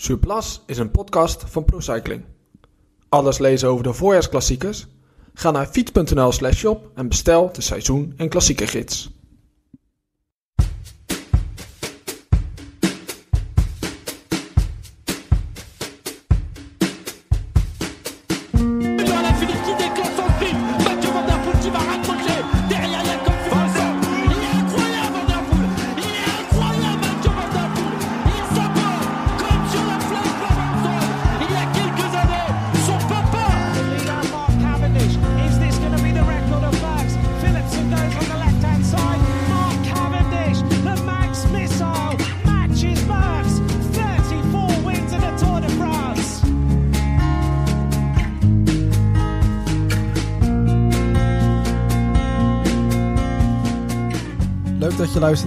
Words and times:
Surplus 0.00 0.62
is 0.66 0.78
een 0.78 0.90
podcast 0.90 1.44
van 1.46 1.64
ProCycling. 1.64 2.24
Alles 3.08 3.38
lezen 3.38 3.68
over 3.68 3.82
de 3.82 3.92
voorjaarsklassiekers? 3.92 4.86
Ga 5.34 5.50
naar 5.50 5.66
fiets.nl 5.66 6.32
slash 6.32 6.56
shop 6.58 6.90
en 6.94 7.08
bestel 7.08 7.52
de 7.52 7.60
seizoen- 7.60 8.12
en 8.16 8.28
klassiekergids. 8.28 9.10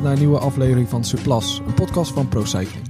Luistert 0.02 0.20
naar 0.20 0.30
een 0.30 0.50
nieuwe 0.50 0.56
aflevering 0.56 0.90
van 0.90 1.04
Surplus, 1.04 1.62
een 1.68 1.74
podcast 1.74 2.12
van 2.12 2.28
ProCycling. 2.28 2.88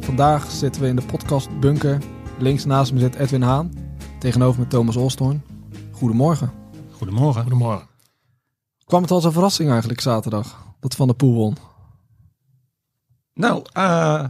Vandaag 0.00 0.50
zitten 0.50 0.82
we 0.82 0.88
in 0.88 0.96
de 0.96 1.02
podcast 1.02 1.60
Bunker. 1.60 1.98
Links 2.38 2.64
naast 2.64 2.92
me 2.92 2.98
zit 2.98 3.14
Edwin 3.14 3.42
Haan, 3.42 3.72
tegenover 4.18 4.60
me 4.60 4.66
Thomas 4.66 4.96
Olstorn. 4.96 5.44
Goedemorgen. 5.92 6.52
Goedemorgen. 6.90 7.42
Goedemorgen. 7.42 7.88
Kwam 8.84 9.02
het 9.02 9.10
als 9.10 9.24
een 9.24 9.32
verrassing 9.32 9.70
eigenlijk 9.70 10.00
zaterdag, 10.00 10.64
dat 10.80 10.94
Van 10.94 11.06
der 11.06 11.16
Poel 11.16 11.34
won? 11.34 11.56
Nou, 13.34 13.64
eh 13.72 14.24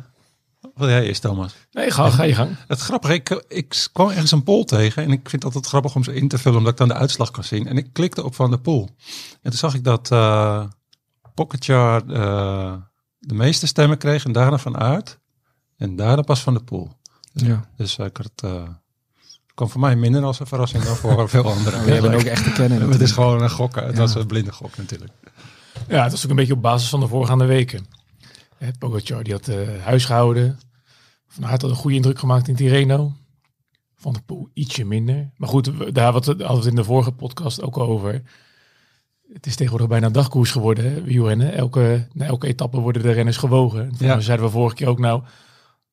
wat 0.74 0.88
jij 0.88 1.06
eerst, 1.06 1.22
Thomas? 1.22 1.54
Nee, 1.70 1.90
ga, 1.90 2.10
ga 2.10 2.22
je 2.22 2.34
gang. 2.34 2.56
Het 2.66 2.80
grappige, 2.80 3.14
ik, 3.14 3.44
ik 3.48 3.88
kwam 3.92 4.08
ergens 4.08 4.32
een 4.32 4.42
poll 4.42 4.64
tegen 4.64 5.02
en 5.02 5.10
ik 5.10 5.28
vind 5.28 5.32
het 5.32 5.44
altijd 5.44 5.66
grappig 5.66 5.94
om 5.94 6.04
ze 6.04 6.14
in 6.14 6.28
te 6.28 6.38
vullen, 6.38 6.58
omdat 6.58 6.72
ik 6.72 6.78
dan 6.78 6.88
de 6.88 6.94
uitslag 6.94 7.30
kan 7.30 7.44
zien. 7.44 7.66
En 7.66 7.76
ik 7.76 7.92
klikte 7.92 8.24
op 8.24 8.34
Van 8.34 8.50
de 8.50 8.58
Poel. 8.58 8.88
En 9.42 9.50
toen 9.50 9.58
zag 9.58 9.74
ik 9.74 9.84
dat 9.84 10.10
eh 10.10 10.64
Pogacar 11.34 12.06
eh, 12.08 12.74
de 13.18 13.34
meeste 13.34 13.66
stemmen 13.66 13.98
kreeg 13.98 14.24
en 14.24 14.32
daarna 14.32 14.58
Van 14.58 14.78
Aert. 14.78 15.18
En 15.76 15.96
daarna 15.96 16.22
pas 16.22 16.40
Van 16.40 16.54
de 16.54 16.62
Poel. 16.62 16.90
Ja. 17.32 17.64
Dus 17.76 17.98
eh, 17.98 18.06
ik 18.06 18.16
had 18.16 18.30
het, 18.34 18.42
eh, 18.52 18.62
het 18.62 19.54
kwam 19.54 19.68
voor 19.68 19.80
mij 19.80 19.96
minder 19.96 20.22
als 20.24 20.40
een 20.40 20.46
verrassing 20.46 20.82
dan 20.84 20.96
voor 20.96 21.28
veel 21.28 21.44
anderen. 21.50 21.84
We 21.84 21.92
hebben 21.92 22.14
ook 22.14 22.22
echt 22.22 22.44
te 22.44 22.52
kennen. 22.52 22.88
Het 22.92 23.00
is 23.00 23.12
gewoon 23.12 23.42
een 23.42 23.50
gokken. 23.50 23.84
Het 23.86 23.92
Ja. 23.94 23.98
was 24.00 24.14
een 24.14 24.26
blinde 24.26 24.52
gok 24.52 24.76
natuurlijk. 24.76 25.12
Ja, 25.88 26.02
het 26.02 26.12
was 26.12 26.24
ook 26.24 26.30
een 26.30 26.36
beetje 26.36 26.52
op 26.52 26.62
basis 26.62 26.88
van 26.88 27.00
de 27.00 27.08
voorgaande 27.08 27.44
weken. 27.44 27.86
Pogacar 28.78 29.22
die 29.22 29.32
had 29.32 29.48
eh 29.48 29.82
huis 29.84 30.04
gehouden. 30.04 30.58
Van 31.28 31.46
Aert 31.46 31.62
had 31.62 31.70
een 31.70 31.76
goede 31.76 31.96
indruk 31.96 32.18
gemaakt 32.18 32.48
in 32.48 32.54
Tirreno. 32.56 33.12
Van 33.96 34.12
de 34.12 34.20
Poel 34.20 34.48
ietsje 34.54 34.84
minder. 34.84 35.30
Maar 35.36 35.48
goed, 35.48 35.66
we- 35.66 35.92
daar 35.92 36.12
hadden 36.12 36.36
we 36.36 36.44
het 36.54 36.64
in 36.64 36.74
de 36.74 36.84
vorige 36.84 37.12
podcast 37.12 37.62
ook 37.62 37.78
over. 37.78 38.22
Het 39.32 39.46
is 39.46 39.54
tegenwoordig 39.56 39.88
bijna 39.88 40.06
een 40.06 40.12
dagkoers 40.12 40.50
geworden, 40.50 40.84
hè, 40.92 41.02
wielrennen. 41.02 41.52
Elke, 41.54 42.08
na 42.12 42.24
elke 42.24 42.46
etappe 42.46 42.80
worden 42.80 43.02
de 43.02 43.10
renners 43.12 43.36
gewogen. 43.36 43.80
En 43.80 43.94
Ja. 43.98 44.20
zeiden 44.20 44.46
we 44.46 44.52
vorige 44.52 44.74
keer 44.74 44.86
ook 44.88 44.98
nou, 44.98 45.22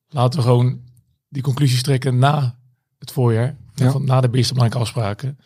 laten 0.08 0.38
we 0.38 0.44
gewoon 0.46 0.80
die 1.28 1.42
conclusies 1.42 1.82
trekken 1.82 2.18
na 2.18 2.58
het 2.98 3.12
voorjaar. 3.12 3.56
Ja. 3.74 3.90
Van, 3.90 4.04
na 4.04 4.20
de 4.20 4.28
eerste 4.32 4.52
belangrijke 4.54 4.86
afspraken. 4.88 5.38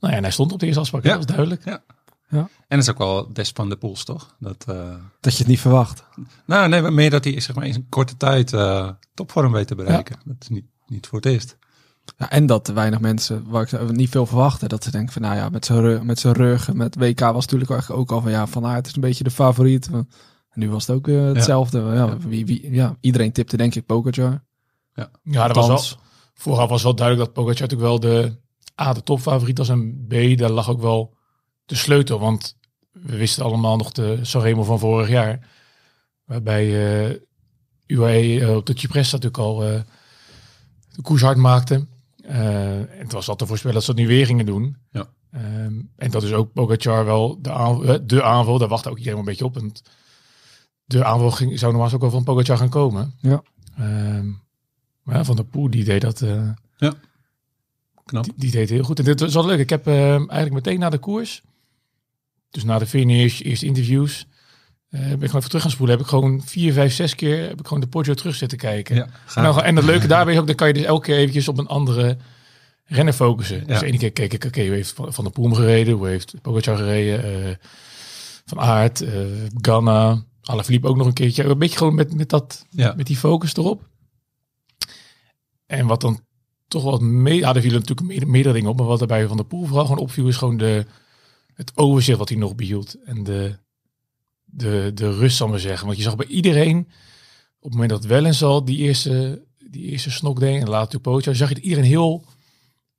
Nou 0.00 0.12
ja, 0.12 0.18
en 0.18 0.22
hij 0.22 0.32
stond 0.32 0.52
op 0.52 0.58
de 0.58 0.66
eerste 0.66 0.80
afspraak, 0.80 1.02
Ja. 1.04 1.08
dat 1.08 1.18
was 1.18 1.26
duidelijk. 1.26 1.64
En 2.30 2.48
dat 2.68 2.78
is 2.78 2.90
ook 2.90 2.98
wel 2.98 3.32
des 3.32 3.50
van 3.54 3.68
de 3.68 3.76
Poels, 3.76 4.04
toch? 4.04 4.36
Dat, 4.38 4.64
eh, 4.68 4.94
Dat 5.20 5.32
je 5.32 5.38
het 5.38 5.46
niet 5.48 5.60
verwacht. 5.60 6.04
Nou, 6.44 6.68
nee, 6.68 6.82
maar 6.82 6.92
meer 6.92 7.10
dat 7.10 7.24
hij 7.24 7.40
zeg 7.40 7.56
maar, 7.56 7.66
in 7.66 7.74
een 7.74 7.86
korte 7.88 8.16
tijd 8.16 8.52
eh, 8.52 8.90
topvorm 9.14 9.52
weet 9.52 9.66
te 9.66 9.74
bereiken. 9.74 10.16
Dat 10.24 10.36
is 10.40 10.48
niet, 10.48 10.64
niet 10.86 11.06
voor 11.06 11.18
het 11.18 11.26
eerst. 11.26 11.56
Ja, 12.16 12.30
en 12.30 12.46
dat 12.46 12.68
weinig 12.68 13.00
mensen, 13.00 13.44
waar 13.48 13.62
ik 13.72 13.92
niet 13.92 14.10
veel 14.10 14.26
verwachten, 14.26 14.68
dat 14.68 14.84
ze 14.84 14.90
denken 14.90 15.12
van 15.12 15.22
nou 15.22 15.36
ja, 15.36 15.48
met 15.48 15.64
zijn 15.64 15.80
rug, 15.80 16.02
met 16.02 16.18
zijn 16.18 16.34
rug, 16.34 16.72
met 16.72 16.96
WK 16.96 17.20
was 17.20 17.46
natuurlijk 17.46 17.90
ook 17.90 18.12
al 18.12 18.20
van 18.20 18.30
ja, 18.30 18.46
Van 18.46 18.66
Aert 18.66 18.86
is 18.86 18.94
een 18.94 19.00
beetje 19.00 19.24
de 19.24 19.30
favoriet. 19.30 19.90
En 19.90 20.08
nu 20.54 20.70
was 20.70 20.86
het 20.86 20.96
ook 20.96 21.06
hetzelfde. 21.06 21.78
Ja. 21.78 22.16
Wie, 22.18 22.46
wie, 22.46 22.72
ja, 22.72 22.96
iedereen 23.00 23.32
tipte 23.32 23.56
denk 23.56 23.74
ik 23.74 23.86
Pogacar. 23.86 24.44
Ja, 25.22 25.46
dat 25.46 25.56
was 25.56 25.66
wel, 25.66 26.00
vooraf 26.34 26.68
was 26.68 26.82
wel 26.82 26.94
duidelijk 26.94 27.26
dat 27.26 27.34
Pogacar 27.34 27.60
natuurlijk 27.68 27.88
wel 27.88 28.00
de 28.00 28.38
A, 28.80 28.92
de 28.92 29.02
topfavoriet 29.02 29.58
was 29.58 29.68
en 29.68 30.06
B, 30.08 30.38
daar 30.38 30.50
lag 30.50 30.70
ook 30.70 30.80
wel 30.80 31.14
de 31.64 31.74
sleutel. 31.74 32.18
Want 32.18 32.56
we 32.92 33.16
wisten 33.16 33.44
allemaal 33.44 33.76
nog 33.76 33.92
de 33.92 34.18
Sanremo 34.22 34.62
van 34.62 34.78
vorig 34.78 35.08
jaar. 35.08 35.48
Waarbij 36.24 37.08
eh 37.08 37.16
UAE 37.90 38.40
eh, 38.40 38.56
op 38.56 38.66
de 38.66 38.78
Cipressa 38.78 39.16
natuurlijk 39.16 39.42
al 39.42 39.64
eh, 39.64 39.80
de 40.92 41.02
koers 41.02 41.22
hard 41.22 41.36
maakte. 41.36 41.86
Eh, 42.30 42.78
en 42.78 42.98
het 42.98 43.12
was 43.12 43.28
al 43.28 43.36
te 43.36 43.46
voorspellen 43.46 43.76
dat 43.76 43.84
ze 43.84 43.94
dat 43.94 44.00
nu 44.00 44.06
weer 44.08 44.26
gingen 44.26 44.46
doen. 44.46 44.76
Ja. 44.90 45.08
Ehm, 45.30 45.80
en 45.96 46.10
dat 46.10 46.22
is 46.22 46.32
ook 46.32 46.52
Pogacar 46.52 47.04
wel 47.04 47.38
de, 47.42 47.52
aan, 47.52 47.84
eh, 47.86 47.98
de 48.02 48.22
aanval. 48.22 48.58
Daar 48.58 48.68
wachtte 48.68 48.90
ook 48.90 48.98
iedereen 48.98 49.18
een 49.18 49.24
beetje 49.24 49.44
op. 49.44 49.56
En 49.56 49.72
de 50.84 51.04
aanval 51.04 51.30
ging, 51.30 51.58
zou 51.58 51.72
normaal 51.72 51.92
ook 51.92 52.00
wel 52.00 52.10
van 52.10 52.24
Pogacar 52.24 52.56
gaan 52.56 52.68
komen. 52.68 53.14
Ja. 53.20 53.42
Ehm, 53.76 54.28
maar 55.02 55.16
ja, 55.16 55.24
Van 55.24 55.36
der 55.36 55.44
Poel, 55.44 55.70
die 55.70 55.84
deed 55.84 56.00
dat... 56.00 56.22
eh, 56.22 56.50
Knap. 58.04 58.24
die, 58.24 58.32
die 58.36 58.50
deed 58.50 58.70
heel 58.70 58.82
goed. 58.82 58.98
En 58.98 59.04
dit 59.04 59.20
was 59.20 59.34
wel 59.34 59.46
leuk. 59.46 59.58
Ik 59.58 59.70
heb 59.70 59.86
eh, 59.86 60.10
eigenlijk 60.14 60.52
meteen 60.52 60.78
na 60.78 60.90
de 60.90 60.98
koers, 60.98 61.42
dus 62.50 62.64
na 62.64 62.78
de 62.78 62.86
finish, 62.86 63.40
eerste 63.40 63.66
interviews, 63.66 64.26
eh, 64.90 65.00
ben 65.00 65.10
ik 65.10 65.18
gewoon 65.18 65.36
even 65.36 65.48
terug 65.48 65.62
gaan 65.62 65.70
spoelen. 65.70 65.96
Heb 65.96 66.04
ik 66.04 66.10
gewoon 66.10 66.42
vier, 66.44 66.72
vijf, 66.72 66.92
zes 66.92 67.14
keer 67.14 67.48
heb 67.48 67.60
ik 67.60 67.66
gewoon 67.66 67.82
de 67.82 67.88
Poggio 67.88 68.14
terug 68.14 68.34
zitten 68.34 68.58
kijken. 68.58 68.94
Ja, 68.96 69.08
en, 69.34 69.42
dan, 69.42 69.62
en 69.62 69.76
het 69.76 69.84
leuke 69.84 70.06
daarbij 70.06 70.34
is 70.34 70.40
ook, 70.40 70.46
dan 70.46 70.54
kan 70.56 70.66
je 70.68 70.74
dus 70.74 70.82
elke 70.84 71.06
keer 71.06 71.16
eventjes 71.16 71.48
op 71.48 71.58
een 71.58 71.66
andere 71.66 72.16
renner 72.84 73.12
focussen. 73.12 73.66
Dus 73.66 73.78
de 73.80 73.86
ene 73.86 73.98
keer 73.98 74.12
keek 74.12 74.32
ik, 74.32 74.44
oké, 74.44 74.66
hoe 74.66 74.74
heeft 74.74 74.94
Van 74.96 75.24
der 75.24 75.32
Poel 75.32 75.50
gereden? 75.50 75.94
Hoe 75.94 76.06
heeft 76.08 76.34
Pogacar 76.42 76.76
gereden? 76.76 77.44
eh, 77.48 77.56
van 78.44 78.60
Aert, 78.60 79.00
eh 79.00 79.12
Ganna, 79.60 80.22
Alaphilippe 80.42 80.88
ook 80.88 80.96
nog 80.96 81.06
een 81.06 81.12
keertje. 81.12 81.44
Een 81.44 81.58
beetje 81.58 81.78
gewoon 81.78 81.94
met, 81.94 82.14
met, 82.14 82.28
dat, 82.28 82.66
Ja. 82.70 82.94
met 82.96 83.06
die 83.06 83.16
focus 83.16 83.56
erop. 83.56 83.88
En 85.66 85.86
wat 85.86 86.00
dan 86.00 86.20
toch 86.68 86.82
wat 86.82 87.00
mee... 87.00 87.38
Ja, 87.38 87.54
er 87.54 87.60
vielen 87.60 87.80
natuurlijk 87.80 88.08
meerdere, 88.08 88.30
meerdere 88.30 88.54
dingen 88.54 88.70
op. 88.70 88.76
Maar 88.76 88.86
wat 88.86 88.98
daarbij 88.98 89.26
Van 89.26 89.36
der 89.36 89.46
Poel 89.46 89.64
vooral 89.66 89.84
gewoon 89.86 90.00
opviel... 90.00 90.28
is 90.28 90.36
gewoon 90.36 90.56
de, 90.56 90.86
het 91.54 91.72
overzicht 91.74 92.18
wat 92.18 92.28
hij 92.28 92.38
nog 92.38 92.54
behield. 92.54 92.96
En 93.04 93.24
de, 93.24 93.58
de, 94.50 94.90
de 94.94 95.12
rust, 95.12 95.36
zal 95.36 95.48
maar 95.48 95.58
zeggen. 95.58 95.86
Want 95.86 95.98
je 95.98 96.04
zag 96.04 96.16
bij 96.16 96.26
iedereen... 96.26 96.78
op 97.58 97.62
het 97.62 97.72
moment 97.72 97.90
dat 97.90 98.04
Wellens 98.04 98.42
al 98.42 98.64
die 98.64 98.78
eerste, 98.78 99.44
die 99.70 99.84
eerste 99.84 100.10
snok 100.10 100.40
deed... 100.40 100.60
en 100.60 100.68
later 100.68 101.00
Pogacar... 101.00 101.34
zag 101.34 101.48
je 101.48 101.54
dat 101.54 101.64
iedereen 101.64 101.84
heel, 101.84 102.24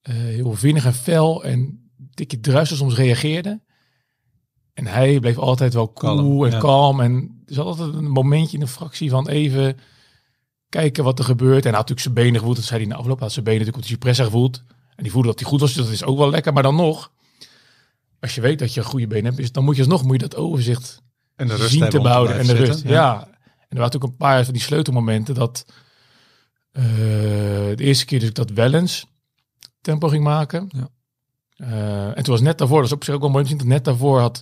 eh, 0.02 0.16
heel 0.16 0.54
vinnig 0.54 0.86
en 0.86 0.94
fel... 0.94 1.44
en 1.44 1.60
een 1.60 2.12
tikje 2.14 2.40
druister 2.40 2.78
soms 2.78 2.96
reageerde. 2.96 3.62
En 4.74 4.88
hij 4.88 5.20
bleef 5.20 5.38
altijd 5.38 5.74
wel 5.74 5.94
cool 5.94 6.16
Kalm, 6.16 6.46
en 6.46 6.52
ja. 6.52 6.60
kalm. 6.60 7.00
En 7.00 7.44
er 7.46 7.54
zat 7.54 7.66
altijd 7.66 7.94
een 7.94 8.12
momentje 8.12 8.56
in 8.56 8.62
een 8.62 8.68
fractie 8.68 9.10
van 9.10 9.28
even 9.28 9.78
kijken 10.70 11.04
wat 11.04 11.20
er 11.20 11.26
gebeurt. 11.26 11.66
En 11.66 11.70
hij 11.70 11.80
had 11.80 11.90
natuurlijk 11.90 12.02
zijn 12.02 12.14
benen 12.14 12.40
gevoeld. 12.40 12.56
Dat 12.56 12.66
zei 12.66 12.80
hij 12.80 12.90
na 12.90 12.96
afloop. 12.96 13.20
Had 13.20 13.32
zijn 13.32 13.46
benen 13.46 13.60
natuurlijk 13.60 13.86
op 13.86 13.90
de 13.90 13.96
Cipressa 13.96 14.24
gevoeld. 14.24 14.64
En 14.96 15.04
die 15.04 15.12
voelde 15.12 15.28
dat 15.28 15.40
hij 15.40 15.50
goed 15.50 15.60
was. 15.60 15.74
Dus 15.74 15.84
dat 15.84 15.94
is 15.94 16.04
ook 16.04 16.18
wel 16.18 16.30
lekker. 16.30 16.54
Maar 16.54 16.64
dan 16.64 16.76
nog, 16.76 17.12
als 18.20 18.36
je 18.36 18.42
weet 18.42 18.60
dat 18.60 18.74
je 18.74 18.80
een 18.80 18.86
goede 18.86 19.08
benen 19.08 19.36
hebt, 19.36 19.54
dan 19.54 19.64
moet 19.64 19.76
je 19.76 19.82
alsnog 19.82 20.04
moet 20.04 20.22
je 20.22 20.28
dat 20.28 20.36
overzicht 20.36 21.02
En 21.36 21.48
de 21.48 21.56
rust 21.56 21.72
zien 21.72 21.90
te 21.90 22.02
behouden. 22.02 22.40
En 22.40 22.46
de 22.46 22.54
rust. 22.54 22.84
Ja. 22.84 23.14
En 23.72 23.78
er 23.78 23.84
waren 23.84 23.92
natuurlijk 23.92 24.04
een 24.04 24.28
paar 24.28 24.44
van 24.44 24.54
die 24.54 24.62
sleutelmomenten 24.62 25.36
dat 25.36 25.66
eh, 26.72 26.84
de 26.84 27.84
eerste 27.84 28.06
keer 28.06 28.20
dus 28.20 28.34
dat 28.34 28.50
Wellens 28.50 29.06
tempo 29.82 30.08
ging 30.08 30.24
maken. 30.24 30.70
Ja. 30.70 30.90
Eh, 31.56 32.18
en 32.18 32.24
toen 32.24 32.34
was 32.34 32.42
net 32.42 32.58
daarvoor, 32.58 32.78
dat 32.78 32.86
is 32.86 32.92
op 32.92 33.04
zich 33.04 33.14
ook 33.14 33.22
wel 33.22 33.30
mooi 33.30 33.44
om 33.44 33.50
te 33.50 33.56
zien, 33.56 33.68
dat 33.68 33.76
net 33.76 33.86
daarvoor 33.86 34.20
had 34.20 34.42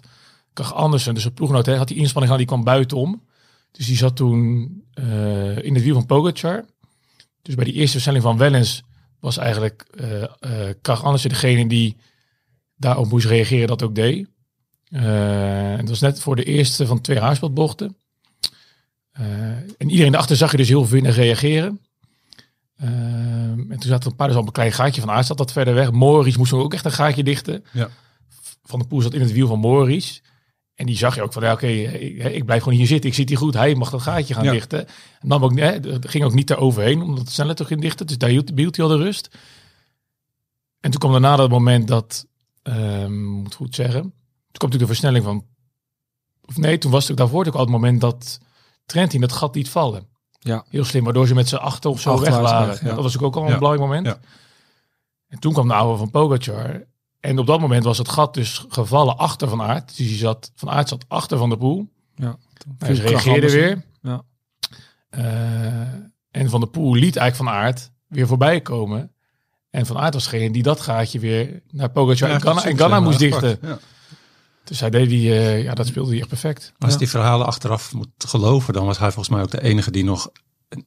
Kach 0.54 0.74
Andersen, 0.74 1.14
dus 1.14 1.26
een 1.26 1.34
ploeggenoot, 1.34 1.66
hè, 1.66 1.76
had 1.76 1.88
die 1.88 1.98
inspanning 1.98 2.32
gedaan, 2.32 2.48
die 2.48 2.56
kwam 2.56 2.64
buitenom. 2.64 3.28
Dus 3.72 3.86
die 3.86 3.98
zat 3.98 4.16
toen 4.16 4.84
eh, 4.94 5.64
in 5.64 5.74
het 5.74 5.84
wiel 5.84 5.94
van 5.94 6.06
Pogacar. 6.06 6.66
Dus 7.42 7.56
bij 7.56 7.66
die 7.66 7.74
eerste 7.74 7.92
versnelling 7.92 8.24
van 8.24 8.38
Wellens 8.38 8.84
was 9.20 9.38
eigenlijk 9.38 9.82
eh 9.82 10.70
Krach 10.82 11.04
Andersen 11.04 11.30
degene 11.30 11.68
die 11.68 11.98
daarop 12.76 13.10
moest 13.10 13.26
reageren, 13.26 13.68
dat 13.68 13.84
ook 13.84 13.96
deed. 13.96 14.28
Eh, 14.90 15.78
dat 15.78 15.90
was 15.90 16.00
net 16.00 16.20
voor 16.20 16.36
de 16.36 16.44
eerste 16.44 16.86
van 16.86 17.02
twee 17.02 17.20
haarspelbochten. 17.20 17.98
Eh, 19.12 19.26
en 19.78 19.90
iedereen 19.90 20.12
daarachter 20.12 20.38
zag 20.38 20.52
je 20.52 20.58
dus 20.58 20.68
heel 20.68 20.86
vinnig 20.86 21.16
reageren. 21.16 21.80
Eh, 22.76 22.90
en 22.90 23.68
toen 23.80 23.82
zat 23.82 24.04
er 24.04 24.10
een 24.10 24.16
paar 24.16 24.28
dus 24.28 24.38
al 24.38 24.46
een 24.46 24.52
klein 24.52 24.72
gaatje 24.72 25.02
van 25.02 25.24
zat 25.24 25.38
dat 25.38 25.52
verder 25.52 25.74
weg. 25.74 25.92
Morris 25.92 26.38
moest 26.38 26.54
ook 26.54 26.74
echt 26.74 26.86
een 26.86 26.92
gaatje 26.92 27.24
dichten. 27.24 27.64
Ja. 27.72 27.90
Van 28.64 28.80
de 28.80 28.86
Poel 28.86 29.02
zat 29.02 29.14
in 29.14 29.22
het 29.22 29.32
wiel 29.32 29.48
van 29.48 29.60
Morris. 29.60 30.22
En 30.76 30.86
die 30.86 30.98
zag 30.98 31.16
je 31.16 31.22
ook 31.22 31.34
van, 31.34 31.44
ja, 31.44 31.52
oké, 31.52 31.68
ik, 31.68 32.24
ik 32.24 32.46
blijf 32.46 32.64
gewoon 32.64 32.78
hier 32.78 32.88
zitten. 32.88 33.10
Ik 33.10 33.16
zit 33.16 33.30
hier 33.30 33.38
goed. 33.38 33.54
Hij 33.54 33.76
mag 33.76 33.90
dat 33.90 34.02
gaatje 34.02 34.34
gaan 34.34 34.44
Ja. 34.44 34.52
dichten. 34.52 34.88
En 35.20 35.30
dan 35.30 35.44
ook, 35.44 35.60
hè, 35.60 35.72
het 35.72 36.10
ging 36.10 36.24
ook 36.24 36.34
niet 36.34 36.50
eroverheen, 36.50 37.02
omdat 37.02 37.26
de 37.26 37.32
snelheid 37.32 37.58
toch 37.58 37.68
ging 37.68 37.82
dichten. 37.82 38.08
Dus 38.08 38.18
daar 38.18 38.30
hield, 38.30 38.56
behield 38.56 38.76
hij 38.76 38.86
al 38.86 38.92
de 38.92 38.98
rust. 38.98 39.30
En 40.80 40.92
toen 40.92 41.00
kwam 41.00 41.12
daarna 41.12 41.36
dat 41.36 41.50
moment 41.50 41.88
dat, 41.88 42.28
ehm 42.64 43.22
moet 43.24 43.56
goed 43.56 43.76
zeggen, 43.76 44.14
kwam 44.58 44.70
natuurlijk 44.70 44.80
de 44.80 44.86
versnelling 44.86 45.24
van, 45.24 45.46
of 46.46 46.58
nee, 46.58 46.78
toen 46.78 46.92
was 46.92 47.08
het 47.08 47.18
daarvoor 47.18 47.46
ook 47.48 47.54
al 47.54 47.60
het 47.60 47.70
moment 47.70 48.02
dat 48.02 48.40
Trentin 48.86 49.22
dat 49.22 49.32
gat 49.32 49.56
liet 49.56 49.70
vallen. 49.70 50.08
Ja. 50.40 50.66
Heel 50.70 50.84
slim, 50.84 51.04
waardoor 51.04 51.28
ze 51.28 51.34
met 51.34 51.48
z'n 51.50 51.56
achter 51.56 51.90
of 51.90 52.02
zo 52.02 52.20
weg 52.20 52.38
waren. 52.38 52.68
weg, 52.68 52.82
ja. 52.82 52.88
Dat 52.94 53.04
was 53.04 53.20
ook 53.20 53.36
al 53.36 53.44
een 53.44 53.50
Ja. 53.50 53.58
belangrijk 53.58 53.88
moment. 53.90 54.06
Ja. 54.06 54.20
En 55.28 55.40
toen 55.40 55.54
kwam 55.54 55.68
de 55.68 55.74
oude 55.74 55.98
van 55.98 56.10
Pogacar. 56.12 56.84
En 57.20 57.40
op 57.40 57.48
dat 57.48 57.60
moment 57.60 57.84
was 57.84 57.98
het 57.98 58.10
gat 58.10 58.34
dus 58.34 58.66
gevallen 58.70 59.18
achter 59.18 59.50
Van 59.50 59.62
Aert. 59.62 59.88
Dus 59.88 60.08
die 60.08 60.18
zat, 60.18 60.52
Van 60.56 60.70
Aert 60.70 60.90
zat 60.90 61.06
achter 61.08 61.38
Van 61.38 61.50
de 61.50 61.58
Poel. 61.58 61.90
Ja, 62.16 62.38
toen 62.58 62.76
Hij 62.78 62.94
reageerde 62.94 63.52
weer. 63.52 63.70
in. 63.70 63.84
Ja. 64.02 64.24
Eh, 65.10 65.82
en 66.32 66.50
Van 66.50 66.60
de 66.60 66.68
Poel 66.68 66.94
liet 66.94 67.16
eigenlijk 67.16 67.36
Van 67.36 67.62
Aert 67.64 67.92
weer 68.08 68.28
voorbij 68.28 68.62
komen. 68.62 69.14
En 69.70 69.86
Van 69.86 69.98
Aert 69.98 70.14
was 70.14 70.24
degene 70.24 70.52
die 70.52 70.64
dat 70.64 70.80
gaatje 70.80 71.20
weer 71.20 71.62
naar 71.72 71.90
Pogacar 71.90 72.30
en 72.30 72.78
Ganna 72.78 73.00
moest 73.00 73.20
dichten. 73.20 73.58
Ja. 73.62 73.80
Dus 74.70 74.80
hij 74.80 74.90
deed 74.90 75.10
die, 75.10 75.32
eh, 75.32 75.64
ja, 75.64 75.74
dat 75.74 75.88
speelde 75.88 76.10
hij 76.10 76.20
echt 76.20 76.28
perfect. 76.28 76.74
Als 76.80 76.92
Ja. 76.94 76.98
die 76.98 77.10
verhalen 77.10 77.46
achteraf 77.46 77.94
moet 77.94 78.08
geloven, 78.18 78.74
dan 78.74 78.86
was 78.86 78.98
hij 79.00 79.08
volgens 79.12 79.30
mij 79.36 79.42
ook 79.44 79.52
de 79.52 79.62
enige 79.64 79.92
die 79.92 80.04
nog 80.04 80.30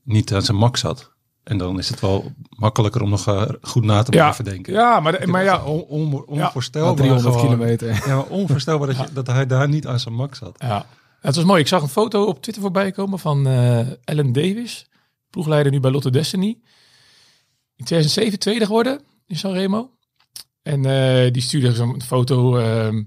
niet 0.05 0.35
aan 0.35 0.43
zijn 0.43 0.57
mak 0.57 0.77
zat. 0.77 1.11
En 1.45 1.59
dan 1.59 1.79
is 1.79 1.89
het 1.89 2.01
wel 2.01 2.33
makkelijker 2.49 3.03
om 3.03 3.11
nog 3.11 3.27
eh, 3.27 3.43
goed 3.61 3.85
na 3.85 4.03
te 4.03 4.13
Ja. 4.13 4.19
blijven 4.19 4.45
denken. 4.45 4.73
Ja, 4.73 5.01
maar, 5.01 5.29
maar 5.29 5.45
ja, 5.45 5.65
on, 5.65 5.81
on- 5.83 6.11
Na 6.11 6.45
onvoorstelbaar. 6.45 6.95
300 6.95 7.35
gewoon. 7.35 7.49
kilometer. 7.51 7.89
Ja, 8.07 8.15
maar 8.17 8.27
onvoorstelbaar 8.27 8.87
dat, 8.87 8.97
je, 8.97 9.13
dat 9.13 9.27
hij 9.27 9.47
daar 9.47 9.69
niet 9.69 9.87
aan 9.87 10.01
zijn 10.01 10.15
mak 10.15 10.35
zat. 10.35 10.57
Ja, 10.59 10.87
het 11.21 11.37
was 11.37 11.45
mooi. 11.45 11.61
Ik 11.61 11.69
zag 11.69 11.83
een 11.83 11.89
foto 11.89 12.25
op 12.25 12.43
Twitter 12.43 12.63
voorbij 12.63 12.91
komen 12.93 13.19
van 13.19 13.47
eh 13.47 13.79
Ellen 14.05 14.33
Davis, 14.33 14.87
ploegleider 15.31 15.73
nu 15.73 15.81
bij 15.81 15.91
Lotto 15.91 16.11
Destiny. 16.11 16.59
In 17.77 17.85
2007 17.85 18.39
tweede 18.39 18.67
geworden 18.67 19.01
in 19.27 19.37
Sanremo. 19.37 19.91
En 20.63 20.85
eh, 20.85 21.33
die 21.33 21.43
stuurde 21.43 21.75
zo'n 21.75 22.03
foto 22.03 22.57
ehm, 22.57 23.03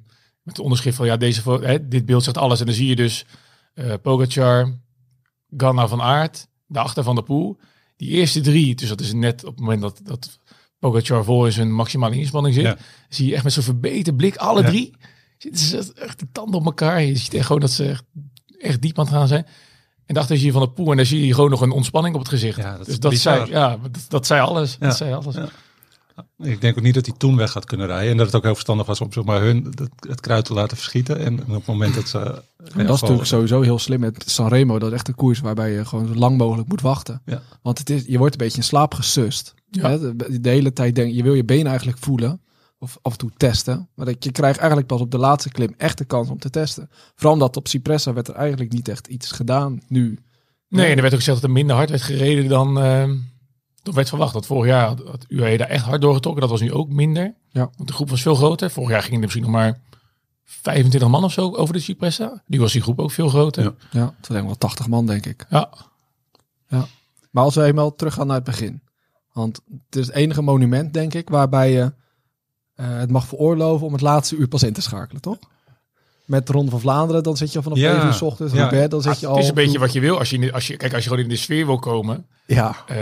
met 0.46 0.56
de 0.56 0.62
onderschrift 0.62 0.98
van 0.98 1.06
ja, 1.06 1.18
deze 1.18 1.52
hè, 1.62 1.88
dit 1.88 2.06
beeld 2.06 2.24
zegt 2.24 2.38
alles. 2.38 2.60
En 2.60 2.66
dan 2.66 2.76
zie 2.76 2.88
je 2.88 2.96
dus 2.96 3.26
eh 3.74 3.94
Pogacar, 4.02 4.80
Ganna 5.58 5.88
van 5.88 6.02
Aert, 6.02 6.48
daarachter 6.68 7.04
van 7.04 7.16
de 7.16 7.24
Poel. 7.24 7.58
Die 7.98 8.10
eerste 8.10 8.42
drie, 8.42 8.76
dus 8.76 8.90
dat 8.90 9.02
is 9.02 9.14
net 9.14 9.44
op 9.44 9.52
het 9.52 9.60
moment 9.60 9.82
dat, 9.82 10.00
dat 10.04 10.40
Pogacar 10.80 11.46
in 11.46 11.52
zijn 11.52 11.74
maximale 11.74 12.16
inspanning 12.16 12.56
zit, 12.56 12.64
Ja. 12.64 12.78
zie 13.10 13.28
je 13.28 13.34
echt 13.34 13.44
met 13.44 13.54
zo'n 13.54 13.64
verbeten 13.64 14.16
blik 14.16 14.36
alle 14.36 14.62
Ja. 14.62 14.68
drie 14.68 14.94
zitten 15.38 15.62
ze 15.66 15.94
echt 15.96 16.20
de 16.20 16.28
tanden 16.32 16.60
op 16.60 16.66
elkaar. 16.66 17.02
Je 17.02 17.16
ziet 17.16 17.34
echt 17.34 17.46
gewoon 17.46 17.62
dat 17.62 17.72
ze 17.72 17.86
echt, 17.90 18.04
echt 18.60 18.82
diep 18.82 19.00
aan 19.00 19.06
het 19.06 19.14
gaan 19.14 19.28
zijn. 19.28 19.46
En 20.06 20.14
daarachter 20.14 20.38
zie 20.38 20.46
je 20.46 20.52
van 20.52 20.62
de 20.62 20.70
poel 20.70 20.92
en 20.92 20.98
dan 20.98 21.06
zie 21.06 21.26
je 21.26 21.34
gewoon 21.34 21.50
nog 21.50 21.62
een 21.62 21.72
ontspanning 21.72 22.16
op 22.16 22.22
het 22.22 22.30
gezicht. 22.30 22.58
Ja, 22.58 22.78
dat 22.78 22.86
dus 22.86 23.00
dat 23.00 23.12
bizar. 23.12 23.36
zei, 23.38 23.50
ja, 23.50 23.78
dat, 23.92 24.06
dat 24.08 24.26
zei 24.26 24.42
alles. 24.42 24.78
Dat 24.78 24.98
zei 24.98 25.14
alles. 25.14 25.36
Ik 26.38 26.62
denk 26.62 26.78
ook 26.78 26.84
niet 26.84 26.94
dat 26.94 27.06
hij 27.06 27.16
toen 27.18 27.36
weg 27.36 27.54
had 27.54 27.66
kunnen 27.66 27.88
rijden. 27.88 28.12
En 28.12 28.18
dat 28.18 28.26
het 28.26 28.36
ook 28.36 28.44
heel 28.44 28.54
verstandig 28.54 28.86
was 28.86 29.02
om 29.02 29.12
zeg 29.12 29.24
maar, 29.24 29.42
hun 29.42 29.64
het, 29.64 29.90
het 30.08 30.22
kruid 30.22 30.46
te 30.46 30.54
laten 30.54 30.78
verschieten. 30.78 31.20
En 31.20 31.40
op 31.42 31.56
het 31.56 31.66
moment 31.66 31.96
dat 31.96 32.08
ze... 32.08 32.20
En 32.20 32.86
dat 32.86 32.96
is 32.96 33.02
natuurlijk 33.02 33.28
sowieso 33.28 33.62
heel 33.62 33.80
slim 33.80 34.00
met 34.00 34.24
Sanremo. 34.26 34.80
Dat 34.80 34.90
is 34.90 34.96
echt 34.96 35.08
een 35.08 35.16
koers 35.16 35.40
waarbij 35.40 35.72
je 35.72 35.86
gewoon 35.86 36.08
zo 36.08 36.14
lang 36.14 36.38
mogelijk 36.38 36.68
moet 36.68 36.82
wachten. 36.82 37.22
Ja. 37.26 37.42
Want 37.62 37.78
het 37.78 37.90
is, 37.90 38.04
je 38.06 38.18
wordt 38.18 38.34
een 38.34 38.40
beetje 38.40 38.58
in 38.58 38.64
slaap 38.64 38.94
gesust. 38.94 39.54
Ja. 39.70 39.90
Hè? 39.90 40.16
De, 40.16 40.42
de 40.42 40.50
hele 40.50 40.74
tijd 40.74 40.96
denk 40.96 41.14
je 41.14 41.24
wil 41.24 41.34
je 41.34 41.46
been 41.46 41.68
eigenlijk 41.68 41.98
voelen. 41.98 42.42
Of 42.80 42.98
af 43.02 43.12
en 43.12 43.18
toe 43.18 43.32
testen. 43.38 43.90
Maar 43.96 44.06
dat 44.06 44.24
je 44.24 44.32
krijgt 44.32 44.58
eigenlijk 44.58 44.88
pas 44.88 45.02
op 45.02 45.12
de 45.12 45.18
laatste 45.18 45.50
klim 45.50 45.74
echt 45.78 45.98
de 45.98 46.06
kans 46.06 46.30
om 46.30 46.40
te 46.40 46.50
testen. 46.50 46.90
Vooral 47.16 47.34
omdat 47.34 47.58
op 47.58 47.68
Cipressa 47.68 48.14
werd 48.14 48.28
er 48.28 48.36
eigenlijk 48.36 48.72
niet 48.72 48.88
echt 48.88 49.08
iets 49.08 49.32
gedaan 49.32 49.80
nu. 49.88 50.20
Nee, 50.70 50.86
en 50.86 50.96
er 50.96 51.02
werd 51.02 51.14
ook 51.14 51.20
gezegd 51.20 51.42
dat 51.42 51.50
er 51.50 51.56
minder 51.56 51.76
hard 51.76 51.90
werd 51.90 52.02
gereden 52.02 52.48
dan, 52.48 52.80
ehm 52.80 53.16
dan 53.86 53.94
werd 53.94 54.10
verwacht. 54.10 54.34
Dat 54.34 54.46
vorig 54.46 54.72
jaar 54.72 54.88
had, 54.88 55.26
UAE 55.28 55.58
daar 55.58 55.68
echt 55.68 55.84
hard 55.86 56.02
doorgetrokken. 56.02 56.42
Dat 56.42 56.52
was 56.52 56.62
nu 56.62 56.74
ook 56.74 56.90
minder. 56.90 57.34
Ja. 57.50 57.70
Want 57.76 57.88
de 57.88 57.94
groep 57.94 58.10
was 58.10 58.22
veel 58.22 58.36
groter. 58.36 58.72
Vorig 58.72 58.90
jaar 58.90 59.02
gingen 59.02 59.16
er 59.16 59.22
misschien 59.22 59.44
nog 59.44 59.52
maar 59.52 59.80
25 60.44 61.10
man 61.10 61.24
of 61.24 61.32
zo 61.32 61.54
over 61.56 61.74
de 61.74 61.80
Cipressa. 61.80 62.44
Nu 62.46 62.60
was 62.60 62.72
die 62.72 62.82
groep 62.82 63.00
ook 63.00 63.12
veel 63.12 63.30
groter. 63.30 63.64
Ja. 63.64 63.74
Ja. 63.92 64.00
Ja, 64.00 64.14
het 64.18 64.26
zijn 64.26 64.46
wel 64.46 64.58
80 64.58 64.88
man 64.88 65.06
denk 65.06 65.26
ik. 65.26 65.46
ja. 65.50 65.70
Maar 67.32 67.44
als 67.44 67.56
we 67.56 67.64
eenmaal 67.64 67.96
teruggaan 67.96 68.28
naar 68.28 68.36
het 68.36 68.46
begin. 68.46 68.82
Want 69.34 69.62
het 69.90 69.96
is 69.96 70.06
het 70.08 70.16
enige 70.16 70.42
monument, 70.42 70.94
denk 70.94 71.14
ik, 71.14 71.30
waarbij 71.30 71.72
je 71.72 71.94
eh, 72.76 72.98
het 72.98 73.12
mag 73.12 73.26
veroorloven 73.28 73.88
om 73.88 73.94
het 73.94 74.02
laatste 74.02 74.36
uur 74.36 74.48
pas 74.48 74.64
in 74.64 74.74
te 74.74 74.82
schakelen, 74.82 75.22
toch? 75.22 75.38
Met 76.26 76.48
de 76.48 76.54
Ronde 76.54 76.72
van 76.72 76.80
Vlaanderen, 76.80 77.24
dan 77.24 77.38
zit 77.38 77.52
je 77.52 77.58
al 77.58 77.64
vanaf 77.64 77.78
Ja. 77.78 77.92
9 77.92 78.08
uur 78.08 78.14
's 78.14 78.22
ochtends. 78.22 78.54
Ja. 78.54 78.60
Roubaix, 78.60 78.90
dan 78.90 79.02
zit 79.02 79.20
je 79.20 79.28
al... 79.28 79.34
Het 79.34 79.44
is 79.44 79.50
een 79.50 79.56
beetje 79.56 79.80
wat 79.80 79.94
je 79.94 80.00
wil. 80.00 80.18
Als 80.20 80.30
je, 80.30 80.54
als 80.54 80.68
je, 80.68 80.78
kijk, 80.78 80.94
als 80.94 81.04
je 81.04 81.10
gewoon 81.10 81.24
in 81.24 81.30
de 81.30 81.36
sfeer 81.36 81.66
wil 81.66 81.80
komen, 81.80 82.26
Ja, 82.46 82.76
eh, 82.88 82.98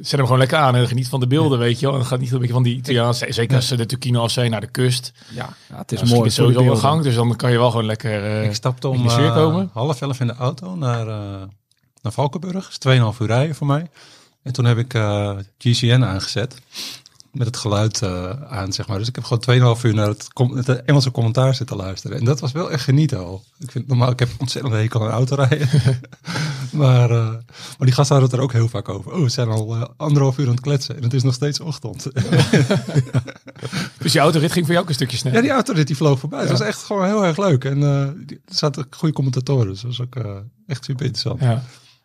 zet 0.00 0.10
hem 0.10 0.20
gewoon 0.22 0.38
lekker 0.38 0.58
aan 0.58 0.74
en 0.74 0.86
geniet 0.88 1.08
van 1.08 1.20
de 1.20 1.26
beelden, 1.26 1.58
weet 1.58 1.78
je 1.80 1.84
wel. 1.86 1.94
En 1.94 2.00
dan 2.00 2.08
gaat 2.08 2.18
niet 2.20 2.32
een 2.32 2.38
beetje 2.38 2.52
van 2.52 2.62
die 2.62 2.76
Italiaanse, 2.76 3.26
zeker 3.28 3.56
als 3.56 3.66
ze 3.66 3.76
de 3.76 3.86
Turkino 3.86 4.22
af 4.22 4.30
zijn 4.30 4.50
naar 4.50 4.60
de 4.60 4.66
kust. 4.70 5.12
ja, 5.34 5.48
ja, 5.68 5.76
het 5.76 5.92
is 5.92 6.02
mooi. 6.02 6.22
het 6.22 6.32
sowieso 6.32 6.60
beelden. 6.62 6.78
gang, 6.82 7.02
dus 7.02 7.14
dan 7.14 7.36
kan 7.36 7.50
je 7.50 7.58
wel 7.58 7.70
gewoon 7.70 7.86
lekker... 7.86 8.24
eh, 8.24 8.44
Ik 8.44 8.54
stapte 8.54 8.88
in 8.88 8.94
om 8.94 9.02
de 9.02 9.08
sfeer 9.10 9.32
komen. 9.32 9.70
half 9.72 10.00
elf 10.00 10.20
in 10.20 10.26
de 10.26 10.34
auto 10.34 10.74
naar, 10.76 11.08
eh, 11.08 11.42
naar 12.02 12.12
Valkenburg. 12.12 12.52
Dat 12.52 12.70
is 12.70 12.78
2,5 12.78 13.20
uur 13.20 13.26
rijden 13.26 13.54
voor 13.54 13.66
mij. 13.66 13.90
En 14.42 14.52
toen 14.52 14.64
heb 14.64 14.78
ik 14.78 14.94
eh, 14.94 15.36
GCN 15.58 16.02
aangezet. 16.02 16.54
Met 17.32 17.46
het 17.46 17.56
geluid 17.56 18.02
eh, 18.02 18.30
aan, 18.30 18.72
zeg 18.72 18.86
maar. 18.86 18.98
Dus 18.98 19.08
ik 19.08 19.14
heb 19.14 19.24
gewoon 19.24 19.76
2,5 19.76 19.82
uur 19.82 19.94
naar 19.94 20.08
het, 20.08 20.28
het 20.66 20.84
Engelse 20.84 21.10
commentaar 21.10 21.54
zitten 21.54 21.76
luisteren. 21.76 22.18
En 22.18 22.24
dat 22.24 22.40
was 22.40 22.52
wel 22.52 22.70
echt 22.70 22.84
genieten 22.84 23.18
al. 23.18 23.44
Ik 23.58 23.70
vind 23.70 23.86
normaal, 23.86 24.10
ik 24.10 24.18
heb 24.18 24.28
ontzettend 24.38 24.74
hekel 24.74 25.02
aan 25.02 25.10
autorijden. 25.10 25.68
maar, 26.72 27.10
eh, 27.10 27.28
maar 27.28 27.86
die 27.86 27.92
gasten 27.92 28.16
hadden 28.16 28.30
het 28.30 28.32
er 28.32 28.40
ook 28.40 28.52
heel 28.52 28.68
vaak 28.68 28.88
over. 28.88 29.12
Oh, 29.12 29.22
we 29.22 29.28
zijn 29.28 29.48
al 29.48 29.74
eh, 29.74 29.82
anderhalf 29.96 30.38
uur 30.38 30.46
aan 30.46 30.52
het 30.52 30.60
kletsen. 30.60 30.96
En 30.96 31.02
het 31.02 31.14
is 31.14 31.22
nog 31.22 31.34
steeds 31.34 31.60
ochtend. 31.60 32.06
Dus 33.98 34.12
je 34.12 34.18
autorit 34.18 34.52
ging 34.52 34.64
voor 34.64 34.74
jou 34.74 34.84
ook 34.84 34.90
een 34.90 34.96
stukje 34.96 35.16
sneller. 35.16 35.38
ja, 35.38 35.44
die 35.44 35.54
autorit 35.54 35.86
die 35.86 35.96
vloog 35.96 36.18
voorbij. 36.18 36.40
Het 36.40 36.50
was 36.50 36.60
echt 36.60 36.82
gewoon 36.82 37.04
heel 37.06 37.24
erg 37.24 37.36
leuk. 37.36 37.64
En 37.64 37.82
er 37.82 38.14
zaten 38.46 38.86
goede 38.90 39.14
commentatoren. 39.14 39.66
Dus 39.66 39.80
dat 39.80 39.96
was 39.96 40.00
ook 40.00 40.16
echt 40.66 40.84
super 40.84 41.04
interessant. 41.06 41.40
Ja. 41.40 41.62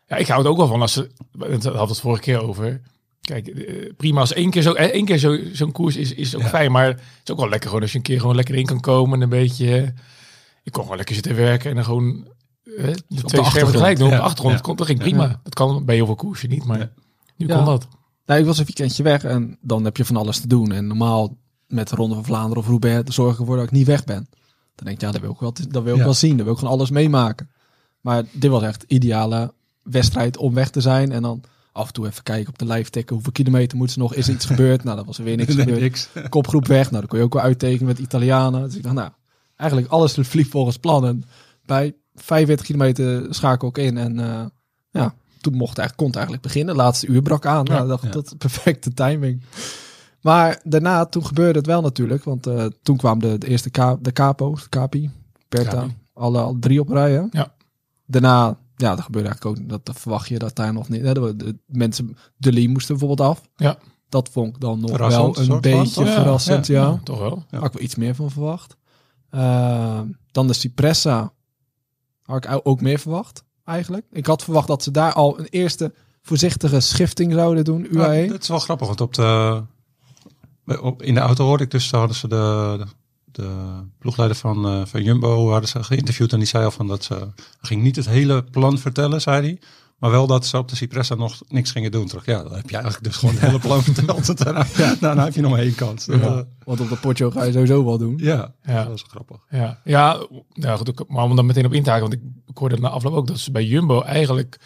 ja, 0.08 0.16
ik 0.16 0.28
hou 0.28 0.40
het 0.40 0.50
ook 0.50 0.58
wel 0.58 0.68
van 0.68 0.82
als 0.82 0.94
ze. 0.94 1.10
We 1.32 1.48
hadden 1.52 1.88
het 1.88 2.00
vorige 2.00 2.22
keer 2.22 2.42
over. 2.42 2.82
Kijk, 3.22 3.48
eh, 3.48 3.94
prima 3.98 4.20
als 4.20 4.34
één 4.34 4.50
keer 4.50 4.62
zo, 4.62 4.74
eh, 4.74 4.86
één 4.86 5.06
keer 5.06 5.18
zo, 5.18 5.38
zo'n 5.54 5.72
koers 5.72 5.96
is, 5.96 6.14
is 6.14 6.36
ook 6.36 6.42
Ja. 6.42 6.48
fijn. 6.48 6.72
Maar 6.72 6.86
het 6.88 7.00
is 7.24 7.32
ook 7.32 7.40
wel 7.40 7.50
lekker 7.50 7.68
gewoon 7.68 7.82
als 7.82 7.92
je 7.92 7.98
een 7.98 8.04
keer 8.04 8.20
gewoon 8.20 8.36
lekker 8.36 8.56
in 8.56 8.66
kan 8.66 8.80
komen. 8.80 9.14
En 9.16 9.22
een 9.22 9.30
beetje. 9.30 9.94
Ik 10.64 10.72
kon 10.72 10.82
gewoon 10.82 10.98
lekker 10.98 11.16
zitten 11.16 11.36
werken 11.36 11.70
en 11.70 11.76
dan 11.76 11.86
gewoon. 11.86 12.28
eh, 12.78 12.86
de 13.08 13.22
twee 13.24 13.44
schermen 13.44 13.72
tegelijk 13.72 13.98
doen 13.98 14.08
op 14.08 14.14
de 14.14 14.20
achtergrond. 14.20 14.50
ja. 14.52 14.58
Dat, 14.58 14.62
kon, 14.68 14.76
dat 14.76 14.86
ging 14.88 15.00
prima. 15.00 15.40
Dat 15.44 15.54
kan 15.54 15.86
bij 15.86 15.96
heel 15.96 16.06
veel 16.06 16.16
koersen 16.16 16.50
niet, 16.50 16.66
maar 16.66 16.80
Ja. 16.80 16.90
nu 17.38 17.48
Ja. 17.48 17.56
kon 17.56 17.66
dat. 17.66 17.88
Nou, 18.26 18.40
ik 18.40 18.46
was 18.46 18.58
een 18.58 18.66
weekendje 18.66 19.04
weg 19.04 19.24
en 19.24 19.58
dan 19.62 19.84
heb 19.84 19.98
je 19.98 20.06
van 20.06 20.16
alles 20.16 20.40
te 20.40 20.48
doen. 20.48 20.72
En 20.72 20.88
normaal 20.88 21.38
met 21.68 21.90
de 21.90 21.96
Ronde 21.96 22.16
van 22.16 22.26
Vlaanderen 22.26 22.58
of 22.64 22.68
Roubaix 22.70 23.16
zorg 23.16 23.34
ik 23.34 23.40
ervoor 23.40 23.56
dat 23.56 23.66
ik 23.66 23.72
niet 23.72 23.88
weg 23.88 24.04
ben. 24.04 24.28
Dan 24.76 24.86
denk 24.86 24.96
ik, 24.96 25.02
ja, 25.02 25.12
dat 25.12 25.22
wil 25.22 25.32
ik 25.32 25.40
wel, 25.40 25.54
dat 25.70 25.84
wil 25.84 25.92
ik 25.94 25.98
Ja. 26.00 26.04
wel 26.06 26.14
zien. 26.14 26.36
Dat 26.36 26.46
wil 26.46 26.54
ik 26.54 26.60
gewoon 26.60 26.74
alles 26.74 26.90
meemaken. 26.90 27.50
Maar 28.02 28.24
dit 28.32 28.52
was 28.52 28.64
echt 28.64 28.84
ideale 28.88 29.54
wedstrijd 29.84 30.38
om 30.38 30.54
weg 30.54 30.70
te 30.70 30.82
zijn. 30.82 31.12
En 31.12 31.22
dan 31.22 31.44
af 31.78 31.88
en 31.88 31.94
toe 31.94 32.08
even 32.08 32.24
kijken 32.24 32.50
op 32.50 32.58
de 32.58 32.66
live 32.66 32.90
tikken. 32.90 33.14
Hoeveel 33.16 33.32
kilometer 33.34 33.78
moet 33.78 33.92
ze 33.92 34.00
nog? 34.00 34.14
Is 34.14 34.28
er 34.28 34.34
iets 34.34 34.46
gebeurd? 34.46 34.84
Nou, 34.84 34.96
dan 34.98 35.06
was 35.06 35.18
er 35.18 35.24
weer 35.24 35.38
niks 35.38 35.50
Nee, 35.56 35.64
gebeurd. 35.66 35.82
niks. 35.82 36.10
Kopgroep 36.30 36.68
weg. 36.68 36.86
Nou, 36.88 37.00
dan 37.00 37.08
kon 37.10 37.18
je 37.20 37.24
ook 37.26 37.34
wel 37.34 37.44
uittekenen 37.44 37.86
met 37.88 38.00
Italianen. 38.00 38.64
Dus 38.64 38.76
ik 38.76 38.84
dacht, 38.84 38.96
nou, 38.96 39.10
eigenlijk 39.56 39.92
alles 39.92 40.14
verliep 40.14 40.50
volgens 40.50 40.78
plan. 40.78 41.06
En 41.06 41.24
bij 41.66 41.96
45 42.16 42.66
kilometer 42.66 43.26
schakel 43.30 43.68
ik 43.68 43.78
in. 43.78 43.98
En 43.98 44.20
eh, 44.20 44.46
ja, 44.90 45.14
toen 45.42 45.54
mocht 45.54 45.78
eigenlijk, 45.78 45.98
kon 45.98 46.08
het 46.08 46.16
eigenlijk 46.16 46.46
beginnen. 46.46 46.76
Laatste 46.76 47.08
uur 47.08 47.22
brak 47.22 47.46
aan. 47.46 47.66
Nou, 47.66 47.88
dacht, 47.88 48.04
ja. 48.04 48.10
dat 48.10 48.26
is 48.26 48.34
perfecte 48.48 48.94
timing. 48.94 49.44
Maar 50.22 50.60
daarna, 50.64 51.06
toen 51.06 51.26
gebeurde 51.26 51.58
het 51.58 51.68
wel 51.68 51.82
natuurlijk. 51.82 52.24
Want 52.24 52.48
eh, 52.48 52.66
toen 52.84 52.98
kwam 52.98 53.20
de, 53.20 53.38
de 53.38 53.48
eerste 53.48 53.70
ka 53.70 53.98
de 54.02 54.12
capo, 54.12 54.56
de 54.56 54.70
capi, 54.70 55.12
Berta, 55.50 55.88
alle, 56.14 56.40
alle 56.40 56.60
drie 56.60 56.80
op 56.80 56.90
rij. 56.90 57.12
hè? 57.12 57.24
Ja. 57.32 57.56
Daarna, 58.06 58.58
ja, 58.78 58.96
dat 58.96 59.06
gebeurde 59.06 59.28
eigenlijk 59.28 59.60
ook. 59.60 59.70
Dat, 59.70 59.86
dat 59.86 60.00
verwacht 60.00 60.28
je 60.28 60.40
dat 60.40 60.56
daar 60.56 60.74
nog 60.74 60.90
niet. 60.90 61.02
Hè, 61.02 61.14
de, 61.14 61.36
de 61.36 61.58
mensen, 61.66 62.18
de 62.38 62.54
Lee 62.54 62.70
moesten 62.70 62.98
bijvoorbeeld 62.98 63.30
af. 63.30 63.42
Ja. 63.56 63.78
Dat 64.10 64.30
vond 64.30 64.56
ik 64.56 64.62
dan 64.62 64.80
nog 64.80 64.90
Verrassend, 64.90 65.36
wel 65.36 65.46
een 65.46 65.52
van, 65.52 65.62
beetje 65.62 66.06
verrassend, 66.06 66.68
ja. 66.68 67.00
toch 67.04 67.20
wel. 67.20 67.46
Ja. 67.50 67.58
Had 67.58 67.68
ik 67.68 67.74
wel 67.74 67.84
iets 67.84 67.96
meer 67.96 68.16
van 68.16 68.32
verwacht. 68.32 68.78
Eh, 69.30 70.02
dan 70.32 70.48
de 70.48 70.54
Cipressa. 70.54 71.34
Had 72.22 72.46
ik 72.46 72.60
ook 72.64 72.82
meer 72.82 73.00
verwacht, 73.00 73.44
eigenlijk. 73.64 74.06
Ik 74.12 74.26
had 74.26 74.44
verwacht 74.44 74.68
dat 74.68 74.84
ze 74.84 74.92
daar 74.92 75.14
al 75.14 75.40
een 75.40 75.48
eerste 75.50 75.94
voorzichtige 76.22 76.80
schifting 76.80 77.34
zouden 77.34 77.64
doen. 77.64 77.88
UAE. 77.92 78.24
Ja, 78.24 78.32
dat 78.32 78.42
is 78.42 78.48
wel 78.48 78.60
grappig, 78.60 78.88
want 78.88 79.02
op 79.02 79.14
de, 79.14 79.64
op, 80.82 81.02
in 81.02 81.14
de 81.14 81.20
auto 81.20 81.46
hoorde 81.46 81.64
ik 81.64 81.72
dus, 81.72 81.92
hadden 81.92 82.16
ze 82.16 82.28
de, 82.28 82.76
de, 82.78 82.86
de 83.38 83.84
ploegleider 84.00 84.38
van, 84.38 84.66
eh, 84.66 84.86
van 84.86 85.04
Jumbo 85.04 85.50
hadden 85.52 85.70
ze 85.70 85.84
geïnterviewd 85.84 86.32
en 86.34 86.38
die 86.40 86.48
zei 86.48 86.64
al 86.66 86.72
van 86.72 86.88
dat 86.88 87.04
ze, 87.04 87.28
ging 87.62 87.82
niet 87.84 87.96
het 87.96 88.08
hele 88.08 88.44
plan 88.44 88.78
vertellen, 88.78 89.22
zei 89.22 89.42
hij. 89.42 89.60
Maar 89.98 90.12
wel 90.12 90.28
dat 90.28 90.46
ze 90.46 90.58
op 90.58 90.68
de 90.70 90.76
Cipressa 90.76 91.16
nog 91.16 91.42
niks 91.48 91.72
gingen 91.72 91.92
doen. 91.92 92.08
Terug. 92.08 92.26
Ja, 92.26 92.44
dan 92.44 92.54
heb 92.56 92.70
je 92.70 92.76
eigenlijk 92.76 93.04
dus 93.04 93.16
gewoon 93.16 93.36
het 93.36 93.44
hele 93.44 93.60
plan 93.60 93.84
verteld. 93.94 94.38
Daarna, 94.38 94.66
daarna 95.00 95.24
heb 95.24 95.34
je 95.34 95.42
nog 95.42 95.52
maar 95.52 95.60
één 95.60 95.76
kans. 95.76 96.06
Dat, 96.06 96.22
eh, 96.22 96.40
Want 96.64 96.80
op 96.80 96.90
de 96.90 96.96
potje 96.96 97.32
ga 97.32 97.44
je 97.44 97.52
sowieso 97.52 97.86
wel 97.86 97.98
doen. 97.98 98.18
ja, 98.18 98.54
Ja. 98.64 98.84
dat 98.84 98.94
is 98.94 99.06
grappig. 99.08 99.38
Ja, 99.50 99.82
ja, 99.84 100.26
ja 100.54 100.76
goed, 100.78 101.10
maar 101.10 101.24
om 101.24 101.36
dan 101.36 101.46
meteen 101.46 101.66
op 101.66 101.74
in 101.74 101.84
te 101.84 101.90
haken, 101.90 102.10
want 102.10 102.22
ik, 102.22 102.30
ik 102.48 102.58
hoorde 102.58 102.78
na 102.78 102.90
afloop 102.90 103.14
ook 103.14 103.28
dat 103.28 103.40
ze 103.40 103.52
bij 103.52 103.66
Jumbo 103.66 104.02
eigenlijk 104.02 104.60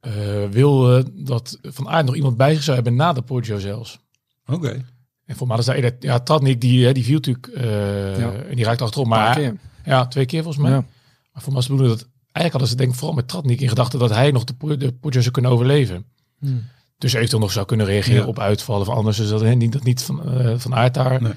eh 0.00 0.12
wilden 0.50 1.24
dat 1.24 1.58
Van 1.62 1.88
Aert 1.88 2.06
nog 2.06 2.14
iemand 2.16 2.36
bij 2.36 2.54
zich 2.54 2.62
zou 2.62 2.76
hebben 2.76 2.94
na 2.94 3.12
de 3.12 3.22
Poggio 3.22 3.58
zelfs. 3.58 3.98
Oké. 4.46 4.84
En 5.26 5.36
voor 5.36 5.46
mij 5.46 5.58
is 5.58 5.64
dat, 5.64 5.94
ja, 6.00 6.18
Tratnik, 6.20 6.60
die, 6.60 6.92
die 6.92 7.04
viel 7.04 7.14
natuurlijk 7.14 7.46
eh, 7.46 8.18
Ja. 8.18 8.32
en 8.32 8.56
die 8.56 8.64
raakte 8.64 8.84
paar 8.92 9.06
Maar 9.06 9.52
ja, 9.84 10.06
twee 10.06 10.26
keer 10.26 10.42
volgens 10.42 10.62
mij. 10.64 10.72
Ja. 10.72 10.84
Maar 11.32 11.42
voor 11.42 11.52
mij 11.52 11.62
is 11.62 11.66
dat, 11.66 12.08
eigenlijk 12.32 12.50
hadden 12.50 12.68
ze 12.68 12.74
denk 12.76 12.90
ik 12.90 12.96
vooral 12.96 13.14
met 13.16 13.28
Tratnik 13.28 13.60
in 13.60 13.68
gedachten 13.68 13.98
dat 13.98 14.10
hij 14.10 14.30
nog 14.30 14.44
de, 14.44 14.76
de 14.76 14.94
zou 15.10 15.30
kunnen 15.30 15.50
overleven. 15.50 16.04
Hmm. 16.38 16.64
Dus 16.98 17.12
eventueel 17.12 17.40
nog 17.40 17.52
zou 17.52 17.66
kunnen 17.66 17.86
reageren 17.86 18.20
Ja. 18.22 18.26
op 18.26 18.38
uitvallen 18.38 18.88
of 18.88 18.94
anders. 18.94 19.16
Dus 19.16 19.28
dat, 19.28 19.54
niet, 19.54 19.72
dat 19.72 19.82
niet 19.84 20.02
van, 20.02 20.32
eh, 20.32 20.54
van 20.58 20.74
Aert 20.74 20.94
daar, 20.94 21.22
Nee. 21.22 21.32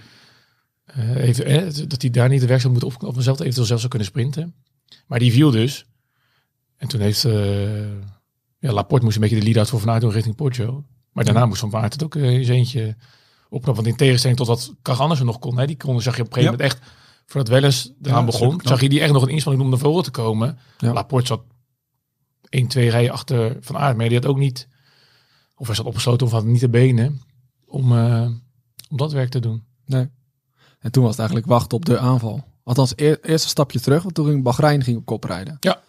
eh, 0.85 1.15
even, 1.15 1.89
dat 1.89 2.01
hij 2.01 2.11
daar 2.11 2.29
niet 2.29 2.41
de 2.41 2.47
werk 2.47 2.59
zou 2.61 2.71
moeten 2.73 2.89
op, 2.91 3.03
op 3.03 3.15
mezelf 3.15 3.39
eventueel 3.39 3.65
zelf 3.65 3.79
zou 3.79 3.89
kunnen 3.91 4.07
sprinten. 4.07 4.53
Maar 5.07 5.19
die 5.19 5.31
viel 5.31 5.51
dus. 5.51 5.85
En 6.77 6.87
toen 6.87 6.99
heeft 6.99 7.21
ja, 8.59 8.71
Laporte 8.73 9.03
moest 9.03 9.15
een 9.15 9.21
beetje 9.21 9.37
de 9.39 9.43
lead-out 9.43 9.69
voor 9.69 9.79
Van 9.79 9.89
Aert 9.89 10.01
doen 10.01 10.11
richting 10.11 10.35
Poggio. 10.35 10.83
Maar 11.11 11.25
daarna 11.25 11.45
moest 11.45 11.59
Van 11.69 11.81
Aert 11.81 11.93
het 11.93 12.03
ook 12.03 12.15
eens 12.15 12.47
eentje 12.47 12.95
opknappen. 13.49 13.83
Want 13.83 13.87
in 13.87 13.95
tegenstelling 14.05 14.37
tot 14.37 14.47
wat 14.47 14.73
Krach 14.81 14.99
Andersen 14.99 15.25
nog 15.25 15.39
kon. 15.39 15.57
Hè, 15.57 15.67
die 15.67 15.77
kon, 15.77 16.01
zag 16.01 16.15
je 16.15 16.21
op 16.21 16.27
een 16.27 16.33
gegeven 16.33 16.57
Ja. 16.57 16.63
moment 16.63 16.81
echt, 16.81 16.91
voordat 17.25 17.49
Welles 17.49 17.91
eraan 18.01 18.19
Ja, 18.19 18.25
begon, 18.25 18.61
zag 18.63 18.81
je 18.81 18.89
die 18.89 18.99
echt 19.01 19.13
nog 19.13 19.21
een 19.23 19.29
inspanning 19.29 19.63
doen 19.63 19.73
om 19.73 19.79
naar 19.79 19.89
voren 19.89 20.03
te 20.03 20.11
komen. 20.11 20.57
Ja. 20.77 20.93
Laporte 20.93 21.27
zat 21.27 21.41
1, 22.49 22.67
2 22.67 22.89
rijen 22.89 23.11
achter 23.11 23.57
Van 23.61 23.77
Aert. 23.77 23.97
Maar 23.97 24.07
die 24.07 24.17
had 24.17 24.25
ook 24.27 24.37
niet, 24.37 24.67
of 25.55 25.67
hij 25.67 25.75
zat 25.75 25.85
opgesloten 25.85 26.27
of 26.27 26.33
had 26.33 26.45
niet 26.45 26.59
de 26.59 26.69
benen 26.69 27.21
om, 27.67 27.97
eh, 27.97 28.27
om 28.89 28.97
dat 28.97 29.11
werk 29.11 29.29
te 29.29 29.39
doen. 29.39 29.63
Nee. 29.85 30.09
En 30.79 30.91
toen 30.91 31.01
was 31.01 31.11
het 31.11 31.19
eigenlijk 31.19 31.49
wachten 31.49 31.77
op 31.77 31.85
de 31.85 31.99
aanval. 31.99 32.43
Althans, 32.63 32.93
eer, 32.95 33.19
eerst 33.21 33.43
een 33.43 33.49
stapje 33.49 33.79
terug, 33.79 34.03
want 34.03 34.15
toen 34.15 34.25
ging 34.25 34.43
Bahrein 34.43 34.83
ging 34.83 34.97
op 34.97 35.05
kop 35.05 35.23
rijden. 35.23 35.57
Ja. 35.59 35.81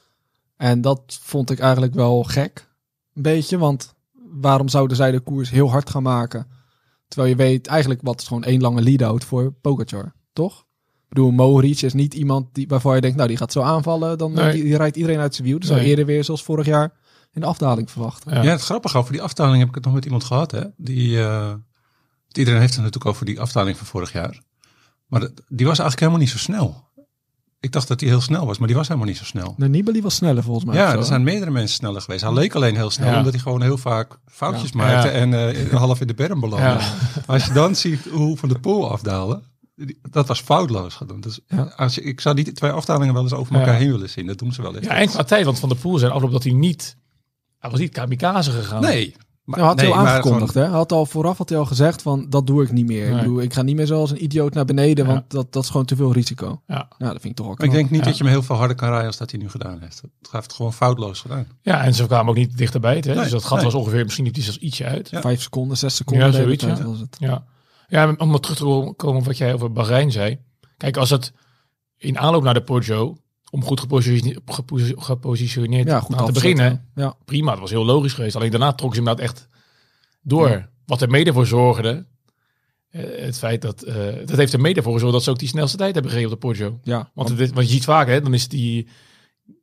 En 0.56 0.80
dat 0.80 1.18
vond 1.22 1.50
ik 1.50 1.58
eigenlijk 1.58 1.94
wel 1.94 2.22
gek. 2.22 2.68
Een 3.14 3.22
beetje, 3.22 3.58
want 3.58 3.94
waarom 4.40 4.68
zouden 4.68 4.96
zij 4.96 5.10
de 5.10 5.20
koers 5.20 5.50
heel 5.50 5.70
hard 5.70 5.90
gaan 5.90 6.02
maken? 6.02 6.46
Terwijl 7.10 7.30
je 7.30 7.42
weet 7.42 7.66
eigenlijk 7.66 8.00
wat 8.02 8.20
is 8.20 8.26
gewoon 8.26 8.44
één 8.44 8.60
lange 8.60 8.82
lead-out 8.82 9.24
voor 9.24 9.52
Pogacar, 9.52 10.12
toch? 10.32 10.58
Ik 10.58 11.16
bedoel, 11.16 11.30
Mohoric 11.30 11.80
is 11.82 11.92
niet 11.92 12.14
iemand 12.14 12.54
die, 12.54 12.68
waarvan 12.68 12.94
je 12.94 13.00
denkt, 13.00 13.16
nou 13.16 13.28
die 13.28 13.36
gaat 13.36 13.52
zo 13.52 13.60
aanvallen, 13.60 14.18
dan 14.18 14.32
Nee. 14.32 14.52
die, 14.52 14.62
die 14.62 14.76
rijdt 14.76 14.96
iedereen 14.96 15.18
uit 15.18 15.34
zijn 15.34 15.46
wiel. 15.46 15.58
Dus 15.58 15.68
zou 15.68 15.80
Nee. 15.80 15.88
eerder 15.88 16.06
weer 16.06 16.24
zoals 16.24 16.42
vorig 16.42 16.66
jaar 16.66 16.92
in 17.32 17.40
de 17.40 17.46
afdaling 17.46 17.90
verwachten. 17.90 18.34
Ja. 18.34 18.42
Ja, 18.42 18.50
het 18.50 18.60
grappige 18.62 18.98
over 18.98 19.12
die 19.12 19.22
afdaling 19.22 19.58
heb 19.58 19.68
ik 19.68 19.74
het 19.74 19.84
nog 19.84 19.94
met 19.94 20.04
iemand 20.04 20.24
gehad. 20.24 20.50
Hè? 20.50 20.62
Die, 20.76 21.18
eh, 21.22 21.54
iedereen 22.32 22.60
heeft 22.60 22.74
het 22.74 22.82
natuurlijk 22.84 23.10
over 23.14 23.26
die 23.26 23.40
afdaling 23.40 23.76
van 23.76 23.86
vorig 23.86 24.12
jaar. 24.12 24.42
Maar 25.06 25.20
dat- 25.20 25.32
die 25.48 25.66
was 25.66 25.78
eigenlijk 25.78 26.00
helemaal 26.00 26.18
niet 26.18 26.28
zo 26.30 26.38
snel. 26.38 26.89
Ik 27.60 27.72
dacht 27.72 27.88
dat 27.88 28.00
hij 28.00 28.08
heel 28.08 28.20
snel 28.20 28.46
was, 28.46 28.58
maar 28.58 28.66
die 28.66 28.76
was 28.76 28.86
helemaal 28.88 29.08
niet 29.08 29.18
zo 29.18 29.24
snel. 29.24 29.54
De 29.58 29.68
Nibali 29.68 30.02
was 30.02 30.14
sneller 30.14 30.42
volgens 30.42 30.64
mij. 30.66 30.76
Ja, 30.76 30.92
er 30.96 31.04
zijn 31.04 31.22
meerdere 31.22 31.50
mensen 31.50 31.74
sneller 31.76 32.00
geweest. 32.00 32.22
Hij 32.22 32.32
leek 32.32 32.54
alleen 32.54 32.76
heel 32.76 32.90
snel, 32.90 33.10
Ja. 33.10 33.18
omdat 33.18 33.32
hij 33.32 33.42
gewoon 33.42 33.62
heel 33.62 33.78
vaak 33.78 34.18
foutjes 34.26 34.70
Ja. 34.70 34.76
maakte 34.76 35.08
Ja. 35.08 35.14
en 35.14 35.54
eh, 35.70 35.74
half 35.74 36.00
in 36.00 36.06
de 36.06 36.14
berm 36.14 36.40
belandde. 36.40 36.78
Als 37.26 37.46
je 37.46 37.52
dan 37.52 37.74
ziet 37.76 38.04
hoe 38.10 38.36
Van 38.36 38.48
de 38.48 38.58
Poel 38.58 38.90
afdalen, 38.90 39.42
dat 40.10 40.26
was 40.28 40.40
foutloos 40.40 40.94
gedaan. 40.94 41.20
Dus 41.20 41.40
Ja. 41.46 41.62
als 41.76 41.94
je, 41.94 42.02
ik 42.02 42.20
zou 42.20 42.34
die 42.34 42.52
twee 42.52 42.70
afdalingen 42.70 43.14
wel 43.14 43.22
eens 43.22 43.32
over 43.32 43.54
elkaar 43.54 43.72
Ja. 43.72 43.78
heen 43.78 43.90
willen 43.90 44.10
zien. 44.10 44.26
Dat 44.26 44.38
doen 44.38 44.52
ze 44.52 44.62
wel 44.62 44.76
eens. 44.76 44.86
Ja, 44.86 44.92
en 44.94 45.08
qua 45.08 45.22
tijd, 45.24 45.44
want 45.44 45.58
Van 45.58 45.68
de 45.68 45.74
Poel 45.74 45.98
zijn 45.98 46.12
afloop 46.12 46.30
dat 46.32 46.42
hij 46.44 46.52
niet, 46.52 46.96
hij 47.58 47.70
was 47.70 47.80
niet 47.80 47.92
kamikaze 47.92 48.50
gegaan. 48.50 48.80
Nee. 48.82 49.16
Maar, 49.44 49.58
Ja, 49.58 49.64
had 49.64 49.80
hij 49.80 49.88
al 49.90 49.94
aangekondigd, 49.94 50.50
gewoon- 50.52 50.62
hè? 50.66 50.70
Hij 50.70 50.78
had 50.78 50.92
al 50.92 51.06
vooraf 51.06 51.38
had 51.38 51.48
hij 51.48 51.58
al 51.58 51.64
gezegd 51.64 52.02
van 52.02 52.26
dat 52.28 52.46
doe 52.46 52.62
ik 52.62 52.72
niet 52.72 52.86
meer. 52.86 53.04
Ik 53.06 53.10
Nee. 53.12 53.18
bedoel, 53.22 53.40
ik 53.40 53.52
ga 53.54 53.62
niet 53.62 53.76
meer 53.76 53.86
zoals 53.86 54.10
een 54.10 54.22
idioot 54.24 54.54
naar 54.54 54.64
beneden, 54.64 55.06
Ja. 55.06 55.12
want 55.12 55.30
dat, 55.30 55.52
dat 55.52 55.62
is 55.62 55.70
gewoon 55.70 55.86
te 55.86 55.96
veel 55.96 56.12
risico. 56.12 56.62
Ja. 56.66 56.88
Ja, 56.98 57.12
dat 57.12 57.20
vind 57.20 57.24
ik 57.24 57.34
toch 57.36 57.46
knap. 57.46 57.62
ik 57.62 57.70
denk 57.70 57.90
niet 57.90 58.00
Ja. 58.00 58.06
dat 58.06 58.16
je 58.18 58.22
hem 58.24 58.32
heel 58.32 58.42
veel 58.42 58.56
harder 58.56 58.76
kan 58.76 58.88
rijden 58.88 59.06
als 59.06 59.16
dat 59.16 59.30
hij 59.30 59.40
nu 59.40 59.48
gedaan 59.50 59.80
heeft. 59.80 60.00
Het 60.02 60.30
heeft 60.30 60.44
het 60.44 60.52
gewoon 60.52 60.72
foutloos 60.72 61.20
gedaan. 61.20 61.46
Ja, 61.62 61.82
en 61.84 61.94
ze 61.94 62.06
kwamen 62.06 62.28
ook 62.30 62.36
niet 62.36 62.56
dichterbij. 62.56 62.94
Hè? 62.96 63.00
Nee, 63.00 63.14
dus 63.22 63.30
dat 63.30 63.44
gat 63.44 63.56
nee. 63.56 63.64
was 63.64 63.74
ongeveer, 63.74 64.04
misschien 64.04 64.28
hij 64.32 64.42
zelfs 64.42 64.58
ietsje 64.58 64.84
uit. 64.84 65.10
Ja. 65.10 65.20
Vijf 65.20 65.42
seconden, 65.42 65.76
zes 65.76 65.96
seconden. 65.96 66.26
Ja, 66.26 66.32
zoiets, 66.32 66.64
tijd 66.64 66.78
ja. 66.78 66.84
was 66.84 67.00
het. 67.00 67.16
Ja. 67.18 67.44
ja, 67.88 68.14
om 68.18 68.28
maar 68.30 68.40
terug 68.40 68.56
te 68.56 68.92
komen 68.96 69.20
op 69.20 69.24
wat 69.26 69.38
jij 69.38 69.54
over 69.54 69.72
Bahrein 69.72 70.12
zei. 70.12 70.38
Kijk, 70.76 70.96
als 70.96 71.10
het 71.10 71.32
in 71.96 72.18
aanloop 72.18 72.42
naar 72.42 72.54
de 72.54 72.62
Poggio, 72.62 73.16
om 73.50 73.64
goed 73.64 73.80
gepositioneerd, 73.80 74.40
geposi- 74.46 74.94
gepositioneerd 74.96 75.86
Ja, 75.88 76.00
goed 76.00 76.16
aan 76.16 76.26
te 76.26 76.32
beginnen, 76.32 76.88
Ja. 76.94 77.14
prima, 77.24 77.50
dat 77.50 77.60
was 77.60 77.70
heel 77.70 77.84
logisch 77.84 78.12
geweest. 78.12 78.36
Alleen 78.36 78.50
daarna 78.50 78.72
trok 78.72 78.94
ze 78.94 79.00
hem 79.00 79.08
inderdaad 79.08 79.30
echt 79.34 79.48
door. 80.22 80.68
Wat 80.86 81.02
er 81.02 81.10
mede 81.10 81.32
voor 81.32 81.46
zorgde, 81.46 82.06
eh, 82.90 83.02
het 83.24 83.38
feit 83.38 83.62
dat, 83.62 83.82
eh, 83.82 83.94
dat 84.26 84.36
heeft 84.36 84.52
er 84.52 84.60
mede 84.60 84.82
voor 84.82 84.92
gezorgd 84.92 85.14
dat 85.14 85.22
ze 85.24 85.30
ook 85.30 85.38
die 85.38 85.48
snelste 85.48 85.76
tijd 85.76 85.92
hebben 85.94 86.12
gereden 86.12 86.32
op 86.32 86.40
de 86.40 86.46
Poggio. 86.46 86.78
Ja, 86.82 87.10
Want, 87.14 87.28
het, 87.28 87.40
is- 87.40 87.50
want 87.50 87.66
je 87.66 87.72
ziet 87.72 87.84
vaak, 87.84 88.06
hè, 88.06 88.20
dan 88.20 88.34
is 88.34 88.48
die, 88.48 88.88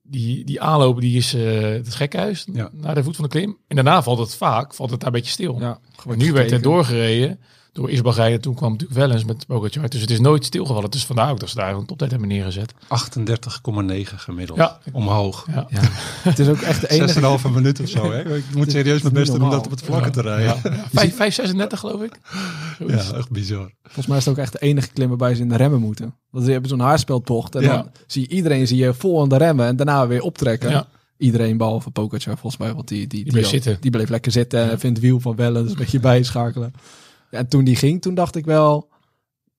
die, 0.03 0.44
die 0.46 0.62
aanloop, 0.62 1.00
die 1.01 1.17
is 1.17 1.34
eh, 1.34 1.62
het 1.62 1.96
gekhuis 1.96 2.48
Ja. 2.53 2.70
naar 2.74 2.96
de 2.96 3.03
voet 3.03 3.15
van 3.15 3.24
de 3.25 3.29
klim. 3.32 3.58
En 3.67 3.75
daarna 3.75 4.03
valt 4.03 4.20
het 4.20 4.36
vaak, 4.36 4.74
valt 4.74 4.89
het 4.89 5.00
daar 5.00 5.10
een 5.10 5.15
beetje 5.15 5.32
stil. 5.32 5.60
ja, 5.60 5.79
nu 6.15 6.32
werd 6.32 6.51
er 6.51 6.62
doorgereden 6.62 7.39
door 7.77 7.89
Isbagij 7.91 8.34
en 8.34 8.41
toen 8.41 8.55
kwam 8.55 8.72
natuurlijk 8.72 9.00
wel 9.00 9.12
eens 9.12 9.25
met 9.25 9.46
Pogacar. 9.48 9.89
Dus 9.89 10.01
het 10.01 10.10
is 10.12 10.19
nooit 10.19 10.46
stilgevallen. 10.46 10.89
Dus 10.91 11.05
vandaar 11.05 11.31
ook 11.31 11.39
dat 11.39 11.50
ze 11.50 11.55
daar 11.55 11.75
een 11.75 11.86
toptijd 11.86 12.12
hebben 12.12 12.29
neergezet. 12.29 12.74
38,9 12.74 12.79
gemiddeld. 14.15 14.57
Ja. 14.60 14.79
Omhoog. 14.91 15.46
Ja. 15.53 15.67
Ja. 15.69 15.79
Het 16.22 16.39
is 16.39 16.48
ook 16.48 16.62
echt 16.62 16.81
de 16.81 16.89
enige... 16.89 17.39
6,5 17.48 17.51
minuut 17.53 17.79
of 17.79 17.89
zo. 17.89 18.12
Hè? 18.12 18.19
Ik 18.38 18.43
moet 18.55 18.72
serieus 18.72 19.01
mijn 19.01 19.13
best 19.13 19.31
doen 19.31 19.41
om 19.41 19.50
dat 19.50 19.65
op 19.65 19.72
het 19.72 19.81
vlakke 19.81 20.10
te 20.10 20.22
rijden. 20.22 20.46
Ja, 20.63 20.86
Vijf- 21.15 21.39
5,36 21.53 21.57
geloof 21.67 22.01
ik. 22.01 22.19
Zoiets. 22.79 23.12
echt 23.12 23.31
bizar. 23.31 23.72
Volgens 23.84 24.07
mij 24.07 24.17
is 24.17 24.25
het 24.25 24.34
ook 24.34 24.39
echt 24.39 24.51
de 24.51 24.60
enige 24.60 24.89
klim 24.93 25.07
waarbij 25.07 25.36
ze 25.36 25.41
in 25.41 25.50
de 25.50 25.55
remmen 25.55 25.79
moeten. 25.79 26.13
Want 26.29 26.46
ze 26.46 26.51
hebben 26.51 26.69
zo'n 26.69 26.79
haarspeldtocht 26.79 27.55
en 27.55 27.62
Ja. 27.62 27.75
dan 27.75 27.89
zie 28.07 28.22
je 28.22 28.27
iedereen 28.27 28.67
zie 28.67 28.77
je 28.77 28.93
vol 28.93 29.22
aan 29.22 29.29
de 29.29 29.38
remmen 29.38 29.65
en 29.67 29.75
daarna 29.75 30.07
weer 30.07 30.22
optrekken. 30.22 30.69
Ja. 30.69 30.88
Iedereen 31.17 31.57
behalve 31.57 31.89
Pogacar 31.91 32.38
volgens 32.38 32.57
mij, 32.62 32.74
want 32.74 32.88
die, 32.88 33.07
die, 33.07 33.24
die, 33.24 33.31
bleef 33.31 33.43
al- 33.43 33.50
zitten. 33.50 33.77
die 33.79 33.91
bleef 33.91 34.10
lekker 34.10 34.31
zitten 34.31 34.69
en 34.72 34.79
vindt 34.79 35.00
wiel 35.00 35.19
van 35.19 35.36
Wellen, 35.36 35.62
dus 35.63 35.72
een 35.72 35.77
beetje 35.77 36.00
bijschakelen. 36.00 36.74
En 37.38 37.48
toen 37.48 37.63
die 37.63 37.75
ging, 37.75 38.01
toen 38.01 38.15
dacht 38.15 38.36
ik 38.36 38.46
wel, 38.46 38.89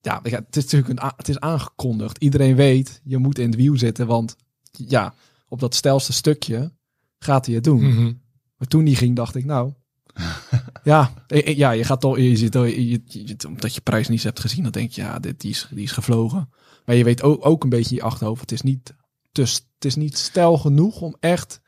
ja, 0.01 0.21
het 0.23 0.57
is 0.57 0.63
natuurlijk 0.65 1.01
een, 1.01 1.13
het 1.17 1.29
is 1.29 1.41
aangekondigd. 1.41 2.19
Iedereen 2.19 2.57
weet, 2.57 3.01
je 3.05 3.19
moet 3.19 3.39
in 3.39 3.47
het 3.47 3.57
wiel 3.57 3.79
zitten, 3.79 4.07
want 4.07 4.37
ja, 4.71 5.15
op 5.49 5.61
dat 5.61 5.75
stelste 5.75 6.13
stukje 6.13 6.73
gaat 7.19 7.47
hij 7.47 7.55
het 7.55 7.65
doen. 7.65 7.89
Mhm. 7.95 8.13
Maar 8.57 8.69
toen 8.69 8.85
die 8.85 8.97
ging, 8.97 9.17
dacht 9.17 9.35
ik, 9.35 9.45
nou, 9.45 9.73
ja, 10.85 11.13
eh, 11.27 11.47
eh, 11.47 11.57
ja, 11.57 11.71
je 11.71 11.85
gaat 11.85 12.01
toch, 12.01 12.17
je 12.19 12.37
zit, 12.37 12.53
je, 12.53 12.89
je, 12.89 13.03
je- 13.07 13.37
omdat 13.49 13.75
je 13.75 13.81
prijs 13.81 14.09
niet 14.09 14.23
hebt 14.23 14.41
gezien, 14.41 14.63
dan 14.63 14.73
denk 14.73 14.91
je, 14.91 15.03
ja, 15.03 15.19
dit, 15.19 15.41
die, 15.41 15.51
is, 15.51 15.69
die 15.71 15.85
is 15.85 15.93
gevlogen. 15.93 16.51
Maar 16.85 16.97
je 16.97 17.05
weet 17.05 17.23
ook, 17.23 17.47
ook 17.47 17.63
een 17.63 17.69
beetje 17.69 17.91
in 17.91 17.97
je 17.97 18.03
achterhoofd, 18.03 18.41
het 18.41 18.53
is 18.53 18.63
niet, 18.63 18.95
dus, 19.33 19.55
het 19.55 19.85
is 19.85 19.95
niet 19.95 20.19
stijl 20.19 20.59
genoeg 20.59 21.01
om 21.01 21.17
echt, 21.21 21.61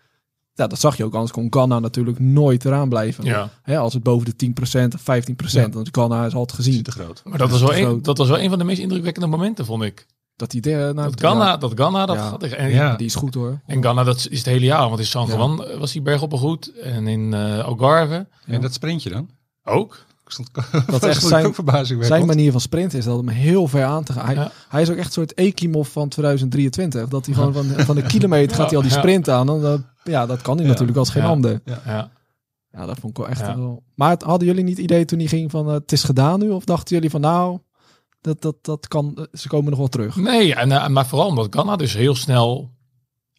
ja, 0.60 0.66
dat 0.66 0.80
zag 0.80 0.96
je 0.96 1.04
ook, 1.04 1.12
anders 1.14 1.32
kon 1.32 1.46
Ganna 1.50 1.78
natuurlijk 1.78 2.18
nooit 2.18 2.64
eraan 2.64 2.88
blijven. 2.88 3.24
Ja. 3.24 3.48
Hè, 3.62 3.78
als 3.78 3.94
het 3.94 4.02
boven 4.02 4.32
de 4.36 4.46
10% 4.46 4.94
of 4.94 5.00
15%, 5.00 5.70
dan 5.72 5.86
Ganna 5.92 6.26
is 6.26 6.34
altijd 6.34 6.58
gezien 6.58 6.82
te 6.82 6.90
groot. 6.90 7.20
Maar 7.24 7.38
dat 7.38 7.50
was, 7.50 7.60
wel 7.60 7.68
te 7.70 7.76
een, 7.78 7.84
groot. 7.84 8.04
dat 8.04 8.18
was 8.18 8.28
wel 8.28 8.40
een 8.40 8.48
van 8.48 8.58
de 8.58 8.64
meest 8.64 8.80
indrukwekkende 8.80 9.28
momenten, 9.28 9.64
vond 9.64 9.82
ik. 9.82 10.06
dat 10.36 10.52
hij 10.52 10.60
der, 10.60 10.94
nou, 10.94 11.10
Dat 11.10 11.20
Ganna, 11.20 11.44
ja, 11.46 11.56
dat 11.56 11.72
Ganna, 11.74 12.06
dat 12.06 12.16
Ja. 12.16 12.28
gaat 12.28 12.42
echt- 12.42 12.54
en, 12.54 12.70
Ja. 12.70 12.96
die 12.96 13.06
is 13.06 13.14
goed 13.14 13.34
hoor. 13.34 13.60
en 13.66 13.82
Ganna, 13.82 14.04
dat 14.04 14.26
is 14.30 14.38
het 14.38 14.46
hele 14.46 14.64
jaar. 14.64 14.88
Want 14.88 14.98
in 15.00 15.06
San 15.06 15.26
Ja. 15.26 15.34
Juan 15.34 15.64
eh, 15.64 15.78
was 15.78 15.92
die 15.92 16.02
berg 16.02 16.22
op 16.22 16.32
een 16.32 16.38
goed. 16.38 16.72
En 16.82 17.06
in 17.08 17.34
eh 17.34 17.64
Algarve 17.64 18.26
En 18.46 18.60
dat 18.60 18.74
sprintje 18.74 19.10
dan? 19.10 19.28
ook. 19.64 20.04
Stond, 20.32 20.50
Dat 20.86 21.02
echt 21.04 21.22
zijn- 21.22 21.46
ook. 21.46 21.56
Zijn 22.00 22.26
manier 22.26 22.52
van 22.52 22.60
sprinten 22.60 22.98
is 22.98 23.04
dat 23.04 23.18
om 23.18 23.28
heel 23.28 23.68
ver 23.68 23.84
aan 23.84 24.04
te 24.04 24.12
gaan. 24.12 24.26
Hij, 24.26 24.34
Ja. 24.34 24.50
hij 24.68 24.82
is 24.82 24.90
ook 24.90 24.96
echt 24.96 25.06
een 25.06 25.12
soort 25.12 25.38
Ekimov 25.38 25.88
van 25.88 26.08
2023. 26.08 27.08
Dat 27.08 27.26
hij 27.26 27.34
gewoon 27.34 27.52
van, 27.52 27.64
van 27.84 27.94
de 27.94 28.02
kilometer 28.02 28.56
gaat 28.56 28.66
hij 28.68 28.76
al 28.76 28.82
die 28.82 28.92
sprint 28.92 29.28
aan. 29.28 29.48
En, 29.50 29.60
dat- 29.60 29.80
ja, 30.04 30.26
dat 30.26 30.42
kan 30.42 30.54
hij 30.56 30.64
Ja. 30.64 30.70
natuurlijk 30.70 30.98
als 30.98 31.10
geen 31.10 31.22
Ja. 31.22 31.28
ander. 31.28 31.60
Ja. 31.64 32.10
Ja, 32.72 32.86
dat 32.86 32.98
vond 32.98 33.12
ik 33.12 33.16
wel 33.18 33.28
echt 33.28 33.40
Ja. 33.40 33.56
wel... 33.56 33.82
Maar 33.94 34.10
het- 34.10 34.22
hadden 34.22 34.48
jullie 34.48 34.64
niet 34.64 34.76
het 34.76 34.84
idee 34.84 35.04
toen 35.04 35.18
hij 35.18 35.28
ging 35.28 35.50
van 35.50 35.66
eh, 35.66 35.72
het 35.72 35.92
is 35.92 36.04
gedaan 36.04 36.38
nu? 36.40 36.50
Of 36.50 36.64
dachten 36.64 36.94
jullie 36.94 37.10
van 37.10 37.20
nou, 37.20 37.58
dat, 38.20 38.42
dat, 38.42 38.56
dat 38.62 38.88
kan, 38.88 39.12
eh, 39.16 39.24
ze 39.32 39.48
komen 39.48 39.70
nog 39.70 39.78
wel 39.78 39.88
terug? 39.88 40.16
Nee, 40.16 40.54
en, 40.54 40.72
eh, 40.72 40.88
maar 40.88 41.06
vooral 41.06 41.28
omdat 41.28 41.54
Ganna 41.54 41.76
dus 41.76 41.94
heel 41.94 42.14
snel 42.14 42.70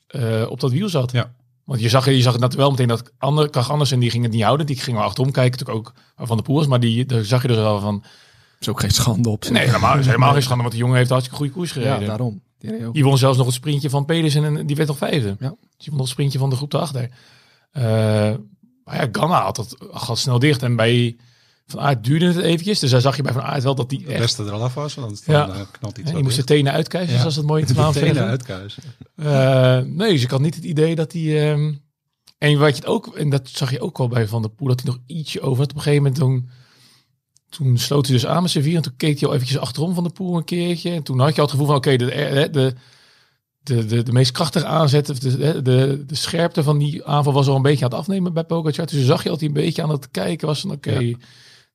eh, 0.08 0.46
op 0.50 0.60
dat 0.60 0.72
wiel 0.72 0.90
zat. 0.90 1.12
Ja. 1.12 1.34
Want 1.64 1.82
je 1.82 1.90
zag, 1.90 2.06
je 2.06 2.22
zag 2.22 2.32
het 2.34 2.42
natuurlijk 2.42 2.70
wel 2.70 2.70
meteen 2.70 2.88
dat 2.88 3.12
andere, 3.18 3.50
Krach 3.50 3.72
Andersen 3.72 4.00
die 4.00 4.10
ging 4.10 4.24
het 4.24 4.32
niet 4.32 4.44
houden. 4.44 4.66
Die 4.66 4.76
ging 4.76 4.98
wel 4.98 5.06
achterom 5.06 5.32
kijken, 5.32 5.60
natuurlijk 5.60 5.88
ook 5.88 5.94
Van 6.28 6.38
de 6.38 6.44
Poel 6.44 6.56
was. 6.56 6.68
Maar 6.68 6.80
die, 6.80 7.06
daar 7.06 7.24
zag 7.24 7.42
je 7.42 7.48
dus 7.48 7.58
wel 7.58 7.80
van... 7.80 8.04
is 8.60 8.70
ook 8.70 8.80
geen 8.80 8.92
schande 8.92 9.30
op. 9.30 9.50
Nee, 9.50 9.66
helemaal, 9.66 9.98
is 9.98 10.06
helemaal 10.06 10.34
geen 10.34 10.42
schande, 10.42 10.62
want 10.62 10.74
die 10.74 10.82
jongen 10.82 10.98
heeft 10.98 11.10
hartstikke 11.10 11.40
goede 11.40 11.54
koers 11.54 11.74
Ja, 11.74 11.82
gereden. 11.82 12.08
daarom. 12.08 12.42
Die 12.92 13.04
won 13.04 13.18
zelfs 13.18 13.38
nog 13.38 13.46
het 13.46 13.56
sprintje 13.56 13.90
van 13.90 14.06
Pedersen 14.06 14.44
en 14.44 14.66
die 14.66 14.76
werd 14.76 14.88
nog 14.88 14.98
vijfde. 14.98 15.36
Ja. 15.40 15.50
Dus 15.50 15.58
die 15.78 15.88
won 15.88 15.92
nog 15.92 16.00
het 16.00 16.10
sprintje 16.10 16.40
van 16.40 16.50
de 16.50 16.56
groep 16.56 16.72
daarachter. 16.72 17.10
Eh 17.72 18.34
maar 18.84 19.02
ja, 19.02 19.08
Ganna 19.12 19.42
had 19.42 19.56
dat 19.56 19.76
gat 19.92 20.18
snel 20.18 20.40
dicht. 20.40 20.64
En 20.64 20.76
bij 20.76 21.18
Van 21.72 21.80
Aert 21.80 22.04
duurde 22.04 22.26
het 22.26 22.38
eventjes. 22.38 22.80
Dus 22.80 22.92
daar 22.92 23.02
zag 23.02 23.16
je 23.16 23.22
bij 23.22 23.34
Van 23.34 23.42
Aert 23.42 23.64
wel 23.64 23.76
dat 23.76 23.90
die 23.90 24.06
echt... 24.08 24.20
beste 24.20 24.44
er 24.44 24.52
al 24.52 24.64
af 24.64 24.74
was, 24.74 24.96
want 24.96 25.22
Ja. 25.26 25.46
dan 25.46 25.56
eh, 25.56 25.62
knalt 25.72 25.98
iets 25.98 26.08
zo 26.10 26.14
die 26.16 26.24
moest 26.24 26.36
de 26.36 26.44
tenen 26.44 26.74
uitkuisen, 26.74 27.14
Ja. 27.14 27.20
zoals 27.20 27.36
dat 27.36 27.46
mooi 27.46 27.62
in 27.62 27.68
het 27.68 27.76
De 27.76 27.82
Vlaams 27.82 27.98
tenen 27.98 28.24
uitkuisen. 28.26 28.84
Eh, 29.16 29.80
nee, 29.80 30.12
dus 30.12 30.24
ik 30.24 30.30
had 30.30 30.42
niet 30.42 30.56
het 30.56 30.64
idee 30.64 30.96
dat 30.96 31.12
hij... 31.14 31.52
ehm, 31.52 31.74
En 32.38 32.60
wat 32.60 32.70
je 32.70 32.76
het 32.76 32.86
ook, 32.86 33.16
en 33.16 33.30
dat 33.30 33.50
zag 33.50 33.72
je 33.72 33.82
ook 33.82 34.00
al 34.00 34.08
bij 34.08 34.28
Van 34.28 34.42
der 34.42 34.52
Poel, 34.52 34.68
dat 34.68 34.82
hij 34.82 34.92
nog 34.92 35.00
ietsje 35.06 35.42
over 35.42 35.58
had. 35.58 35.70
Op 35.70 35.76
een 35.76 35.82
gegeven 35.82 36.04
moment 36.04 36.20
toen, 36.22 36.50
toen 37.50 37.78
sloot 37.78 38.06
hij 38.06 38.16
dus 38.16 38.26
aan 38.26 38.42
met 38.42 38.52
vier. 38.52 38.76
En 38.76 38.82
toen 38.82 38.94
keek 38.98 39.20
hij 39.20 39.28
al 39.30 39.34
eventjes 39.36 39.58
achterom 39.60 39.94
Van 39.94 40.04
der 40.04 40.14
Poel 40.14 40.38
een 40.38 40.44
keertje. 40.44 40.92
En 40.92 41.04
toen 41.04 41.20
had 41.20 41.30
je 41.30 41.36
al 41.36 41.42
het 41.42 41.52
gevoel 41.52 41.66
van, 41.68 41.76
oké, 41.76 41.96
de, 41.96 42.06
de, 42.06 42.50
de, 42.52 42.74
de, 43.64 43.86
de, 43.86 44.04
de 44.04 44.12
meest 44.12 44.32
krachtige 44.32 44.66
aanzet, 44.66 45.10
of 45.10 45.20
de, 45.20 45.38
de, 45.38 45.62
de, 45.62 46.04
de 46.08 46.16
scherpte 46.16 46.64
van 46.64 46.78
die 46.78 47.06
aanval 47.06 47.34
was 47.34 47.48
al 47.48 47.56
een 47.56 47.62
beetje 47.62 47.86
aan 47.86 47.92
het 47.92 48.00
afnemen 48.00 48.34
bij 48.34 48.44
Pogacar. 48.44 48.86
Dus 48.86 49.06
zag 49.06 49.24
je 49.24 49.30
altijd 49.30 49.48
een 49.50 49.62
beetje 49.64 49.82
aan 49.84 49.90
het 49.90 50.12
kijken 50.12 50.48
was 50.48 50.62
van, 50.62 50.72
oké, 50.72 51.14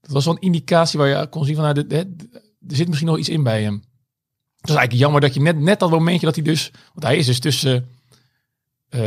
dat 0.07 0.15
was 0.15 0.25
wel 0.25 0.35
een 0.35 0.41
indicatie 0.41 0.99
waar 0.99 1.09
je 1.09 1.27
kon 1.29 1.45
zien 1.45 1.57
van, 1.57 1.65
nou, 1.65 1.87
er 2.69 2.77
zit 2.77 2.87
misschien 2.87 3.09
nog 3.09 3.19
iets 3.19 3.29
in 3.29 3.43
bij 3.43 3.63
hem. 3.63 3.75
Het 4.61 4.71
is 4.71 4.81
eigenlijk 4.81 4.93
jammer 5.05 5.21
dat 5.21 5.35
je 5.35 5.41
net, 5.41 5.59
net 5.59 5.79
dat 5.79 5.91
momentje 5.91 6.27
dat 6.27 6.35
hij 6.35 6.45
dus, 6.45 6.71
want 6.93 7.07
hij 7.07 7.17
is 7.17 7.27
dus 7.27 7.39
tussen 7.41 7.89
eh, 8.89 9.01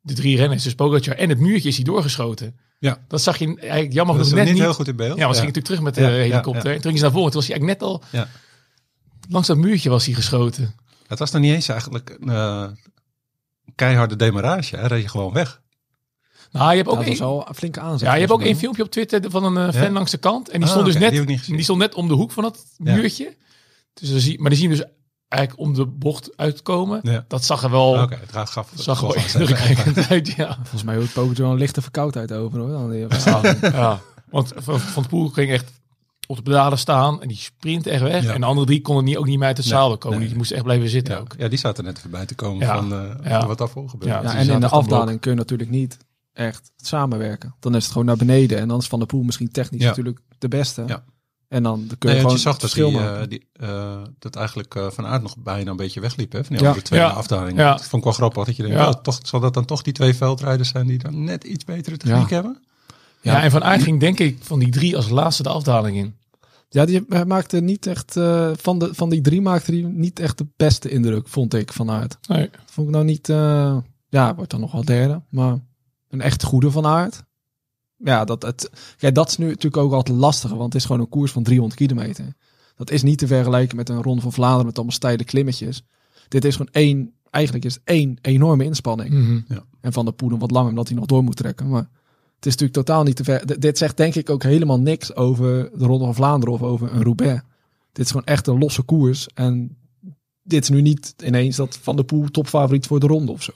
de 0.00 0.14
drie 0.14 0.36
renners, 0.36 0.62
dus 0.62 0.74
Pogacar 0.74 1.14
en 1.16 1.28
het 1.28 1.38
muurtje 1.38 1.68
is 1.68 1.76
hij 1.76 1.84
doorgeschoten. 1.84 2.58
Ja. 2.78 3.04
Dat 3.08 3.22
zag 3.22 3.36
je 3.38 3.56
eigenlijk 3.60 3.92
jammer 3.92 4.16
Dat 4.16 4.30
net 4.30 4.44
niet 4.44 4.52
niet. 4.54 4.62
heel 4.62 4.74
goed 4.74 4.88
in 4.88 4.96
beeld. 4.96 5.18
Ja, 5.18 5.24
maar 5.26 5.34
ze 5.34 5.40
ging 5.40 5.54
natuurlijk 5.54 5.66
terug 5.66 5.80
met 5.80 5.94
de 5.94 6.00
Ja, 6.00 6.08
ja, 6.08 6.14
helikopter. 6.30 6.68
ja. 6.68 6.74
En 6.74 6.80
toen 6.80 6.90
ging 6.90 6.96
ze 6.98 7.02
naar 7.02 7.12
voren. 7.12 7.30
Toen 7.30 7.40
was 7.40 7.48
hij 7.48 7.58
eigenlijk 7.58 7.80
net 7.80 7.88
al 7.88 8.02
Ja. 8.20 8.28
langs 9.28 9.48
dat 9.48 9.56
muurtje 9.56 9.90
was 9.90 10.04
hij 10.06 10.14
geschoten. 10.14 10.74
Het 11.06 11.18
was 11.18 11.30
nog 11.30 11.42
niet 11.42 11.52
eens 11.52 11.68
eigenlijk 11.68 12.16
een 12.20 12.28
eh, 12.28 12.66
keiharde 13.74 14.16
demarrage. 14.16 14.76
Hij 14.76 14.86
reed 14.86 15.02
je 15.02 15.08
gewoon 15.08 15.32
weg. 15.32 15.60
Nou, 16.52 16.70
je 16.70 16.76
hebt 16.76 16.88
ook 16.88 16.94
dat 16.96 17.04
was 17.06 17.18
één- 17.18 17.26
wel 17.28 17.44
een 17.48 17.54
flinke 17.54 17.80
aanzet. 17.80 18.00
Ja, 18.08 18.14
je 18.14 18.20
hebt 18.20 18.32
ook 18.32 18.42
één 18.42 18.56
filmpje 18.56 18.82
op 18.82 18.90
Twitter 18.90 19.30
van 19.30 19.44
een 19.44 19.56
eh, 19.68 19.74
fan 19.74 19.82
Ja? 19.82 19.90
langs 19.90 20.10
de 20.10 20.16
kant. 20.18 20.48
En 20.48 20.54
die 20.60 20.64
Ah, 20.64 20.70
stond 20.70 20.86
dus 20.86 20.98
net, 20.98 21.26
die 21.46 21.62
stond 21.62 21.78
net 21.78 21.94
om 21.94 22.08
de 22.08 22.14
hoek 22.14 22.32
van 22.32 22.42
dat 22.42 22.64
Ja. 22.76 22.94
muurtje. 22.94 23.36
Dus 23.94 24.10
dan 24.10 24.20
zie, 24.20 24.40
maar 24.40 24.50
die 24.50 24.58
zien 24.58 24.70
dus 24.70 24.82
eigenlijk 25.28 25.62
om 25.62 25.74
de 25.74 25.86
bocht 25.86 26.36
uitkomen. 26.36 27.00
Ja. 27.02 27.24
Dat 27.28 27.44
zag 27.44 27.62
er 27.62 27.70
wel, 27.70 28.02
Oké, 28.02 28.18
het 28.20 28.32
raad 28.32 28.50
gaf. 28.50 28.70
zag 28.74 29.00
wel 29.00 29.14
indrukwekkend 29.14 30.08
uit, 30.10 30.28
ja. 30.36 30.54
Volgens 30.54 30.82
mij 30.82 30.96
hoort 30.96 31.12
Pogacar 31.12 31.42
wel 31.42 31.50
een 31.52 31.58
lichte 31.58 31.82
verkoudheid 31.82 32.32
over. 32.32 32.58
Hoor. 32.58 32.68
Dan 32.70 32.90
die- 32.90 33.06
ja. 33.60 34.00
Want 34.30 34.52
Van, 34.56 34.80
van 34.80 35.02
het 35.02 35.10
Poel 35.10 35.28
ging 35.28 35.50
echt 35.50 35.72
op 36.26 36.36
de 36.36 36.42
pedalen 36.42 36.78
staan 36.78 37.22
en 37.22 37.28
die 37.28 37.36
sprint 37.36 37.86
echt 37.86 38.02
weg. 38.02 38.22
Ja. 38.24 38.32
En 38.34 38.40
de 38.40 38.46
andere 38.46 38.66
drie 38.66 38.80
konden 38.80 39.04
niet, 39.04 39.16
ook 39.16 39.26
niet 39.26 39.38
meer 39.38 39.46
uit 39.46 39.56
het 39.56 39.66
Nee, 39.66 39.74
zadel 39.74 39.98
komen. 39.98 40.18
nee. 40.18 40.26
Die 40.28 40.36
moesten 40.36 40.56
echt 40.56 40.64
blijven 40.64 40.88
zitten 40.88 41.14
Ja, 41.14 41.20
ook. 41.20 41.34
ja, 41.38 41.48
die 41.48 41.58
zaten 41.58 41.84
net 41.84 41.98
voorbij 41.98 42.26
te 42.26 42.34
komen 42.34 42.66
Ja. 42.66 42.76
van 42.76 42.92
eh, 42.92 43.30
Ja. 43.30 43.46
wat 43.46 43.58
daarvoor 43.58 43.88
gebeurde. 43.88 44.28
Ja. 44.28 44.34
En 44.34 44.48
in 44.48 44.60
de 44.60 44.68
afdaling 44.68 45.20
kun 45.20 45.30
je 45.30 45.36
natuurlijk 45.36 45.70
niet 45.70 45.96
echt 46.32 46.70
samenwerken. 46.76 47.54
Dan 47.60 47.74
is 47.74 47.82
het 47.82 47.92
gewoon 47.92 48.06
naar 48.06 48.16
beneden. 48.16 48.58
En 48.58 48.68
dan 48.68 48.78
is 48.78 48.86
Van 48.86 48.98
der 48.98 49.08
Poel 49.08 49.22
misschien 49.22 49.50
technisch 49.50 49.80
Ja. 49.82 49.88
natuurlijk 49.88 50.18
de 50.38 50.48
beste. 50.48 50.84
Ja. 50.86 51.04
En 51.48 51.62
dan 51.62 51.78
kun 51.86 51.96
je 51.98 52.06
Nee, 52.06 52.16
gewoon 52.16 52.32
je 52.32 52.38
zag 52.40 52.58
dat, 52.58 52.72
die, 52.72 52.98
eh, 52.98 53.20
die, 53.28 53.46
eh, 53.52 54.02
dat 54.18 54.36
eigenlijk 54.36 54.74
eh, 54.74 54.90
Van 54.90 55.06
Aert 55.06 55.22
nog 55.22 55.36
bijna 55.38 55.70
een 55.70 55.76
beetje 55.76 56.00
wegliep. 56.00 56.32
Hè, 56.32 56.44
van 56.44 56.52
die 56.56 56.60
Ja. 56.62 56.68
andere 56.68 56.86
twee 56.86 57.00
Ja. 57.00 57.08
afdaling. 57.08 57.58
Ja. 57.58 57.70
Dat 57.70 57.80
vond 57.84 57.94
ik 57.96 58.04
wel 58.04 58.12
grappig. 58.12 58.44
Dat 58.44 58.56
je 58.56 58.62
denkt, 58.62 58.78
Ja. 58.78 58.88
oh, 58.88 58.94
toch, 58.94 59.18
zal 59.22 59.40
dat 59.40 59.54
dan 59.54 59.64
toch 59.64 59.82
die 59.82 59.92
twee 59.92 60.14
veldrijders 60.14 60.68
zijn 60.68 60.86
die 60.86 60.98
dan 60.98 61.24
net 61.24 61.44
iets 61.44 61.64
betere 61.64 61.96
techniek 61.96 62.28
Ja. 62.28 62.34
hebben? 62.34 62.62
Ja. 63.22 63.42
en 63.42 63.50
Van 63.50 63.64
Aert 63.64 63.82
ging 63.82 64.00
denk 64.00 64.18
ik 64.18 64.38
van 64.40 64.58
die 64.58 64.70
drie 64.70 64.96
als 64.96 65.08
laatste 65.08 65.42
de 65.42 65.48
afdaling 65.48 65.96
in. 65.96 66.14
Ja, 66.68 66.84
die 66.84 67.04
hij 67.08 67.24
maakte 67.24 67.60
niet 67.60 67.86
echt... 67.86 68.16
eh, 68.16 68.50
van, 68.56 68.78
de, 68.78 68.94
van 68.94 69.08
die 69.10 69.20
drie 69.20 69.40
maakte 69.40 69.72
hij 69.72 69.80
niet 69.82 70.18
echt 70.20 70.38
de 70.38 70.46
beste 70.56 70.88
indruk, 70.90 71.28
vond 71.28 71.54
ik, 71.54 71.72
vanuit. 71.72 72.18
Nee. 72.28 72.50
Vond 72.66 72.86
ik 72.88 72.92
nou 72.92 73.04
niet... 73.04 73.28
eh, 73.28 73.76
ja, 74.08 74.34
wordt 74.34 74.50
dan 74.50 74.60
nog 74.60 74.72
wel 74.72 74.84
derde. 74.84 75.22
Maar 75.28 75.58
een 76.10 76.20
echt 76.20 76.42
goede 76.42 76.70
van 76.70 76.86
aard. 76.86 77.22
Ja, 77.96 78.24
dat, 78.24 78.42
het, 78.42 78.70
kijk, 78.96 79.14
dat 79.14 79.28
is 79.28 79.36
nu 79.36 79.46
natuurlijk 79.46 79.76
ook 79.82 79.92
altijd 79.92 80.16
lastiger. 80.18 80.56
Want 80.56 80.72
het 80.72 80.82
is 80.82 80.86
gewoon 80.86 81.00
een 81.00 81.08
koers 81.08 81.32
van 81.32 81.42
300 81.42 81.80
kilometer. 81.80 82.34
Dat 82.76 82.90
is 82.90 83.02
niet 83.02 83.18
te 83.18 83.26
vergelijken 83.26 83.76
met 83.76 83.88
een 83.88 84.02
Ronde 84.02 84.20
van 84.22 84.32
Vlaanderen 84.32 84.66
met 84.66 84.76
allemaal 84.76 84.94
steile 84.94 85.24
klimmetjes. 85.24 85.82
Dit 86.28 86.44
is 86.44 86.56
gewoon 86.56 86.72
één... 86.72 87.12
Eigenlijk 87.30 87.64
is 87.64 87.74
het 87.74 87.82
één 87.84 88.18
enorme 88.20 88.64
inspanning. 88.64 89.10
Mhm. 89.10 89.58
En 89.80 89.92
Van 89.92 90.04
de 90.04 90.12
Poel 90.12 90.28
nog 90.28 90.38
wat 90.40 90.50
langer, 90.50 90.68
omdat 90.70 90.88
hij 90.88 90.96
nog 90.96 91.06
door 91.06 91.24
moet 91.24 91.36
trekken. 91.36 91.68
Maar 91.68 91.88
het 92.36 92.46
is 92.46 92.56
natuurlijk 92.56 92.72
totaal 92.72 93.02
niet 93.02 93.16
te 93.16 93.24
ver. 93.24 93.46
D- 93.46 93.60
dit 93.60 93.78
zegt 93.78 93.96
denk 93.96 94.14
ik 94.14 94.30
ook 94.30 94.42
helemaal 94.42 94.80
niks 94.80 95.14
over 95.14 95.70
de 95.78 95.84
Ronde 95.84 96.04
van 96.04 96.14
Vlaanderen 96.14 96.54
of 96.54 96.62
over 96.62 96.92
een 96.92 97.02
Roubaix. 97.02 97.42
Dit 97.92 98.04
is 98.04 98.10
gewoon 98.10 98.26
echt 98.26 98.46
een 98.46 98.58
losse 98.58 98.82
koers. 98.82 99.28
En 99.34 99.76
dit 100.42 100.62
is 100.62 100.68
nu 100.68 100.80
niet 100.80 101.14
ineens 101.24 101.56
dat 101.56 101.78
Van 101.82 101.96
de 101.96 102.04
Poel 102.04 102.28
topfavoriet 102.30 102.86
voor 102.86 103.00
de 103.00 103.06
ronde 103.06 103.32
of 103.32 103.42
zo. 103.42 103.52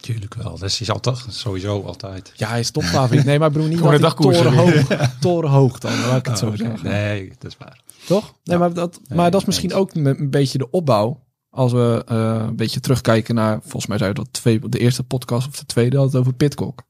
Tuurlijk 0.00 0.34
wel. 0.34 0.58
Dat 0.58 0.62
is 0.80 0.90
altijd, 0.90 1.24
sowieso 1.28 1.82
altijd. 1.82 2.32
Ja, 2.36 2.48
hij 2.48 2.60
is 2.60 2.70
topfavoriet. 2.70 3.24
Nee, 3.24 3.38
maar 3.38 3.46
ik 3.48 3.52
bedoel 3.52 3.68
niet 3.68 3.78
Gewoon 3.78 4.00
dat 4.00 4.16
torenhoog, 4.16 4.86
torenhoog 5.20 5.78
dan, 5.78 6.00
laat 6.00 6.18
ik 6.18 6.26
het 6.26 6.38
zo 6.38 6.46
Oh, 6.46 6.52
oké. 6.52 6.62
zeggen. 6.64 6.88
Nee, 6.88 7.32
dat 7.38 7.50
is 7.50 7.56
waar. 7.58 7.80
Toch? 8.06 8.22
Nee, 8.24 8.32
Ja. 8.42 8.58
maar 8.58 8.72
dat, 8.72 9.00
Nee, 9.08 9.18
maar 9.18 9.30
dat 9.30 9.40
is 9.40 9.46
misschien 9.46 9.74
ook 9.74 9.94
een, 9.94 10.06
een 10.06 10.30
beetje 10.30 10.58
de 10.58 10.70
opbouw. 10.70 11.26
Als 11.50 11.72
we 11.72 12.02
eh, 12.06 12.44
een 12.46 12.56
beetje 12.56 12.80
terugkijken 12.80 13.34
naar, 13.34 13.58
volgens 13.60 13.86
mij 13.86 13.98
zei 13.98 14.12
dat 14.12 14.28
twee, 14.30 14.68
de 14.68 14.78
eerste 14.78 15.02
podcast 15.02 15.48
of 15.48 15.56
de 15.58 15.66
tweede 15.66 15.96
had 15.96 16.06
het 16.06 16.16
over 16.20 16.32
Pitcock. 16.32 16.82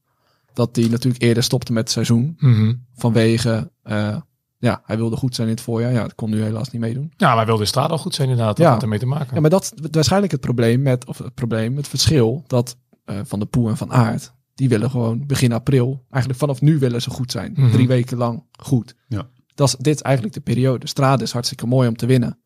Dat 0.53 0.74
die 0.74 0.90
natuurlijk 0.90 1.22
eerder 1.22 1.42
stopte 1.42 1.72
met 1.72 1.83
het 1.83 1.92
seizoen. 1.92 2.35
Mhm. 2.38 2.74
Vanwege, 2.96 3.70
eh, 3.83 4.16
ja, 4.59 4.83
hij 4.85 4.97
wilde 4.97 5.16
goed 5.16 5.35
zijn 5.35 5.49
in 5.49 5.55
het 5.55 5.62
voorjaar. 5.62 5.92
Ja, 5.92 6.03
dat 6.03 6.14
kon 6.14 6.31
nu 6.31 6.42
helaas 6.42 6.71
niet 6.71 6.81
meedoen. 6.81 7.12
Ja, 7.16 7.35
maar 7.35 7.47
wilde 7.47 7.61
de 7.62 7.68
straat 7.68 7.90
al 7.90 7.99
goed 7.99 8.14
zijn 8.14 8.29
inderdaad. 8.29 8.57
Dat 8.57 8.66
Ja. 8.66 8.73
had 8.73 8.83
ermee 8.83 8.99
te 8.99 9.07
maken. 9.07 9.35
Ja, 9.35 9.40
maar 9.40 9.51
dat 9.51 9.73
is 9.77 9.88
waarschijnlijk 9.90 10.33
het 10.33 10.40
probleem 10.40 10.83
met, 10.83 11.07
of 11.07 11.18
het 11.18 11.35
probleem, 11.35 11.77
het 11.77 11.88
verschil 11.88 12.44
dat 12.47 12.77
eh, 13.05 13.16
Van 13.25 13.38
de 13.38 13.47
Poel 13.47 13.68
en 13.68 13.77
Van 13.77 13.92
Aert, 13.92 14.33
die 14.55 14.68
willen 14.68 14.90
gewoon 14.90 15.27
begin 15.27 15.53
april, 15.53 16.05
eigenlijk 16.11 16.40
vanaf 16.42 16.61
nu 16.61 16.79
willen 16.79 17.03
ze 17.03 17.11
goed 17.11 17.31
zijn. 17.31 17.53
Mhm. 17.57 17.71
Drie 17.71 17.87
weken 17.88 18.16
lang 18.18 18.44
goed. 18.59 18.94
Ja. 19.09 19.29
Dat 19.55 19.68
is, 19.68 19.75
dit 19.79 19.94
is 19.94 20.03
eigenlijk 20.03 20.35
de 20.35 20.40
periode. 20.40 20.87
Strade 20.87 21.23
is 21.23 21.33
hartstikke 21.33 21.66
mooi 21.66 21.88
om 21.88 21.97
te 21.97 22.07
winnen. 22.07 22.38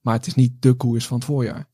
Maar 0.00 0.14
het 0.14 0.26
is 0.26 0.34
niet 0.34 0.52
de 0.62 0.72
koers 0.74 1.06
van 1.06 1.16
het 1.16 1.26
voorjaar. 1.26 1.68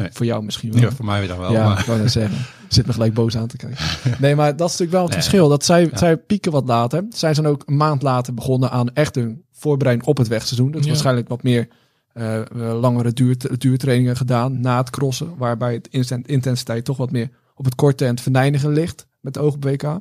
Nee. 0.00 0.08
Voor 0.12 0.26
jou 0.26 0.44
misschien 0.44 0.72
wel. 0.72 0.80
Ja, 0.80 0.90
voor 0.90 1.04
mij 1.04 1.18
weer 1.18 1.28
dan 1.28 1.38
wel. 1.38 1.52
ja, 1.52 1.68
maar, 1.68 1.78
ik 1.80 1.84
wou 1.86 1.98
net 2.00 2.12
zeggen. 2.12 2.38
Zit 2.68 2.86
me 2.86 2.92
gelijk 2.92 3.14
boos 3.14 3.36
aan 3.36 3.46
te 3.46 3.56
kijken. 3.56 3.84
Nee, 4.20 4.34
maar 4.34 4.56
dat 4.56 4.70
is 4.70 4.78
natuurlijk 4.78 4.90
wel 4.92 5.02
het 5.02 5.10
Nee. 5.10 5.20
verschil. 5.20 5.48
Dat 5.48 5.64
zij, 5.64 5.82
Ja. 5.90 5.96
zij 5.96 6.16
pieken 6.16 6.52
wat 6.52 6.66
later. 6.68 7.04
Zij 7.10 7.34
zijn 7.34 7.46
ook 7.46 7.62
een 7.66 7.76
maand 7.76 8.02
later 8.02 8.34
begonnen 8.34 8.70
aan 8.70 8.94
echt 8.94 9.16
een 9.16 9.44
voorbereiding 9.52 10.08
op 10.08 10.16
het 10.16 10.28
wegseizoen. 10.28 10.70
Dus 10.70 10.82
Ja. 10.84 10.88
waarschijnlijk 10.88 11.28
wat 11.28 11.42
meer 11.42 11.68
eh, 12.12 12.40
langere 12.80 13.12
duur, 13.12 13.36
duurtrainingen 13.58 14.16
gedaan 14.16 14.60
na 14.60 14.76
het 14.78 14.90
crossen. 14.90 15.36
Waarbij 15.36 15.72
het 15.74 15.88
inten- 15.90 16.24
intensiteit 16.26 16.84
toch 16.84 16.96
wat 16.96 17.10
meer 17.10 17.28
op 17.54 17.64
het 17.64 17.74
korte 17.74 18.04
en 18.04 18.10
het 18.10 18.20
verneinigen 18.20 18.70
ligt. 18.72 19.06
Met 19.20 19.38
oog 19.38 19.54
op 19.54 19.64
WK. 19.64 19.98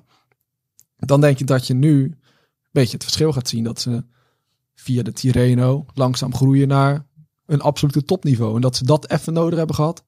Dan 0.97 1.21
denk 1.21 1.37
je 1.37 1.45
dat 1.45 1.67
je 1.67 1.73
nu 1.73 2.03
een 2.03 2.15
beetje 2.71 2.93
het 2.93 3.03
verschil 3.03 3.31
gaat 3.33 3.47
zien. 3.49 3.63
Dat 3.63 3.79
ze 3.81 4.03
via 4.75 5.03
de 5.03 5.11
Tirreno 5.13 5.85
langzaam 5.93 6.35
groeien 6.35 6.67
naar 6.67 7.05
een 7.49 7.61
absolute 7.61 8.03
topniveau. 8.03 8.55
En 8.55 8.61
dat 8.61 8.75
ze 8.75 8.83
dat 8.85 9.09
even 9.09 9.33
nodig 9.33 9.57
hebben 9.57 9.75
gehad. 9.75 10.03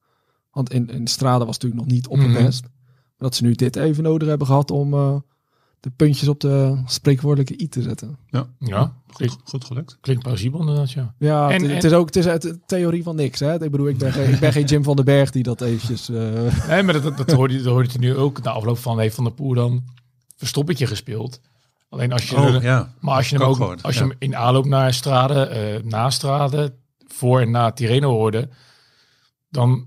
Want 0.52 0.72
in, 0.72 0.90
in 0.90 1.06
Strade 1.06 1.44
was 1.44 1.54
het 1.54 1.62
natuurlijk 1.62 1.82
nog 1.82 1.92
niet 1.92 2.08
op 2.08 2.18
het 2.18 2.26
Mhm. 2.28 2.44
best. 2.44 2.62
Maar 2.62 3.30
dat 3.30 3.34
ze 3.34 3.42
nu 3.42 3.54
dit 3.54 3.76
even 3.76 4.02
nodig 4.02 4.28
hebben 4.28 4.46
gehad 4.46 4.70
om 4.70 4.94
eh, 4.94 5.16
de 5.80 5.90
puntjes 5.90 6.28
op 6.28 6.40
de 6.40 6.82
spreekwoordelijke 6.86 7.62
i 7.62 7.68
te 7.68 7.82
zetten. 7.82 8.16
Ja, 8.26 8.46
goed, 8.58 9.16
klinkt, 9.16 9.36
goed 9.44 9.64
gelukt. 9.64 9.98
klinkt 10.00 10.22
plausibel 10.22 10.60
inderdaad, 10.60 10.90
ja. 10.90 11.14
Ja, 11.18 11.46
En- 11.50 11.52
het, 11.60 11.70
en- 11.70 11.74
het 11.74 11.84
is 11.84 11.92
ook 11.92 12.06
het 12.06 12.16
is 12.16 12.24
het 12.24 12.58
theorie 12.66 13.02
van 13.02 13.16
niks. 13.16 13.40
Hè? 13.40 13.62
Ik 13.64 13.70
bedoel, 13.70 13.88
ik 13.88 13.98
ben, 13.98 14.12
geen, 14.12 14.32
ik 14.32 14.40
ben 14.40 14.52
geen 14.52 14.64
Jim 14.64 14.84
van 14.84 14.96
den 14.96 15.04
Berg 15.04 15.30
die 15.30 15.42
dat 15.42 15.60
eventjes... 15.60 16.08
eh, 16.08 16.66
Nee, 16.68 16.82
maar 16.82 16.92
dat, 16.94 17.02
dat, 17.02 17.16
dat 17.16 17.32
hoorde, 17.32 17.54
je- 17.54 17.62
dat 17.62 17.72
hoorde 17.72 17.88
je 17.92 17.98
nu 17.98 18.16
ook. 18.16 18.42
Na 18.42 18.50
afloop 18.50 18.78
van 18.78 18.98
heeft 18.98 19.14
Van 19.14 19.24
der 19.24 19.32
Poel 19.32 19.54
dan 19.54 19.84
verstoppertje 20.36 20.86
gespeeld. 20.86 21.40
Alleen 21.88 22.12
als 22.12 22.28
je... 22.28 22.36
Oh, 22.36 22.62
ja. 22.62 22.94
Maar 23.00 23.14
als 23.16 23.28
je 23.30 23.36
hem 23.36 23.46
Ook 23.46 23.60
als 23.82 23.94
je 23.94 24.00
ja. 24.00 24.06
hem 24.06 24.16
in 24.18 24.36
aanloop 24.36 24.64
naar 24.64 24.94
Strade, 24.94 25.40
eh 25.44 25.82
na 25.84 26.10
Strade, 26.10 26.74
voor 27.22 27.40
en 27.40 27.50
na 27.50 27.70
Tirreno 27.72 28.10
hoorde, 28.10 28.48
dan 29.50 29.86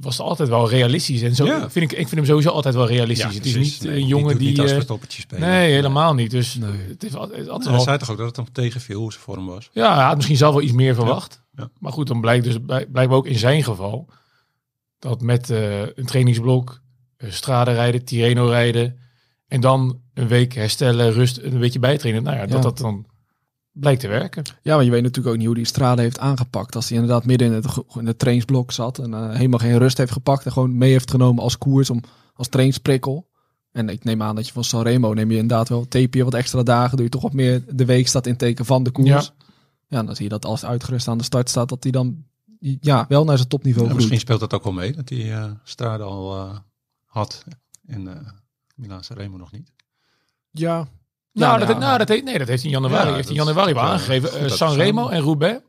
was 0.00 0.16
het 0.18 0.26
altijd 0.26 0.48
wel 0.48 0.68
realistisch. 0.68 1.22
En 1.22 1.34
zo 1.34 1.44
Ja. 1.44 1.70
vind 1.70 1.92
ik, 1.92 1.98
ik 1.98 2.08
vind 2.08 2.10
hem 2.10 2.24
sowieso 2.24 2.50
altijd 2.50 2.74
wel 2.74 2.86
realistisch. 2.86 3.34
het 3.34 3.44
is 3.46 3.54
niet 3.56 3.82
Nee, 3.82 4.00
een 4.00 4.06
jongen 4.06 4.38
die. 4.38 4.48
Niet 4.48 4.60
als 4.60 4.70
eh, 4.72 4.80
spelen. 5.08 5.48
nee, 5.48 5.72
helemaal 5.72 6.14
niet. 6.14 6.30
Dus 6.30 6.54
Nee. 6.54 6.70
het 6.88 7.04
is 7.04 7.14
altijd, 7.14 7.40
is 7.40 7.46
altijd 7.46 7.64
Hij 7.64 7.72
wel- 7.74 7.82
zei 7.84 7.98
toch 7.98 8.10
ook 8.10 8.16
dat 8.18 8.26
het 8.26 8.36
hem 8.36 8.52
tegenviel 8.52 9.00
hoe 9.00 9.12
zijn 9.12 9.24
vorm 9.24 9.46
was. 9.46 9.70
ja, 9.72 9.94
hij 9.94 10.04
had 10.04 10.16
misschien 10.16 10.36
zelf 10.36 10.54
wel 10.54 10.62
iets 10.62 10.72
meer 10.72 10.94
verwacht. 10.94 11.42
Ja. 11.56 11.70
Maar 11.78 11.92
goed, 11.92 12.06
dan 12.06 12.20
blijkt 12.20 12.44
dus 12.44 12.56
blij- 12.66 12.86
blijkbaar 12.86 13.16
ook 13.18 13.26
in 13.26 13.38
zijn 13.38 13.64
geval 13.64 14.08
dat 14.98 15.20
met 15.20 15.50
eh, 15.50 15.80
een 15.80 16.06
trainingsblok, 16.06 16.80
uh, 17.18 17.30
strade 17.30 17.72
rijden, 17.72 18.04
Tirreno 18.04 18.46
rijden 18.46 18.98
en 19.48 19.60
dan 19.60 20.00
een 20.14 20.28
week 20.28 20.52
herstellen, 20.54 21.12
rust, 21.12 21.38
een 21.38 21.58
beetje 21.58 21.78
bijtrainen. 21.78 22.22
Nou 22.22 22.36
ja, 22.36 22.46
dat 22.46 22.62
dat 22.62 22.78
dan 22.78 23.06
blijkt 23.80 24.00
te 24.00 24.08
werken. 24.08 24.44
Ja, 24.62 24.74
maar 24.74 24.84
je 24.84 24.90
weet 24.90 25.02
natuurlijk 25.02 25.28
ook 25.28 25.36
niet 25.36 25.46
hoe 25.46 25.54
die 25.54 25.64
Strade 25.64 26.02
heeft 26.02 26.18
aangepakt. 26.18 26.74
Als 26.74 26.88
hij 26.88 26.98
inderdaad 26.98 27.24
midden 27.24 27.46
in 27.48 27.52
het, 27.52 27.66
in 27.94 28.06
het 28.06 28.18
trainingsblok 28.18 28.72
zat 28.72 28.98
en 28.98 29.14
eh, 29.14 29.30
helemaal 29.30 29.58
geen 29.58 29.78
rust 29.78 29.98
heeft 29.98 30.12
gepakt 30.12 30.44
en 30.44 30.52
gewoon 30.52 30.78
mee 30.78 30.90
heeft 30.90 31.10
genomen 31.10 31.42
als 31.42 31.58
koers 31.58 31.90
om, 31.90 32.02
als 32.34 32.48
trainingsprikkel. 32.48 33.28
En 33.72 33.88
ik 33.88 34.04
neem 34.04 34.22
aan 34.22 34.34
dat 34.34 34.46
je 34.46 34.52
van 34.52 34.64
Sanremo 34.64 35.14
neem 35.14 35.30
je 35.30 35.36
inderdaad 35.36 35.68
wel, 35.68 35.88
tape 35.88 36.18
je 36.18 36.24
wat 36.24 36.34
extra 36.34 36.62
dagen, 36.62 36.96
doe 36.96 37.04
je 37.04 37.10
toch 37.10 37.22
wat 37.22 37.32
meer 37.32 37.64
de 37.74 37.84
week 37.84 38.08
staat 38.08 38.26
in 38.26 38.36
teken 38.36 38.64
van 38.64 38.82
de 38.82 38.90
koers. 38.90 39.08
Ja. 39.08 39.46
Ja, 39.86 40.02
dan 40.02 40.14
zie 40.14 40.24
je 40.24 40.30
dat 40.30 40.44
als 40.44 40.64
uitgerust 40.64 41.08
aan 41.08 41.18
de 41.18 41.24
start 41.24 41.48
staat, 41.48 41.68
dat 41.68 41.82
hij 41.82 41.92
dan 41.92 42.24
ja, 42.80 43.04
wel 43.08 43.24
naar 43.24 43.36
zijn 43.36 43.48
topniveau 43.48 43.86
Ja, 43.86 43.92
groeit. 43.92 44.10
misschien 44.10 44.26
speelt 44.26 44.50
dat 44.50 44.54
ook 44.60 44.64
wel 44.64 44.72
mee, 44.72 44.92
dat 44.92 45.08
hij 45.08 45.32
eh 45.32 45.50
Strade 45.62 46.02
al 46.02 46.36
eh, 46.36 46.58
had 47.04 47.44
en 47.86 48.08
eh 48.08 48.32
Milaan 48.74 49.02
Remo 49.08 49.36
nog 49.36 49.52
niet. 49.52 49.72
Ja. 50.50 50.88
Nou, 51.38 51.58
dat, 51.58 51.68
nou, 51.68 51.80
nou, 51.80 51.98
dat, 51.98 52.08
heeft, 52.08 52.24
nee, 52.24 52.38
dat 52.38 52.48
heeft 52.48 52.64
in 52.64 52.70
januari, 52.70 53.08
Ja, 53.08 53.14
heeft 53.14 53.28
in 53.28 53.34
januari 53.34 53.72
wel 53.72 53.82
wel 53.82 53.92
aangegeven. 53.92 54.40
Eh, 54.40 54.50
Sanremo 54.50 55.08
en 55.08 55.20
Roubaix. 55.20 55.60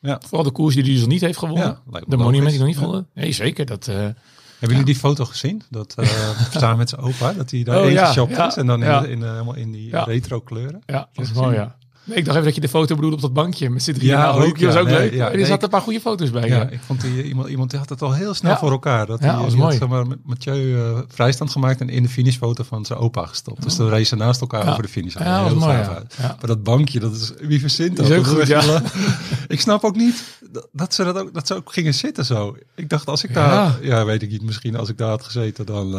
Ja. 0.00 0.20
Vooral 0.26 0.42
de 0.44 0.50
koers 0.50 0.74
die 0.74 0.82
hij 0.82 0.92
dus 0.92 1.00
nog 1.00 1.10
niet 1.10 1.20
heeft 1.20 1.38
gewonnen. 1.38 1.78
De 2.06 2.16
monument 2.16 2.50
die 2.50 2.58
nog 2.58 2.68
niet 2.68 2.78
gewonnen. 2.78 3.06
Nee, 3.14 3.32
zeker. 3.32 3.66
Dat, 3.66 3.88
eh, 3.88 3.94
Hebben 3.94 4.14
jullie 4.58 4.84
die 4.84 4.96
foto 4.96 5.24
gezien? 5.24 5.62
Dat 5.70 5.94
eh 5.96 6.30
samen 6.60 6.78
met 6.78 6.88
zijn 6.88 7.00
opa, 7.00 7.32
dat 7.32 7.50
hij 7.50 7.62
daar 7.62 7.80
Oh, 7.82 7.90
ja, 7.90 8.12
ja, 8.14 8.46
is 8.46 8.56
en 8.56 8.66
dan 8.66 8.82
in, 8.82 8.88
ja. 8.88 9.04
in, 9.04 9.22
helemaal 9.22 9.54
in 9.54 9.72
die 9.72 9.96
retro 10.04 10.40
kleuren. 10.40 10.82
Ja, 10.86 11.08
dat 11.12 11.24
is 11.24 11.32
mooi, 11.32 11.54
ja. 11.54 11.76
Nee, 12.08 12.16
ik 12.18 12.24
dacht 12.24 12.36
even 12.36 12.44
dat 12.44 12.54
je 12.54 12.60
de 12.60 12.68
foto 12.68 12.94
bedoelde 12.94 13.16
op 13.16 13.22
dat 13.22 13.32
bankje 13.32 13.70
met 13.70 13.82
z'n 13.82 13.92
drieën. 13.92 14.12
Ja, 14.16 14.30
ook, 14.30 14.58
was 14.58 14.76
ook 14.76 14.86
Nee, 14.86 14.96
leuk. 14.98 15.12
ja, 15.12 15.30
er 15.30 15.36
nee, 15.36 15.46
zaten 15.46 15.64
een 15.64 15.70
paar 15.70 15.80
goede 15.80 16.00
foto's 16.00 16.30
bij. 16.30 16.48
Ja, 16.48 16.68
ik 16.68 16.80
vond 16.86 17.00
die, 17.00 17.22
iemand, 17.22 17.48
iemand 17.48 17.70
die 17.70 17.78
had 17.78 17.88
het 17.88 18.02
al 18.02 18.12
heel 18.12 18.34
snel 18.34 18.56
voor 18.56 18.70
elkaar. 18.70 19.06
Dat 19.06 19.20
Ja, 19.20 19.32
dat 19.32 19.40
was 19.40 19.52
die 19.52 19.60
had, 19.60 19.66
mooi. 19.68 19.78
zeg 19.78 19.88
maar, 19.88 20.06
met 20.06 20.18
Mathieu 20.24 20.78
eh, 20.78 20.98
vrijstand 21.08 21.50
gemaakt 21.50 21.80
en 21.80 21.88
in 21.88 22.02
de 22.02 22.08
finishfoto 22.08 22.64
van 22.64 22.84
zijn 22.84 22.98
opa 22.98 23.26
gestopt. 23.26 23.62
Dus 23.62 23.76
dan 23.76 23.88
racen 23.88 24.18
naast 24.18 24.40
elkaar 24.40 24.70
over 24.70 24.82
de 24.82 24.88
finish. 24.88 25.14
Ja, 25.14 25.42
dat 25.42 25.52
was 25.54 25.62
mooi. 25.64 25.76
Maar 26.18 26.36
dat 26.40 26.62
bankje, 26.62 27.00
dat 27.00 27.14
is, 27.14 27.32
wie 27.40 27.60
verzint 27.60 27.96
dat? 27.96 28.10
Is 28.10 28.16
ook 28.16 28.26
goed, 28.26 28.46
ja. 28.46 28.82
ik 29.48 29.60
snap 29.60 29.84
ook 29.84 29.96
niet 29.96 30.24
dat, 30.72 30.94
ze 30.94 31.04
dat 31.04 31.18
ook, 31.18 31.34
dat 31.34 31.46
ze 31.46 31.54
ook 31.54 31.72
gingen 31.72 31.94
zitten 31.94 32.24
zo. 32.24 32.56
Ik 32.74 32.88
dacht, 32.88 33.08
als 33.08 33.24
ik 33.24 33.34
daar, 33.34 33.78
ja, 33.82 34.04
weet 34.04 34.22
ik 34.22 34.30
niet, 34.30 34.42
misschien 34.42 34.76
als 34.76 34.88
ik 34.88 34.98
daar 34.98 35.08
had 35.08 35.24
gezeten, 35.24 35.66
dan, 35.66 35.92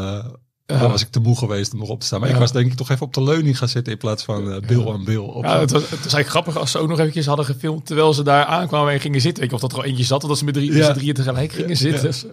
eh, 0.70 0.76
Ja. 0.76 0.82
dan 0.82 0.92
was 0.92 1.02
ik 1.02 1.08
te 1.10 1.20
moe 1.20 1.38
geweest 1.38 1.74
om 1.74 1.80
nog 1.80 1.90
op 1.90 2.00
te 2.00 2.06
staan. 2.06 2.20
Maar 2.20 2.30
Ja. 2.30 2.34
ik 2.36 2.42
was 2.42 2.52
denk 2.52 2.72
ik 2.72 2.78
toch 2.78 2.90
even 2.90 3.06
op 3.06 3.14
de 3.14 3.24
leuning 3.24 3.58
gaan 3.58 3.68
zitten 3.68 3.94
in 3.94 4.00
plaats 4.00 4.24
van 4.24 4.52
eh 4.52 4.60
Bill 4.68 4.88
aan 4.92 5.04
Bill. 5.04 5.18
Op 5.18 5.44
Ja, 5.44 5.60
het 5.60 5.72
was, 5.72 5.82
het 5.82 5.90
was 5.90 6.00
eigenlijk 6.14 6.30
grappig 6.30 6.58
als 6.58 6.72
ze 6.72 6.78
ook 6.78 6.88
nog 6.88 7.00
eventjes 7.00 7.26
hadden 7.26 7.46
gefilmd 7.46 7.86
terwijl 7.86 8.14
ze 8.14 8.24
daar 8.24 8.46
aankwamen 8.46 8.94
en 8.94 9.00
gingen 9.00 9.22
zitten. 9.22 9.40
Weet 9.42 9.50
je 9.50 9.56
of 9.56 9.62
dat 9.62 9.72
er 9.72 9.78
al 9.78 9.84
eentje 9.84 10.04
zat 10.04 10.24
of 10.24 10.30
dat 10.30 10.38
ze 10.38 10.46
met 10.46 10.54
drie, 10.54 10.74
Ja. 10.74 10.94
drieën 10.94 11.14
tegelijk 11.14 11.52
gingen 11.52 11.78
zitten. 11.78 12.02
Dus, 12.04 12.22
Het 12.22 12.32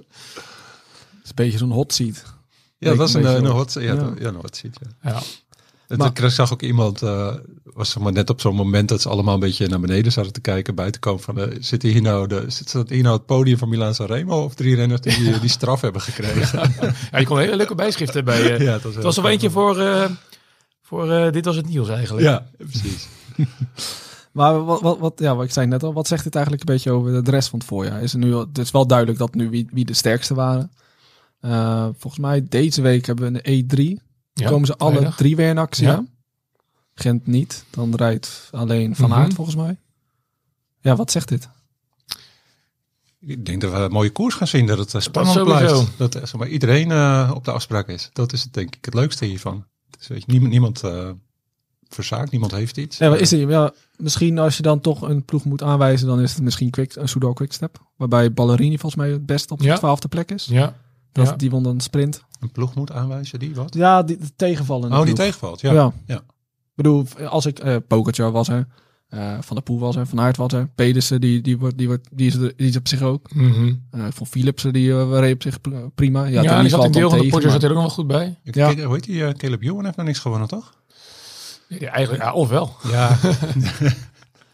is 1.22 1.28
een 1.28 1.32
beetje 1.34 1.58
zo'n 1.58 1.70
hot 1.70 1.92
seat. 1.92 2.22
ja, 2.78 2.88
dat 2.88 2.96
was 2.98 3.14
een, 3.14 3.24
een 3.24 3.42
wel. 3.42 3.52
hot, 3.52 3.72
ja. 3.72 3.82
ja, 3.82 4.28
een 4.28 4.34
hot 4.34 4.56
seat, 4.56 4.78
ja. 5.02 5.22
Het, 5.88 5.98
Maar- 5.98 6.22
ik 6.24 6.30
zag 6.30 6.52
ook 6.52 6.62
iemand, 6.62 7.02
eh, 7.02 7.34
was 7.74 7.90
zeg 7.90 8.02
maar 8.02 8.12
net 8.12 8.30
op 8.30 8.40
zo'n 8.40 8.54
moment 8.54 8.88
dat 8.88 9.00
ze 9.02 9.08
allemaal 9.08 9.34
een 9.34 9.40
beetje 9.40 9.68
naar 9.68 9.80
beneden 9.80 10.12
zaten 10.12 10.32
te 10.32 10.40
kijken, 10.40 10.74
buiten 10.74 11.00
komen 11.00 11.22
van, 11.22 11.38
eh, 11.40 11.56
zit 11.60 11.82
hier 11.82 12.02
nou 12.02 12.26
de, 12.26 12.44
zit 12.48 12.72
dat 12.72 12.88
hier 12.88 13.02
nou 13.02 13.16
het 13.16 13.26
podium 13.26 13.58
van 13.58 13.68
Milaan 13.68 13.94
Sanremo 13.94 14.44
of 14.44 14.54
drie 14.54 14.74
renners 14.74 15.00
die 15.00 15.16
die, 15.16 15.40
die 15.40 15.50
straf 15.50 15.80
hebben 15.80 16.00
gekregen? 16.00 16.72
ja, 17.12 17.18
je 17.18 17.26
kon 17.26 17.38
hele 17.38 17.56
leuke 17.56 17.74
bijschriften 17.74 18.24
bij. 18.24 18.54
eh 18.54 18.60
ja, 18.66 18.72
het 18.72 18.82
was, 18.82 18.94
het 18.94 19.04
was 19.04 19.16
er 19.16 19.22
wel 19.22 19.30
eentje 19.32 19.50
voor, 19.50 19.78
eh, 19.80 20.10
voor 20.82 21.10
eh, 21.12 21.32
dit 21.32 21.44
was 21.44 21.56
het 21.56 21.68
nieuws 21.68 21.88
eigenlijk. 21.88 22.26
Ja, 22.26 22.46
precies. 22.56 23.06
Maar 24.32 24.64
wat, 24.64 24.80
wat, 24.80 24.98
wat, 24.98 25.12
ja, 25.16 25.36
wat 25.36 25.44
ik 25.44 25.50
zei 25.52 25.66
net 25.66 25.82
al, 25.82 25.92
wat 25.92 26.06
zegt 26.06 26.24
dit 26.24 26.34
eigenlijk 26.34 26.68
een 26.68 26.74
beetje 26.74 26.90
over 26.90 27.24
de 27.24 27.30
rest 27.30 27.48
van 27.48 27.58
het 27.58 27.68
voorjaar? 27.68 28.02
Is 28.02 28.12
er 28.12 28.18
nu, 28.18 28.34
het 28.34 28.58
is 28.58 28.70
wel 28.70 28.86
duidelijk 28.86 29.18
dat 29.18 29.34
nu 29.34 29.50
wie, 29.50 29.68
wie 29.72 29.84
de 29.84 29.92
sterkste 29.92 30.34
waren. 30.34 30.70
Eh, 31.40 31.88
volgens 31.98 32.18
mij 32.22 32.46
deze 32.48 32.82
week 32.82 33.06
hebben 33.06 33.32
we 33.32 33.40
een 33.42 33.64
E3. 33.98 34.02
Ja, 34.44 34.48
komen 34.48 34.66
ze 34.66 34.76
alle 34.76 34.90
vrijdag. 34.92 35.16
drie 35.16 35.36
weer 35.36 35.48
in 35.48 35.58
actie. 35.58 35.86
Ja. 35.86 36.04
Gent 36.94 37.26
niet. 37.26 37.64
Dan 37.70 37.94
rijdt 37.94 38.48
alleen 38.52 38.96
Van 38.96 39.08
Mhm. 39.10 39.18
Aert 39.18 39.34
volgens 39.34 39.56
mij. 39.56 39.76
Ja, 40.80 40.96
wat 40.96 41.10
zegt 41.10 41.28
dit? 41.28 41.48
Ik 43.20 43.46
denk 43.46 43.60
dat 43.60 43.70
we 43.72 43.76
een 43.78 43.90
mooie 43.90 44.10
koers 44.10 44.34
gaan 44.34 44.46
zien, 44.46 44.66
dat 44.66 44.78
het 44.78 44.94
eh, 44.94 45.00
spannend 45.00 45.44
blijft. 45.44 45.86
Dat 45.98 46.14
eh, 46.14 46.20
zeg 46.20 46.36
maar, 46.36 46.48
iedereen 46.48 46.90
eh, 46.90 47.32
op 47.34 47.44
de 47.44 47.50
afspraak 47.52 47.88
is. 47.88 48.10
Dat 48.12 48.32
is 48.32 48.42
het 48.42 48.52
denk 48.54 48.76
ik 48.76 48.84
het 48.84 48.94
leukste 48.94 49.24
hiervan. 49.24 49.64
Is, 50.00 50.06
weet 50.06 50.18
je, 50.26 50.30
niemand, 50.30 50.50
niemand 50.50 50.82
eh, 50.82 51.10
verzaakt, 51.88 52.30
niemand 52.30 52.52
heeft 52.52 52.76
iets. 52.76 52.98
Ja, 52.98 53.08
maar 53.08 53.18
is 53.18 53.32
er, 53.32 53.48
ja, 53.50 53.72
misschien 53.96 54.38
als 54.38 54.56
je 54.56 54.62
dan 54.62 54.80
toch 54.80 55.02
een 55.02 55.24
ploeg 55.24 55.44
moet 55.44 55.62
aanwijzen, 55.62 56.06
dan 56.06 56.20
is 56.20 56.32
het 56.34 56.42
misschien 56.42 56.70
quick, 56.70 56.94
een 56.96 57.08
Soudal 57.08 57.32
Quickstep. 57.32 57.78
Waarbij 57.96 58.32
Ballerini 58.32 58.78
volgens 58.78 59.02
mij 59.02 59.10
het 59.10 59.26
best 59.26 59.50
op 59.50 59.58
de 59.58 59.64
Ja. 59.64 59.76
twaalfde 59.76 60.08
plek 60.08 60.30
is. 60.30 60.44
Ja. 60.44 60.76
Dat, 61.16 61.26
Ja. 61.28 61.36
Die 61.36 61.50
won 61.50 61.62
dan 61.62 61.74
een 61.74 61.80
sprint. 61.80 62.24
een 62.40 62.52
ploeg 62.52 62.74
moet 62.74 62.92
aanwijzen, 62.92 63.38
die 63.38 63.54
wat? 63.54 63.74
Ja, 63.74 64.02
die, 64.02 64.18
tegenvallen. 64.36 64.92
Oh, 64.92 65.04
die 65.04 65.14
tegenvalt, 65.14 65.60
ja. 65.60 65.72
Ja. 65.72 65.92
Ja. 66.06 66.16
Ik 66.16 66.82
bedoel, 66.82 67.04
als 67.28 67.46
ik... 67.46 67.58
eh 67.58 67.76
Pogacar 67.88 68.32
was 68.32 68.48
er. 68.48 68.66
eh, 69.08 69.36
Van 69.40 69.56
der 69.56 69.64
Poel 69.64 69.78
was 69.78 69.96
er. 69.96 70.06
Van 70.06 70.20
Aert 70.20 70.36
was 70.36 70.52
er. 70.52 70.68
Pedersen, 70.74 71.20
die, 71.20 71.40
die, 71.40 71.58
wordt, 71.58 71.78
die, 71.78 71.86
wordt, 71.86 72.08
die, 72.12 72.26
is, 72.26 72.34
er- 72.34 72.52
die 72.56 72.68
is 72.68 72.76
op 72.76 72.88
zich 72.88 73.02
ook. 73.02 73.34
Mhm. 73.34 73.74
Eh 73.90 74.04
van 74.10 74.26
Philipsen, 74.26 74.72
die 74.72 74.88
uh, 74.88 75.08
reed 75.18 75.34
op 75.34 75.42
zich 75.42 75.60
pr- 75.60 75.70
prima. 75.94 76.24
Ja, 76.24 76.42
Ja, 76.42 76.60
die 76.60 76.68
zat 76.70 76.84
in 76.84 76.92
deel 76.92 77.08
van 77.10 77.18
de 77.18 77.24
Porsche 77.28 77.42
maar- 77.48 77.52
zat 77.60 77.62
er 77.62 77.68
ook 77.68 77.74
nog 77.74 77.84
wel 77.84 77.94
goed 77.94 78.06
bij. 78.06 78.38
Ik, 78.42 78.54
Ja. 78.54 78.74
Hoe 78.74 78.94
heet 78.94 79.04
die? 79.04 79.24
eh, 79.24 79.32
Caleb 79.34 79.62
Ewan 79.62 79.84
heeft 79.84 79.96
nog 79.96 80.06
niks 80.06 80.18
gewonnen, 80.18 80.48
toch? 80.48 80.74
Ja, 81.68 81.90
eigenlijk, 81.90 82.24
ja, 82.24 82.32
of 82.32 82.48
wel. 82.48 82.76
Ja, 82.90 83.16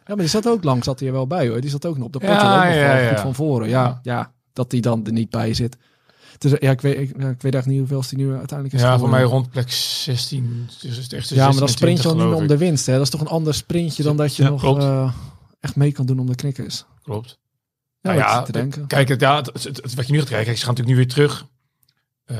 Ja, 0.07 0.09
maar 0.15 0.17
die 0.17 0.27
zat 0.27 0.49
ook 0.49 0.65
lang, 0.65 0.85
zat 0.85 0.99
hij 0.99 1.09
er 1.09 1.15
wel 1.15 1.27
bij 1.27 1.49
hoor. 1.49 1.61
Die 1.61 1.71
zat 1.71 1.87
ook 1.87 1.97
nog 1.97 2.07
op 2.07 2.13
de 2.13 2.19
Ja, 2.23 2.27
potje 2.27 2.47
ook 2.49 2.55
nog 2.55 2.63
ja, 2.65 2.71
wel 2.95 3.03
ja. 3.03 3.09
goed 3.09 3.21
van 3.21 3.35
voren. 3.35 3.69
Ja, 3.69 3.85
Ja. 3.85 4.01
ja. 4.03 4.33
dat 4.53 4.71
die 4.71 4.81
dan 4.81 5.07
er 5.07 5.13
niet 5.13 5.31
bij 5.31 5.55
zit. 5.55 5.77
Dus, 6.43 6.53
ja, 6.59 6.71
ik 6.71 6.81
weet, 6.81 6.99
ik, 6.99 7.09
ja, 7.09 7.29
ik 7.29 7.43
weet 7.43 7.55
eigenlijk 7.55 7.67
niet 7.67 7.79
hoeveel 7.79 8.03
die 8.09 8.27
nu 8.27 8.35
uiteindelijk 8.35 8.73
is 8.73 8.81
Ja, 8.81 8.99
voor 8.99 9.09
mij 9.09 9.23
rond 9.23 9.51
plek 9.51 9.71
16. 9.71 10.69
Dus 10.81 10.97
het 10.97 11.13
echt 11.13 11.29
Ja, 11.29 11.37
maar 11.37 11.59
dan 11.59 11.69
16 11.69 11.69
en 11.69 11.69
sprint 11.69 12.03
je 12.03 12.09
al 12.09 12.15
20, 12.15 12.15
niet 12.15 12.25
meer 12.25 12.43
om 12.43 12.47
de 12.47 12.57
winst. 12.57 12.87
Hè? 12.87 12.93
Dat 12.93 13.03
is 13.03 13.11
toch 13.11 13.21
een 13.21 13.27
ander 13.27 13.55
sprintje 13.55 14.03
dan 14.03 14.17
dat 14.17 14.37
je 14.37 14.43
Ja, 14.43 14.49
nog 14.49 14.79
eh, 14.79 15.13
echt 15.61 15.77
mee 15.77 15.93
kan 15.93 16.07
doen 16.07 16.19
om 16.19 16.27
de 16.27 16.35
knikkers. 16.35 16.85
Klopt. 17.03 17.39
Ja, 18.01 18.11
Nou 18.13 18.23
ja, 18.23 18.43
te 18.43 18.53
denken. 18.53 18.87
Kijk, 18.87 19.09
het, 19.09 19.21
ja, 19.21 19.37
het, 19.37 19.95
wat 19.95 20.07
je 20.07 20.13
nu 20.13 20.19
gaat 20.19 20.29
kijk, 20.29 20.47
ze 20.47 20.65
gaan 20.65 20.75
natuurlijk 20.75 20.89
nu 20.89 20.97
weer 20.97 21.09
terug. 21.09 21.47
Eh, 22.25 22.37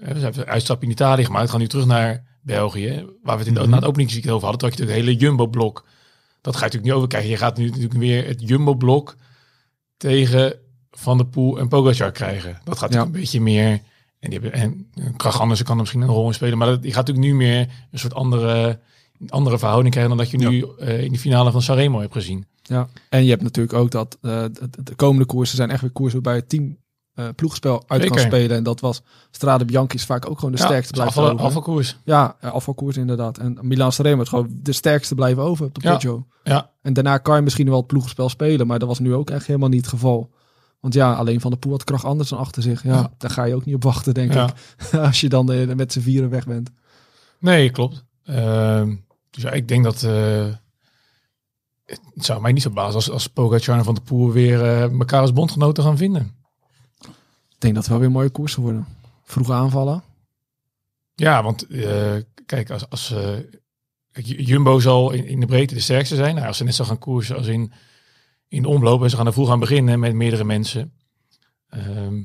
hè, 0.00 0.14
ze 0.14 0.24
hebben 0.24 0.46
uitstap 0.46 0.82
in 0.82 0.90
Italië 0.90 1.24
gemaakt. 1.24 1.44
Ze 1.44 1.50
gaan 1.50 1.60
nu 1.60 1.68
terug 1.68 1.86
naar 1.86 2.24
België. 2.42 3.06
Waar 3.22 3.34
we 3.36 3.44
het 3.44 3.46
in 3.46 3.54
de, 3.54 3.66
na 3.66 3.76
het 3.76 3.84
openingsweekend 3.84 4.34
over 4.34 4.48
hadden. 4.48 4.68
Dat 4.68 4.78
je 4.78 4.84
het 4.84 4.92
hele 4.92 5.14
Jumbo-blok. 5.14 5.86
Dat 6.40 6.56
ga 6.56 6.58
je 6.58 6.64
natuurlijk 6.64 6.84
niet 6.84 6.92
over 6.92 7.08
kijken. 7.08 7.30
Je 7.30 7.36
gaat 7.36 7.56
nu 7.56 7.66
natuurlijk 7.66 7.94
weer 7.94 8.26
het 8.26 8.48
Jumbo-blok 8.48 9.16
tegen 9.96 10.58
Van 10.90 11.16
der 11.16 11.26
Poel 11.26 11.58
en 11.58 11.68
Pogacar 11.68 12.12
krijgen. 12.12 12.60
Dat 12.64 12.78
gaat 12.78 12.90
natuurlijk 12.90 13.14
een 13.14 13.20
beetje 13.20 13.40
meer... 13.40 13.80
En, 14.18 14.30
die 14.30 14.40
hebben, 14.40 14.52
en 14.52 14.86
Krach 15.16 15.40
Andersen 15.40 15.66
kan 15.66 15.74
er 15.74 15.80
misschien 15.80 16.00
een 16.00 16.08
rol 16.08 16.26
in 16.26 16.34
spelen. 16.34 16.58
Maar 16.58 16.68
dat, 16.68 16.82
die 16.82 16.92
gaat 16.92 17.06
natuurlijk 17.06 17.32
nu 17.32 17.38
meer 17.38 17.68
een 17.90 17.98
soort 17.98 18.14
andere, 18.14 18.78
andere 19.28 19.58
verhouding 19.58 19.90
krijgen... 19.94 20.16
dan 20.16 20.24
dat 20.24 20.30
je 20.30 20.48
nu 20.48 20.66
eh, 20.78 21.02
in 21.02 21.12
de 21.12 21.18
finale 21.18 21.50
van 21.50 21.62
Sanremo 21.62 22.00
hebt 22.00 22.12
gezien. 22.12 22.46
Ja. 22.62 22.88
En 23.08 23.24
je 23.24 23.30
hebt 23.30 23.42
natuurlijk 23.42 23.78
ook 23.78 23.90
dat 23.90 24.18
eh, 24.20 24.30
de, 24.52 24.82
de 24.82 24.94
komende 24.94 25.24
koersen 25.24 25.56
zijn 25.56 25.70
echt 25.70 25.80
weer 25.80 25.90
koersen 25.90 26.22
waarbij 26.22 26.40
het 26.40 26.48
team 26.48 26.76
eh, 27.14 27.28
ploegspel 27.36 27.82
uit 27.86 28.08
kan 28.08 28.18
spelen. 28.18 28.56
En 28.56 28.62
dat 28.62 28.80
was 28.80 29.02
Strade 29.30 29.64
Bianchi 29.64 29.96
is 29.96 30.04
vaak 30.04 30.30
ook 30.30 30.38
gewoon 30.38 30.54
de 30.54 30.60
sterkste 30.60 30.92
blijven 30.92 31.16
afval, 31.16 31.32
over. 31.32 31.46
afvalkoers. 31.46 31.96
Ja, 32.04 32.36
afvalkoers 32.40 32.96
inderdaad. 32.96 33.38
En 33.38 33.58
Milan 33.60 33.92
Sanremo 33.92 34.22
is 34.22 34.28
gewoon 34.28 34.48
de 34.62 34.72
sterkste 34.72 35.14
blijven 35.14 35.42
over 35.42 35.66
op 35.66 35.74
de 35.74 35.98
Ja. 36.00 36.24
Ja, 36.44 36.70
En 36.82 36.92
daarna 36.92 37.18
kan 37.18 37.36
je 37.36 37.42
misschien 37.42 37.68
wel 37.68 37.76
het 37.76 37.86
ploegspel 37.86 38.28
spelen, 38.28 38.66
maar 38.66 38.78
dat 38.78 38.88
was 38.88 38.98
nu 38.98 39.14
ook 39.14 39.30
echt 39.30 39.46
helemaal 39.46 39.68
niet 39.68 39.80
het 39.80 39.90
geval. 39.90 40.30
Want 40.80 40.94
ja, 40.94 41.12
alleen 41.14 41.40
Van 41.40 41.50
de 41.50 41.56
Poel 41.56 41.72
had 41.72 41.84
kracht 41.84 42.04
anders 42.04 42.28
dan 42.28 42.38
achter 42.38 42.62
zich. 42.62 42.82
Ja, 42.82 42.94
Ja. 42.94 43.12
daar 43.18 43.30
ga 43.30 43.44
je 43.44 43.54
ook 43.54 43.64
niet 43.64 43.74
op 43.74 43.82
wachten, 43.82 44.14
denk 44.14 44.32
Ja. 44.32 44.48
ik. 44.48 44.94
Als 45.06 45.20
je 45.20 45.28
dan 45.28 45.52
eh, 45.52 45.74
met 45.74 45.92
z'n 45.92 46.00
vieren 46.00 46.30
weg 46.30 46.46
bent. 46.46 46.70
Nee, 47.38 47.70
klopt. 47.70 48.04
Ehm, 48.24 48.96
dus 49.30 49.42
ja, 49.42 49.50
ik 49.50 49.68
denk 49.68 49.84
dat 49.84 50.02
eh, 50.02 50.46
het 51.84 52.24
zou 52.24 52.40
mij 52.40 52.52
niet 52.52 52.62
zo 52.62 52.70
bazen 52.70 52.94
als, 52.94 53.10
als 53.10 53.26
Pogacar 53.26 53.78
en 53.78 53.84
Van 53.84 53.94
de 53.94 54.00
Poel 54.00 54.32
weer 54.32 54.62
eh, 54.64 54.82
elkaar 54.82 55.20
als 55.20 55.32
bondgenoten 55.32 55.84
gaan 55.84 55.96
vinden. 55.96 56.34
Ik 57.48 57.66
denk 57.66 57.74
dat 57.74 57.82
het 57.82 57.92
wel 57.92 58.00
weer 58.00 58.10
mooie 58.10 58.30
koersen 58.30 58.62
worden. 58.62 58.86
Vroeg 59.24 59.50
aanvallen. 59.50 60.02
Ja, 61.14 61.42
want 61.42 61.66
kijk, 62.46 62.70
als, 62.70 62.90
als 62.90 63.14
Jumbo 64.22 64.78
zal 64.78 65.10
in, 65.10 65.26
in 65.26 65.40
de 65.40 65.46
breedte 65.46 65.74
de 65.74 65.80
sterkste 65.80 66.16
zijn. 66.16 66.34
Nou, 66.34 66.46
als 66.46 66.56
ze 66.56 66.64
net 66.64 66.74
zo 66.74 66.84
gaan 66.84 66.98
koersen 66.98 67.36
als 67.36 67.46
in, 67.46 67.72
in 68.50 68.62
de 68.62 68.68
omloop 68.68 69.02
en 69.02 69.10
ze 69.10 69.16
gaan 69.16 69.26
er 69.26 69.32
vroeg 69.32 69.50
aan 69.50 69.60
beginnen 69.60 70.00
met 70.00 70.14
meerdere 70.14 70.44
mensen. 70.44 70.92
Ehm, 71.68 72.22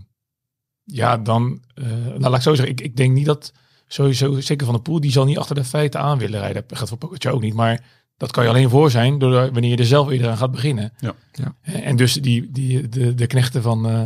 ja, 0.83 1.17
dan, 1.17 1.63
eh, 1.73 1.85
nou, 1.85 2.19
laat 2.19 2.35
ik 2.35 2.41
zo 2.41 2.55
zeggen, 2.55 2.73
ik, 2.73 2.81
ik 2.81 2.95
denk 2.95 3.13
niet 3.13 3.25
dat 3.25 3.53
sowieso, 3.87 4.39
zeker 4.39 4.65
Van 4.65 4.75
de 4.75 4.81
Poel, 4.81 4.99
die 4.99 5.11
zal 5.11 5.25
niet 5.25 5.37
achter 5.37 5.55
de 5.55 5.63
feiten 5.63 5.99
aan 5.99 6.17
willen 6.17 6.39
rijden. 6.39 6.63
Dat 6.67 6.77
gaat 6.77 6.89
voor 6.89 6.97
Pogacar 6.97 7.33
ook 7.33 7.41
niet, 7.41 7.53
maar 7.53 7.83
dat 8.17 8.31
kan 8.31 8.43
je 8.43 8.49
alleen 8.49 8.69
voor 8.69 8.91
zijn 8.91 9.19
door 9.19 9.31
wanneer 9.31 9.71
je 9.71 9.77
er 9.77 9.85
zelf 9.85 10.09
eerder 10.09 10.29
aan 10.29 10.37
gaat 10.37 10.51
beginnen. 10.51 10.93
Ja. 10.99 11.15
Ja. 11.31 11.55
En 11.61 11.95
dus 11.95 12.13
die, 12.13 12.51
die, 12.51 12.89
de, 12.89 13.13
de 13.13 13.27
knechten 13.27 13.61
van, 13.61 13.87
eh, 13.87 14.01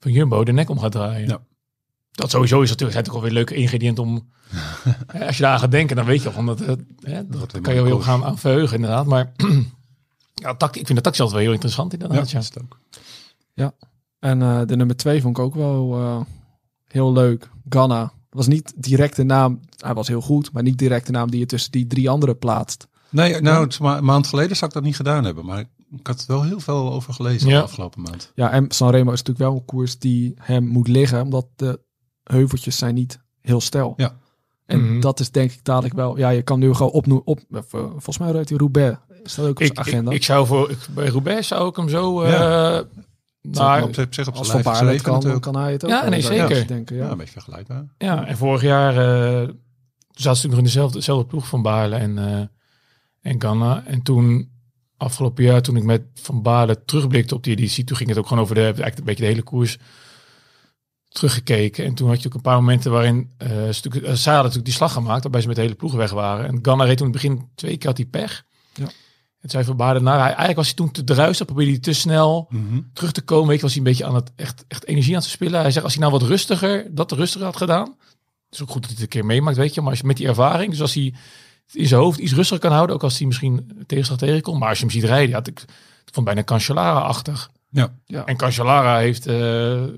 van 0.00 0.12
Jumbo 0.12 0.44
de 0.44 0.52
nek 0.52 0.70
om 0.70 0.78
gaat 0.78 0.92
draaien. 0.92 1.28
Ja. 1.28 1.40
Dat 2.12 2.30
sowieso 2.30 2.60
is 2.60 2.68
natuurlijk, 2.68 2.92
zijn 2.92 3.04
toch 3.04 3.14
wel 3.14 3.22
weer 3.22 3.32
leuke 3.32 3.54
ingrediënten 3.54 4.04
om... 4.04 4.30
als 5.26 5.36
je 5.36 5.42
daar 5.42 5.52
aan 5.52 5.58
gaat 5.58 5.70
denken, 5.70 5.96
dan 5.96 6.04
weet 6.04 6.22
je 6.22 6.28
al 6.28 6.34
van 6.34 6.46
dat... 6.46 6.60
eh, 6.60 6.74
hè, 7.00 7.26
dat 7.26 7.60
kan 7.60 7.74
je 7.74 7.82
wel 7.82 8.00
gaan 8.00 8.24
aan 8.24 8.38
verheugen, 8.38 8.76
inderdaad. 8.76 9.06
Maar 9.06 9.32
ja, 10.34 10.54
tact, 10.54 10.76
ik 10.76 10.86
vind 10.86 10.98
de 10.98 11.04
tactisch 11.04 11.20
altijd 11.20 11.30
wel 11.38 11.40
heel 11.46 11.52
interessant, 11.54 11.92
inderdaad. 11.92 12.30
Ja, 12.30 12.38
is 12.38 12.46
het 12.54 12.62
ook. 12.62 12.78
En 14.18 14.42
eh, 14.42 14.60
de 14.66 14.76
nummer 14.76 14.96
twee 14.96 15.22
vond 15.22 15.38
ik 15.38 15.42
ook 15.44 15.54
wel 15.54 15.94
eh, 15.98 16.20
heel 16.86 17.12
leuk. 17.12 17.50
Ganna. 17.68 18.12
was 18.30 18.46
niet 18.46 18.72
direct 18.76 19.16
de 19.16 19.22
naam. 19.24 19.60
Hij 19.76 19.94
was 19.94 20.08
heel 20.08 20.20
goed, 20.20 20.52
maar 20.52 20.62
niet 20.62 20.78
direct 20.78 21.06
de 21.06 21.12
naam 21.12 21.30
die 21.30 21.40
je 21.40 21.46
tussen 21.46 21.72
die 21.72 21.86
drie 21.86 22.10
anderen 22.10 22.38
plaatst. 22.38 22.86
Nee, 23.10 23.40
nou, 23.40 23.62
het 23.62 23.72
is 23.72 23.78
maar 23.78 23.98
een 23.98 24.04
maand 24.04 24.26
geleden 24.26 24.56
zou 24.56 24.66
ik 24.70 24.76
dat 24.76 24.82
niet 24.84 24.96
gedaan 24.96 25.24
hebben. 25.24 25.44
Maar 25.44 25.60
ik 25.90 26.06
had 26.06 26.20
er 26.20 26.24
wel 26.26 26.42
heel 26.42 26.60
veel 26.60 26.92
over 26.92 27.12
gelezen 27.14 27.48
Ja. 27.48 27.56
de 27.58 27.62
afgelopen 27.62 28.02
maand. 28.02 28.32
Ja, 28.34 28.50
en 28.50 28.70
Sanremo 28.70 29.12
is 29.12 29.18
natuurlijk 29.22 29.48
wel 29.48 29.54
een 29.56 29.64
koers 29.64 29.98
die 29.98 30.34
hem 30.36 30.64
moet 30.66 30.88
liggen, 30.88 31.22
omdat 31.22 31.46
de 31.56 31.80
heuveltjes 32.22 32.78
zijn 32.78 32.94
niet 32.94 33.20
heel 33.40 33.60
stijl. 33.60 33.94
Ja. 33.96 34.16
En 34.66 34.90
Mhm. 34.90 35.00
dat 35.00 35.20
is 35.20 35.30
denk 35.30 35.52
ik 35.52 35.64
dadelijk 35.64 35.94
wel. 35.94 36.18
Ja, 36.18 36.28
je 36.28 36.42
kan 36.42 36.58
nu 36.58 36.74
gewoon 36.74 36.92
opnoemen. 36.92 37.26
Op, 37.26 37.38
eh, 37.50 37.60
volgens 37.70 38.18
mij 38.18 38.30
rijdt 38.30 38.48
hij 38.48 38.58
Roubaix. 38.58 38.98
Dat 39.22 39.38
ook 39.38 39.48
op 39.50 39.60
Ik, 39.60 39.78
agenda? 39.78 40.10
ik, 40.10 40.16
ik 40.16 40.24
zou 40.24 40.46
voor... 40.46 40.70
Ik, 40.70 40.78
bij 40.94 41.06
Roubaix 41.06 41.48
zou 41.48 41.68
ik 41.68 41.76
hem 41.76 41.88
zo... 41.88 42.22
eh 42.22 42.30
Ja. 42.30 42.84
nou, 43.42 43.82
op, 43.82 43.98
op 43.98 44.14
zich 44.14 44.28
op 44.28 44.34
Als 44.34 44.50
Van 44.50 44.62
Baarle 44.62 45.00
kan, 45.00 45.14
natuurlijk. 45.14 45.42
kan 45.42 45.56
hij 45.56 45.72
het 45.72 45.84
ook. 45.84 45.90
Ja, 45.90 46.08
nee, 46.08 46.20
zeker. 46.20 46.66
Denken, 46.66 46.96
Ja. 46.96 47.04
ja. 47.04 47.10
een 47.10 47.16
beetje 47.16 47.32
vergelijkbaar. 47.32 47.86
Ja, 47.98 48.26
en 48.26 48.36
vorig 48.36 48.62
jaar 48.62 48.96
eh 48.96 49.48
zaten 50.12 50.40
ze 50.40 50.46
natuurlijk 50.46 50.50
nog 50.50 50.58
in 50.58 50.64
dezelfde, 50.64 50.98
dezelfde 50.98 51.26
ploeg 51.26 51.46
van 51.48 51.62
Baarle 51.62 51.96
en, 51.96 52.18
eh 52.18 52.40
en 53.32 53.42
Ganna. 53.42 53.82
En 53.86 54.02
toen, 54.02 54.50
afgelopen 54.96 55.44
jaar, 55.44 55.62
toen 55.62 55.76
ik 55.76 55.82
met 55.82 56.02
Van 56.14 56.42
Baarle 56.42 56.84
terugblikte 56.84 57.34
op 57.34 57.44
die 57.44 57.52
editie, 57.52 57.84
toen 57.84 57.96
ging 57.96 58.08
het 58.08 58.18
ook 58.18 58.26
gewoon 58.26 58.42
over 58.42 58.54
de, 58.54 58.60
eigenlijk 58.60 58.98
een 58.98 59.04
beetje 59.04 59.22
de 59.22 59.28
hele 59.30 59.42
koers. 59.42 59.78
teruggekeken. 61.08 61.84
En 61.84 61.94
toen 61.94 62.08
had 62.08 62.22
je 62.22 62.28
ook 62.28 62.34
een 62.34 62.40
paar 62.40 62.56
momenten 62.56 62.90
waarin 62.90 63.30
eh 63.38 63.48
stuk, 63.70 63.94
eh, 63.94 64.14
Saar 64.14 64.34
had 64.34 64.42
natuurlijk 64.42 64.64
die 64.64 64.74
slag 64.74 64.92
gemaakt, 64.92 65.22
waarbij 65.22 65.40
ze 65.40 65.46
met 65.46 65.56
de 65.56 65.62
hele 65.62 65.74
ploeg 65.74 65.92
weg 65.94 66.10
waren. 66.10 66.46
En 66.46 66.58
Ganna 66.62 66.84
reed 66.84 66.96
toen 66.96 67.06
in 67.06 67.12
het 67.12 67.22
begin 67.22 67.48
twee 67.54 67.76
keer 67.76 67.88
had 67.88 67.96
hij 67.96 68.06
pech. 68.06 68.44
Ja. 68.74 68.86
Het 69.42 69.50
zei 69.50 69.64
van 69.64 69.76
Baarden, 69.76 70.02
nou, 70.02 70.16
hij, 70.16 70.26
eigenlijk 70.26 70.56
was 70.56 70.66
hij 70.66 70.74
toen 70.74 70.90
te 70.90 71.04
druistig, 71.04 71.46
probeerde 71.46 71.70
hij 71.70 71.80
te 71.80 71.92
snel 71.92 72.46
Mhm. 72.50 72.80
terug 72.92 73.12
te 73.12 73.22
komen. 73.22 73.46
Weet 73.48 73.56
je, 73.56 73.62
was 73.62 73.70
hij 73.70 73.78
een 73.80 73.88
beetje 73.88 74.04
aan 74.04 74.14
het 74.14 74.30
echt, 74.36 74.64
echt 74.68 74.84
energie 74.86 75.14
aan 75.14 75.20
het 75.20 75.30
spillen. 75.30 75.60
Hij 75.60 75.70
zegt, 75.70 75.84
als 75.84 75.94
hij 75.94 76.02
nou 76.02 76.18
wat 76.18 76.28
rustiger, 76.28 76.86
dat 76.94 77.12
rustiger 77.12 77.46
had 77.46 77.56
gedaan. 77.56 77.84
Het 77.86 78.60
is 78.60 78.62
ook 78.62 78.70
goed 78.70 78.82
dat 78.82 78.90
hij 78.90 78.92
het 78.92 79.02
een 79.02 79.08
keer 79.20 79.24
meemaakt, 79.24 79.56
weet 79.56 79.74
je. 79.74 79.80
Maar 79.80 79.90
als 79.90 79.98
je 80.00 80.06
met 80.06 80.16
die 80.16 80.26
ervaring, 80.26 80.70
dus 80.70 80.80
als 80.80 80.94
hij 80.94 81.14
in 81.72 81.86
zijn 81.86 82.00
hoofd 82.00 82.18
iets 82.18 82.32
rustiger 82.34 82.62
kan 82.62 82.72
houden, 82.72 82.94
ook 82.96 83.02
als 83.02 83.18
hij 83.18 83.26
misschien 83.26 83.82
tegenslag 83.86 84.18
tegenkomt. 84.18 84.58
Maar 84.58 84.68
als 84.68 84.78
je 84.78 84.84
hem 84.84 84.92
ziet 84.94 85.04
rijden, 85.04 85.28
ja, 85.28 85.38
ik, 85.38 85.60
ik 86.04 86.12
vond 86.12 86.26
bijna 86.26 86.44
Cancellara-achtig. 86.44 87.50
Ja. 87.70 87.92
Ja. 88.04 88.24
En 88.24 88.36
Cancellara 88.36 88.98
heeft 88.98 89.26
eh 89.26 89.34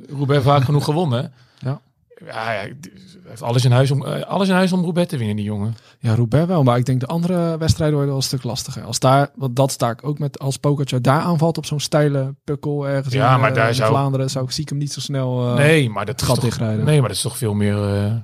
Roubaix 0.09 0.45
vaak 0.45 0.65
genoeg 0.65 0.85
gewonnen. 0.85 1.33
Ja. 1.59 1.81
Ja, 2.27 2.45
hij 2.45 2.77
heeft 3.25 3.43
alles 3.43 3.65
in 3.65 3.73
huis 3.73 3.91
om, 3.91 4.05
eh, 4.07 4.23
alles 4.23 4.49
in 4.49 4.55
huis 4.55 4.73
om 4.73 4.83
Roubaix 4.83 5.09
te 5.11 5.17
winnen, 5.17 5.37
die 5.37 5.45
jongen. 5.45 5.75
Ja, 5.99 6.15
Roubaix 6.15 6.47
wel, 6.47 6.63
maar 6.63 6.79
ik 6.79 6.85
denk 6.85 7.01
de 7.01 7.07
andere 7.07 7.59
wedstrijden 7.59 7.95
worden 7.95 8.13
wel 8.15 8.17
een 8.23 8.29
stuk 8.29 8.43
lastiger. 8.43 8.83
Als 8.85 8.99
daar, 8.99 9.31
want 9.35 9.57
dat 9.57 9.73
sta 9.73 9.91
ik 9.91 10.05
ook 10.05 10.19
met 10.19 10.39
als 10.39 10.57
Pogacar 10.57 11.03
daar 11.03 11.21
aanvalt 11.21 11.59
op 11.59 11.67
zo'n 11.67 11.81
steile 11.81 12.35
pukkel 12.45 12.89
ergens 12.89 13.15
Ja, 13.15 13.35
in, 13.35 13.41
maar 13.41 13.51
eh, 13.51 13.57
daar 13.57 13.69
in 13.69 13.75
zou- 13.75 13.91
Vlaanderen, 13.91 14.31
zou 14.31 14.45
ik 14.45 14.51
stiekem 14.51 14.77
niet 14.77 14.93
zo 14.93 15.01
snel 15.01 15.49
eh, 15.49 15.55
nee, 15.57 15.91
maar 15.91 16.07
dat 16.07 16.23
gat 16.23 16.35
toch, 16.35 16.45
dichtrijden. 16.45 16.85
nee, 16.85 16.99
maar 16.99 17.09
dat 17.09 17.17
is 17.17 17.23
toch 17.23 17.37
veel 17.39 17.55
meer... 17.55 17.95
eh, 18.05 18.15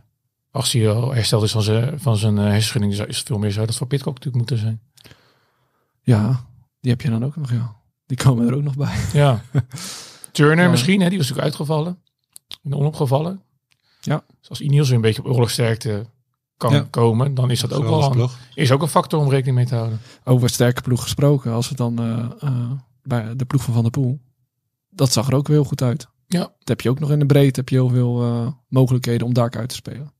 als 0.50 0.72
hij 0.72 0.90
al 0.90 1.14
hersteld 1.14 1.42
is 1.42 1.52
van 1.52 1.62
zijn, 1.62 2.00
van 2.00 2.16
zijn 2.16 2.36
hersenschudding, 2.36 2.92
is 2.92 2.98
het 3.18 3.26
veel 3.26 3.38
meer 3.38 3.52
zou 3.52 3.66
dat 3.66 3.76
voor 3.76 3.86
Pitcock 3.86 4.14
natuurlijk 4.14 4.36
moeten 4.36 4.58
zijn. 4.58 4.80
Ja, 6.02 6.44
die 6.80 6.90
heb 6.90 7.00
je 7.00 7.10
dan 7.10 7.24
ook 7.24 7.36
nog, 7.36 7.50
ja. 7.52 7.76
Die 8.06 8.16
komen 8.16 8.48
er 8.48 8.54
ook 8.54 8.62
nog 8.62 8.76
bij. 8.76 8.94
Ja. 9.12 9.40
Turner 10.32 10.64
Ja. 10.64 10.70
misschien, 10.70 11.00
hè, 11.00 11.08
die 11.08 11.18
was 11.18 11.28
natuurlijk 11.28 11.54
uitgevallen. 11.56 11.98
En 12.62 12.74
onopgevallen. 12.74 13.42
Ja. 14.00 14.24
Dus 14.40 14.48
als 14.48 14.60
Ineos 14.60 14.86
weer 14.86 14.96
een 14.96 15.02
beetje 15.02 15.22
op 15.24 15.28
oorlogsterkte 15.32 16.06
kan 16.56 16.72
Ja. 16.72 16.86
komen, 16.90 17.34
dan 17.34 17.50
is 17.50 17.60
dat 17.60 17.72
ook 17.72 17.82
wel 17.82 18.12
een, 18.22 18.28
is 18.54 18.72
ook 18.72 18.82
een 18.82 18.88
factor 18.88 19.20
om 19.20 19.28
rekening 19.30 19.56
mee 19.56 19.66
te 19.66 19.74
houden. 19.74 20.00
Over 20.24 20.48
sterke 20.48 20.80
ploeg 20.82 21.02
gesproken, 21.02 21.52
als 21.52 21.68
we 21.68 21.74
dan 21.74 21.98
eh, 21.98 22.26
eh, 22.48 22.70
bij 23.02 23.36
de 23.36 23.44
ploeg 23.44 23.62
van 23.62 23.74
Van 23.74 23.82
der 23.82 23.90
Poel. 23.92 24.20
Dat 24.90 25.12
zag 25.12 25.28
er 25.28 25.34
ook 25.34 25.48
heel 25.48 25.64
goed 25.64 25.82
uit. 25.82 26.08
Ja. 26.26 26.38
Dat 26.40 26.68
heb 26.68 26.80
je 26.80 26.90
ook 26.90 26.98
nog 27.00 27.10
in 27.10 27.18
de 27.18 27.26
breedte, 27.26 27.60
heb 27.60 27.68
je 27.68 27.74
heel 27.74 27.88
veel 27.88 28.22
eh, 28.22 28.46
mogelijkheden 28.68 29.26
om 29.26 29.34
daar 29.34 29.50
uit 29.50 29.68
te 29.68 29.74
spelen. 29.74 30.12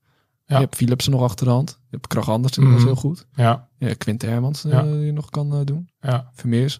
Ja. 0.45 0.55
Je 0.57 0.63
hebt 0.63 0.75
Philipsen 0.75 1.11
nog 1.11 1.21
achter 1.21 1.45
de 1.45 1.51
hand. 1.51 1.69
Je 1.69 1.87
hebt 1.95 2.07
Krach 2.07 2.29
Andersen, 2.29 2.61
dat 2.63 2.71
is 2.71 2.77
Mhm. 2.77 2.85
heel 2.87 2.95
goed. 2.95 3.25
Ja, 3.35 3.67
Ja, 3.77 3.93
Quint 3.93 4.21
Hermans 4.21 4.63
eh, 4.65 4.71
Ja. 4.71 4.81
die 4.83 4.91
je 4.99 5.11
nog 5.11 5.29
kan 5.29 5.53
eh, 5.53 5.59
doen. 5.63 5.89
ja. 5.99 6.29
Vermeers. 6.33 6.79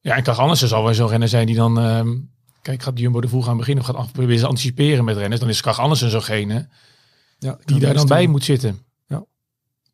Ja, 0.00 0.16
en 0.16 0.22
Krach 0.22 0.38
Andersen 0.38 0.68
zal 0.68 0.82
wel 0.84 0.94
zo'n 0.94 1.08
renner 1.08 1.28
zijn 1.28 1.46
die 1.46 1.56
dan... 1.56 1.78
kijk, 2.66 2.82
gaat 2.82 2.98
Jumbo 2.98 3.20
de 3.20 3.28
vroeg 3.28 3.48
aan 3.48 3.56
beginnen 3.56 3.84
of 3.84 3.90
gaat 3.90 3.98
af, 3.98 4.12
proberen 4.12 4.40
te 4.40 4.46
anticiperen 4.46 5.04
met 5.04 5.16
renners. 5.16 5.40
Dan 5.40 5.48
is 5.50 5.60
Krach 5.60 5.78
Andersen 5.80 6.10
zo'gene 6.10 6.68
Ja, 7.38 7.58
die 7.64 7.80
daar 7.80 7.94
dan 7.94 8.06
bij 8.06 8.26
moet 8.26 8.44
zitten. 8.44 8.78
Ja. 9.06 9.24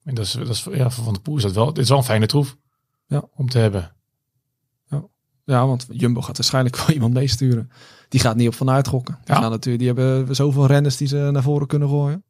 En 0.05 0.15
dat 0.15 0.25
is, 0.25 0.33
dat 0.33 0.49
is 0.49 0.67
ja, 0.73 0.91
voor 0.91 1.05
Van 1.05 1.13
de 1.13 1.21
Poel 1.21 1.37
is 1.37 1.43
dat 1.43 1.53
wel... 1.53 1.73
Dit 1.73 1.83
is 1.83 1.89
wel 1.89 1.99
een 1.99 2.05
fijne 2.05 2.27
troef 2.27 2.57
Ja. 3.07 3.25
om 3.35 3.49
te 3.49 3.59
hebben. 3.59 3.93
Ja, 5.45 5.67
want 5.67 5.87
Jumbo 5.91 6.21
gaat 6.21 6.37
waarschijnlijk 6.37 6.77
wel 6.77 6.91
iemand 6.97 7.15
meesturen. 7.15 7.71
Die 8.09 8.21
gaat 8.21 8.37
niet 8.37 8.49
op 8.49 8.55
vanuit 8.55 8.89
gokken. 8.89 9.19
Die, 9.25 9.35
Ja. 9.35 9.41
gaan 9.41 9.51
natuurlijk, 9.51 9.85
die 9.85 9.93
hebben 9.95 10.37
zoveel 10.37 10.67
renners 10.67 10.97
die 10.97 11.09
ze 11.09 11.29
naar 11.33 11.43
voren 11.43 11.67
kunnen 11.67 11.89
gooien. 11.89 12.25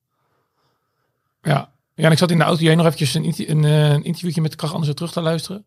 Ja. 1.43 1.73
ja, 1.95 2.05
en 2.05 2.13
ik 2.13 2.19
zat 2.19 2.31
in 2.31 2.39
de 2.39 2.45
auto 2.45 2.63
jij 2.63 2.75
nog 2.75 2.87
eventjes 2.87 3.15
een, 3.15 3.65
eh, 3.65 3.91
een 3.91 4.05
interviewtje 4.05 4.41
met 4.41 4.55
Krach 4.55 4.71
Andersen 4.71 4.97
terug 4.97 5.13
te 5.13 5.21
luisteren. 5.21 5.67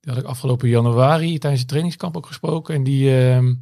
Die 0.00 0.12
had 0.12 0.22
ik 0.22 0.28
afgelopen 0.28 0.68
januari 0.68 1.38
tijdens 1.38 1.60
het 1.60 1.68
trainingskamp 1.68 2.16
ook 2.16 2.26
gesproken. 2.26 2.74
En 2.74 2.84
die, 2.84 3.18
ehm, 3.18 3.54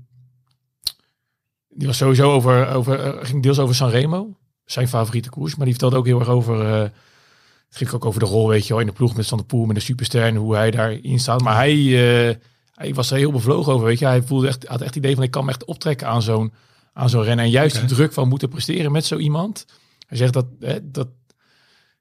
die 1.74 1.86
was 1.86 1.96
sowieso 1.96 2.32
over, 2.32 2.68
over 2.68 3.00
eh, 3.00 3.26
ging 3.26 3.42
deels 3.42 3.58
over 3.58 3.74
Sanremo, 3.74 4.36
zijn 4.64 4.88
favoriete 4.88 5.30
koers. 5.30 5.54
Maar 5.54 5.64
die 5.64 5.74
vertelde 5.74 5.96
ook 5.96 6.06
heel 6.06 6.18
erg 6.18 6.28
over, 6.28 6.66
eh, 6.66 6.80
het 7.68 7.76
ging 7.76 7.92
ook 7.92 8.04
over 8.04 8.20
de 8.20 8.26
rol, 8.26 8.48
weet 8.48 8.66
je 8.66 8.72
wel, 8.72 8.80
in 8.80 8.86
de 8.86 8.92
ploeg 8.92 9.16
met 9.16 9.26
Van 9.26 9.38
der 9.38 9.46
Poel, 9.46 9.64
met 9.64 9.76
de 9.76 9.82
superster 9.82 10.22
en 10.22 10.36
hoe 10.36 10.54
hij 10.54 10.70
daarin 10.70 11.18
staat. 11.18 11.42
Maar 11.42 11.56
hij, 11.56 11.74
eh, 11.74 12.36
hij 12.74 12.94
was 12.94 13.10
er 13.10 13.16
heel 13.16 13.32
bevlogen 13.32 13.72
over, 13.72 13.86
weet 13.86 13.98
je. 13.98 14.06
Hij 14.06 14.22
voelde 14.22 14.46
echt, 14.46 14.66
had 14.66 14.80
echt 14.80 14.94
het 14.94 14.96
idee 15.04 15.14
van, 15.14 15.24
ik 15.24 15.30
kan 15.30 15.44
me 15.44 15.50
echt 15.50 15.64
optrekken 15.64 16.06
aan 16.08 16.22
zo'n 16.22 16.52
aan 16.92 17.08
zo'n 17.08 17.22
rennen. 17.22 17.44
En 17.44 17.50
juist 17.50 17.76
Oké. 17.76 17.86
die 17.86 17.96
druk 17.96 18.12
van 18.12 18.28
moeten 18.28 18.48
presteren 18.48 18.92
met 18.92 19.04
zo 19.04 19.16
iemand. 19.16 19.66
Hij 20.06 20.16
zegt 20.16 20.32
dat, 20.32 20.46
hè, 20.60 20.90
dat 20.90 21.08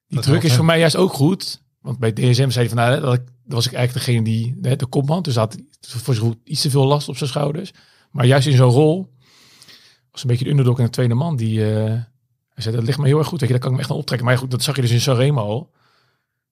die 0.08 0.18
Dat 0.18 0.24
druk 0.24 0.44
is 0.44 0.56
voor 0.56 0.66
mij 0.66 0.80
juist 0.80 0.96
ook 0.96 1.14
goed. 1.14 1.62
Want 1.82 2.00
bij 2.00 2.14
DSM 2.14 2.50
zei 2.50 2.52
hij 2.54 2.70
van, 2.70 2.78
nou, 2.78 3.02
dat, 3.02 3.14
ik, 3.14 3.22
dat 3.26 3.54
was 3.54 3.66
ik 3.66 3.74
eigenlijk 3.74 4.06
degene 4.06 4.24
die, 4.24 4.58
hè, 4.62 4.76
de 4.76 4.86
kopman. 4.86 5.22
Dus 5.22 5.36
had 5.36 5.58
voor 5.82 6.16
goed 6.16 6.38
iets 6.44 6.62
te 6.62 6.70
veel 6.70 6.86
last 6.86 7.10
op 7.10 7.18
zijn 7.18 7.30
schouders. 7.30 7.72
Maar 8.12 8.26
juist 8.26 8.48
in 8.48 8.56
zo'n 8.56 8.70
rol 8.70 9.13
was 10.14 10.22
een 10.22 10.28
beetje 10.30 10.44
de 10.46 10.50
underdog 10.50 10.78
en 10.80 10.84
de 10.86 10.90
tweede 10.92 11.14
man. 11.14 11.36
Die, 11.36 11.74
eh, 11.76 11.84
hij 12.54 12.64
zei, 12.64 12.76
dat 12.76 12.86
ligt 12.86 12.98
me 12.98 13.06
heel 13.06 13.18
erg 13.18 13.28
goed. 13.28 13.40
Weet 13.40 13.50
je, 13.50 13.56
daar 13.56 13.64
kan 13.64 13.70
ik 13.72 13.76
me 13.78 13.82
echt 13.82 13.92
aan 13.92 13.98
optrekken. 13.98 14.26
Maar 14.28 14.36
ja, 14.36 14.42
goed, 14.42 14.52
dat 14.52 14.64
zag 14.64 14.76
je 14.76 14.82
dus 14.82 14.92
in 14.92 15.02
Sanremo 15.02 15.42
al. 15.42 15.72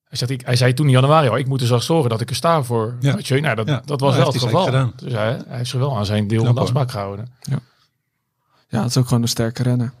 Hij, 0.04 0.18
zegt, 0.18 0.30
ik, 0.30 0.40
hij 0.46 0.56
zei 0.56 0.74
toen 0.74 0.86
in 0.86 0.92
januari 0.92 1.28
al, 1.28 1.36
ik 1.38 1.46
moet 1.46 1.60
er 1.60 1.66
zo 1.66 1.78
zorgen 1.78 2.10
dat 2.10 2.20
ik 2.20 2.28
er 2.30 2.34
sta 2.36 2.62
voor 2.62 2.96
Ja. 3.00 3.14
Mathieu. 3.14 3.40
Nou, 3.40 3.54
dat, 3.56 3.66
Ja. 3.68 3.82
dat 3.84 4.00
was 4.00 4.10
Nou, 4.14 4.22
wel 4.24 4.32
het 4.32 4.42
geval. 4.42 4.64
gedaan. 4.64 4.92
Dus 4.96 5.12
hij, 5.12 5.40
hij 5.46 5.56
heeft 5.56 5.70
zich 5.70 5.78
wel 5.78 5.96
aan 5.96 6.06
zijn 6.06 6.26
deel 6.28 6.36
Knap, 6.40 6.46
van 6.46 6.54
de 6.54 6.60
afspraak 6.60 6.90
gehouden. 6.90 7.28
Ja, 8.68 8.80
het 8.80 8.90
is 8.90 8.96
ook 8.96 9.06
gewoon 9.08 9.22
een 9.22 9.28
sterke 9.28 9.62
renner. 9.62 9.92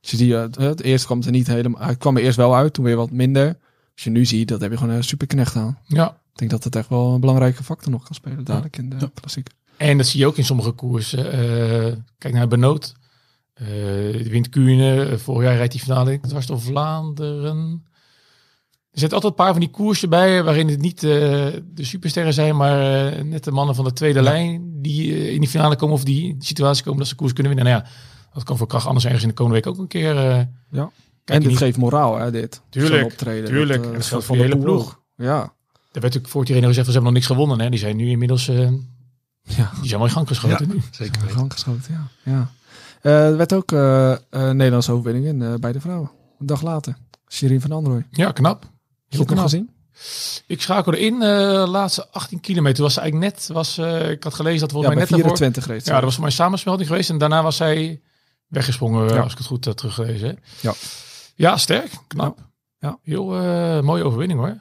Als 0.00 0.10
je 0.10 0.16
die, 0.16 0.36
eh, 0.36 0.46
het 0.68 0.80
eerst 0.82 1.04
kwam 1.04 1.16
het 1.18 1.26
er 1.26 1.32
niet 1.32 1.46
helemaal 1.46 1.82
Hij 1.82 1.96
kwam 1.96 2.16
er 2.16 2.22
eerst 2.22 2.36
wel 2.36 2.54
uit, 2.56 2.72
toen 2.72 2.84
weer 2.84 2.96
wat 2.96 3.10
minder. 3.10 3.46
Als 3.94 4.04
je 4.04 4.10
nu 4.10 4.24
ziet, 4.24 4.48
dat 4.48 4.60
heb 4.60 4.70
je 4.70 4.76
gewoon 4.76 4.94
een 4.94 5.04
superknecht 5.04 5.56
aan. 5.56 5.78
Ja, 5.86 6.08
Ik 6.32 6.38
denk 6.38 6.50
dat 6.50 6.64
het 6.64 6.76
echt 6.76 6.88
wel 6.88 7.14
een 7.14 7.20
belangrijke 7.20 7.64
factor 7.64 7.90
nog 7.92 8.04
kan 8.04 8.14
spelen 8.14 8.44
dadelijk 8.44 8.76
in 8.76 8.88
de 8.90 8.96
Ja. 8.98 9.10
klassiek. 9.14 9.48
En 9.76 9.96
dat 9.96 10.06
zie 10.06 10.20
je 10.20 10.26
ook 10.26 10.36
in 10.36 10.44
sommige 10.44 10.70
koersen. 10.70 11.32
Eh, 11.32 11.92
kijk 12.18 12.34
naar 12.34 12.48
Benoot. 12.48 12.94
Eh 13.58 13.66
de 13.66 14.26
wint 14.30 14.48
Kuurne. 14.48 15.04
Eh, 15.04 15.16
Vorig 15.18 15.42
jaar 15.48 15.56
rijdt 15.56 15.72
hij 15.72 15.82
finale 15.82 16.20
dwars 16.20 16.46
door 16.46 16.60
Vlaanderen. 16.60 17.82
Er 18.90 18.98
zitten 19.04 19.18
altijd 19.22 19.38
een 19.38 19.44
paar 19.44 19.52
van 19.52 19.60
die 19.60 19.70
koersen 19.70 20.08
bij 20.10 20.42
waarin 20.42 20.68
het 20.68 20.80
niet 20.80 21.02
eh, 21.04 21.10
de 21.64 21.84
supersterren 21.84 22.32
zijn, 22.34 22.56
maar 22.56 23.06
eh, 23.12 23.22
net 23.22 23.44
de 23.44 23.50
mannen 23.50 23.74
van 23.74 23.84
de 23.84 23.92
tweede 23.92 24.22
lijn 24.22 24.82
die 24.82 25.30
in 25.32 25.40
die 25.40 25.48
finale 25.48 25.76
komen 25.76 25.94
of 25.94 26.04
die 26.04 26.28
in 26.28 26.38
de 26.38 26.44
situatie 26.44 26.82
komen 26.84 26.98
dat 26.98 27.08
ze 27.08 27.14
koers 27.14 27.32
kunnen 27.32 27.54
winnen. 27.54 27.72
Nou 27.72 27.84
ja, 27.84 27.90
dat 28.32 28.42
kan 28.42 28.56
voor 28.56 28.66
kracht 28.66 28.86
anders 28.86 29.04
ergens 29.04 29.22
in 29.22 29.28
de 29.28 29.34
komende 29.34 29.58
week 29.60 29.68
ook 29.72 29.78
een 29.78 29.88
keer. 29.88 30.16
eh, 30.16 30.40
Ja. 30.70 30.90
en 31.24 31.40
dit 31.40 31.48
niet- 31.48 31.58
geeft 31.58 31.76
moraal, 31.76 32.18
hè, 32.18 32.30
dit. 32.30 32.62
Tuurlijk, 32.70 32.94
Zo'n 32.94 33.04
optreden. 33.04 33.44
tuurlijk. 33.44 33.82
eh, 33.82 33.88
En 33.88 33.94
dat 33.94 34.04
geldt 34.06 34.24
voor 34.24 34.36
de 34.36 34.42
hele 34.42 34.58
ploeg. 34.58 35.00
Ja. 35.16 35.52
Er 35.92 36.00
werd 36.00 36.16
ook 36.18 36.28
voor 36.28 36.40
het 36.40 36.48
iedereen 36.48 36.68
gezegd, 36.68 36.86
ze 36.86 36.92
hebben 36.92 37.12
nog 37.12 37.20
niks 37.22 37.32
gewonnen. 37.32 37.60
Hè? 37.60 37.70
Die 37.70 37.78
zijn 37.78 37.96
nu 37.96 38.08
inmiddels, 38.08 38.48
eh, 38.48 38.58
Ja. 39.42 39.70
die 39.80 39.88
zijn 39.88 39.98
wel 39.98 40.04
in 40.04 40.10
gang 40.10 40.28
geschoten 40.28 40.66
Ja. 40.68 40.72
nu. 40.74 40.80
Zeker 40.90 41.22
In 41.22 41.28
gang 41.28 41.52
geschoten, 41.52 41.94
ja. 42.24 42.32
ja. 42.32 42.50
Eh, 43.02 43.26
er 43.26 43.36
werd 43.36 43.52
ook 43.52 43.72
eh 43.72 44.12
eh 44.12 44.18
Nederlandse 44.30 44.92
overwinning 44.92 45.26
in 45.42 45.60
bij 45.60 45.72
de 45.72 45.80
vrouwen. 45.80 46.10
Een 46.38 46.46
dag 46.46 46.62
later. 46.62 46.96
Shirin 47.28 47.60
van 47.60 47.72
Androoy. 47.72 47.96
Heb 47.96 48.06
Ja, 48.10 48.32
knap. 48.32 48.64
Heel 49.08 49.24
knap. 49.24 49.38
gezien? 49.38 49.70
Ik 50.46 50.62
schakelde 50.62 51.00
in 51.00 51.18
de 51.18 51.64
laatste 51.68 52.08
18 52.10 52.40
kilometer. 52.40 52.82
Was 52.82 52.94
ze 52.94 53.00
eigenlijk 53.00 53.34
net, 53.34 53.48
was, 53.52 53.78
ik 54.10 54.22
had 54.24 54.34
gelezen 54.34 54.60
dat 54.60 54.70
Ja, 54.70 54.74
volgens 54.74 54.80
bij 54.80 54.82
mij 54.82 54.94
net 54.94 55.08
daarvoor. 55.08 55.36
24 55.36 55.66
reed. 55.66 55.84
Ja, 55.86 55.94
dat 55.94 56.02
was 56.02 56.14
voor 56.14 56.22
mij 56.22 56.32
samensmelding 56.32 56.88
geweest. 56.88 57.10
En 57.10 57.18
daarna 57.18 57.42
was 57.42 57.56
zij 57.56 58.00
weggesprongen, 58.46 59.08
Ja. 59.14 59.20
als 59.20 59.32
ik 59.32 59.38
het 59.38 59.46
goed 59.46 59.64
had 59.64 59.76
teruggelezen. 59.76 60.28
hè. 60.28 60.34
Ja. 60.60 60.74
Ja, 61.34 61.56
sterk. 61.56 61.90
Knap. 62.06 62.38
Ja. 62.78 62.98
Heel 63.02 63.24
mooie 63.82 64.04
overwinning 64.04 64.40
hoor. 64.40 64.48
Het 64.48 64.56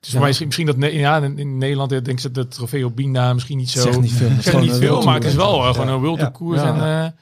is 0.00 0.06
Ja. 0.06 0.10
voor 0.10 0.18
mij 0.18 0.26
misschien, 0.28 0.46
misschien 0.46 0.66
dat 0.66 0.92
ja, 0.92 1.22
in, 1.22 1.58
Nederland 1.58 1.90
denken 1.90 2.18
ze 2.18 2.30
dat 2.30 2.50
de 2.50 2.56
trofee 2.56 2.84
op 2.86 2.96
Bina 2.96 3.32
misschien 3.32 3.58
niet 3.58 3.70
zo. 3.70 3.80
Zegt 3.80 4.00
niet 4.00 4.12
veel. 4.12 4.30
Zegt 4.40 4.60
niet 4.60 4.70
een 4.72 4.76
veel, 4.78 5.02
maar 5.02 5.14
het 5.14 5.24
is 5.24 5.34
wel 5.34 5.60
gewoon 5.72 5.86
Ja. 5.86 5.92
een 5.92 6.00
World 6.00 6.18
Tour 6.18 6.30
Ja. 6.32 6.38
koers 6.38 6.60
Ja. 6.60 6.74
en 7.04 7.16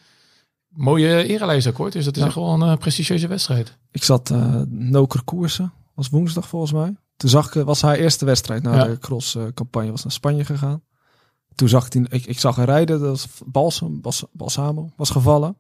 mooie 0.73 1.27
erelijst 1.27 1.67
akkoord. 1.67 1.93
Dus 1.93 2.05
dat 2.05 2.15
is 2.15 2.21
Ja. 2.21 2.27
echt 2.27 2.37
wel 2.37 2.53
een 2.53 2.63
eh, 2.63 2.77
prestigieuze 2.77 3.27
wedstrijd. 3.27 3.79
Ik 3.91 4.03
zat 4.05 4.31
eh 4.31 4.61
Noker 4.69 5.23
koersen. 5.25 5.73
Was 5.95 6.09
woensdag 6.09 6.49
volgens 6.49 6.73
mij. 6.73 6.97
Toen 7.17 7.31
zag 7.31 7.47
ik, 7.47 7.55
eh, 7.55 7.63
was 7.63 7.83
haar 7.83 7.95
eerste 7.97 8.25
wedstrijd 8.25 8.63
na 8.63 8.75
Ja. 8.75 8.85
de 8.85 8.99
cross 8.99 9.35
eh, 9.35 9.43
campagne. 9.55 9.91
Was 9.91 10.03
naar 10.03 10.13
Spanje 10.13 10.45
gegaan. 10.45 10.83
Toen 11.55 11.69
zag 11.69 11.85
ik, 11.87 11.91
die, 11.93 12.07
ik, 12.09 12.27
ik 12.27 12.39
zag 12.39 12.57
haar 12.57 12.65
rijden. 12.67 13.01
Dat 13.01 13.09
was 13.09 13.29
Balsam, 13.47 14.01
Bas, 14.01 14.25
Balsamo 14.33 14.91
was 14.97 15.11
gevallen. 15.11 15.57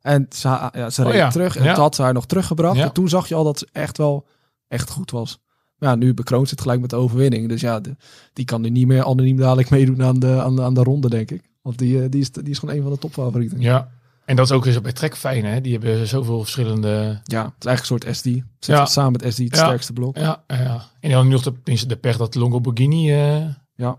En 0.00 0.26
ze, 0.30 0.48
ja, 0.48 0.90
ze 0.90 1.00
Oh 1.02 1.06
reed 1.08 1.16
ja. 1.16 1.30
terug. 1.30 1.56
En 1.56 1.62
toen 1.74 1.82
had 1.82 1.94
ze 1.94 2.02
haar 2.02 2.12
nog 2.12 2.26
teruggebracht. 2.26 2.78
En 2.78 2.92
toen 2.92 3.08
zag 3.08 3.28
je 3.28 3.34
al 3.34 3.44
dat 3.44 3.58
ze 3.58 3.68
echt 3.72 3.98
wel 3.98 4.26
echt 4.68 4.90
goed 4.90 5.10
was. 5.10 5.38
Maar 5.76 5.88
ja, 5.90 5.94
nu 5.96 6.14
bekroont 6.14 6.44
ze 6.48 6.52
het 6.54 6.62
gelijk 6.62 6.80
met 6.80 6.90
de 6.90 6.96
overwinning. 6.96 7.48
Dus 7.48 7.60
ja, 7.60 7.80
de- 7.80 7.96
die 8.32 8.44
kan 8.44 8.60
nu 8.60 8.70
niet 8.70 8.86
meer 8.86 9.04
anoniem 9.04 9.36
dadelijk 9.36 9.70
meedoen 9.70 10.02
aan 10.02 10.18
de, 10.18 10.42
aan 10.42 10.56
de, 10.56 10.62
aan 10.62 10.74
de 10.74 10.82
ronde, 10.82 11.08
denk 11.08 11.30
ik. 11.30 11.50
Want 11.62 11.78
die, 11.78 12.08
die, 12.08 12.20
is, 12.20 12.30
die 12.32 12.48
is 12.50 12.58
gewoon 12.58 12.74
een 12.74 12.82
van 12.82 12.92
de 12.92 12.98
topfavorieten. 12.98 13.60
Ja. 13.60 13.88
En 14.24 14.36
dat 14.36 14.46
is 14.46 14.52
ook 14.52 14.64
weer 14.64 14.72
zo 14.72 14.80
bij 14.80 14.92
Trek 14.92 15.16
fijn, 15.16 15.44
hè? 15.44 15.60
Die 15.60 15.72
hebben 15.78 16.06
zoveel 16.06 16.40
verschillende 16.40 17.20
Ja, 17.24 17.44
het 17.44 17.52
is 17.58 17.66
eigenlijk 17.66 17.78
een 17.80 17.86
soort 17.86 18.16
SD. 18.16 18.24
Zit 18.24 18.76
Ja. 18.76 18.86
samen 18.86 19.12
met 19.12 19.32
SD 19.34 19.38
het 19.38 19.56
Ja. 19.56 19.64
sterkste 19.64 19.92
blok. 19.92 20.16
Ja, 20.16 20.44
ja. 20.46 20.82
En 21.00 21.10
dan 21.10 21.28
nog 21.28 21.42
de, 21.42 21.86
de 21.86 21.96
pech 21.96 22.16
dat 22.16 22.34
Longo 22.34 22.60
Borghini 22.60 23.10
eh, 23.12 23.36
Ja. 23.74 23.98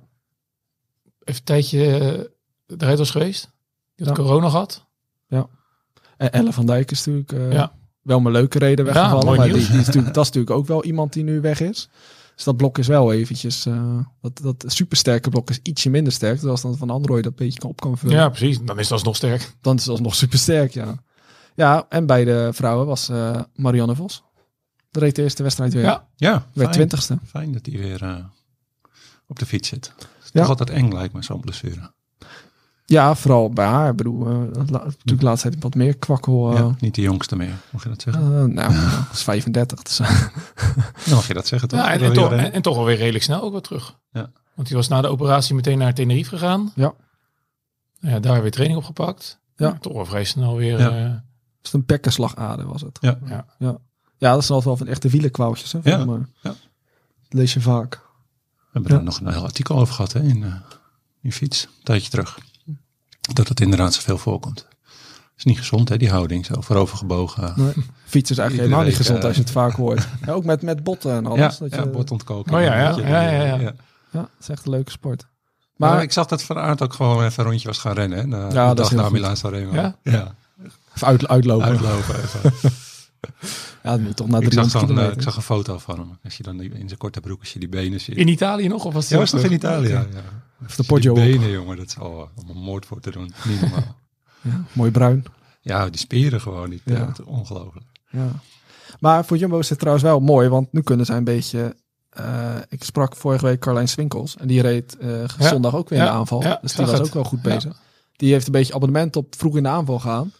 even 1.23 1.39
een 1.39 1.43
tijdje 1.43 1.77
uh, 2.67 2.77
eruit 2.77 2.97
was 2.97 3.11
geweest. 3.11 3.51
Die 3.95 4.07
had 4.07 4.17
Ja. 4.17 4.23
corona 4.23 4.49
gehad. 4.49 4.85
En 6.17 6.31
Elle 6.31 6.53
van 6.53 6.65
Dijk 6.65 6.91
is 6.91 7.05
natuurlijk 7.05 7.31
eh, 7.31 7.51
Ja. 7.51 7.71
wel 8.01 8.19
mijn 8.19 8.33
leuke 8.35 8.59
reden 8.59 8.85
Ja, 8.85 8.93
weggevallen. 8.93 9.25
maar 9.37 9.45
die, 9.45 9.53
die 9.53 9.61
is 9.61 9.69
natuurlijk, 9.85 10.13
dat 10.13 10.23
is 10.23 10.31
natuurlijk 10.31 10.55
ook 10.55 10.67
wel 10.67 10.83
iemand 10.83 11.13
die 11.13 11.23
nu 11.23 11.41
weg 11.41 11.59
is. 11.59 11.89
Dus 12.35 12.43
dat 12.43 12.57
blok 12.57 12.77
is 12.77 12.87
wel 12.87 13.13
eventjes, 13.13 13.65
eh, 13.65 13.97
dat, 14.21 14.39
dat 14.43 14.63
supersterke 14.67 15.29
blok 15.29 15.49
is 15.49 15.59
ietsje 15.63 15.89
minder 15.89 16.13
sterk. 16.13 16.39
Dus 16.41 16.49
als 16.49 16.61
dan 16.61 16.77
van 16.77 16.89
Android 16.89 17.23
dat 17.23 17.35
beetje 17.35 17.59
kan 17.59 17.69
op 17.69 17.81
kan 17.81 17.97
vullen, 17.97 18.15
Ja, 18.15 18.29
precies. 18.29 18.59
Dan 18.61 18.79
is 18.79 18.83
dat 18.83 18.91
alsnog 18.91 19.15
sterk. 19.15 19.53
dan 19.61 19.75
is 19.75 19.81
het 19.81 19.89
alsnog 19.91 20.15
supersterk, 20.15 20.71
ja. 20.73 20.95
Ja, 21.55 21.85
en 21.89 22.05
bij 22.05 22.23
de 22.25 22.49
vrouwen 22.53 22.85
was 22.87 23.09
eh, 23.09 23.41
Marianne 23.55 23.95
Vos. 23.95 24.23
De 24.89 24.99
reed 24.99 25.15
de 25.15 25.21
eerste 25.21 25.43
wedstrijd 25.43 25.73
weer. 25.73 25.83
Ja. 25.83 26.07
Ja, 26.15 26.31
Werd 26.31 26.45
fijn. 26.53 26.71
twintigste. 26.71 27.19
Fijn 27.25 27.51
dat 27.51 27.65
hij 27.65 27.77
weer 27.77 28.03
eh, 28.03 28.15
op 29.27 29.39
de 29.39 29.45
fiets 29.45 29.67
zit. 29.69 29.93
Het 29.97 30.07
is 30.23 30.29
Ja. 30.33 30.39
toch 30.41 30.49
altijd 30.49 30.69
eng 30.69 30.93
lijkt 30.93 31.13
me, 31.13 31.23
zo'n 31.23 31.39
blessure. 31.41 31.91
Ja, 32.85 33.15
vooral 33.15 33.49
bij 33.49 33.65
haar. 33.65 33.89
Ik 33.89 33.95
bedoel, 33.95 34.27
eh, 34.27 34.33
la- 34.69 34.83
natuurlijk 34.83 35.21
laatst 35.21 35.41
tijd 35.43 35.55
wat 35.63 35.75
meer 35.75 35.97
kwakkel. 35.97 36.51
eh, 36.51 36.57
ja, 36.57 36.75
niet 36.79 36.95
de 36.95 37.01
jongste 37.01 37.35
meer, 37.35 37.53
mag 37.71 37.83
je 37.83 37.89
dat 37.89 38.01
zeggen? 38.01 38.23
eh, 38.23 38.43
nou, 38.43 38.73
dat 39.07 39.13
is 39.13 39.23
35. 39.23 39.81
Dus, 39.81 39.97
Dan 39.97 40.07
mag 41.15 41.27
je 41.27 41.33
dat 41.33 41.47
zeggen, 41.47 41.67
toch? 41.69 41.79
Ja, 41.79 41.91
en, 41.91 42.13
toch, 42.13 42.31
en, 42.31 42.51
en 42.53 42.61
toch 42.61 42.77
alweer 42.77 42.97
redelijk 42.97 43.23
snel 43.23 43.41
ook 43.41 43.51
weer 43.51 43.61
terug. 43.61 43.97
Ja. 44.11 44.29
Want 44.53 44.67
hij 44.67 44.77
was 44.77 44.87
na 44.87 45.01
de 45.01 45.07
operatie 45.07 45.55
meteen 45.55 45.77
naar 45.77 45.93
Tenerife 45.93 46.29
gegaan. 46.29 46.71
Ja. 46.75 46.93
Ja, 47.99 48.19
daar 48.19 48.41
weer 48.41 48.51
training 48.51 48.79
opgepakt. 48.79 49.39
Ja. 49.55 49.67
Ja. 49.67 49.77
Toch 49.79 49.93
wel 49.93 50.05
vrij 50.05 50.23
snel 50.23 50.55
weer. 50.55 50.79
Ja. 50.79 51.23
is 51.61 51.73
een 51.73 51.85
pekkenslagader 51.85 52.67
was 52.67 52.81
het. 52.81 52.97
Ja. 53.01 53.17
ja. 53.25 53.45
Ja, 54.17 54.31
dat 54.33 54.43
zijn 54.45 54.53
altijd 54.57 54.63
wel 54.63 54.77
van 54.77 54.87
echte 54.87 55.09
wielenkwaaltjes. 55.09 55.71
Hè, 55.71 55.79
Ja, 55.83 56.05
van, 56.05 56.27
ja. 56.41 56.49
Dat 56.49 56.57
lees 57.29 57.53
je 57.53 57.61
vaak. 57.61 57.91
We 57.93 57.99
hebben 58.71 58.91
Ja. 58.91 58.97
er 58.97 59.03
nog 59.03 59.19
een 59.19 59.31
heel 59.33 59.43
artikel 59.43 59.75
over 59.77 59.93
gehad 59.93 60.13
hè, 60.13 60.19
in, 60.21 60.43
eh 60.43 60.53
in 61.21 61.31
fiets, 61.31 61.63
een 61.63 61.83
tijdje 61.83 62.09
terug. 62.09 62.37
Dat 63.33 63.47
het 63.47 63.59
inderdaad 63.61 63.93
zoveel 63.93 64.17
voorkomt. 64.17 64.67
is 65.37 65.43
niet 65.43 65.57
gezond, 65.57 65.89
hè, 65.89 65.97
die 65.97 66.09
houding, 66.09 66.45
zo 66.45 66.61
voorovergebogen. 66.61 67.53
Nee. 67.55 67.73
Fietsen 68.05 68.35
is 68.35 68.41
eigenlijk 68.41 68.53
helemaal 68.69 68.83
niet 68.85 68.95
gezond 68.95 69.19
eh, 69.19 69.23
als 69.25 69.35
je 69.35 69.41
het 69.41 69.51
vaak 69.51 69.73
hoort. 69.75 70.07
Ja, 70.25 70.31
ook 70.31 70.43
met, 70.45 70.61
met 70.61 70.83
botten 70.83 71.11
en 71.13 71.25
alles. 71.25 71.39
Ja, 71.39 71.47
dat 71.59 71.69
je, 71.69 71.75
ja 71.75 71.85
bordontkoken. 71.85 72.53
Oh 72.53 72.61
ja, 72.61 72.77
ja, 72.79 72.87
Dat 72.87 72.95
je- 72.95 73.01
ja, 73.01 73.21
ja, 73.29 73.43
ja. 73.43 73.57
ja, 74.11 74.19
het 74.19 74.29
is 74.39 74.49
echt 74.49 74.65
een 74.65 74.71
leuke 74.71 74.91
sport. 74.91 75.27
Maar, 75.75 75.89
Maar 75.93 76.01
ik 76.03 76.11
zag 76.11 76.25
dat 76.27 76.43
Van 76.43 76.57
Aert 76.57 76.81
ook 76.81 76.93
gewoon 76.93 77.23
even 77.23 77.43
een 77.43 77.49
rondje 77.49 77.67
was 77.67 77.77
gaan 77.77 77.93
rennen. 77.93 78.17
Hè, 78.17 78.25
na, 78.27 78.37
Ja, 78.37 78.69
de 78.69 78.75
dat 78.75 78.77
dag 78.77 78.91
na. 78.91 79.09
Milaan 79.09 79.37
Sanremo. 79.37 79.73
Ja? 79.73 79.95
ja. 80.03 80.35
even 80.95 81.07
uit, 81.07 81.27
uitlopen. 81.27 81.67
Uitlopen 81.67 82.15
even. 82.23 82.51
Ja, 83.83 83.91
dat 83.91 83.99
moet 83.99 84.15
toch 84.15 84.27
naar 84.27 84.41
ik, 84.41 84.53
zag 84.53 84.67
300 84.69 84.89
zo'n, 84.97 85.05
eh, 85.09 85.11
ik 85.17 85.21
zag 85.21 85.35
een 85.35 85.41
foto 85.41 85.77
van 85.77 85.99
hem. 85.99 86.17
Als 86.23 86.37
je 86.37 86.43
dan 86.43 86.57
die- 86.57 86.69
in 86.73 86.87
zijn 86.87 86.99
korte 86.99 87.19
broek, 87.19 87.39
als 87.39 87.53
je 87.53 87.59
die 87.59 87.69
benen 87.69 88.01
ziet. 88.01 88.15
In 88.17 88.27
Italië 88.27 88.67
nog? 88.67 88.85
Of 88.85 88.93
was 88.93 89.09
ja, 89.09 89.17
was 89.17 89.31
nog 89.31 89.41
in 89.43 89.51
Italië. 89.51 89.87
Ja. 89.89 90.05
Of 90.65 90.75
de 90.75 90.81
Die 90.81 90.85
Poggio 90.85 91.11
op. 91.11 91.17
benen, 91.17 91.49
jongen, 91.51 91.77
dat 91.77 91.85
is 91.87 91.97
al 91.97 92.29
om 92.47 92.57
moord 92.57 92.85
voor 92.85 92.99
te 92.99 93.11
doen. 93.11 93.33
Niet 93.47 93.61
normaal. 93.61 93.95
Ja, 94.41 94.63
mooi 94.73 94.91
bruin. 94.91 95.23
ja, 95.61 95.89
die 95.89 95.99
spieren 95.99 96.41
gewoon 96.41 96.69
niet. 96.69 96.81
Ja. 96.85 97.11
Ongelooflijk. 97.25 97.85
Ja. 98.09 98.27
Maar 98.99 99.25
voor 99.25 99.37
Jumbo 99.37 99.59
is 99.59 99.69
het 99.69 99.77
trouwens 99.79 100.05
wel 100.05 100.19
mooi, 100.19 100.49
want 100.49 100.71
nu 100.73 100.81
kunnen 100.81 101.05
zij 101.05 101.17
een 101.17 101.23
beetje... 101.23 101.75
eh, 102.09 102.55
ik 102.69 102.83
sprak 102.83 103.15
vorige 103.15 103.45
week 103.45 103.59
Carlijn 103.59 103.87
Swinkels 103.87 104.35
en 104.37 104.47
die 104.47 104.61
reed 104.61 104.97
eh, 104.97 105.25
Ja. 105.37 105.47
zondag 105.47 105.75
ook 105.75 105.89
weer 105.89 105.99
in 105.99 106.05
de 106.05 106.11
aanval. 106.11 106.41
Ja, 106.43 106.57
dus 106.61 106.73
die 106.75 106.85
was 106.85 106.97
het. 106.97 107.07
ook 107.07 107.13
wel 107.13 107.23
goed 107.23 107.41
bezig. 107.41 107.81
Die 108.15 108.31
heeft 108.33 108.45
een 108.45 108.51
beetje 108.51 108.73
abonnement 108.73 109.15
op 109.15 109.35
vroeg 109.37 109.57
in 109.57 109.63
de 109.63 109.69
aanval 109.69 109.99
gaan. 109.99 110.31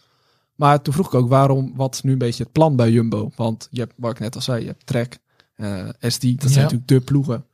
Maar 0.54 0.82
toen 0.82 0.92
vroeg 0.92 1.06
ik 1.06 1.14
ook 1.14 1.28
waarom, 1.28 1.72
wat 1.76 1.94
is 1.94 2.02
nu 2.02 2.12
een 2.12 2.18
beetje 2.18 2.42
het 2.42 2.52
plan 2.52 2.76
bij 2.76 2.90
Jumbo? 2.90 3.30
Want 3.36 3.68
je 3.70 3.80
hebt, 3.80 3.92
wat 3.96 4.10
ik 4.10 4.18
net 4.18 4.34
al 4.34 4.40
zei, 4.40 4.60
je 4.60 4.66
hebt 4.66 4.86
Trek, 4.86 5.18
eh 5.56 5.88
SD, 6.00 6.22
dat 6.40 6.50
zijn 6.50 6.62
natuurlijk 6.64 6.88
de 6.88 7.00
ploegen. 7.00 7.44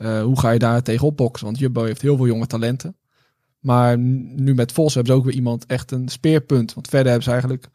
Eh, 0.00 0.22
hoe 0.22 0.38
ga 0.38 0.50
je 0.50 0.58
daar 0.58 0.82
tegenop 0.82 1.16
boksen? 1.16 1.46
Want 1.46 1.58
Jumbo 1.58 1.84
heeft 1.84 2.02
heel 2.02 2.16
veel 2.16 2.26
jonge 2.26 2.46
talenten. 2.46 2.96
Maar 3.58 3.98
nu 3.98 4.54
met 4.54 4.72
Vos 4.72 4.94
hebben 4.94 5.12
ze 5.12 5.18
ook 5.18 5.24
weer 5.24 5.34
iemand 5.34 5.66
echt 5.66 5.90
een 5.90 6.08
speerpunt. 6.08 6.74
Want 6.74 6.88
verder 6.88 7.06
hebben 7.06 7.24
ze 7.24 7.30
eigenlijk... 7.30 7.68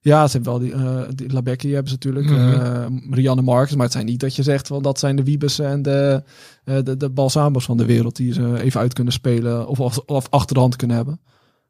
Ja, 0.00 0.26
ze 0.26 0.32
hebben 0.32 0.52
wel 0.52 0.60
die, 0.60 0.72
eh 0.72 1.08
die 1.14 1.32
Labecki 1.32 1.72
hebben 1.72 1.88
ze 1.88 1.94
natuurlijk. 1.94 2.26
Mhm. 2.26 2.60
eh, 2.60 2.86
Marianne 3.08 3.42
Marcus. 3.42 3.74
Maar 3.74 3.84
het 3.84 3.92
zijn 3.92 4.06
niet 4.06 4.20
dat 4.20 4.36
je 4.36 4.42
zegt 4.42 4.66
van 4.66 4.82
dat 4.82 4.98
zijn 4.98 5.16
de 5.16 5.22
Wiebes 5.22 5.58
en 5.58 5.82
de, 5.82 6.22
eh, 6.64 6.78
de, 6.82 6.96
de 6.96 7.10
Balsamos 7.10 7.64
van 7.64 7.76
de 7.76 7.86
wereld. 7.86 8.16
Die 8.16 8.32
ze 8.32 8.62
even 8.62 8.80
uit 8.80 8.92
kunnen 8.92 9.12
spelen 9.12 9.66
of, 9.66 9.80
of, 9.80 9.98
of 9.98 10.26
achter 10.30 10.54
de 10.54 10.60
hand 10.60 10.76
kunnen 10.76 10.96
hebben. 10.96 11.20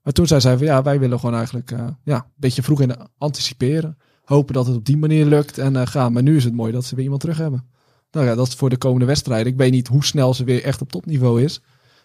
Maar 0.02 0.12
toen 0.12 0.26
zei 0.26 0.40
zij 0.40 0.56
van 0.56 0.66
ja, 0.66 0.82
wij 0.82 0.98
willen 0.98 1.18
gewoon 1.18 1.34
eigenlijk 1.34 1.70
ja, 2.04 2.16
een 2.16 2.22
beetje 2.36 2.62
vroeg 2.62 2.80
in 2.80 2.96
anticiperen. 3.18 3.96
Hopen 4.24 4.54
dat 4.54 4.66
het 4.66 4.76
op 4.76 4.84
die 4.84 4.96
manier 4.96 5.26
lukt 5.26 5.58
en 5.58 5.86
gaan. 5.86 6.12
Maar 6.12 6.22
nu 6.22 6.36
is 6.36 6.44
het 6.44 6.54
mooi 6.54 6.72
dat 6.72 6.84
ze 6.84 6.94
weer 6.94 7.04
iemand 7.04 7.20
terug 7.20 7.38
hebben. 7.38 7.64
Nou 8.10 8.26
ja, 8.26 8.34
dat 8.34 8.46
is 8.46 8.54
voor 8.54 8.70
de 8.70 8.76
komende 8.76 9.06
wedstrijden. 9.06 9.52
Ik 9.52 9.58
weet 9.58 9.70
niet 9.70 9.88
hoe 9.88 10.04
snel 10.04 10.34
ze 10.34 10.44
weer 10.44 10.62
echt 10.64 10.80
op 10.80 10.90
topniveau 10.90 11.42
is. 11.42 11.60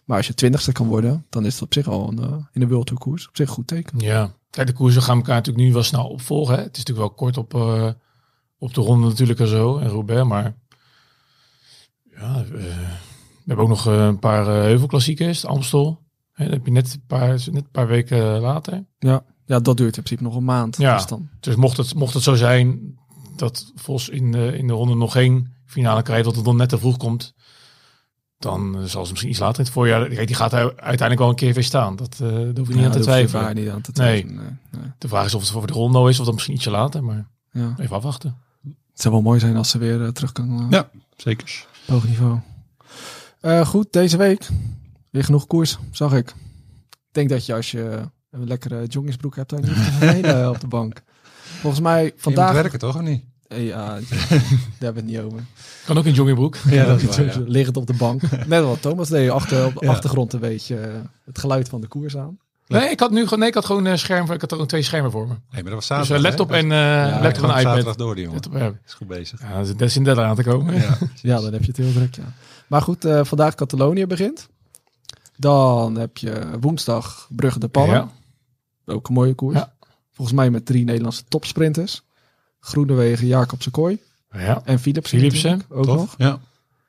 Maar 0.05 0.17
als 0.17 0.27
je 0.27 0.33
twintigste 0.33 0.71
kan 0.71 0.87
worden, 0.87 1.25
dan 1.29 1.45
is 1.45 1.53
het 1.53 1.63
op 1.63 1.73
zich 1.73 1.87
al 1.87 2.09
een, 2.09 2.19
eh, 2.19 2.37
in 2.51 2.59
de 2.59 2.67
World 2.67 2.85
Tour 2.85 3.01
koers 3.01 3.27
op 3.27 3.35
zich 3.35 3.47
een 3.47 3.53
goed 3.53 3.67
teken. 3.67 3.99
Ja, 3.99 4.33
Kijk, 4.49 4.67
de 4.67 4.73
koersen 4.73 5.01
gaan 5.01 5.17
elkaar 5.17 5.35
natuurlijk 5.35 5.65
nu 5.65 5.73
wel 5.73 5.83
snel 5.83 6.07
opvolgen. 6.07 6.55
Hè. 6.55 6.61
Het 6.61 6.77
is 6.77 6.83
natuurlijk 6.83 7.07
wel 7.07 7.15
kort 7.17 7.37
op, 7.37 7.53
eh, 7.53 7.89
op 8.57 8.73
de 8.73 8.81
ronde 8.81 9.07
natuurlijk 9.07 9.39
en 9.39 9.47
zo. 9.47 9.77
En 9.77 9.87
Roubaix, 9.89 10.27
maar... 10.27 10.55
Ja, 12.15 12.35
eh, 12.35 12.49
we 12.49 13.45
hebben 13.45 13.65
ook 13.65 13.71
nog 13.71 13.85
een 13.85 14.19
paar 14.19 14.45
heuvelklassiekers. 14.45 15.45
Amstel. 15.45 16.01
Hè, 16.31 16.43
dat 16.43 16.53
heb 16.53 16.65
je 16.65 16.71
net 16.71 16.93
een 16.93 17.03
paar, 17.07 17.27
net 17.27 17.55
een 17.55 17.71
paar 17.71 17.87
weken 17.87 18.39
later. 18.39 18.85
Ja, 18.99 19.23
ja, 19.45 19.59
dat 19.59 19.77
duurt 19.77 19.97
in 19.97 20.03
principe 20.03 20.23
nog 20.23 20.35
een 20.35 20.43
maand. 20.43 20.77
Ja. 20.77 20.95
Dus 20.95 21.05
dan, 21.05 21.29
Dus 21.39 21.55
mocht 21.55 21.77
het, 21.77 21.95
mocht 21.95 22.13
het 22.13 22.23
zo 22.23 22.35
zijn 22.35 22.97
dat 23.35 23.71
Vos 23.75 24.09
in 24.09 24.33
in 24.33 24.67
de 24.67 24.73
ronde 24.73 24.95
nog 24.95 25.11
geen 25.11 25.53
finale 25.73 26.01
krijgt, 26.01 26.25
dat 26.25 26.35
het 26.35 26.45
dan 26.45 26.55
net 26.55 26.69
te 26.69 26.77
vroeg 26.77 26.97
komt, 26.97 27.33
dan 28.37 28.75
eh, 28.77 28.83
zal 28.83 29.03
ze 29.05 29.09
misschien 29.11 29.31
iets 29.31 29.39
later 29.39 29.57
in 29.59 29.63
het 29.65 29.73
voorjaar. 29.73 30.07
Kijk, 30.07 30.27
die 30.27 30.35
gaat 30.35 30.53
er 30.53 30.59
uiteindelijk 30.65 31.19
wel 31.19 31.29
een 31.29 31.35
keer 31.35 31.53
weer 31.53 31.63
staan. 31.63 31.95
Dat, 31.95 32.13
eh 32.13 32.27
daar 32.29 32.37
hoef 32.37 32.67
je 32.67 32.73
niet 32.73 32.75
ja, 32.75 32.85
aan 32.85 32.91
te 32.91 32.99
daar 32.99 33.21
hoef 33.21 33.21
je 33.21 33.27
twijfelen. 33.27 33.55
niet 33.55 33.69
aan 33.69 33.81
te 33.81 33.91
Nee. 33.93 34.21
twijfelen. 34.21 34.59
Nee. 34.71 34.81
nee. 34.81 34.91
De 34.97 35.07
vraag 35.07 35.25
is 35.25 35.33
of 35.33 35.41
het 35.41 35.49
voor 35.51 35.67
de 35.67 35.73
ronde 35.73 36.09
is 36.09 36.19
of 36.19 36.25
dan 36.25 36.33
misschien 36.33 36.55
ietsje 36.55 36.69
later, 36.71 37.03
maar 37.03 37.27
Ja. 37.51 37.73
even 37.77 37.95
afwachten. 37.95 38.37
Het 38.63 39.01
zou 39.01 39.13
wel 39.13 39.23
mooi 39.23 39.39
zijn 39.39 39.55
als 39.55 39.69
ze 39.69 39.77
weer 39.77 40.03
eh, 40.03 40.07
terug 40.07 40.31
kan 40.31 40.67
Ja, 40.69 40.89
zeker. 41.17 41.65
hoog 41.87 42.07
niveau. 42.07 42.39
Eh, 43.39 43.65
goed, 43.67 43.93
deze 43.93 44.17
week 44.17 44.49
weer 45.09 45.23
genoeg 45.23 45.47
koers, 45.47 45.77
zag 45.91 46.13
ik. 46.13 46.29
Ik 46.89 46.95
denk 47.19 47.29
dat 47.29 47.45
je 47.45 47.53
als 47.53 47.71
je 47.71 48.09
een 48.29 48.47
lekkere 48.47 48.85
joggingsbroek 48.85 49.35
hebt, 49.35 49.49
dan 49.49 49.59
op 50.53 50.59
de 50.59 50.67
bank. 50.67 51.01
Volgens 51.59 51.81
mij 51.81 52.03
Vandaag 52.03 52.21
vandaag... 52.21 52.53
werken 52.53 52.79
toch 52.79 52.95
of 52.95 53.01
niet? 53.01 53.23
Eh, 53.53 53.65
Ja, 53.67 53.85
daar 54.09 54.39
hebben 54.79 54.79
we 54.79 54.85
het 54.85 55.05
niet 55.05 55.19
over. 55.19 55.39
Kan 55.85 55.97
ook 55.97 56.05
in 56.05 56.13
joggingbroek. 56.13 56.55
Ja, 56.69 56.85
dat 56.85 57.01
is 57.01 57.05
waar, 57.17 57.25
ja. 57.25 57.43
Liggend 57.45 57.77
op 57.77 57.87
de 57.87 57.93
bank. 57.93 58.21
Net 58.47 58.63
wat 58.63 58.81
Thomas 58.81 59.09
deed, 59.09 59.29
achter, 59.29 59.65
op 59.65 59.73
de 59.79 59.85
Ja. 59.85 59.91
achtergrond 59.91 60.33
een 60.33 60.39
beetje 60.39 60.77
eh, 60.79 60.93
het 61.25 61.39
geluid 61.39 61.69
van 61.69 61.81
de 61.81 61.87
koers 61.87 62.17
aan. 62.17 62.37
Nee, 62.67 62.89
ik 62.89 62.99
had 62.99 63.11
nu 63.11 63.23
gewoon, 63.23 63.39
nee, 63.39 63.47
ik 63.47 63.53
had 63.53 63.65
gewoon 63.65 63.85
een 63.85 63.99
scherm. 63.99 64.23
Ik 64.23 64.29
had 64.29 64.41
er 64.41 64.47
gewoon 64.49 64.67
twee 64.67 64.81
schermen 64.81 65.11
voor 65.11 65.27
me. 65.27 65.33
Nee, 65.51 65.63
maar 65.63 65.71
dat 65.71 65.73
was 65.73 65.87
Dus 65.87 65.87
zaterdag. 65.87 66.17
eh, 66.17 66.23
laptop 66.23 66.49
hè? 66.49 66.55
en 66.55 66.71
eh 66.71 66.77
Ja, 66.77 67.21
laptop 67.21 67.43
en 67.43 67.49
iPad. 67.49 67.61
zaterdag 67.61 67.95
door 67.95 68.15
die 68.15 68.23
jongen. 68.23 68.39
Laptop, 68.43 68.61
ja. 68.61 68.79
Is 68.85 68.93
goed 68.93 69.07
bezig. 69.07 69.41
Ja, 69.41 69.63
dat 69.63 69.81
is- 69.81 69.95
inderdaad 69.95 70.25
aan 70.25 70.35
te 70.35 70.43
komen. 70.43 70.73
Ja, 70.75 70.97
Ja, 71.21 71.41
dan 71.41 71.51
heb 71.53 71.61
je 71.61 71.67
het 71.67 71.77
heel 71.77 71.91
druk, 71.93 72.15
ja. 72.15 72.33
Maar 72.67 72.81
goed, 72.81 73.05
eh, 73.05 73.19
vandaag 73.23 73.55
Catalonië 73.55 74.07
begint. 74.07 74.47
Dan 75.37 75.95
heb 75.97 76.17
je 76.17 76.41
woensdag 76.61 77.27
Brugge 77.29 77.59
de 77.59 77.67
Pannen. 77.67 77.95
Ja. 78.85 78.93
Ook 78.93 79.07
een 79.07 79.13
mooie 79.13 79.33
koers. 79.33 79.55
Ja. 79.57 79.73
Volgens 80.13 80.37
mij 80.37 80.49
met 80.49 80.65
drie 80.65 80.83
Nederlandse 80.83 81.23
topsprinters. 81.27 82.03
Groenewegen, 82.65 83.27
Jacobsen 83.27 83.71
Kooi 83.71 83.99
Ja. 84.31 84.61
en 84.65 84.79
Philipsen. 84.79 85.19
Philipsen, 85.19 85.61
Ook 85.69 85.83
tof. 85.83 85.95
nog. 85.95 86.15
Ja. 86.17 86.39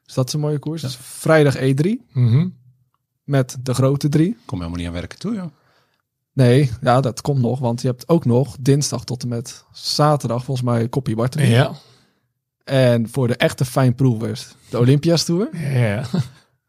Dus 0.04 0.14
dat 0.14 0.26
is 0.26 0.32
een 0.32 0.40
mooie 0.40 0.58
koers. 0.58 0.82
Dus 0.82 0.96
vrijdag 1.00 1.56
E3 1.56 2.00
Mhm. 2.12 2.48
met 3.24 3.56
de 3.62 3.74
grote 3.74 4.08
drie. 4.08 4.36
Kom 4.46 4.58
helemaal 4.58 4.78
niet 4.78 4.88
aan 4.88 4.92
werken 4.94 5.18
toe, 5.18 5.34
joh. 5.34 5.46
Nee, 6.32 6.70
ja, 6.80 7.00
dat 7.00 7.20
komt 7.20 7.40
nog. 7.40 7.58
Want 7.58 7.80
je 7.80 7.86
hebt 7.86 8.08
ook 8.08 8.24
nog 8.24 8.56
dinsdag 8.60 9.04
tot 9.04 9.22
en 9.22 9.28
met 9.28 9.64
zaterdag 9.72 10.44
volgens 10.44 10.66
mij 10.66 10.88
Koppie 10.88 11.16
Bartoli. 11.16 11.46
Ja. 11.46 11.72
En 12.64 13.08
voor 13.08 13.26
de 13.26 13.36
echte 13.36 13.64
fijnproevers 13.64 14.54
de 14.70 14.78
Olympias 14.78 15.24
Tour. 15.24 15.56
Ja. 15.78 16.04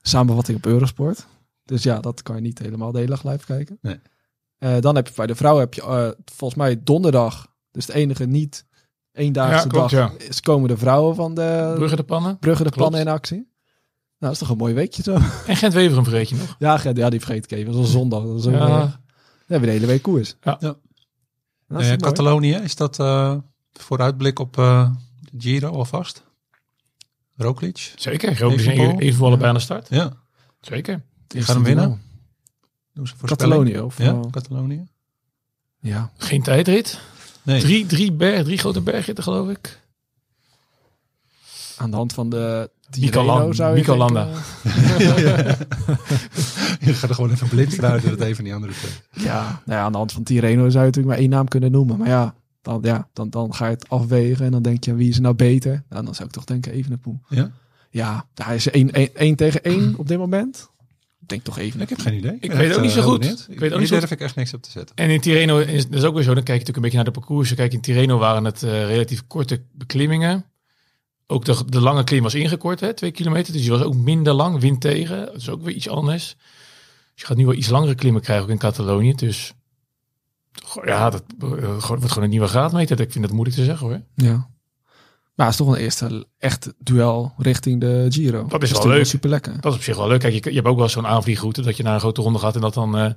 Samenvatting 0.02 0.58
op 0.58 0.66
Eurosport. 0.66 1.28
Dus 1.66 1.84
ja, 1.84 2.00
dat 2.00 2.22
kan 2.22 2.36
je 2.36 2.42
niet 2.42 2.60
helemaal 2.60 2.92
de 2.92 2.98
hele 3.00 3.10
dag 3.10 3.24
live 3.24 3.46
kijken. 3.46 3.78
Nee. 3.82 4.00
Eh, 4.58 4.80
dan 4.80 4.96
heb 4.96 5.08
je 5.08 5.14
bij 5.16 5.28
de 5.28 5.36
vrouwen 5.36 5.64
heb 5.64 5.74
je 5.74 5.82
eh, 5.82 6.10
volgens 6.26 6.60
mij 6.60 6.84
donderdag. 6.84 7.48
Dus 7.72 7.86
de 7.86 7.94
enige 7.94 8.26
niet 8.26 8.66
eendaagse 9.16 9.64
Ja, 9.64 9.70
klopt, 9.70 9.92
dag 9.92 10.12
ja. 10.20 10.28
is 10.28 10.42
komen 10.42 10.68
de 10.70 10.78
vrouwen 10.78 11.16
van 11.16 11.34
de 11.36 11.74
Brugge 11.76 11.96
de 11.96 12.04
pannen. 12.04 12.38
Brugge 12.40 12.64
de 12.64 12.70
klopt. 12.70 12.84
Pannen 12.92 13.08
in 13.08 13.14
actie. 13.14 13.38
Nou, 13.38 13.48
dat 14.20 14.32
is 14.32 14.38
toch 14.38 14.50
een 14.50 14.58
mooi 14.58 14.74
weekje 14.74 15.04
zo. 15.04 15.14
En 15.48 15.56
Gent 15.56 15.74
Wever 15.74 15.98
een 15.98 16.04
vergeet 16.04 16.30
je 16.30 16.36
nog. 16.36 16.56
ja, 16.60 16.78
Gert, 16.78 16.98
ja, 16.98 17.10
die 17.10 17.20
vergeet 17.20 17.44
ik 17.44 17.52
even. 17.52 17.72
Dat 17.72 17.82
is 17.82 17.88
een 17.88 17.92
zondag. 17.94 18.24
Dat 18.24 18.36
is 18.40 18.46
ook, 18.46 18.54
Ja. 18.54 18.82
eh, 19.48 19.60
we 19.60 19.66
de 19.66 19.72
hele 19.72 19.86
week 19.86 20.02
koers. 20.02 20.36
Ja. 20.44 20.58
Ja. 20.60 20.76
Dat 21.68 21.82
is 21.82 21.90
Eh. 21.90 21.98
Catalonië, 21.98 22.54
is 22.56 22.76
dat 22.76 23.00
eh, 23.00 23.36
vooruitblik 23.74 24.40
op 24.40 24.58
eh, 24.58 24.90
de 25.32 25.32
Giro 25.42 25.70
alvast? 25.72 26.24
Roglic? 27.38 27.94
Zeker. 27.96 28.36
Groot 28.36 28.54
is 28.54 28.66
even, 28.66 29.26
allebei 29.26 29.48
aan 29.50 29.56
de 29.56 29.60
start. 29.62 29.88
Ja. 29.90 30.14
Zeker. 30.62 31.02
Die 31.28 31.42
gaan 31.42 31.56
hem 31.56 31.64
winnen? 31.64 32.02
Doen 32.94 33.08
ze? 33.08 33.14
Catalonië 33.26 33.80
of 33.80 33.98
Ja, 33.98 34.20
Catalonië. 34.32 34.86
ja. 35.80 36.12
Geen 36.18 36.44
tijdrit. 36.44 37.00
Nee. 37.46 37.62
Drie, 37.62 37.86
drie, 37.86 38.12
berg, 38.12 38.44
drie 38.44 38.58
grote 38.58 38.82
bergritten 38.82 39.24
geloof 39.24 39.50
ik. 39.50 39.82
aan 41.78 41.90
de 41.92 41.96
hand 41.96 42.14
van 42.14 42.30
de 42.30 42.70
Lan- 43.12 43.54
zou 43.54 43.78
je 43.78 43.84
Je 46.86 46.94
gaat 46.94 47.10
er 47.10 47.16
gewoon 47.16 47.32
even 47.32 47.48
blind 47.50 47.76
vanuit 47.76 48.02
dat 48.02 48.12
het 48.12 48.22
even 48.22 48.44
die 48.44 48.54
andere 48.54 48.74
twee. 48.74 49.26
Ja, 49.26 49.42
nou 49.66 49.80
ja, 49.80 49.86
aan 49.86 49.92
de 49.92 49.98
hand 49.98 50.12
van 50.12 50.24
Tirreno 50.24 50.70
zou 50.70 50.72
je 50.72 50.90
natuurlijk 50.90 51.08
maar 51.08 51.18
één 51.18 51.30
naam 51.30 51.48
kunnen 51.48 51.72
noemen. 51.72 51.98
Maar 51.98 52.08
ja, 52.08 52.36
dan, 52.62 52.80
ja 52.84 53.08
dan, 53.14 53.30
dan 53.30 53.54
ga 53.54 53.66
je 53.66 53.74
het 53.74 53.90
afwegen 53.90 54.46
en 54.46 54.52
dan 54.52 54.62
denk 54.62 54.84
je, 54.84 54.96
wie 54.96 55.10
is 55.10 55.16
er 55.16 55.22
nou 55.22 55.36
beter? 55.36 55.84
Nou, 55.90 56.06
dan 56.06 56.16
zou 56.16 56.28
ik 56.28 56.34
toch 56.34 56.44
denken 56.44 56.72
Evenepoel. 56.72 57.20
Ja? 57.30 57.52
Ja, 57.90 58.26
hij 58.34 58.56
is 58.56 58.70
1 58.70 59.36
tegen 59.36 59.64
1 59.64 59.94
op 59.98 60.08
dit 60.08 60.18
moment. 60.18 60.70
Ik 61.26 61.32
denk 61.32 61.44
toch 61.44 61.58
even. 61.58 61.82
Ik 61.82 61.90
heb 61.90 62.00
geen 62.00 62.14
idee. 62.14 62.38
Ik 62.40 62.52
weet 62.52 62.76
ook 62.76 62.82
niet 62.82 62.92
zo 62.92 63.02
goed. 63.02 63.24
Ik 63.26 63.48
Ik 63.48 63.60
weet 63.60 63.74
ook 63.74 63.80
niet 63.80 63.90
durf 63.90 64.12
ik 64.12 64.20
echt 64.20 64.36
niks 64.36 64.54
op 64.54 64.62
te 64.62 64.72
zetten. 64.72 64.96
En 64.96 65.10
in 65.10 65.22
Tirreno 65.22 65.58
is 65.60 65.88
dat 65.88 66.00
is 66.00 66.04
ook 66.04 66.14
weer 66.14 66.24
zo. 66.24 66.34
Dan 66.34 66.44
kijk 66.44 66.60
je 66.60 66.66
natuurlijk 66.66 66.76
een 66.76 66.82
beetje 66.82 66.96
naar 66.98 67.06
de 67.06 67.20
parcoursen. 67.20 67.56
Kijk, 67.56 67.74
in 67.74 67.82
Tirreno 67.82 68.18
waren 68.18 68.44
het 68.44 68.64
eh, 68.64 68.86
relatief 68.86 69.28
korte 69.28 69.62
beklimmingen. 69.72 70.46
Ook 71.28 71.46
de, 71.46 71.64
de 71.66 71.80
lange 71.80 72.04
klim 72.04 72.24
was 72.24 72.34
ingekort, 72.36 72.80
hè, 72.80 72.94
twee 72.94 73.12
kilometer. 73.12 73.54
Dus 73.54 73.62
die 73.62 73.72
was 73.72 73.82
ook 73.82 73.96
minder 73.96 74.34
lang, 74.34 74.60
wind 74.60 74.82
tegen. 74.82 75.26
Dat 75.26 75.36
is 75.36 75.50
ook 75.50 75.62
weer 75.62 75.76
iets 75.76 75.90
anders. 75.90 76.36
Dus 77.14 77.22
je 77.22 77.26
gaat 77.26 77.38
nu 77.38 77.46
wel 77.46 77.56
iets 77.56 77.70
langere 77.70 77.96
klimmen 77.96 78.22
krijgen, 78.22 78.46
ook 78.46 78.52
in 78.52 78.58
Catalonië. 78.58 79.14
Dus 79.14 79.54
ja, 80.84 81.10
dat 81.10 81.24
eh, 81.40 81.88
wordt 81.88 82.08
gewoon 82.08 82.24
een 82.24 82.30
nieuwe 82.30 82.48
graadmeter. 82.48 83.00
Ik 83.00 83.12
vind 83.12 83.24
dat 83.24 83.34
moeilijk 83.34 83.58
te 83.58 83.64
zeggen 83.64 83.88
hoor. 83.88 84.02
Ja. 84.16 84.50
Maar 85.36 85.46
het 85.46 85.60
is 85.60 85.66
toch 85.66 85.76
een 85.76 85.82
eerste 85.82 86.26
echt 86.38 86.74
duel 86.80 87.34
richting 87.38 87.82
de 87.82 88.06
Giro. 88.10 88.46
Dat 88.48 88.64
is 88.64 88.72
wel 88.72 88.88
leuk. 88.88 89.06
Super 89.06 89.30
lekker. 89.30 89.54
Dat 89.62 89.72
is 89.72 89.78
op 89.78 89.84
zich 89.84 89.96
wel 89.98 90.08
leuk. 90.08 90.20
Kijk, 90.20 90.34
je, 90.34 90.50
je 90.50 90.56
hebt 90.56 90.68
ook 90.68 90.78
wel 90.78 90.90
zo'n 90.90 91.08
aanvliegroute 91.08 91.62
dat 91.62 91.78
je 91.78 91.84
naar 91.84 91.94
een 91.94 92.00
grote 92.00 92.22
ronde 92.22 92.40
gaat 92.40 92.56
en 92.56 92.62
dat 92.62 92.74
dan 92.74 92.98
eh, 92.98 93.10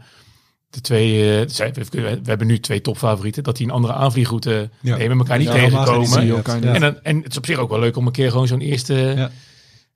de 0.70 0.80
twee, 0.80 1.40
eh, 1.40 1.72
we, 1.72 1.84
we 1.90 2.20
hebben 2.22 2.46
nu 2.46 2.60
twee 2.60 2.80
topfavorieten, 2.80 3.42
dat 3.42 3.56
die 3.56 3.66
een 3.66 3.72
andere 3.72 3.92
aanvliegroute 3.92 4.70
Ja. 4.80 4.96
nemen, 4.96 5.18
elkaar 5.18 5.38
niet 5.38 5.46
Ja, 5.46 5.52
tegenkomen. 5.52 6.74
En, 6.74 6.80
dan, 6.80 7.02
en 7.02 7.16
het 7.22 7.30
is 7.30 7.36
op 7.36 7.46
zich 7.46 7.58
ook 7.58 7.70
wel 7.70 7.78
leuk 7.80 7.96
om 7.96 8.06
een 8.06 8.12
keer 8.12 8.30
gewoon 8.30 8.46
zo'n 8.46 8.60
eerste, 8.60 8.94
Ja. 8.94 9.30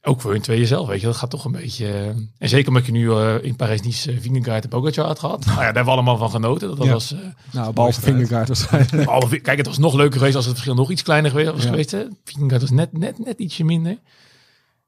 Ook 0.04 0.20
voor 0.20 0.30
hun 0.32 0.40
tweeën 0.40 0.66
zelf, 0.66 0.86
weet 0.88 1.00
je, 1.00 1.06
dat 1.06 1.16
gaat 1.16 1.30
toch 1.30 1.44
een 1.44 1.52
beetje. 1.52 1.86
eh, 1.88 2.06
en 2.38 2.48
zeker 2.48 2.68
omdat 2.68 2.86
je 2.86 2.92
nu 2.92 3.10
eh, 3.10 3.34
in 3.42 3.56
Parijs-Nice 3.56 4.12
uh, 4.12 4.20
Vingegaard 4.20 4.62
en 4.64 4.68
Pogacar 4.70 5.06
had 5.06 5.18
gehad. 5.18 5.38
nou 5.44 5.50
ja, 5.50 5.56
daar 5.56 5.64
hebben 5.64 5.84
we 5.84 5.90
allemaal 5.90 6.16
van 6.16 6.30
genoten. 6.30 6.68
Dat, 6.68 6.76
dat 6.76 6.86
Ja. 6.86 6.92
was, 6.92 7.10
Nou, 7.52 7.72
behalve 7.72 8.00
waarschijnlijk. 8.00 8.90
behalve- 8.90 9.38
kijk, 9.38 9.58
het 9.58 9.66
was 9.66 9.78
nog 9.78 9.94
leuker 9.94 10.18
geweest 10.18 10.36
als 10.36 10.44
het 10.44 10.54
verschil 10.54 10.74
nog 10.74 10.90
iets 10.90 11.02
kleiner 11.02 11.30
geweest 11.30 11.50
was. 11.52 11.62
Ja. 11.62 11.68
geweest 11.70 11.90
hè. 11.90 12.04
Vingegaard 12.24 12.60
was 12.60 12.70
net, 12.70 12.98
net, 12.98 13.18
net 13.24 13.38
ietsje 13.38 13.64
minder. 13.64 13.98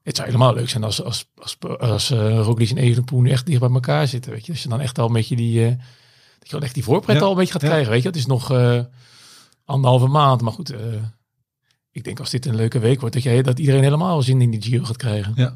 Het 0.03 0.15
zou 0.15 0.27
helemaal 0.27 0.53
leuk 0.53 0.69
zijn 0.69 0.83
als, 0.83 1.03
als, 1.03 1.25
als, 1.37 1.57
als 1.79 2.09
Roglic 2.09 2.69
en 2.69 2.77
Evenepoel 2.77 3.21
nu 3.21 3.29
echt 3.29 3.45
dicht 3.45 3.59
bij 3.59 3.69
elkaar 3.69 4.07
zitten. 4.07 4.31
Weet 4.31 4.45
je? 4.45 4.51
Als 4.51 4.63
je 4.63 4.69
dan 4.69 4.81
echt 4.81 4.99
al 4.99 5.07
een 5.07 5.13
beetje 5.13 5.35
die, 5.35 5.65
dat 6.39 6.49
je 6.49 6.51
wel 6.51 6.61
echt 6.61 6.73
die 6.73 6.83
voorpret 6.83 7.17
Ja. 7.17 7.21
al 7.23 7.31
een 7.31 7.37
beetje 7.37 7.53
gaat 7.53 7.61
krijgen. 7.63 7.91
Weet 7.91 8.01
je? 8.01 8.07
Het 8.07 8.17
is 8.17 8.25
nog 8.25 8.51
anderhalve 9.65 10.07
maand. 10.07 10.41
Maar 10.41 10.51
goed, 10.53 10.73
ik 11.95 12.03
denk 12.03 12.19
als 12.19 12.29
dit 12.29 12.45
een 12.45 12.55
leuke 12.55 12.79
week 12.79 12.99
wordt, 12.99 13.15
dat, 13.15 13.23
je, 13.23 13.43
dat 13.43 13.59
iedereen 13.59 13.83
helemaal 13.83 14.21
zin 14.21 14.41
in 14.41 14.51
die 14.51 14.61
Giro 14.61 14.83
gaat 14.83 14.97
krijgen. 14.97 15.33
Ja. 15.35 15.53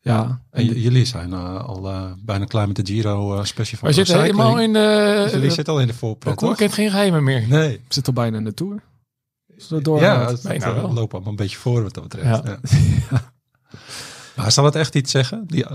Ja, 0.00 0.42
En 0.50 0.64
jullie 0.64 1.04
zijn 1.04 1.32
eh, 1.32 1.64
al 1.64 1.88
eh, 1.88 2.12
bijna 2.18 2.44
klaar 2.44 2.66
met 2.66 2.76
de 2.76 2.92
Giro 2.92 3.36
eh 3.36 3.44
special 3.44 3.78
van 3.78 3.88
We 3.88 3.94
zitten 3.94 4.20
helemaal 4.20 4.60
in 4.60 4.72
de... 4.72 5.20
Dus 5.22 5.32
jullie 5.32 5.48
de 5.48 5.54
zitten 5.54 5.74
al 5.74 5.80
in 5.80 5.86
de 5.86 5.94
voorpret, 5.94 6.38
toch? 6.38 6.56
kent 6.56 6.72
geen 6.72 6.90
geheimen 6.90 7.24
meer. 7.24 7.48
Nee. 7.48 7.80
zit 7.88 8.06
al 8.06 8.12
bijna 8.12 8.36
in 8.36 8.44
de 8.44 8.54
Tour. 8.54 8.82
Doorgaat. 9.68 10.00
Ja, 10.00 10.30
het, 10.30 10.42
Bijna 10.42 10.66
het, 10.66 10.74
wel. 10.74 10.92
lopen 10.92 11.12
allemaal 11.12 11.30
een 11.30 11.36
beetje 11.36 11.56
voor 11.56 11.82
wat 11.82 11.94
dat 11.94 12.02
betreft. 12.02 12.46
Ja. 12.46 12.58
Ja. 13.10 13.32
Maar 14.36 14.52
zal 14.52 14.64
het 14.64 14.74
echt 14.74 14.94
iets 14.94 15.10
zeggen? 15.10 15.44
Die, 15.46 15.66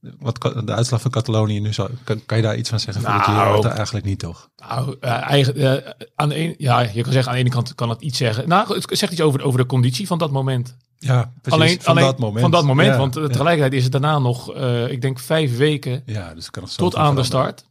wat 0.00 0.42
de 0.64 0.72
uitslag 0.72 1.00
van 1.00 1.10
Catalonië 1.10 1.60
nu 1.60 1.72
zou, 1.72 1.90
kan, 2.04 2.24
kan 2.26 2.36
je 2.36 2.42
daar 2.42 2.56
iets 2.56 2.68
van 2.68 2.80
zeggen? 2.80 3.02
Nou. 3.02 3.64
Er 3.66 3.70
eigenlijk 3.70 4.06
niet 4.06 4.18
toch? 4.18 4.48
Nou, 4.56 4.96
eh, 5.00 5.30
eigen, 5.30 5.54
eh, 5.56 5.92
aan 6.14 6.28
de 6.28 6.38
een, 6.38 6.54
ja, 6.58 6.80
je 6.80 7.02
kan 7.02 7.12
zeggen 7.12 7.30
aan 7.32 7.38
de 7.38 7.44
ene 7.44 7.50
kant 7.54 7.74
kan 7.74 7.88
het 7.88 8.00
iets 8.02 8.18
zeggen. 8.18 8.48
Nou, 8.48 8.74
het 8.74 8.98
zegt 8.98 9.12
iets 9.12 9.20
over, 9.20 9.42
over 9.42 9.58
de 9.60 9.66
conditie 9.66 10.06
van 10.06 10.18
dat 10.18 10.30
moment. 10.30 10.76
Ja, 10.98 11.32
precies. 11.42 11.60
alleen, 11.60 11.80
van 11.80 11.92
alleen 11.96 12.04
dat 12.04 12.18
moment. 12.18 12.40
Van 12.40 12.50
dat 12.50 12.64
moment, 12.64 12.88
Ja, 12.88 12.96
want 12.96 13.16
eh, 13.16 13.22
ja. 13.22 13.28
tegelijkertijd 13.28 13.72
is 13.72 13.82
het 13.82 13.92
daarna 13.92 14.18
nog, 14.18 14.54
eh, 14.54 14.90
ik 14.90 15.00
denk 15.02 15.18
vijf 15.18 15.56
weken 15.56 16.02
Ja, 16.06 16.34
dus 16.34 16.42
het 16.42 16.52
kan 16.52 16.62
nog 16.62 16.72
tot 16.72 16.96
aan 16.96 17.14
de 17.14 17.22
start. 17.22 17.64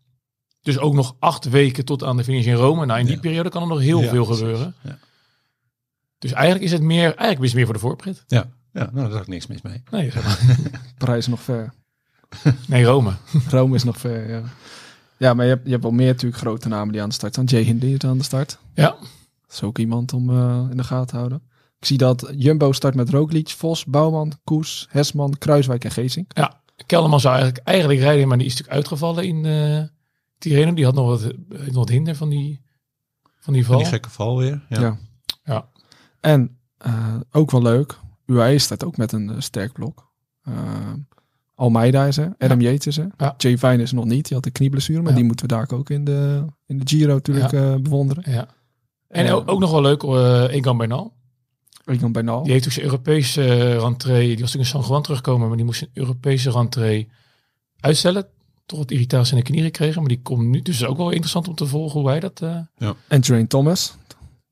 Dus 0.62 0.78
ook 0.78 0.94
nog 0.94 1.16
acht 1.20 1.50
weken 1.50 1.86
tot 1.86 2.04
aan 2.04 2.18
de 2.18 2.24
finish 2.24 2.46
in 2.46 2.54
Rome. 2.54 2.86
Nou, 2.86 3.00
in 3.00 3.06
die 3.06 3.16
Ja. 3.16 3.22
periode 3.22 3.50
kan 3.50 3.62
er 3.62 3.68
nog 3.68 3.80
heel 3.80 4.02
Ja, 4.02 4.10
veel 4.10 4.26
precies. 4.26 4.44
gebeuren. 4.44 4.76
Ja. 4.82 4.98
Dus 6.20 6.32
eigenlijk 6.32 6.66
is 6.66 6.72
het 6.72 6.82
meer, 6.82 7.04
eigenlijk 7.04 7.40
is 7.40 7.46
het 7.48 7.56
meer 7.56 7.66
voor 7.66 7.74
de 7.74 7.80
voorpret. 7.80 8.24
Ja, 8.28 8.50
ja 8.72 8.90
nou, 8.94 9.08
daar 9.08 9.16
is 9.16 9.22
ook 9.22 9.28
niks 9.28 9.48
mis 9.48 9.62
mee. 9.62 9.84
Nee, 9.92 10.12
zeg 10.12 10.24
maar. 10.24 10.58
Parijs 10.98 11.20
is 11.20 11.28
nog 11.28 11.42
ver. 11.42 11.74
nee 12.68 12.84
Rome. 12.84 13.14
Rome 13.50 13.76
is 13.76 13.84
nog 13.84 13.98
ver, 13.98 14.30
ja. 14.30 14.42
Ja, 15.18 15.34
maar 15.34 15.46
je 15.46 15.52
hebt, 15.52 15.66
je 15.66 15.72
hebt 15.72 15.84
wel 15.84 15.92
meer 15.92 16.08
natuurlijk 16.08 16.42
grote 16.42 16.68
namen 16.68 16.92
die 16.92 17.02
aan 17.02 17.10
de 17.10 17.16
start 17.16 17.34
staan. 17.34 17.46
Jay 17.46 17.62
Hindley 17.62 17.92
is 17.92 18.00
aan 18.04 18.18
de 18.18 18.24
start. 18.24 18.60
Ja, 18.74 18.90
Dat 18.90 19.00
is 19.52 19.64
ook 19.64 19.78
iemand 19.78 20.14
om 20.14 20.30
eh, 20.30 20.66
in 20.72 20.78
de 20.78 20.84
gaten 20.84 21.08
te 21.08 21.16
houden. 21.16 21.42
Ik 21.80 21.86
zie 21.86 21.98
dat 21.98 22.32
Jumbo 22.36 22.72
start 22.72 22.96
met 22.96 23.10
Roglic, 23.10 23.50
Vos, 23.50 23.86
Bouwman, 23.86 24.34
Koes, 24.44 24.88
Hesman, 24.90 25.38
Kruiswijk 25.38 25.84
en 25.84 25.92
Geesink. 25.92 26.32
ja. 26.38 26.62
Kelderman 26.86 27.20
zou 27.20 27.36
eigenlijk, 27.36 27.68
eigenlijk 27.68 28.00
rijden, 28.00 28.28
maar 28.28 28.38
die 28.38 28.46
is 28.48 28.52
natuurlijk 28.52 28.78
uitgevallen 28.78 29.26
in 29.26 29.46
eh 29.46 29.84
Tirreno. 30.38 30.74
Die 30.74 30.86
had 30.86 30.94
nog 30.94 31.06
wat, 31.08 31.22
eh, 31.24 31.60
nog 31.66 31.76
wat 31.76 31.90
hinder 31.90 32.16
van 32.16 32.30
die, 32.30 32.62
van 33.40 33.54
die 33.54 33.66
Van 33.66 33.72
val. 33.74 33.82
die 33.84 33.92
gekke 33.92 34.10
val 34.10 34.38
weer. 34.38 34.66
Ja. 34.70 34.80
Ja. 34.82 34.98
Ja. 35.44 35.68
En 36.20 36.58
eh, 36.78 37.16
ook 37.32 37.52
wel 37.52 37.62
leuk, 37.62 38.00
UAE 38.26 38.58
staat 38.60 38.84
ook 38.84 38.98
met 38.98 39.12
een 39.12 39.42
sterk 39.44 39.74
blok. 39.74 40.12
Eh, 41.58 41.64
Almeida 41.64 42.06
is 42.06 42.18
er, 42.18 42.36
Adam 42.38 42.62
Yates 42.62 42.88
is 42.88 42.98
er. 42.98 43.08
Ja. 43.18 43.34
Jay 43.38 43.58
Vine 43.58 43.82
is 43.82 43.90
er 43.90 43.96
nog 43.96 44.06
niet, 44.06 44.26
die 44.28 44.36
had 44.36 44.46
een 44.46 44.52
knieblessure, 44.52 45.00
maar 45.02 45.10
Ja. 45.10 45.16
die 45.16 45.26
moeten 45.26 45.48
we 45.48 45.54
daar 45.56 45.70
ook 45.74 45.90
in 45.90 46.04
de, 46.04 46.46
in 46.66 46.78
de 46.80 46.88
Giro 46.88 47.14
natuurlijk 47.14 47.52
eh, 47.54 47.76
bewonderen. 47.76 48.32
Ja. 48.32 48.48
En 49.08 49.26
Ja. 49.26 49.32
ook, 49.32 49.52
ook 49.52 49.60
nog 49.60 49.72
wel 49.72 49.82
leuk, 49.82 50.04
eh 50.04 50.44
Egan 50.56 50.78
Bernal. 50.78 51.14
Egan 51.86 52.12
Bernal. 52.12 52.44
Die 52.44 52.52
heeft 52.52 52.66
ook 52.66 52.72
zijn 52.72 52.86
Europese 52.86 53.44
eh, 53.44 53.78
rentree. 53.78 54.28
Die 54.28 54.30
was 54.44 54.54
natuurlijk 54.54 54.74
in 54.74 54.80
San 54.82 54.90
Juan 54.90 55.02
teruggekomen, 55.02 55.48
maar 55.48 55.58
die 55.58 55.66
moest 55.66 55.78
zijn 55.80 55.90
Europese 55.94 56.52
rentree 56.52 57.10
uitstellen. 57.80 58.28
Toch 58.66 58.80
wat 58.80 58.92
irritatie 58.92 59.38
in 59.38 59.44
de 59.44 59.50
knie 59.52 59.62
gekregen, 59.64 60.00
maar 60.00 60.10
die 60.10 60.22
komt 60.22 60.48
nu. 60.48 60.62
Dus 60.62 60.74
het 60.76 60.84
is 60.84 60.90
ook 60.92 60.98
wel 60.98 61.10
interessant 61.10 61.48
om 61.48 61.56
te 61.56 61.66
volgen 61.66 62.00
hoe 62.00 62.10
hij 62.10 62.20
dat. 62.20 62.42
eh, 62.42 62.90
En 63.08 63.24
Geraint 63.24 63.50
Thomas. 63.50 63.96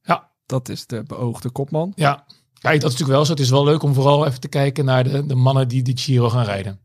Ja. 0.01 0.30
Dat 0.45 0.70
is 0.70 0.86
de 0.86 1.03
beoogde 1.08 1.49
kopman. 1.49 1.91
Ja, 1.95 2.14
kijk, 2.60 2.82
dat 2.82 2.91
is 2.91 2.97
natuurlijk 2.97 3.10
wel 3.10 3.26
zo. 3.26 3.32
Het 3.32 3.39
is 3.41 3.49
wel 3.49 3.64
leuk 3.64 3.84
om 3.84 3.93
vooral 3.93 4.26
even 4.28 4.39
te 4.39 4.47
kijken 4.47 4.86
naar 4.86 5.03
de, 5.03 5.26
de 5.26 5.36
mannen 5.36 5.68
die 5.68 5.82
de 5.84 5.91
Giro 5.97 6.30
gaan 6.30 6.45
rijden. 6.45 6.80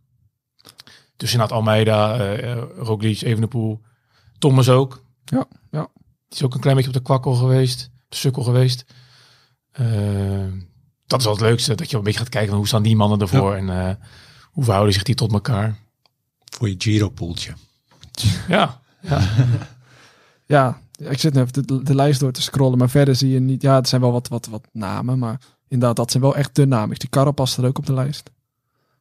Dus 1.20 1.32
inderdaad 1.32 1.56
Almeida, 1.56 2.18
eh 2.18 2.52
eh, 2.52 2.62
Roglic, 2.76 3.20
Evenepoel, 3.20 3.80
Thomas 4.38 4.68
ook. 4.68 5.04
Ja, 5.24 5.46
ja. 5.70 5.88
Die 6.28 6.38
is 6.38 6.42
ook 6.42 6.54
een 6.54 6.60
klein 6.60 6.76
beetje 6.76 6.90
op 6.90 6.96
de 6.96 7.02
kwakkel 7.02 7.34
geweest, 7.34 7.90
op 7.94 8.10
de 8.10 8.16
sukkel 8.16 8.42
geweest. 8.42 8.84
Eh, 9.72 9.84
dat 11.06 11.18
is 11.18 11.24
wel 11.24 11.34
het 11.34 11.42
leukste, 11.42 11.74
dat 11.74 11.90
je 11.90 11.96
een 11.96 12.02
beetje 12.02 12.18
gaat 12.18 12.28
kijken 12.28 12.48
van 12.48 12.58
hoe 12.58 12.66
staan 12.66 12.82
die 12.82 12.96
mannen 12.96 13.20
ervoor 13.20 13.54
en 13.54 13.70
eh, 13.70 13.94
hoe 14.50 14.64
verhouden 14.64 14.94
zich 14.94 15.02
die 15.02 15.14
tot 15.14 15.32
elkaar. 15.32 15.78
Voor 16.56 16.68
je 16.68 16.74
Giro-poeltje. 16.78 17.52
Ja, 18.48 18.80
ja. 19.00 19.20
Ja, 20.46 20.80
ik 20.96 21.18
zit 21.18 21.34
nu 21.34 21.40
even 21.40 21.66
de, 21.66 21.82
de 21.82 21.94
lijst 21.94 22.20
door 22.20 22.32
te 22.32 22.42
scrollen, 22.42 22.78
maar 22.78 22.90
verder 22.90 23.16
zie 23.16 23.30
je 23.30 23.40
niet. 23.40 23.62
Ja, 23.62 23.74
het 23.74 23.88
zijn 23.88 24.00
wel 24.00 24.12
wat, 24.12 24.28
wat, 24.28 24.46
wat 24.46 24.68
namen, 24.72 25.18
maar 25.18 25.40
inderdaad, 25.68 25.96
dat 25.96 26.10
zijn 26.10 26.22
wel 26.22 26.36
echt 26.36 26.54
de 26.54 26.66
namen. 26.66 26.98
Die 26.98 27.08
Carapaz 27.08 27.52
staat 27.52 27.64
ook 27.64 27.78
op 27.78 27.86
de 27.86 27.94
lijst. 27.94 28.30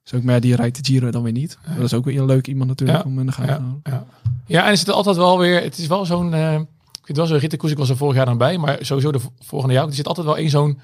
Dus 0.09 0.19
ook 0.19 0.25
maar 0.25 0.39
die 0.39 0.55
rijdt 0.55 0.85
de 0.85 0.91
Giro 0.91 1.11
dan 1.11 1.23
weer 1.23 1.31
niet. 1.31 1.57
Maar 1.65 1.75
dat 1.75 1.85
is 1.85 1.93
ook 1.93 2.05
weer 2.05 2.19
een 2.19 2.25
leuk 2.25 2.47
iemand 2.47 2.69
natuurlijk 2.69 3.05
om 3.05 3.19
in 3.19 3.25
de 3.25 3.31
gaten 3.31 3.81
te 3.83 3.89
ja, 3.89 3.95
houden. 3.95 4.07
ja. 4.23 4.33
ja, 4.45 4.63
en 4.63 4.69
er 4.69 4.77
zit 4.77 4.89
altijd 4.89 5.15
wel 5.15 5.39
weer, 5.39 5.61
het 5.61 5.77
is 5.77 5.87
wel 5.87 6.05
zo'n, 6.05 6.33
eh, 6.33 6.53
ik 6.53 6.57
vind 6.91 7.07
het 7.07 7.17
wel 7.17 7.25
zo'n 7.25 7.37
rittenkoers, 7.37 7.71
ik 7.71 7.77
was 7.77 7.89
er 7.89 7.97
vorig 7.97 8.15
jaar 8.15 8.25
dan 8.25 8.37
bij, 8.37 8.57
maar 8.57 8.77
sowieso 8.81 9.11
de 9.11 9.19
volgende 9.39 9.73
jaar. 9.73 9.87
Er 9.87 9.93
zit 9.93 10.07
altijd 10.07 10.25
wel 10.25 10.37
één 10.37 10.49
zo'n 10.49 10.79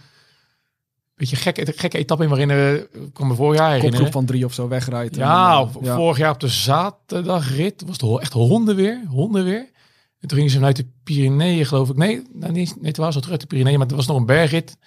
beetje 1.15 1.36
gekke, 1.36 1.73
gekke 1.76 1.97
etappe 1.97 2.23
in 2.23 2.30
waarin, 2.30 2.49
eh, 2.49 2.73
ik 2.73 3.13
kan 3.13 3.28
me 3.28 3.36
vorig 3.36 3.59
jaar 3.59 3.71
herinneren. 3.71 3.99
Kopgroep 3.99 4.21
van 4.21 4.26
drie 4.26 4.45
of 4.45 4.53
zo 4.53 4.67
wegrijdt. 4.67 5.15
Ja, 5.15 5.55
En, 5.55 5.61
of 5.61 5.76
eh, 5.76 5.84
ja. 5.84 5.95
vorig 5.95 6.17
jaar 6.17 6.32
op 6.32 6.39
de 6.39 6.47
zaterdagrit 6.47 7.84
was 7.86 7.97
het 7.99 8.21
echt 8.21 8.34
hondenweer, 8.34 9.03
hondenweer. 9.07 9.69
En 10.19 10.28
toen 10.28 10.38
gingen 10.38 10.51
ze 10.51 10.57
vanuit 10.57 10.76
de 10.76 10.88
Pyreneeën, 11.03 11.65
geloof 11.65 11.89
ik. 11.89 11.95
Nee, 11.95 12.21
nou, 12.34 12.51
nee, 12.51 12.65
nee 12.65 12.76
het 12.82 12.97
was 12.97 13.15
al 13.15 13.21
terug 13.21 13.32
uit 13.32 13.41
de 13.41 13.47
Pyreneeën, 13.47 13.78
maar 13.78 13.88
het 13.88 13.95
was 13.95 14.07
nog 14.07 14.17
een 14.17 14.26
bergrit. 14.26 14.78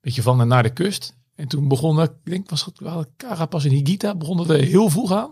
Beetje 0.00 0.22
van 0.22 0.40
en 0.40 0.48
naar 0.48 0.62
de 0.62 0.72
kust. 0.72 1.14
En 1.36 1.48
toen 1.48 1.68
begonnen, 1.68 2.04
ik 2.04 2.10
denk, 2.22 2.50
was 2.50 2.64
het 2.64 2.80
wel 2.80 3.04
Carapaz 3.16 3.64
en 3.64 3.70
Higita, 3.70 4.14
begonnen 4.14 4.48
er 4.48 4.64
heel 4.64 4.90
vroeg 4.90 5.12
aan. 5.12 5.30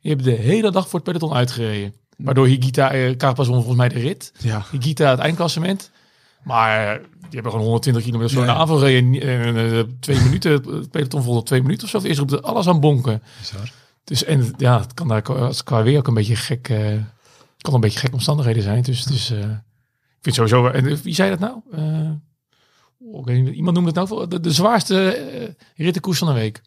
Je 0.00 0.08
hebt 0.08 0.24
de 0.24 0.30
hele 0.30 0.70
dag 0.70 0.88
voor 0.88 1.00
het 1.00 1.08
peloton 1.08 1.32
uitgereden. 1.36 1.94
Waardoor 2.16 2.46
Higita, 2.46 2.90
eh, 2.90 3.16
Carapaz 3.16 3.46
won 3.46 3.56
volgens 3.56 3.76
mij 3.76 3.88
de 3.88 3.98
rit. 3.98 4.32
Ja. 4.38 4.64
Higita 4.70 5.10
het 5.10 5.18
eindklassement. 5.18 5.90
Maar 6.44 6.86
eh, 6.94 7.00
die 7.02 7.30
hebben 7.30 7.50
gewoon 7.50 7.66
120 7.66 8.02
kilometer 8.04 8.30
zo 8.34 8.40
Ja. 8.40 8.46
naar 8.46 8.56
aanval 8.56 8.78
gereden. 8.78 9.20
En 9.20 9.56
eh, 9.72 9.80
twee 10.00 10.20
minuten, 10.20 10.52
het 10.52 10.90
peloton 10.90 11.22
volgde 11.22 11.42
twee 11.42 11.62
minuten 11.62 11.84
of 11.84 11.90
zo. 11.90 12.00
Eerst 12.08 12.18
roepte 12.18 12.40
alles 12.40 12.66
aan 12.68 12.80
bonken. 12.80 13.22
Bizar. 13.38 13.72
Dus 14.04 14.24
en 14.24 14.54
ja, 14.56 14.80
het 14.80 14.94
kan 14.94 15.08
daar 15.08 15.22
qua- 15.22 15.52
qua 15.64 15.82
weer 15.82 15.98
ook 15.98 16.06
een 16.06 16.14
beetje 16.14 16.36
gek, 16.36 16.68
eh 16.68 16.94
kan 17.60 17.74
een 17.74 17.80
beetje 17.80 17.98
gek 17.98 18.12
omstandigheden 18.12 18.62
zijn. 18.62 18.82
Dus, 18.82 19.04
dus 19.04 19.30
eh, 19.30 19.38
ik 19.40 20.20
vind 20.20 20.34
sowieso. 20.34 20.66
En 20.66 20.86
eh, 20.86 20.96
wie 20.96 21.14
zei 21.14 21.30
dat 21.36 21.38
nou? 21.38 21.54
Ik 23.20 23.24
weet 23.24 23.44
niet, 23.44 23.54
iemand 23.54 23.74
noemde 23.76 23.88
het 23.88 23.96
nou 23.98 24.08
voor 24.08 24.28
de, 24.28 24.40
de 24.40 24.52
zwaarste 24.52 25.10
eh, 25.14 25.48
rittenkoers 25.76 26.18
van 26.18 26.28
de 26.28 26.34
week. 26.34 26.62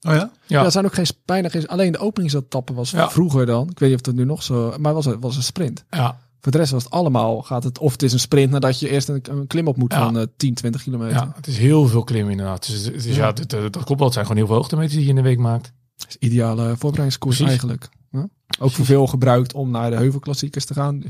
Oh 0.00 0.12
ja? 0.12 0.18
Ja. 0.18 0.30
Ja, 0.46 0.64
er 0.64 0.70
zijn 0.70 0.84
ook 0.84 0.94
geen, 0.94 1.06
bijna 1.24 1.48
geen, 1.48 1.66
alleen 1.68 1.92
de 1.92 1.98
openingsetappe 1.98 2.74
was 2.74 2.90
Ja. 2.90 3.10
vroeger 3.10 3.46
dan. 3.46 3.70
Ik 3.70 3.78
weet 3.78 3.90
niet 3.90 4.00
of 4.00 4.06
het 4.06 4.14
nu 4.16 4.24
nog 4.24 4.42
zo, 4.42 4.74
maar 4.80 4.94
was 4.94 5.04
het 5.04 5.16
was 5.20 5.36
een 5.36 5.42
sprint. 5.42 5.84
Ja, 5.90 6.18
Voor 6.40 6.52
de 6.52 6.58
rest 6.58 6.72
was 6.72 6.84
het 6.84 6.92
allemaal, 6.92 7.42
gaat 7.42 7.64
het, 7.64 7.78
of 7.78 7.92
het 7.92 8.02
is 8.02 8.12
een 8.12 8.18
sprint 8.18 8.50
nadat 8.50 8.78
je 8.80 8.88
eerst 8.88 9.08
een, 9.08 9.22
een 9.30 9.46
klim 9.46 9.66
op 9.68 9.76
moet 9.76 9.92
Ja. 9.92 9.98
van 10.04 10.18
eh 10.18 10.24
10, 10.36 10.54
20 10.54 10.82
kilometer. 10.82 11.14
ja, 11.16 11.32
het 11.36 11.46
is 11.46 11.58
heel 11.58 11.86
veel 11.88 12.04
klimmen 12.04 12.30
inderdaad. 12.30 12.66
Dus, 12.66 12.82
dus 12.84 13.04
ja, 13.04 13.12
Ja. 13.14 13.32
dat, 13.32 13.50
dat 13.50 13.70
klopt 13.84 13.88
wel. 13.88 13.98
Het 14.04 14.12
zijn 14.12 14.24
gewoon 14.26 14.36
heel 14.40 14.46
veel 14.46 14.56
hoogtemeters 14.56 14.94
die 14.94 15.02
je 15.02 15.08
in 15.08 15.14
de 15.16 15.22
week 15.22 15.38
maakt. 15.38 15.72
Dat 15.96 16.06
is 16.08 16.16
ideale 16.28 16.68
voorbereidingskoers 16.76 17.36
Precies. 17.36 17.52
eigenlijk. 17.52 17.88
Ja? 18.10 18.28
Ook 18.58 18.70
voor 18.70 18.84
veel 18.84 19.06
gebruikt 19.06 19.52
om 19.54 19.70
naar 19.70 19.90
de 19.90 19.96
heuvelklassiekers 19.96 20.64
te 20.64 20.74
gaan. 20.74 21.02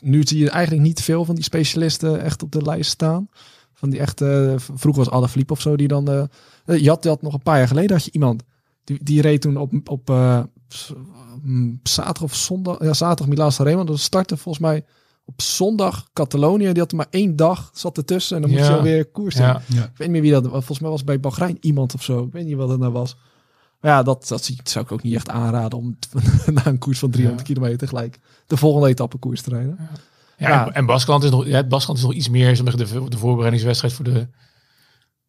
Nu 0.00 0.22
zie 0.22 0.38
je 0.38 0.50
eigenlijk 0.50 0.82
niet 0.86 1.00
veel 1.02 1.24
van 1.24 1.34
die 1.34 1.44
specialisten 1.44 2.20
echt 2.22 2.42
op 2.42 2.52
de 2.52 2.62
lijst 2.62 2.90
staan. 2.90 3.28
Van 3.78 3.90
die 3.90 4.00
echte, 4.00 4.54
v- 4.58 4.68
vroeger 4.74 5.04
was 5.04 5.12
Alaphilippe 5.12 5.52
of 5.52 5.60
zo, 5.60 5.76
die 5.76 5.88
dan... 5.88 6.08
eh, 6.08 6.22
eh, 6.64 6.82
je, 6.82 6.88
had, 6.88 7.04
had 7.04 7.22
nog 7.22 7.32
een 7.34 7.42
paar 7.42 7.58
jaar 7.58 7.68
geleden, 7.68 7.96
had 7.96 8.04
je 8.04 8.10
iemand, 8.12 8.42
die, 8.84 8.98
die 9.04 9.20
reed 9.20 9.40
toen 9.40 9.56
op, 9.56 9.72
op 9.88 10.10
eh, 10.10 10.40
mm, 11.42 11.80
zaterdag 11.82 12.22
of 12.22 12.34
zondag, 12.34 12.82
ja 12.84 12.92
zaterdag 12.92 13.26
Milaan 13.28 13.52
Sanremo. 13.52 13.84
Dat 13.84 13.98
startte 13.98 14.36
volgens 14.36 14.64
mij 14.64 14.84
op 15.24 15.42
zondag 15.42 16.08
Catalonië. 16.12 16.68
Die 16.72 16.78
had 16.82 16.90
er 16.90 16.96
maar 16.96 17.06
één 17.10 17.36
dag, 17.36 17.70
zat 17.74 17.96
ertussen 17.96 18.36
en 18.36 18.42
dan 18.42 18.50
moest 18.50 18.62
Ja. 18.64 18.70
je 18.70 18.76
alweer 18.76 19.06
koersen. 19.06 19.42
Ja. 19.44 19.62
Ja. 19.66 19.82
Ik 19.84 19.88
weet 19.96 19.98
niet 19.98 20.10
meer 20.10 20.20
wie 20.20 20.30
dat 20.30 20.42
was. 20.42 20.52
Volgens 20.52 20.78
mij 20.80 20.88
was 20.90 20.98
het 20.98 21.08
bij 21.08 21.20
Bahrein 21.20 21.56
iemand 21.60 21.94
of 21.94 22.02
zo. 22.02 22.22
Ik 22.24 22.32
weet 22.32 22.44
niet 22.46 22.56
wat 22.56 22.68
het 22.68 22.78
nou 22.80 22.92
was. 22.92 23.16
Maar 23.80 23.90
ja, 23.90 24.02
dat, 24.02 24.28
dat 24.28 24.44
zie- 24.44 24.60
zou 24.64 24.84
ik 24.84 24.92
ook 24.92 25.02
niet 25.02 25.14
echt 25.14 25.28
aanraden 25.28 25.78
om 25.78 25.98
na 26.54 26.66
een 26.66 26.78
koers 26.78 26.98
van 26.98 27.10
300 27.10 27.46
kilometer 27.46 27.88
gelijk 27.88 28.18
de 28.46 28.56
volgende 28.56 28.88
etappe 28.88 29.16
koers 29.18 29.42
te 29.42 29.50
rijden. 29.50 29.78
Ja, 30.38 30.48
Ja. 30.48 30.66
En, 30.66 30.74
en 30.74 30.86
Baskeland 30.86 31.24
is 31.24 31.30
nog, 31.30 31.46
ja, 31.46 31.64
Baskeland 31.64 31.98
is 31.98 32.04
nog 32.04 32.14
iets 32.14 32.28
meer 32.28 32.56
zeg 32.56 32.74
de, 32.74 33.08
de 33.08 33.18
voorbereidingswedstrijd 33.18 33.94
voor 33.94 34.04
de, 34.04 34.28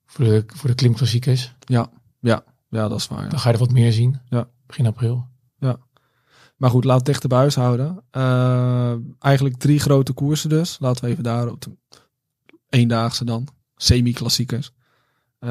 voor 0.05 0.26
de, 0.26 0.43
voor 0.47 0.70
de 0.70 0.76
klimklassiekers. 0.76 1.53
Ja, 1.60 1.89
ja, 2.20 2.43
ja, 2.70 2.88
dat 2.88 2.99
is 2.99 3.07
waar. 3.07 3.24
ja. 3.24 3.30
Dan 3.30 3.39
ga 3.39 3.47
je 3.47 3.53
er 3.53 3.60
wat 3.60 3.72
meer 3.72 3.91
zien. 3.91 4.20
Ja. 4.30 4.47
Begin 4.66 4.86
april. 4.86 5.28
Maar 6.60 6.70
goed, 6.70 6.84
laat 6.84 6.97
het 6.97 7.05
dichter 7.05 7.30
bij 7.30 7.38
huis 7.38 7.55
houden. 7.55 8.03
Eh, 8.12 8.93
eigenlijk 9.20 9.57
drie 9.57 9.80
grote 9.80 10.14
koersen 10.14 10.49
dus. 10.49 10.78
Laten 10.80 11.05
we 11.05 11.12
even 11.12 11.24
daar 11.24 11.47
op 11.47 11.62
de 11.62 11.72
eendaagse 12.70 13.26
dan. 13.26 13.47
Semi-klassiekers. 13.76 14.72
Eh, 15.39 15.49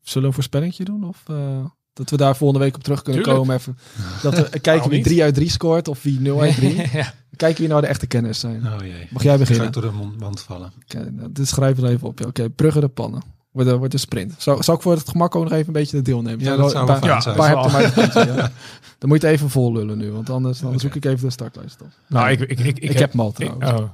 zullen 0.00 0.22
we 0.22 0.26
een 0.26 0.32
voorspellingje 0.32 0.84
doen? 0.84 1.04
Of 1.04 1.22
eh, 1.26 1.64
dat 1.92 2.10
we 2.10 2.16
daar 2.16 2.36
volgende 2.36 2.64
week 2.64 2.74
op 2.76 2.82
terug 2.82 3.02
kunnen 3.02 3.22
Tuurlijk. 3.22 3.44
komen? 3.44 3.56
Even, 3.60 3.78
dat 4.22 4.50
we 4.50 4.58
kijken 4.60 4.88
wie 4.88 4.98
niet? 4.98 5.06
3 5.06 5.22
uit 5.22 5.34
3 5.34 5.50
scoort 5.50 5.88
of 5.88 6.02
wie 6.02 6.20
0 6.20 6.40
uit 6.40 6.54
3. 6.54 6.76
ja. 6.92 7.12
Kijken 7.40 7.60
wie 7.60 7.68
nou 7.68 7.80
de 7.80 7.86
echte 7.86 8.06
kenners 8.06 8.40
zijn. 8.40 8.66
Oh 8.66 8.74
jee. 8.80 9.06
Mag 9.10 9.22
jij 9.22 9.32
Ga 9.32 9.38
beginnen? 9.38 9.66
ik 9.66 9.72
door 9.72 9.82
de 9.82 9.90
mond- 10.18 10.40
vallen. 10.40 10.72
Oké, 10.84 11.10
nou, 11.10 11.32
dit 11.32 11.48
schrijven 11.48 11.82
we 11.82 11.88
even 11.88 12.08
op. 12.08 12.18
ja. 12.18 12.26
Oké, 12.26 12.48
Brugge 12.50 12.80
de 12.80 12.88
pannen. 12.88 13.22
Wordt 13.50 13.68
een, 13.70 13.76
wordt 13.78 13.92
een 13.92 14.00
sprint. 14.00 14.34
Zou, 14.38 14.62
zou 14.62 14.76
ik 14.76 14.82
voor 14.82 14.92
het 14.92 15.08
gemak 15.08 15.34
ook 15.36 15.42
nog 15.42 15.52
even 15.52 15.66
een 15.66 15.72
beetje 15.72 15.96
de 15.96 16.02
deelnemen? 16.02 16.44
Ja, 16.44 16.56
dat 16.56 16.70
zou 16.70 16.86
wel 16.86 16.98
paar, 16.98 17.22
zijn. 17.22 17.36
paar 17.36 17.82
Ja, 17.82 17.90
punten, 17.90 18.26
ja. 18.34 18.50
Dan 18.98 19.08
moet 19.08 19.20
je 19.20 19.26
het 19.26 19.36
even 19.36 19.50
vol 19.50 19.72
lullen 19.72 19.98
nu, 19.98 20.12
want 20.12 20.30
anders 20.30 20.58
dan 20.60 20.78
zoek 20.78 20.94
ik 20.94 21.04
even 21.04 21.26
de 21.26 21.30
startlijst 21.32 21.80
op. 21.82 21.88
Nou, 22.08 22.30
ik, 22.30 22.40
ik, 22.40 22.50
ik, 22.50 22.58
ik, 22.58 22.78
Ik, 22.90 22.98
heb 22.98 23.14
ik, 23.14 23.34
trouwens. 23.34 23.70
oh. 23.72 23.90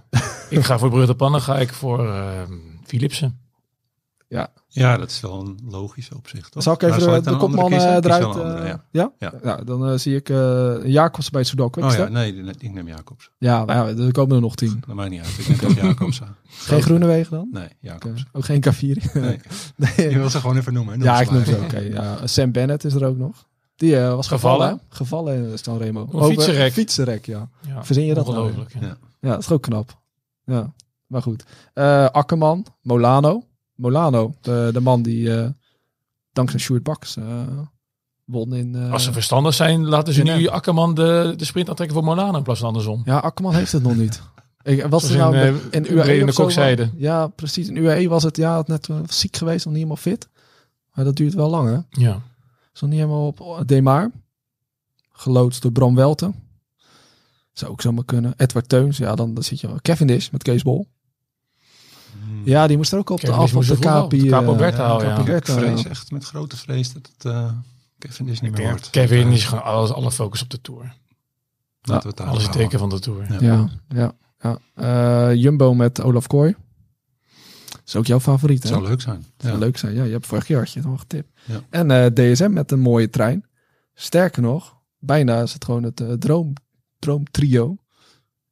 ik 0.51 0.65
ga 0.65 0.79
voor 0.79 0.89
Brugge 0.89 1.07
de 1.07 1.15
Pannen, 1.15 1.43
ga 1.43 1.59
ik 1.59 1.73
voor 1.73 2.09
ehm 2.13 2.53
Philipsen. 2.85 3.39
Ja, 4.29 4.49
dat 4.77 5.11
is 5.11 5.21
wel 5.21 5.41
een 5.41 5.59
logische 5.69 6.17
opzicht. 6.17 6.53
toch? 6.53 6.63
Zal 6.63 6.75
ik 6.75 6.83
even 6.83 7.23
de, 7.23 7.37
kopman 7.37 7.73
eh, 7.73 7.95
eruit? 7.95 8.25
andere, 8.25 8.55
eh, 8.55 8.69
ja. 8.69 8.85
ja? 8.91 9.13
Ja. 9.19 9.33
Ja, 9.43 9.57
dan 9.57 9.89
eh, 9.89 9.99
zie 9.99 10.17
ik 10.17 10.29
eh 10.29 10.75
Jacobs 10.85 11.31
bij 11.31 11.45
Sudoku. 11.45 11.83
Oh 11.83 11.93
ja, 11.93 12.09
nee, 12.09 12.35
ik 12.59 12.73
neem 12.73 12.89
Jacobs. 12.89 13.31
ja, 13.39 13.65
nou 13.65 13.89
ja, 13.89 14.05
er 14.05 14.13
komen 14.13 14.37
er 14.37 14.43
nog 14.43 14.55
tien. 14.55 14.83
Dat 14.87 14.95
maakt 14.95 15.11
niet 15.11 15.21
uit. 15.21 15.39
Ik 15.39 15.49
neem 15.49 15.59
toch 15.59 15.85
Jacobs 15.85 16.23
aan. 16.23 16.37
Geen 16.71 16.83
Groenewegen 16.83 17.37
dan? 17.37 17.49
Nee. 17.53 17.69
Jacobs. 17.81 18.25
Ook 18.33 18.45
geen 18.45 18.65
K4? 18.67 18.81
Nee. 18.81 18.97
nee. 19.77 20.11
Je 20.11 20.19
wil 20.19 20.31
ze 20.31 20.41
gewoon 20.41 20.57
even 20.57 20.73
noemen. 20.73 21.01
Ja, 21.01 21.21
ik 21.21 21.31
noem 21.31 21.45
ze 21.45 21.57
oké. 21.57 21.79
Ja, 21.79 22.27
Sam 22.27 22.53
Bennett 22.53 22.85
is 22.85 22.95
er 22.95 23.05
ook 23.05 23.17
nog. 23.17 23.47
Die 23.77 23.99
eh, 23.99 24.15
was 24.15 24.29
gevallen. 24.29 24.81
Gevallen? 24.89 25.51
in 25.51 25.59
Sanremo. 25.59 26.09
Een 26.13 26.25
fietsenrek. 26.25 26.73
Fietsenrek, 26.73 27.27
ja. 27.27 27.49
Ja, 27.67 27.85
Verzin 27.85 28.05
je 28.05 28.15
dat 28.15 28.27
nou 28.27 28.39
Ongelooflijk. 28.39 28.73
ja. 28.73 28.87
Ja. 28.87 28.97
Ja, 29.21 29.31
dat 29.31 29.41
is 29.41 29.51
ook 29.51 29.63
knap. 29.63 29.99
Ja, 30.45 30.73
maar 31.07 31.23
goed. 31.23 31.45
Eh 31.73 32.09
Akkerman, 32.09 32.67
Molano. 32.83 33.43
Molano, 33.77 34.35
de, 34.41 34.71
de 34.73 34.81
man 34.81 35.03
die 35.03 35.35
eh, 35.41 35.49
dankzij 36.33 36.61
Sjoerd 36.61 36.83
Baks 36.83 37.17
eh, 37.17 37.25
won 38.25 38.55
in... 38.55 38.75
eh, 38.75 38.93
Als 38.93 39.05
ze 39.05 39.13
verstandig 39.13 39.55
zijn, 39.55 39.87
laten 39.87 40.13
ze 40.15 40.23
nu 40.23 40.47
Akkerman 40.49 40.95
de, 40.95 41.35
de 41.37 41.45
sprint 41.45 41.69
aantrekken 41.69 41.97
voor 41.97 42.05
Molano 42.07 42.37
in 42.39 42.43
plaats 42.43 42.59
van 42.61 42.69
andersom. 42.69 43.03
ja, 43.05 43.19
Akkerman 43.19 43.55
heeft 43.55 43.73
het 43.73 43.83
nog 43.83 43.97
niet. 43.97 44.23
Ik, 44.63 44.87
was 44.87 45.11
er 45.11 45.17
nou 45.17 45.37
in, 45.37 45.55
in, 45.71 45.85
eh, 45.85 45.91
in 45.91 45.97
UAE 45.97 46.19
de 46.19 46.25
of 46.25 46.35
zo 46.35 46.43
Kok 46.43 46.51
zeiden. 46.53 46.93
Ja, 46.97 47.27
precies. 47.27 47.69
In 47.69 47.77
UAE 47.77 48.09
was 48.09 48.23
het 48.23 48.37
ja, 48.37 48.63
net 48.67 48.89
eh, 48.89 48.97
ziek 49.09 49.37
geweest, 49.37 49.65
nog 49.65 49.75
niet 49.75 49.83
helemaal 49.83 50.03
fit. 50.03 50.29
Maar 50.95 51.05
dat 51.05 51.17
duurt 51.17 51.35
wel 51.35 51.51
lang, 51.51 51.69
hè? 51.69 52.03
Ja. 52.03 52.23
Is 52.75 52.81
nog 52.81 52.91
niet 52.91 52.99
helemaal 52.99 53.27
op 53.27 53.63
Demar. 53.67 54.11
Geloodst 55.13 55.63
door 55.63 55.73
Bram 55.73 55.95
Welten. 55.95 56.35
Zou 57.53 57.71
ook 57.73 57.81
zomaar 57.81 58.05
kunnen. 58.05 58.35
Edward 58.37 58.69
Teuns, 58.69 58.97
ja, 58.97 59.15
dan, 59.15 59.35
dan 59.35 59.43
zit 59.43 59.61
je 59.61 59.67
wel. 59.67 59.79
Cavendish 59.83 60.31
met 60.31 60.43
Kees 60.43 60.63
Bol. 60.63 60.87
Ja, 62.47 62.67
die 62.67 62.77
moest 62.77 62.93
er 62.93 62.99
ook 62.99 63.11
op 63.11 63.21
de 63.21 63.33
af 63.33 63.55
op 63.55 63.65
de 63.65 63.79
Capi. 63.79 64.23
de 64.23 64.29
Capo 64.29 64.53
eh, 64.53 64.59
Berta 64.59 64.87
al, 64.87 65.03
ja. 65.03 65.19
Ik 65.19 65.25
Berta, 65.25 65.53
vrees 65.53 65.83
ja. 65.83 65.91
echt 65.91 66.11
met 66.11 66.25
grote 66.25 66.57
vrees 66.57 66.93
dat 66.93 67.11
het 67.17 67.25
uh, 67.33 67.53
Kevin 67.99 68.29
is 68.29 68.41
niet 68.41 68.53
meer 68.53 68.69
wordt. 68.69 68.91
Kevin 68.91 69.29
is 69.29 69.45
gewoon 69.45 69.65
alles, 69.65 69.93
alle 69.93 70.11
focus 70.11 70.43
op 70.43 70.51
de 70.51 70.61
Tour. 70.61 70.95
Daar 71.81 72.15
Alles 72.15 72.43
het 72.43 72.53
teken 72.53 72.79
van 72.79 72.89
de 72.89 72.99
Tour. 72.99 73.33
Ja. 73.33 73.39
Ja, 73.41 73.69
ja, 73.89 74.13
ja. 74.39 74.59
Eh, 75.29 75.35
Jumbo 75.35 75.75
met 75.75 76.03
Olaf 76.03 76.27
Kooi. 76.27 76.55
is 77.87 77.97
ook 77.97 78.07
jouw 78.07 78.21
favoriet, 78.21 78.63
hè? 78.63 78.69
Het 78.69 78.79
zou 78.79 78.89
leuk 78.89 79.01
zijn. 79.01 79.25
Zou 79.37 79.53
Ja. 79.53 79.59
leuk 79.59 79.77
zijn. 79.77 79.95
Ja, 79.95 80.05
je 80.05 80.13
hebt 80.13 80.27
vorig 80.27 80.49
jaar 80.49 80.59
had 80.59 80.73
je 80.73 80.83
getipt. 80.97 81.41
Ja. 81.45 81.61
En 81.71 81.91
eh, 81.91 82.07
DSM 82.07 82.53
met 82.53 82.73
een 82.73 82.81
mooie 82.81 83.11
trein. 83.11 83.45
Sterker 83.95 84.43
nog, 84.43 84.77
bijna 84.99 85.43
is 85.43 85.53
het 85.53 85.65
gewoon 85.65 85.83
het 85.83 86.01
eh, 86.01 86.13
droom, 86.13 86.53
droomtrio. 86.99 87.77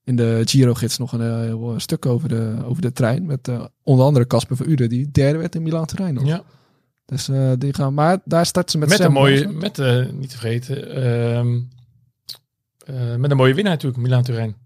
In 0.05 0.16
de 0.16 0.42
Giro-gids 0.44 0.98
nog 0.98 1.12
een 1.12 1.20
eh, 1.20 1.36
heel 1.36 1.74
stuk 1.76 2.07
over 2.07 2.28
de, 2.28 2.57
over 2.64 2.82
de 2.82 2.92
trein. 2.92 3.26
Met 3.26 3.48
eh, 3.48 3.64
onder 3.82 4.05
andere 4.05 4.26
Casper 4.26 4.57
van 4.57 4.68
Uden, 4.68 4.88
die 4.88 5.11
derde 5.11 5.38
werd 5.38 5.55
in 5.55 5.62
Milaan 5.62 5.86
Terrein 5.86 6.14
nog. 6.14 6.26
Ja. 6.26 6.42
Dus 7.05 7.28
eh, 7.28 7.52
die 7.59 7.74
gaan, 7.74 7.94
maar 7.94 8.18
daar 8.24 8.46
starten 8.46 8.70
ze 8.70 8.78
met, 8.78 8.88
Met, 8.88 8.98
Sam 8.98 9.07
een 9.07 9.12
mooie, 9.12 9.48
met 9.48 9.78
eh, 9.78 10.07
niet 10.12 10.30
te 10.30 10.38
vergeten, 10.38 10.90
ehm, 10.94 11.61
eh, 12.84 13.16
met 13.16 13.30
een 13.30 13.36
mooie 13.36 13.55
winnaar 13.55 13.72
natuurlijk, 13.72 14.02
Milan 14.02 14.22
Turijn. 14.22 14.57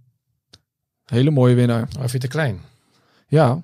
Hele 1.04 1.30
mooie 1.30 1.54
winnaar. 1.54 1.88
Maar 1.98 2.10
vind 2.10 2.22
te 2.22 2.28
klein. 2.28 2.60
Ja. 3.28 3.62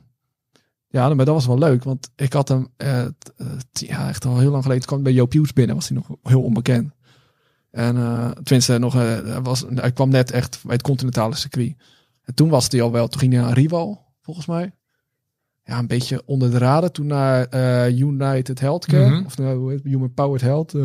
Ja, 0.88 1.14
maar 1.14 1.24
dat 1.24 1.34
was 1.34 1.46
wel 1.46 1.58
leuk. 1.58 1.84
Want 1.84 2.10
ik 2.16 2.32
had 2.32 2.48
hem 2.48 2.68
eh, 2.76 3.00
eh, 3.00 3.10
ja, 3.72 4.08
echt 4.08 4.24
al 4.24 4.38
heel 4.38 4.50
lang 4.50 4.62
geleden. 4.62 4.86
Kwam 4.86 5.02
bij 5.02 5.12
Joop 5.12 5.32
Hughes 5.32 5.52
binnen. 5.52 5.74
Was 5.74 5.88
hij 5.88 5.96
nog 5.96 6.16
heel 6.22 6.42
onbekend. 6.42 6.92
En 7.74 7.96
eh 7.96 8.30
tenminste, 8.30 8.78
nog, 8.78 8.92
hij 8.92 9.42
was, 9.42 9.64
hij 9.74 9.92
kwam 9.92 10.08
net 10.08 10.30
echt 10.30 10.60
bij 10.62 10.72
het 10.72 10.82
continentale 10.82 11.34
circuit. 11.34 11.74
En 12.22 12.34
toen 12.34 12.48
was 12.48 12.68
hij 12.68 12.82
al 12.82 12.92
wel. 12.92 13.08
Toen 13.08 13.20
ging 13.20 13.32
hij 13.32 13.42
naar 13.42 13.52
Rival, 13.52 14.06
volgens 14.20 14.46
mij. 14.46 14.72
Ja, 15.64 15.78
een 15.78 15.86
beetje 15.86 16.22
onder 16.24 16.50
de 16.50 16.58
raden. 16.58 16.92
Toen 16.92 17.06
naar 17.06 17.46
eh, 17.46 17.98
United 17.98 18.60
Healthcare. 18.60 19.10
Mhm. 19.10 19.24
Of 19.24 19.38
nou, 19.38 19.58
hoe 19.58 19.70
heet 19.70 19.82
het? 19.82 19.92
Human 19.92 20.14
Powered 20.14 20.40
Health. 20.40 20.76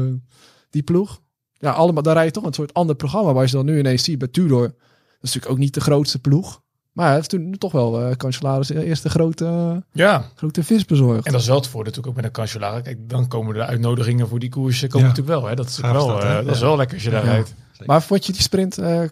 die 0.70 0.84
ploeg. 0.84 1.22
Ja, 1.54 1.72
allemaal, 1.72 2.04
daar 2.04 2.14
rij 2.14 2.26
je 2.26 2.32
toch 2.32 2.46
een 2.46 2.54
soort 2.54 2.74
ander 2.74 2.96
programma. 2.96 3.34
Waar 3.34 3.46
je 3.46 3.52
dan 3.52 3.66
nu 3.66 3.80
ineens 3.80 4.04
ziet 4.04 4.18
bij 4.18 4.28
Tudor. 4.28 4.68
Dat 4.68 4.78
is 5.22 5.34
natuurlijk 5.34 5.52
ook 5.52 5.58
niet 5.58 5.74
de 5.74 5.82
grootste 5.82 6.20
ploeg. 6.20 6.62
Maar 7.00 7.08
hij 7.08 7.18
heeft 7.18 7.30
toen 7.30 7.56
toch 7.58 7.72
wel 7.72 8.02
uh, 8.02 8.12
Cancellaris 8.16 8.70
eerste 8.70 9.10
grote, 9.10 9.84
Ja, 9.92 10.26
grote 10.36 10.64
vis 10.64 10.86
bezorgd. 10.86 11.26
en 11.26 11.32
dat 11.32 11.42
is 11.42 11.48
wel 11.48 11.56
het 11.56 11.68
voordeel 11.68 11.84
natuurlijk 11.92 12.08
ook 12.08 12.16
met 12.16 12.26
een 12.26 12.32
Cancellara. 12.32 12.82
Kijk, 12.82 13.10
dan 13.10 13.28
komen 13.28 13.54
de 13.54 13.66
uitnodigingen 13.66 14.28
voor 14.28 14.40
die 14.40 14.50
koersen 14.50 14.90
komen 14.90 15.08
Ja. 15.08 15.14
natuurlijk 15.14 15.40
wel. 15.40 15.50
Hè. 15.50 15.56
Dat, 15.56 15.68
is, 15.68 15.78
Gaaf 15.78 15.92
wel, 15.92 16.08
dat, 16.08 16.24
hè? 16.24 16.40
eh, 16.40 16.46
dat 16.46 16.56
is 16.56 16.62
wel 16.62 16.76
lekker 16.78 16.96
als 16.96 17.04
je 17.06 17.10
daar 17.12 17.26
Ja. 17.26 17.32
rijdt. 17.32 17.54
Maar 17.86 18.02
vond 18.02 18.26
je 18.26 18.32
die 18.32 18.42
sprint 18.42 18.78
eh, 18.78 19.04
eh, 19.04 19.10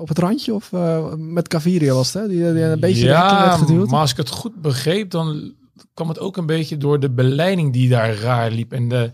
op 0.00 0.08
het 0.08 0.18
randje 0.18 0.54
of 0.54 0.72
eh, 0.72 1.12
met 1.16 1.48
Caviria 1.48 1.94
was 1.94 2.12
het, 2.12 2.22
hè? 2.22 2.28
Die, 2.28 2.52
die 2.52 2.62
een 2.62 2.80
beetje 2.80 3.04
ja, 3.04 3.46
werd 3.46 3.58
geduwd? 3.58 3.88
maar 3.90 4.00
als 4.00 4.10
ik 4.10 4.16
het 4.16 4.28
goed 4.30 4.62
begreep, 4.62 5.10
dan 5.10 5.54
kwam 5.94 6.08
het 6.08 6.18
ook 6.18 6.36
een 6.36 6.46
beetje 6.46 6.76
door 6.76 7.00
de 7.00 7.10
beleiding 7.10 7.72
die 7.72 7.88
daar 7.88 8.14
raar 8.14 8.50
liep. 8.50 8.72
En 8.72 8.88
de, 8.88 9.12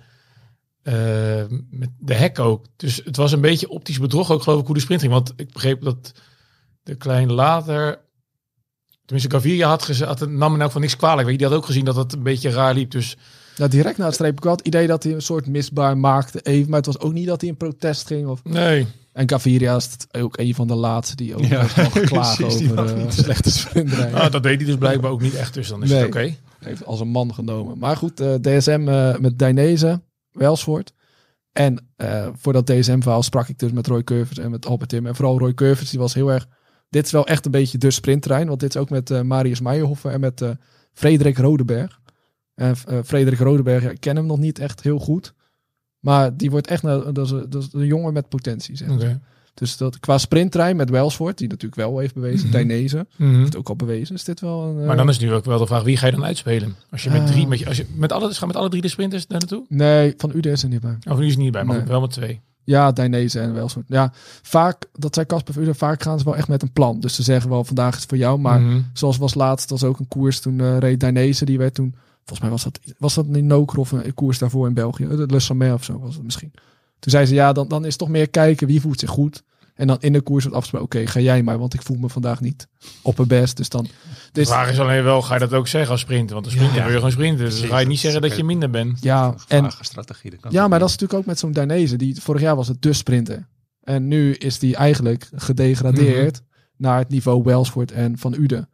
eh, 0.83 0.95
met 1.71 1.89
de 1.99 2.15
hek 2.15 2.39
ook. 2.39 2.65
Dus 2.77 3.01
het 3.05 3.17
was 3.17 3.33
een 3.33 3.41
beetje 3.41 3.69
optisch 3.69 3.99
bedrog 3.99 4.31
ook, 4.31 4.43
geloof 4.43 4.61
ik, 4.61 4.67
hoe 4.67 4.75
de 4.75 4.81
sprint 4.81 5.01
ging. 5.01 5.13
Want 5.13 5.33
ik 5.37 5.53
begreep 5.53 5.83
dat 5.83 6.13
de 6.85 6.95
klein 6.95 7.33
later... 7.33 8.03
Tenminste, 9.05 9.31
Gaviria 9.35 9.69
had, 9.69 9.83
geze- 9.83 10.05
had 10.05 10.29
nam 10.29 10.53
me 10.53 10.59
nou 10.59 10.71
van 10.71 10.81
niks 10.81 10.97
kwalijk. 10.97 11.23
Weet 11.23 11.33
je, 11.33 11.39
die 11.39 11.47
had 11.47 11.57
ook 11.57 11.65
gezien 11.67 11.85
dat 11.85 11.97
het 11.97 12.13
een 12.13 12.23
beetje 12.23 12.51
raar 12.51 12.75
liep. 12.75 12.91
Dus 12.91 13.17
Ja, 13.57 13.69
direct 13.69 13.99
na 13.99 14.05
het 14.05 14.15
streep. 14.15 14.37
Ik 14.37 14.45
had 14.45 14.59
het 14.59 14.67
idee 14.67 14.87
dat 14.87 15.03
hij 15.03 15.13
een 15.13 15.23
soort 15.23 15.47
misbaar 15.47 15.99
maakte 15.99 16.41
even. 16.41 16.69
Maar 16.71 16.77
het 16.79 16.87
was 16.87 16.99
ook 16.99 17.13
niet 17.13 17.27
dat 17.27 17.41
hij 17.41 17.51
in 17.51 17.57
protest 17.57 18.07
ging. 18.07 18.29
Of... 18.29 18.45
nee, 18.45 18.87
En 19.13 19.27
Caviria 19.27 19.77
is 19.77 19.89
ook 20.11 20.39
een 20.39 20.55
van 20.55 20.67
de 20.67 20.75
laatste 20.75 21.17
die 21.17 21.35
ook 21.35 21.45
Ja, 21.45 21.67
wel 21.77 21.91
geklaagd 22.03 22.43
over 22.43 22.97
niet. 22.97 23.13
slechte 23.15 23.51
sprintrij. 23.51 24.11
nou, 24.11 24.31
dat 24.31 24.43
deed 24.43 24.57
hij 24.57 24.67
dus 24.67 24.77
blijkbaar 24.79 25.11
ook 25.11 25.23
niet 25.23 25.35
echt. 25.35 25.55
Dus 25.55 25.69
dan 25.69 25.83
is 25.83 25.89
Nee. 25.91 25.99
het 25.99 26.07
oké. 26.09 26.35
heeft 26.59 26.85
als 26.85 27.01
een 27.01 27.09
man 27.09 27.35
genomen. 27.35 27.79
Maar 27.79 27.97
goed, 27.97 28.21
eh, 28.21 28.35
DSM 28.35 28.85
eh, 28.89 29.17
met 29.19 29.39
Dainese, 29.39 30.01
Welsvoort. 30.33 30.93
En 31.53 31.89
voor 32.37 32.53
dat 32.53 32.67
DSM-verhaal 32.67 33.23
sprak 33.23 33.49
ik 33.49 33.59
dus 33.59 33.73
met 33.73 33.87
Roy 33.87 34.05
Curvers 34.05 34.39
en 34.39 34.51
met 34.51 34.67
Albert 34.67 34.91
Tim. 34.91 35.07
En 35.07 35.15
vooral 35.15 35.39
Roy 35.39 35.55
Curvers, 35.55 35.91
die 35.91 35.99
was 35.99 36.15
heel 36.15 36.29
erg... 36.33 36.47
Dit 36.95 37.05
is 37.07 37.13
wel 37.13 37.27
echt 37.27 37.45
een 37.45 37.51
beetje 37.51 37.79
de 37.79 37.91
sprinttrein. 37.91 38.47
Want 38.49 38.61
dit 38.61 38.75
is 38.75 38.81
ook 38.81 38.91
met 38.91 39.11
eh, 39.11 39.21
Marius 39.21 39.61
Meijerhoffer 39.61 40.11
en 40.11 40.21
met 40.21 40.41
eh, 40.41 40.51
Frederik 40.93 41.39
Rodeberg. 41.39 42.01
En 42.55 42.75
eh, 42.87 42.99
Frederik 43.05 43.39
Rodeberg, 43.39 43.83
ja, 43.83 43.91
ik 43.91 44.01
ken 44.01 44.17
hem 44.17 44.27
nog 44.27 44.39
niet 44.39 44.59
echt 44.59 44.83
heel 44.83 44.99
goed. 44.99 45.35
Maar 46.01 46.37
die 46.37 46.51
wordt 46.51 46.67
echt 46.67 46.83
nou, 46.83 47.13
dat, 47.13 47.27
is, 47.27 47.31
een- 47.33 47.47
dat 47.51 47.63
is 47.63 47.69
een 47.73 47.87
jongen 47.87 48.13
met 48.13 48.29
potentie. 48.29 48.77
Zeg. 48.77 48.89
Dus 49.55 49.77
dat, 49.77 50.01
qua 50.01 50.19
sprinttrein 50.19 50.77
met 50.77 50.91
Welsvoort, 50.91 51.39
die 51.39 51.49
natuurlijk 51.49 51.81
wel 51.81 51.99
heeft 51.99 52.15
bewezen. 52.15 52.51
Dainese 52.51 53.07
Mhm. 53.17 53.39
heeft 53.39 53.57
ook 53.57 53.69
al 53.69 53.77
bewezen. 53.77 54.15
Is 54.15 54.25
dit 54.25 54.41
wel 54.41 54.63
een... 54.63 54.85
Maar 54.87 54.97
dan 54.97 55.09
is 55.09 55.19
nu 55.19 55.33
ook 55.33 55.45
wel 55.45 55.59
de 55.59 55.67
vraag, 55.67 55.83
wie 55.83 55.97
ga 55.97 56.07
je 56.07 56.13
dan 56.13 56.25
uitspelen? 56.25 56.75
Als 56.91 57.03
je 57.05 57.11
met 57.11 57.27
drie, 57.27 57.47
met, 57.47 57.59
je, 57.59 57.67
als 57.67 57.77
je 57.77 57.87
met 57.97 58.13
alle, 58.13 58.33
met 58.47 58.57
alle 58.57 58.69
drie 58.69 58.83
de 58.83 58.89
sprinters 58.89 59.27
daar 59.27 59.39
naartoe? 59.39 59.65
Nee, 59.69 60.15
van 60.17 60.31
UD 60.35 60.47
is 60.47 60.63
er 60.63 60.69
niet 60.69 60.81
bij. 60.81 60.97
Of 61.09 61.19
nu 61.19 61.27
is 61.27 61.37
niet 61.37 61.53
bij, 61.53 61.65
maar 61.65 61.77
Nee. 61.77 61.87
wel 61.87 62.01
met 62.01 62.11
twee. 62.11 62.41
Ja, 62.65 62.93
Dainese 62.93 63.41
en 63.41 63.55
Welsvoort. 63.55 63.85
Ja, 63.89 64.13
vaak, 64.43 64.85
dat 64.93 65.15
zei 65.15 65.27
Casper 65.27 65.53
Verheugen, 65.53 65.79
vaak 65.79 66.03
gaan 66.03 66.19
ze 66.19 66.25
wel 66.25 66.37
echt 66.37 66.49
met 66.49 66.63
een 66.63 66.73
plan. 66.73 67.01
Dus 67.01 67.15
ze 67.15 67.23
zeggen 67.23 67.51
wel, 67.51 67.65
vandaag 67.65 67.95
is 67.95 68.01
het 68.01 68.09
voor 68.09 68.19
jou. 68.19 68.39
Maar 68.39 68.61
Mhm. 68.61 68.81
zoals 68.93 69.17
was 69.17 69.35
laatst, 69.35 69.71
was 69.71 69.85
ook 69.85 69.99
een 69.99 70.09
koers 70.09 70.41
toen 70.41 70.61
eh 70.61 70.79
reed 70.79 71.01
Dainese. 71.01 71.45
Die 71.45 71.59
werd 71.59 71.75
toen, 71.75 71.95
volgens 72.17 72.41
mij 72.41 72.51
was 72.51 72.65
dat, 72.65 72.81
was 72.99 73.15
dat 73.15 73.27
in 73.33 73.47
Noker 73.47 73.79
of 73.79 73.93
een 73.93 74.15
koers 74.15 74.39
daarvoor 74.39 74.67
in 74.67 74.75
België. 74.75 75.07
De 75.07 75.41
Le 75.57 75.73
of 75.75 75.85
zo 75.85 75.99
was 75.99 76.15
het 76.15 76.25
misschien. 76.25 76.53
Toen 76.99 77.13
zei 77.13 77.27
ze, 77.27 77.35
ja, 77.35 77.53
dan, 77.53 77.69
dan 77.69 77.83
is 77.83 77.89
het 77.89 77.99
toch 77.99 78.09
meer 78.09 78.29
kijken 78.31 78.67
wie 78.67 78.81
voelt 78.81 79.01
zich 79.01 79.11
goed. 79.11 79.43
En 79.75 79.87
dan 79.87 79.97
in 80.01 80.13
de 80.13 80.21
koers 80.21 80.43
wordt 80.45 80.57
afgesproken, 80.59 81.01
oké, 81.01 81.11
ga 81.11 81.21
jij 81.21 81.43
maar, 81.43 81.59
want 81.59 81.75
ik 81.75 81.83
voel 81.83 81.97
me 81.97 82.09
vandaag 82.09 82.41
niet 82.41 82.69
op 83.03 83.17
het 83.17 83.29
best. 83.29 83.57
Dus 83.57 83.69
dan... 83.69 83.83
De 83.85 83.91
Dus, 84.33 84.49
vraag 84.49 84.71
is 84.71 84.79
alleen 84.79 85.03
wel, 85.05 85.23
ga 85.23 85.35
je 85.35 85.41
dat 85.41 85.53
ook 85.53 85.69
zeggen 85.69 85.91
als 85.91 86.01
sprinter? 86.01 86.35
Want 86.35 86.45
als 86.47 86.55
sprinter 86.55 86.77
Ja. 86.77 86.83
wil 86.83 86.91
je 86.93 86.97
gewoon 86.99 87.13
sprinten. 87.13 87.45
Dus 87.45 87.61
ga 87.61 87.79
je 87.79 87.87
niet 87.87 87.99
zeggen 87.99 88.23
dat 88.23 88.37
je 88.37 88.45
minder 88.45 88.71
bent. 88.71 89.03
ja, 89.03 89.35
en 89.49 89.71
strategie. 89.81 90.31
dat 90.31 90.41
kan 90.41 90.51
Ja, 90.53 90.69
maar 90.69 90.79
dat 90.79 90.89
is 90.89 90.95
natuurlijk 90.95 91.21
ook 91.21 91.27
met 91.27 91.39
zo'n 91.39 91.53
Dainese. 91.53 91.97
Die, 91.97 92.21
vorig 92.23 92.41
jaar 92.41 92.57
was 92.57 92.69
het 92.69 92.83
de 92.83 92.93
sprinter. 92.93 93.49
En 93.83 94.09
nu 94.09 94.35
is 94.35 94.59
die 94.59 94.77
eigenlijk 94.77 95.29
gedegradeerd 95.35 96.43
naar 96.77 96.99
het 96.99 97.09
niveau 97.09 97.43
Welsford 97.43 97.93
en 97.93 98.19
Van 98.19 98.35
Uden. 98.35 98.69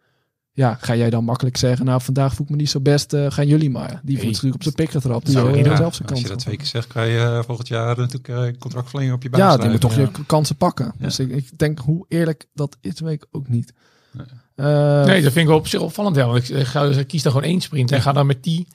Ja, 0.61 0.75
ga 0.81 0.97
jij 0.97 1.11
dan 1.11 1.25
makkelijk 1.25 1.57
zeggen, 1.57 1.87
nou 1.87 2.01
vandaag 2.01 2.35
voel 2.35 2.47
ik 2.47 2.51
me 2.53 2.57
niet 2.59 2.71
zo 2.71 2.81
best, 2.81 3.13
eh, 3.13 3.31
gaan 3.31 3.47
jullie 3.47 3.71
maar. 3.71 4.01
Die 4.03 4.19
voelt 4.19 4.21
zich 4.21 4.43
natuurlijk 4.43 4.55
op 4.55 4.63
zijn 4.63 4.75
pik 4.75 4.91
getrapt. 4.91 5.25
Die 5.27 5.35
Zou 5.35 5.57
niet 5.57 5.65
zelf 5.65 5.77
zijn 5.77 5.89
Als 5.89 6.01
kans 6.01 6.21
je 6.21 6.29
dat 6.29 6.39
twee 6.39 6.57
keer 6.57 6.67
zegt, 6.67 6.87
kan 6.87 7.07
je 7.07 7.19
eh, 7.19 7.43
volgend 7.43 7.69
jaar 7.69 7.99
natuurlijk 7.99 8.29
eh, 8.29 8.59
contractverlenging 8.59 9.15
op 9.15 9.23
je 9.23 9.31
baan 9.31 9.41
Ja, 9.41 9.57
die 9.57 9.71
moet 9.71 9.81
toch 9.81 9.95
Ja. 9.95 10.01
je 10.01 10.25
kansen 10.27 10.57
pakken. 10.57 10.93
Ja. 10.99 11.05
Dus 11.05 11.19
ik, 11.19 11.31
ik 11.31 11.59
denk, 11.59 11.79
hoe 11.79 12.05
eerlijk 12.09 12.47
dat 12.55 12.77
is, 12.81 13.01
weet 13.01 13.23
ik 13.23 13.27
ook 13.31 13.49
niet. 13.49 13.73
Nee. 14.13 14.27
Eh, 14.55 15.05
Nee, 15.05 15.23
dat 15.23 15.33
vind 15.33 15.37
ik 15.37 15.47
wel 15.47 15.57
op 15.57 15.67
zich 15.67 15.81
opvallend. 15.81 16.17
Ja. 16.17 16.27
Want 16.27 16.49
ik, 16.51 16.57
ik 16.57 16.67
ga, 16.67 16.85
ik 16.85 17.07
kies 17.07 17.23
dan 17.23 17.33
gewoon 17.33 17.49
één 17.49 17.61
sprint 17.61 17.93
en 17.93 18.03
ga 18.03 18.13
dan 18.13 18.27
met 18.27 18.43
die. 18.43 18.67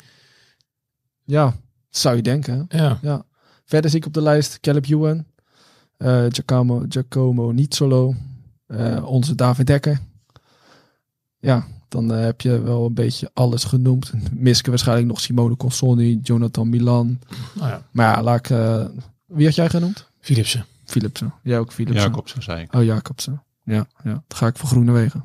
Ja, 1.23 1.55
zou 1.89 2.15
je 2.15 2.21
denken. 2.21 2.65
Ja. 2.69 3.25
Verder 3.65 3.89
zie 3.89 3.99
ik 3.99 4.05
op 4.05 4.13
de 4.13 4.21
lijst 4.21 4.59
Caleb 4.59 4.85
Ewan, 4.85 5.25
eh 5.97 6.25
Giacomo, 6.29 6.85
Giacomo 6.89 7.51
Nizzolo, 7.51 8.15
eh, 8.67 9.05
onze 9.05 9.35
David 9.35 9.67
Dekker. 9.67 9.99
Ja, 11.39 11.67
dan 11.87 12.13
eh, 12.13 12.19
heb 12.23 12.41
je 12.41 12.61
wel 12.61 12.85
een 12.85 12.93
beetje 12.93 13.29
alles 13.33 13.63
genoemd. 13.63 14.11
Miske 14.33 14.69
waarschijnlijk 14.69 15.07
nog 15.07 15.19
Simone 15.21 15.57
Consoni, 15.57 16.19
Jonathan 16.23 16.69
Milan. 16.69 17.19
Nou 17.55 17.69
ja, 17.69 17.81
Maar 17.91 18.15
ja, 18.15 18.23
laat 18.23 18.39
ik, 18.39 18.49
eh, 18.49 18.85
wie 19.25 19.45
had 19.45 19.55
jij 19.55 19.69
genoemd? 19.69 20.09
Philipsen. 20.19 20.65
Philipsen. 20.83 21.33
Jij 21.43 21.59
ook 21.59 21.73
Philipsen. 21.73 22.03
Jacobsen, 22.09 22.43
zei 22.43 22.61
ik. 22.61 22.73
Oh, 22.75 22.83
Jacobsen. 22.83 23.43
Ja, 23.63 23.85
ja, 24.03 24.11
dan 24.11 24.23
ga 24.27 24.47
ik 24.47 24.57
voor 24.57 24.69
Groenewegen. 24.69 25.23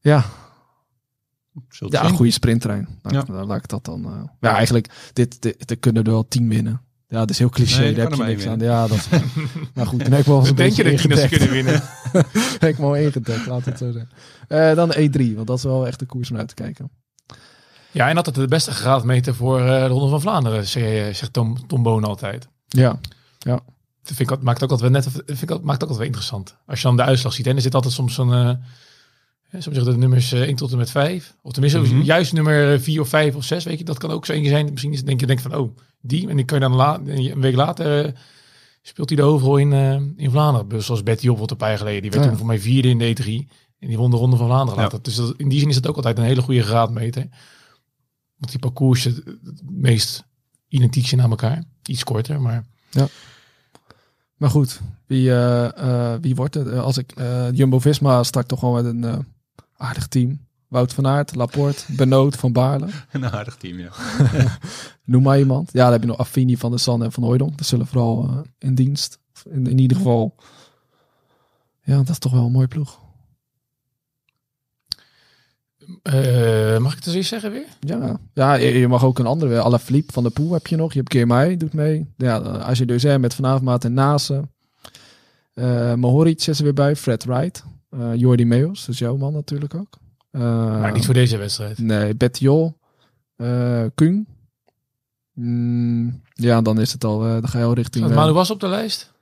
Ja, 0.00 0.24
Zult 1.68 1.92
ja 1.92 2.06
zien. 2.06 2.16
goede 2.16 2.30
sprinttrein. 2.30 2.88
Laat, 3.02 3.26
Ja. 3.26 3.44
laat 3.44 3.56
ik 3.58 3.68
dat 3.68 3.84
dan... 3.84 4.04
eh, 4.04 4.22
ja, 4.40 4.54
eigenlijk, 4.54 5.10
dit, 5.12 5.42
dit, 5.42 5.68
dit 5.68 5.78
kunnen 5.80 6.04
er 6.04 6.10
wel 6.10 6.28
tien 6.28 6.48
winnen. 6.48 6.80
Ja, 7.08 7.18
dat 7.18 7.30
is 7.30 7.38
heel 7.38 7.48
cliché. 7.48 7.80
Nee, 7.80 7.94
daar 7.94 8.08
heb 8.08 8.18
je 8.18 8.24
niks 8.24 8.46
aan. 8.46 8.58
Ja, 8.58 8.86
dat 8.86 8.96
is... 8.96 9.08
nou 9.74 9.88
goed, 9.88 10.02
dan 10.02 10.10
heb 10.10 10.20
ik 10.20 10.26
wel 10.26 10.38
eens 10.38 10.48
een 10.48 10.54
Denk 10.54 10.72
je 10.72 11.08
dat 11.08 11.28
kunnen 11.28 11.50
winnen? 11.50 11.82
heb 12.60 12.62
ik 12.62 12.78
me 12.78 12.84
al 12.84 12.94
ingedekt, 12.96 13.46
laat 13.46 13.64
het 13.64 13.78
zo 13.78 13.92
zeggen. 13.92 14.10
Eh, 14.48 14.74
dan 14.74 14.88
de 14.88 15.10
E3, 15.10 15.34
want 15.34 15.46
dat 15.46 15.56
is 15.56 15.64
wel 15.64 15.86
echt 15.86 15.98
de 15.98 16.06
koers 16.06 16.30
om 16.30 16.36
uit 16.36 16.48
te 16.48 16.54
kijken. 16.54 16.90
Ja, 17.90 18.08
en 18.08 18.16
altijd 18.16 18.36
de 18.36 18.46
beste 18.46 18.70
graadmeter 18.70 19.34
voor 19.34 19.60
eh, 19.60 19.66
de 19.66 19.86
Ronde 19.86 20.08
van 20.08 20.20
Vlaanderen, 20.20 20.66
zegt, 20.66 21.16
zegt 21.16 21.32
Tom, 21.32 21.66
Tom 21.66 21.82
Boon 21.82 22.04
altijd. 22.04 22.48
Ja, 22.68 22.98
Dat 23.38 23.60
vind 24.02 24.30
ik, 24.30 24.42
maakt 24.42 24.62
ook 24.62 24.70
altijd 24.70 24.92
wel 24.92 25.00
net, 25.00 25.08
vind 25.26 25.42
ik, 25.42 25.48
maakt 25.48 25.82
ook 25.82 25.88
altijd 25.88 25.98
wel 25.98 26.06
interessant. 26.06 26.56
Als 26.66 26.80
je 26.80 26.86
dan 26.86 26.96
de 26.96 27.02
uitslag 27.02 27.32
ziet, 27.32 27.46
en 27.46 27.56
er 27.56 27.62
zit 27.62 27.74
altijd 27.74 27.94
soms 27.94 28.14
zo'n, 28.14 28.32
eh 28.32 28.50
soms 29.52 29.64
zeggen 29.76 29.92
de 29.92 29.98
nummers 29.98 30.32
eh, 30.32 30.40
1 30.40 30.56
tot 30.56 30.70
en 30.72 30.78
met 30.78 30.90
5. 30.90 31.36
Of 31.42 31.52
tenminste, 31.52 31.80
Mhm. 31.80 32.00
juist 32.00 32.32
nummer 32.32 32.80
4 32.80 33.00
of 33.00 33.08
5 33.08 33.34
of 33.34 33.44
6, 33.44 33.64
weet 33.64 33.78
je, 33.78 33.84
dat 33.84 33.98
kan 33.98 34.10
ook 34.10 34.26
zo 34.26 34.32
eentje 34.32 34.50
zijn. 34.50 34.70
Misschien 34.70 34.92
is 34.92 35.04
denk 35.04 35.20
je 35.20 35.26
denk 35.26 35.40
van, 35.40 35.54
oh, 35.54 35.76
die. 36.00 36.28
En 36.28 36.36
die 36.36 36.44
kan 36.44 36.60
je 36.60 36.68
dan 36.68 36.80
een 37.06 37.40
week 37.40 37.54
later 37.54 38.04
eh, 38.04 38.12
speelt 38.82 39.08
hij 39.08 39.18
de 39.18 39.24
hoofdrol 39.24 39.56
in, 39.56 39.72
eh, 39.72 39.92
in 40.16 40.30
Vlaanderen. 40.30 40.68
Dus 40.68 40.86
Zoals 40.86 41.02
Betty 41.02 41.28
Op 41.28 41.50
een 41.50 41.56
paar 41.56 41.68
jaar 41.68 41.78
geleden. 41.78 42.02
Die 42.02 42.10
werd 42.10 42.22
Ja. 42.22 42.28
toen 42.28 42.38
voor 42.38 42.46
mij 42.46 42.58
vierde 42.58 42.88
in 42.88 42.98
de 42.98 43.04
E3. 43.04 43.48
En 43.78 43.88
die 43.88 43.96
won 43.96 44.10
de 44.10 44.16
Ronde 44.16 44.36
van 44.36 44.46
Vlaanderen 44.46 44.76
Ja. 44.76 44.82
later. 44.82 45.02
Dus 45.02 45.14
dat, 45.14 45.34
in 45.36 45.48
die 45.48 45.58
zin 45.60 45.68
is 45.68 45.74
het 45.76 45.86
ook 45.86 45.96
altijd 45.96 46.18
een 46.18 46.24
hele 46.24 46.42
goede 46.42 46.62
graadmeter. 46.62 47.26
Want 48.36 48.50
die 48.50 48.58
parcoursen 48.60 49.14
het 49.44 49.62
meest 49.70 50.24
identiek 50.68 51.06
zijn 51.06 51.20
aan 51.22 51.30
elkaar. 51.30 51.64
Iets 51.86 52.04
korter, 52.04 52.40
maar... 52.40 52.64
maar 54.36 54.50
goed. 54.50 54.80
Wie, 55.06 55.30
eh, 55.30 56.12
eh, 56.12 56.20
wie 56.20 56.34
wordt 56.34 56.54
het? 56.54 56.68
Eh, 56.68 56.82
als 56.82 56.98
ik 56.98 57.12
eh, 57.12 57.52
Jumbo-Visma 57.52 58.22
start 58.22 58.48
toch 58.48 58.58
gewoon 58.58 58.74
met 58.74 58.84
een 58.94 59.04
eh, 59.04 59.18
aardig 59.76 60.06
team. 60.06 60.44
Wout 60.68 60.92
van 60.94 61.06
Aert, 61.06 61.34
Laporte, 61.34 61.84
Benoot, 61.92 62.36
Van 62.36 62.52
Baarle. 62.52 62.86
Een 63.12 63.26
aardig 63.26 63.56
team, 63.56 63.78
ja. 63.78 63.90
Noem 65.04 65.22
maar 65.22 65.38
iemand. 65.38 65.72
Ja, 65.72 65.82
dan 65.82 65.92
heb 65.92 66.00
je 66.00 66.06
nog 66.06 66.18
Affini 66.18 66.56
van 66.56 66.70
de 66.70 66.78
San 66.78 67.02
en 67.02 67.12
van 67.12 67.22
Hooydonk. 67.22 67.58
Dat 67.58 67.66
zullen 67.66 67.86
vooral 67.86 68.28
eh, 68.28 68.38
in 68.58 68.74
dienst. 68.74 69.18
In, 69.50 69.66
in 69.66 69.78
ieder 69.78 69.96
geval. 69.96 70.34
Ja, 71.82 71.96
dat 71.96 72.08
is 72.08 72.18
toch 72.18 72.32
wel 72.32 72.44
een 72.44 72.52
mooi 72.52 72.66
ploeg. 72.66 73.00
Eh, 76.02 76.78
mag 76.78 76.90
ik 76.92 76.98
het 76.98 77.06
eens 77.06 77.14
eens 77.16 77.28
zeggen 77.28 77.50
weer? 77.50 77.66
Ja, 77.80 78.18
ja 78.32 78.54
je, 78.54 78.78
je 78.78 78.88
mag 78.88 79.04
ook 79.04 79.18
een 79.18 79.26
andere. 79.26 79.60
Alle 79.60 79.78
Philippe 79.78 80.12
van 80.12 80.22
de 80.22 80.30
Poel 80.30 80.52
heb 80.52 80.66
je 80.66 80.76
nog. 80.76 80.92
Je 80.92 80.98
hebt 80.98 81.10
Keermij, 81.10 81.56
doet 81.56 81.72
mee. 81.72 82.12
Ja, 82.16 82.36
als 82.38 82.78
je 82.78 82.86
dus 82.86 83.02
hè, 83.02 83.18
met 83.18 83.34
Van 83.34 83.46
Avermaat 83.46 83.84
en 83.84 83.94
Nase. 83.94 84.48
eh 85.54 85.94
Mohoric 85.94 86.46
is 86.46 86.58
er 86.58 86.64
weer 86.64 86.72
bij. 86.74 86.96
Fred 86.96 87.24
Wright. 87.24 87.64
Eh 87.98 88.14
Jordi 88.14 88.44
Meus, 88.44 88.80
dat 88.80 88.88
is 88.88 88.98
jouw 88.98 89.16
man 89.16 89.32
natuurlijk 89.32 89.74
ook. 89.74 89.98
Eh, 90.30 90.40
maar 90.80 90.92
niet 90.92 91.04
voor 91.04 91.14
deze 91.14 91.36
wedstrijd. 91.36 91.78
Nee, 91.78 92.14
Bettiol. 92.14 92.78
eh 93.36 93.84
Kung. 93.94 94.26
Mm, 95.32 96.22
ja, 96.34 96.62
dan 96.62 96.80
is 96.80 96.92
het 96.92 97.04
al. 97.04 97.18
dan 97.18 97.48
ga 97.48 97.58
je 97.58 97.64
al 97.64 97.74
richting... 97.74 98.08
Eh, 98.10 98.14
Manu 98.14 98.32
was 98.32 98.50
op 98.50 98.60
de 98.60 98.68
lijst? 98.68 99.12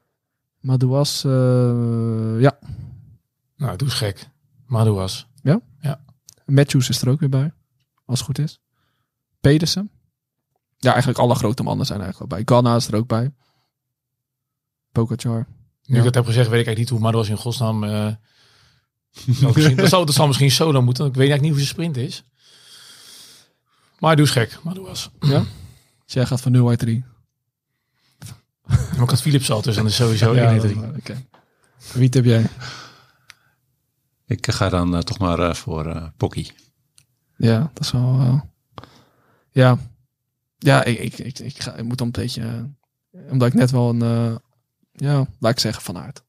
Madouas, 0.61 1.23
ja. 1.23 2.59
Nou, 3.57 3.77
doe 3.77 3.89
eens 3.89 3.95
gek. 3.97 4.29
Was. 4.67 5.27
Matthews 6.47 6.89
is 6.89 7.03
er 7.03 7.09
ook 7.09 7.21
weer 7.21 7.29
bij. 7.29 7.53
Als 8.05 8.19
het 8.19 8.27
goed 8.27 8.39
is. 8.39 8.61
Pedersen. 9.41 9.91
Ja, 10.77 10.91
eigenlijk 10.91 11.19
alle 11.19 11.35
grote 11.35 11.63
mannen 11.63 11.87
zijn 11.87 11.99
er 11.99 12.05
eigenlijk 12.05 12.33
al 12.33 12.39
bij. 12.39 12.57
Ganna 12.57 12.77
is 12.77 12.89
er 12.89 12.95
ook 12.95 13.07
bij. 13.07 13.33
Pogacar. 14.93 15.47
Nu 15.85 15.95
Ja. 15.95 15.99
ik 15.99 16.05
dat 16.05 16.15
heb 16.15 16.25
gezegd, 16.25 16.49
weet 16.49 16.61
ik 16.61 16.67
eigenlijk 16.67 16.79
niet 16.79 16.89
hoe 16.89 16.99
Manu 17.01 17.17
was 17.17 17.29
in 17.29 17.37
godsnaam... 17.37 17.85
zou 19.31 19.75
dat, 19.75 19.89
zal, 19.89 20.05
dat 20.05 20.15
zal 20.15 20.27
misschien 20.27 20.51
solo 20.51 20.83
moeten. 20.83 21.03
want 21.05 21.17
Ik 21.17 21.21
weet 21.23 21.31
eigenlijk 21.31 21.41
niet 21.41 21.51
hoe 21.51 21.61
zijn 21.61 21.69
sprint 21.93 21.97
is. 21.97 22.25
Maar 23.99 24.17
doe 24.17 24.25
eens 24.25 24.35
gek. 24.35 24.59
Manu 24.63 24.81
was. 24.81 25.11
Ja? 25.21 25.39
Dus 26.05 26.15
jij 26.15 26.27
gaat 26.27 26.41
van 26.41 26.53
0 26.53 26.69
uit 26.69 26.79
3. 26.79 27.05
Maar 28.67 29.03
ik 29.03 29.11
had 29.11 29.23
Philips 29.23 29.51
al, 29.51 29.63
dus 29.63 29.75
dan 29.77 29.87
is 29.87 29.97
sowieso 29.97 30.35
ja, 30.35 30.45
1 30.51 30.57
dat- 30.57 30.63
3. 30.73 30.77
oké. 30.97 31.25
Wie 31.93 32.09
heb 32.13 32.25
jij? 32.25 32.47
Ik 34.27 34.53
ga 34.53 34.69
dan 34.69 34.95
eh, 34.97 35.01
toch 35.01 35.19
maar 35.19 35.39
eh, 35.39 35.55
voor 35.55 35.87
eh 35.87 36.07
Pocky. 36.17 36.51
Ja, 37.37 37.71
dat 37.75 37.85
is 37.85 37.91
wel... 37.91 38.43
ja. 39.51 39.79
Ja, 40.59 40.85
ik, 40.85 40.99
ik, 40.99 41.19
ik, 41.19 41.39
ik, 41.39 41.63
ga, 41.63 41.75
ik 41.75 41.85
moet 41.85 41.99
dan 41.99 42.07
een 42.07 42.13
beetje... 42.13 42.71
omdat 43.31 43.49
ik 43.49 43.55
net 43.55 43.71
wel 43.71 43.89
een... 43.91 44.03
eh, 44.03 44.37
ja, 44.93 45.27
laat 45.39 45.53
ik 45.53 45.59
zeggen 45.61 45.83
van 45.83 45.99
aard. 45.99 46.24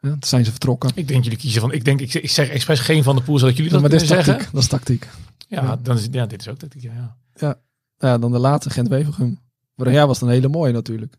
Ja, 0.00 0.08
toen 0.10 0.18
zijn 0.20 0.44
ze 0.44 0.50
vertrokken. 0.50 0.90
Ik 0.94 1.08
denk 1.08 1.22
jullie 1.24 1.38
kiezen 1.38 1.60
van... 1.60 1.72
Ik 1.72 1.84
denk, 1.84 2.00
ik, 2.00 2.14
ik 2.14 2.30
zeg 2.30 2.48
expres 2.48 2.80
geen 2.80 3.02
van 3.02 3.16
de 3.16 3.22
pool, 3.22 3.38
zodat 3.38 3.56
jullie 3.56 3.72
Ja, 3.72 3.78
dat 3.78 3.80
maar 3.90 3.98
dit 3.98 4.08
kunnen 4.08 4.18
is 4.18 4.24
zeggen. 4.24 4.42
tactiek. 4.44 4.54
Dat 4.54 4.62
is 4.62 4.68
tactiek. 4.68 5.08
Ja, 5.48 5.76
dan 5.82 5.96
is, 5.96 6.08
ja, 6.10 6.26
dit 6.26 6.40
is 6.40 6.48
ook 6.48 6.58
tactiek. 6.58 6.82
Ja, 6.82 7.16
ja. 7.34 7.58
Ja, 7.98 8.18
dan 8.18 8.32
de 8.32 8.38
laatste 8.38 8.70
Gent-Wevelgem. 8.70 9.38
Vorig 9.76 9.92
jaar 9.92 10.06
was 10.06 10.20
het 10.20 10.28
een 10.28 10.34
hele 10.34 10.48
mooie 10.48 10.72
natuurlijk. 10.72 11.12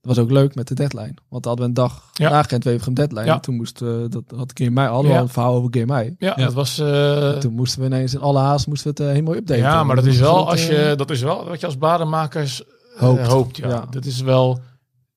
Dat 0.00 0.16
was 0.16 0.18
ook 0.24 0.30
leuk 0.30 0.54
met 0.54 0.68
de 0.68 0.74
deadline. 0.74 1.14
Want 1.28 1.42
dan 1.42 1.52
hadden 1.56 1.58
we 1.58 1.64
een 1.64 1.74
dag 1.74 2.10
Ja. 2.12 2.30
na 2.30 2.42
Gent-Wevelgem 2.42 2.94
deadline. 2.94 3.24
Ja. 3.24 3.40
Toen 3.40 3.54
moest, 3.56 3.82
eh, 3.82 3.88
dat 4.08 4.22
had 4.36 4.52
keer 4.52 4.72
mij 4.72 4.86
hadden 4.86 5.04
we 5.06 5.10
Ja. 5.12 5.16
al 5.16 5.22
een 5.22 5.28
verhaal 5.28 5.54
over 5.54 5.86
mij. 5.86 6.14
ja, 6.18 6.34
dat 6.34 6.52
was... 6.52 6.78
eh, 6.78 7.30
Toen 7.38 7.52
moesten 7.52 7.80
we 7.80 7.86
ineens 7.86 8.14
in 8.14 8.20
alle 8.20 8.38
haast 8.38 8.66
moesten 8.66 8.84
we 8.86 8.90
het 8.96 9.00
eh, 9.08 9.14
helemaal 9.14 9.34
updaten. 9.36 9.62
ja, 9.62 9.84
maar 9.84 9.96
dat 9.96 10.04
was 10.04 10.14
is 10.14 10.20
wel 10.20 10.48
als 10.50 10.66
je 10.66 10.94
dat 10.96 11.10
is 11.10 11.20
wel 11.20 11.44
wat 11.48 11.60
je 11.60 11.66
als 11.66 11.76
bladenmakers 11.76 12.62
Hoopt. 12.96 13.26
hoopt. 13.26 13.56
ja. 13.56 13.68
Ja. 13.68 13.86
Dat 13.90 14.04
is 14.04 14.20
wel 14.20 14.60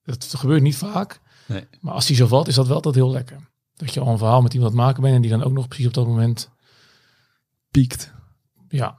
dat 0.02 0.34
gebeurt 0.36 0.62
niet 0.62 0.76
vaak. 0.76 1.20
Nee. 1.46 1.66
Maar 1.80 1.94
als 1.94 2.06
die 2.06 2.16
zo 2.16 2.26
valt, 2.26 2.48
is 2.48 2.54
dat 2.54 2.66
wel 2.66 2.74
altijd 2.76 2.94
heel 2.94 3.10
lekker. 3.10 3.36
Dat 3.76 3.94
je 3.94 4.00
al 4.00 4.08
een 4.12 4.18
verhaal 4.18 4.42
met 4.42 4.54
iemand 4.54 4.72
aan 4.72 4.78
het 4.78 4.86
maken 4.86 5.02
bent 5.02 5.14
en 5.14 5.20
die 5.22 5.30
dan 5.30 5.42
ook 5.44 5.52
nog 5.52 5.68
precies 5.68 5.86
op 5.86 5.94
dat 5.94 6.06
moment. 6.06 6.50
piekt. 7.70 8.12
Ja, 8.68 8.98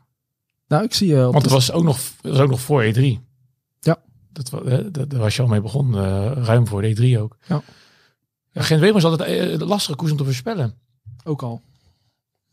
Nou, 0.67 0.83
ik 0.83 0.93
zie 0.93 1.07
je 1.07 1.25
op 1.27 1.31
want 1.31 1.43
het 1.43 1.53
was 1.53 1.71
ook 1.71 1.83
nog, 1.83 1.97
het 2.21 2.31
was 2.31 2.39
ook 2.39 2.49
nog 2.49 2.61
voor 2.61 2.83
E3. 2.83 3.01
Ja. 3.79 3.97
Dat, 4.31 4.49
dat, 4.93 5.09
daar 5.09 5.19
was 5.19 5.35
je 5.35 5.41
al 5.41 5.47
mee 5.47 5.61
begonnen, 5.61 6.05
eh, 6.05 6.43
ruim 6.43 6.67
voor 6.67 6.81
de 6.81 6.95
E3 7.17 7.21
ook. 7.21 7.37
Ja. 7.47 7.61
ja 8.51 8.61
Gent 8.61 8.79
Weber 8.79 8.97
is 8.97 9.03
altijd 9.03 9.29
eh, 9.29 9.59
de 9.59 9.65
lastige 9.65 9.97
koers 9.97 10.11
om 10.11 10.17
te 10.17 10.23
voorspellen. 10.23 10.77
ook 11.23 11.41
al. 11.43 11.61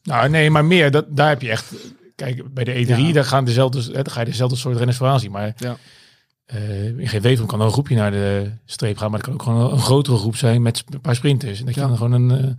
Nou, 0.03 0.29
nee, 0.29 0.51
maar 0.51 0.65
meer. 0.65 0.91
Dat, 0.91 1.17
daar 1.17 1.29
heb 1.29 1.43
je 1.43 1.51
echt. 1.51 1.73
Kijk, 2.15 2.55
bij 2.55 2.65
de 2.65 2.85
E3 2.85 2.89
Ja. 2.89 3.13
daar 3.13 3.25
gaan 3.25 3.45
dezelfde, 3.45 3.83
hè, 3.83 3.93
daar 3.93 4.11
ga 4.11 4.21
je 4.21 4.27
dezelfde 4.27 4.57
soort 4.57 4.77
renners 4.77 4.97
voor 4.99 5.07
aanzien. 5.09 5.31
Maar 5.31 5.55
Ja. 5.57 5.77
Eh, 6.53 6.99
in 6.99 7.09
geen 7.09 7.21
Weverum 7.21 7.47
kan 7.47 7.61
er 7.61 7.67
een 7.67 7.73
groepje 7.73 7.95
naar 7.95 8.11
de 8.11 8.51
streep 8.65 8.97
gaan, 8.97 9.11
maar 9.11 9.19
het 9.19 9.27
kan 9.29 9.35
ook 9.37 9.43
gewoon 9.43 9.73
een, 9.73 9.79
grotere 9.79 10.17
groep 10.17 10.37
zijn 10.37 10.63
met 10.63 10.85
een 10.91 11.01
paar 11.01 11.15
sprinters. 11.15 11.59
En 11.61 11.65
dat 11.67 11.75
je 11.75 11.81
Ja. 11.81 11.87
dan 11.87 11.97
gewoon 11.97 12.13
een, 12.13 12.31
eh, 12.31 12.51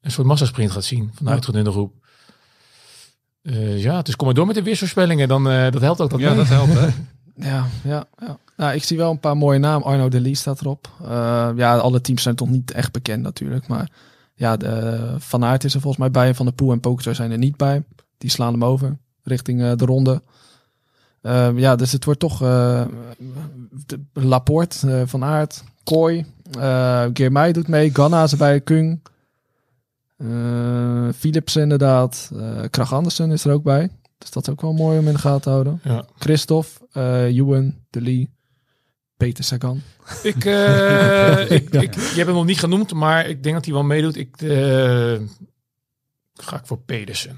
een 0.00 0.10
soort 0.10 0.26
massasprint 0.26 0.70
gaat 0.70 0.84
zien 0.84 1.02
van 1.06 1.16
de 1.18 1.24
Ja. 1.24 1.30
uitgedunde 1.30 1.70
groep. 1.70 1.94
Eh, 3.42 3.82
ja, 3.82 4.02
dus 4.02 4.16
kom 4.16 4.26
maar 4.26 4.34
door 4.34 4.46
met 4.46 4.54
de 4.54 4.62
weersvoorspellingen. 4.62 5.28
Dan, 5.28 5.48
eh, 5.50 5.70
dat 5.70 5.80
helpt 5.82 6.00
ook. 6.00 6.10
Dat 6.10 6.20
Ja, 6.20 6.28
mee. 6.28 6.36
dat 6.36 6.48
helpt 6.48 6.72
hè. 6.72 6.88
Ja, 7.50 7.66
ja, 7.84 8.04
ja. 8.18 8.38
Nou, 8.56 8.74
ik 8.74 8.84
zie 8.84 8.96
wel 8.96 9.10
een 9.10 9.20
paar 9.20 9.36
mooie 9.36 9.58
namen. 9.58 9.86
Arno 9.86 10.08
de 10.08 10.20
Lee 10.20 10.34
staat 10.34 10.60
erop. 10.60 10.90
Eh, 11.02 11.50
ja, 11.56 11.76
alle 11.76 12.00
teams 12.00 12.22
zijn 12.22 12.34
toch 12.34 12.48
niet 12.48 12.70
echt 12.70 12.92
bekend 12.92 13.22
natuurlijk. 13.22 13.66
Maar 13.68 13.90
ja, 14.34 14.56
de, 14.56 15.14
Van 15.18 15.44
Aert 15.44 15.64
is 15.64 15.74
er 15.74 15.80
volgens 15.80 16.02
mij 16.02 16.10
bij. 16.10 16.28
en 16.28 16.34
Van 16.34 16.46
der 16.46 16.54
Poel 16.54 16.72
en 16.72 16.80
Pogacar 16.80 17.14
zijn 17.14 17.30
er 17.30 17.38
niet 17.38 17.56
bij. 17.56 17.84
Die 18.18 18.30
slaan 18.30 18.52
hem 18.52 18.64
over 18.64 18.98
richting 19.22 19.62
eh, 19.62 19.72
de 19.76 19.84
ronde. 19.84 20.22
Eh, 21.20 21.58
ja, 21.58 21.76
dus 21.76 21.92
het 21.92 22.04
wordt 22.04 22.20
toch 22.20 22.42
eh, 22.42 22.84
de- 23.86 24.00
Laporte, 24.12 24.90
eh, 25.00 25.02
Van 25.06 25.24
Aert, 25.24 25.64
Kooi. 25.84 26.26
eh 26.58 27.06
Girmay 27.12 27.52
doet 27.52 27.68
mee. 27.68 27.94
Ganna 27.94 28.22
is 28.22 28.32
erbij. 28.32 28.60
Kung. 28.60 29.00
eh 30.16 31.08
Philips 31.16 31.56
inderdaad. 31.56 32.30
eh 32.34 32.62
Krach 32.70 32.92
Andersen 32.92 33.30
is 33.30 33.44
er 33.44 33.52
ook 33.52 33.62
bij. 33.62 33.90
Dus 34.18 34.30
dat 34.30 34.42
is 34.42 34.52
ook 34.52 34.60
wel 34.60 34.72
mooi 34.72 34.98
om 34.98 35.06
in 35.06 35.12
de 35.12 35.18
gaten 35.18 35.40
te 35.40 35.50
houden. 35.50 35.80
Ja. 35.84 36.04
Christophe, 36.18 36.68
eh 36.92 37.24
Ewan, 37.38 37.74
De 37.90 38.00
Lee, 38.00 38.30
Peter 39.16 39.44
Sagan. 39.44 39.80
Ik, 40.22 40.44
eh, 40.44 41.50
ik, 41.56 41.70
ik, 41.70 41.94
je 41.94 42.00
hebt 42.00 42.16
hem 42.26 42.34
nog 42.34 42.44
niet 42.44 42.58
genoemd, 42.58 42.92
maar 42.92 43.26
ik 43.28 43.42
denk 43.42 43.54
dat 43.54 43.64
hij 43.64 43.74
wel 43.74 43.82
meedoet. 43.82 44.16
Ik 44.16 44.42
eh, 44.42 45.18
ga 46.34 46.56
ik 46.56 46.66
voor 46.66 46.78
Pedersen. 46.78 47.36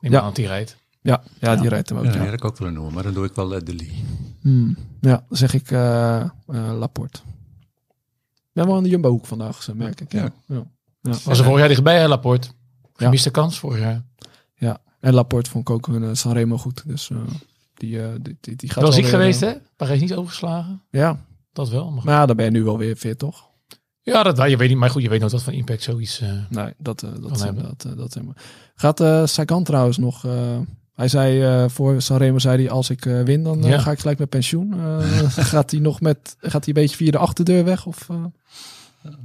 Neem 0.00 0.12
Ja. 0.12 0.18
aan 0.20 0.26
dat 0.26 0.36
hij 0.36 0.46
rijdt. 0.46 0.76
Ja, 1.02 1.22
ja, 1.40 1.56
die 1.56 1.68
rijdt 1.68 1.88
hem 1.88 1.98
ook. 1.98 2.04
Ja, 2.04 2.12
Ja, 2.14 2.22
die 2.24 2.32
ik 2.32 2.44
ook 2.44 2.56
willen 2.58 2.74
noemen, 2.74 2.92
maar 2.94 3.02
dan 3.02 3.14
doe 3.14 3.24
ik 3.24 3.34
wel 3.34 3.54
eh, 3.54 3.60
de 3.64 3.74
Lee. 3.74 4.04
Hmm. 4.40 4.76
ja 5.00 5.24
dan 5.28 5.36
zeg 5.38 5.54
ik 5.54 5.70
eh, 5.70 6.20
eh, 6.20 6.28
Laporte. 6.78 7.18
Ik 8.30 8.56
ben 8.56 8.66
wel 8.66 8.76
in 8.76 8.82
de 8.82 8.88
Jumbo-hoek 8.88 9.26
vandaag, 9.26 9.62
zo 9.62 9.74
merk 9.74 10.00
ik. 10.00 10.12
Ja. 10.12 10.30
Ja. 10.46 10.64
Ja. 11.02 11.10
Was 11.24 11.38
er 11.38 11.44
vorig 11.44 11.58
jaar 11.58 11.68
dichtbij, 11.68 11.98
hè, 11.98 12.08
Laporte? 12.08 12.48
Gemiste 12.94 13.30
kans 13.30 13.58
vorig 13.58 13.80
jaar. 13.80 14.08
En 15.00 15.14
Laporte 15.14 15.50
vond 15.50 15.68
ik 15.68 15.74
ook 15.74 15.86
een 15.86 16.02
uh, 16.02 16.08
Sanremo 16.12 16.58
goed. 16.58 16.82
Dus 16.86 17.10
eh, 17.10 17.16
die, 17.74 18.02
eh, 18.02 18.08
die, 18.20 18.36
die, 18.40 18.56
die 18.56 18.68
gaat 18.70 18.80
Dat 18.84 18.94
was 18.94 18.94
wel 18.96 19.04
ik 19.04 19.10
weer, 19.10 19.20
geweest, 19.20 19.40
hè? 19.40 19.52
Parijs 19.76 20.00
niet 20.00 20.14
overgeslagen. 20.14 20.82
Ja, 20.90 21.24
Dat 21.52 21.68
wel. 21.68 21.90
Maar 21.90 22.04
maar 22.04 22.14
ja, 22.14 22.26
dan 22.26 22.36
ben 22.36 22.44
je 22.44 22.50
nu 22.50 22.62
wel 22.64 22.78
weer 22.78 22.96
fit, 22.96 23.18
toch? 23.18 23.48
ja, 24.02 24.22
dat, 24.22 24.50
je 24.50 24.56
weet 24.56 24.68
niet. 24.68 24.78
Maar 24.78 24.90
goed, 24.90 25.02
je 25.02 25.08
weet 25.08 25.20
nooit 25.20 25.32
wat 25.32 25.42
van 25.42 25.52
impact 25.52 25.82
zoiets... 25.82 26.20
eh, 26.20 26.32
Nee, 26.50 26.74
dat, 26.78 27.02
eh, 27.02 27.10
dat, 27.20 27.42
hebben. 27.42 27.64
eh, 27.64 27.96
dat 27.96 28.14
helemaal- 28.14 28.34
Gaat 28.74 29.00
eh 29.00 29.26
Sagan 29.26 29.64
trouwens 29.64 29.98
nog... 29.98 30.26
hij 30.94 31.08
zei 31.08 31.42
eh, 31.42 31.68
voor 31.68 32.02
Sanremo 32.02 32.38
zei 32.38 32.62
hij 32.62 32.70
als 32.70 32.90
ik 32.90 33.06
eh, 33.06 33.22
win 33.22 33.42
dan 33.42 33.64
eh, 33.64 33.70
Ja. 33.70 33.78
ga 33.78 33.90
ik 33.90 33.98
gelijk 33.98 34.18
met 34.18 34.28
pensioen. 34.28 34.74
Gaat 35.52 35.70
hij 35.70 35.80
nog 35.80 36.00
met 36.00 36.36
gaat 36.38 36.64
hij 36.64 36.74
een 36.74 36.82
beetje 36.82 36.96
via 36.96 37.10
de 37.10 37.18
achterdeur 37.18 37.64
weg 37.64 37.86
of? 37.86 38.08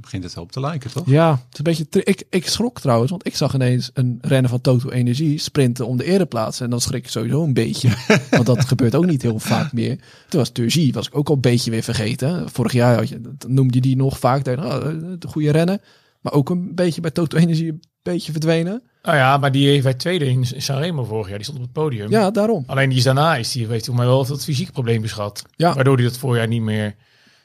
begint 0.00 0.24
het 0.24 0.36
op 0.36 0.52
te 0.52 0.60
lijken, 0.60 0.90
toch? 0.90 1.06
Ja, 1.06 1.30
het 1.30 1.40
is 1.52 1.58
een 1.58 1.64
beetje. 1.64 2.04
Ik, 2.04 2.24
ik 2.30 2.48
schrok 2.48 2.80
trouwens, 2.80 3.10
want 3.10 3.26
ik 3.26 3.36
zag 3.36 3.54
ineens 3.54 3.90
een 3.94 4.18
renner 4.20 4.50
van 4.50 4.60
Toto 4.60 4.90
Energie 4.90 5.38
sprinten 5.38 5.86
om 5.86 5.96
de 5.96 6.04
ereplaats 6.04 6.60
en 6.60 6.70
dan 6.70 6.80
schrik 6.80 7.04
ik 7.04 7.10
sowieso 7.10 7.44
een 7.44 7.54
beetje, 7.54 7.88
want 8.30 8.46
dat 8.46 8.64
gebeurt 8.64 8.94
ook 8.94 9.06
niet 9.06 9.22
heel 9.22 9.38
vaak 9.38 9.72
meer. 9.72 9.98
Toen 10.28 10.40
was 10.40 10.50
Turgie, 10.50 10.92
was 10.92 11.06
ik 11.06 11.16
ook 11.16 11.28
al 11.28 11.34
een 11.34 11.40
beetje 11.40 11.70
weer 11.70 11.82
vergeten. 11.82 12.50
Vorig 12.50 12.72
jaar 12.72 12.96
had 12.96 13.08
je, 13.08 13.20
dat 13.20 13.50
noemde 13.50 13.74
je 13.74 13.80
die 13.80 13.96
nog 13.96 14.18
vaak, 14.18 14.44
dacht, 14.44 14.58
oh, 14.58 14.84
de 15.18 15.28
goede 15.28 15.50
rennen, 15.50 15.80
maar 16.20 16.32
ook 16.32 16.50
een 16.50 16.74
beetje 16.74 17.00
bij 17.00 17.10
Toto 17.10 17.36
Energie 17.36 17.68
een 17.68 17.82
beetje 18.02 18.32
verdwenen. 18.32 18.82
Nou 19.06 19.18
ja, 19.18 19.36
maar 19.36 19.52
die 19.52 19.68
heeft 19.68 19.82
bij 19.82 19.94
tweede 19.94 20.26
in 20.26 20.44
Sanremo 20.46 21.04
vorig 21.04 21.26
jaar. 21.28 21.36
Die 21.36 21.44
stond 21.44 21.58
op 21.58 21.64
het 21.64 21.72
podium. 21.72 22.10
Ja, 22.10 22.30
daarom. 22.30 22.62
Alleen 22.66 22.88
die 22.88 22.98
is 22.98 23.04
daarna 23.04 23.36
is 23.36 23.52
die, 23.52 23.66
heeft 23.66 23.86
hij 23.86 23.94
mij 23.94 24.06
wel 24.06 24.26
wat 24.26 24.44
fysiek 24.44 24.72
probleempjes 24.72 25.12
gehad. 25.12 25.42
Ja. 25.56 25.74
Waardoor 25.74 25.94
hij 25.96 26.04
dat 26.04 26.18
voorjaar 26.18 26.48
niet 26.48 26.62
meer 26.62 26.94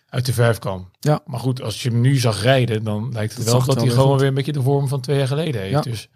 uit 0.10 0.26
de 0.26 0.34
verf 0.34 0.60
kwam. 0.60 0.90
Ja. 1.00 1.20
Maar 1.26 1.40
goed, 1.40 1.62
als 1.62 1.84
je 1.84 1.90
hem 1.90 2.02
nu 2.02 2.16
zag 2.18 2.42
rijden, 2.42 2.84
dan 2.84 3.10
lijkt 3.14 3.36
het 3.36 3.46
Dat 3.46 3.54
wel 3.56 3.66
dat 3.66 3.76
hij 3.76 3.84
weer 3.86 3.94
gewoon 3.94 4.10
goed. 4.10 4.20
weer 4.20 4.28
een 4.30 4.34
beetje 4.36 4.52
de 4.52 4.62
vorm 4.62 4.88
van 4.88 5.02
twee 5.02 5.18
jaar 5.18 5.28
geleden 5.28 5.62
heeft. 5.62 5.74
Ja. 5.74 5.82
Dus 5.82 6.10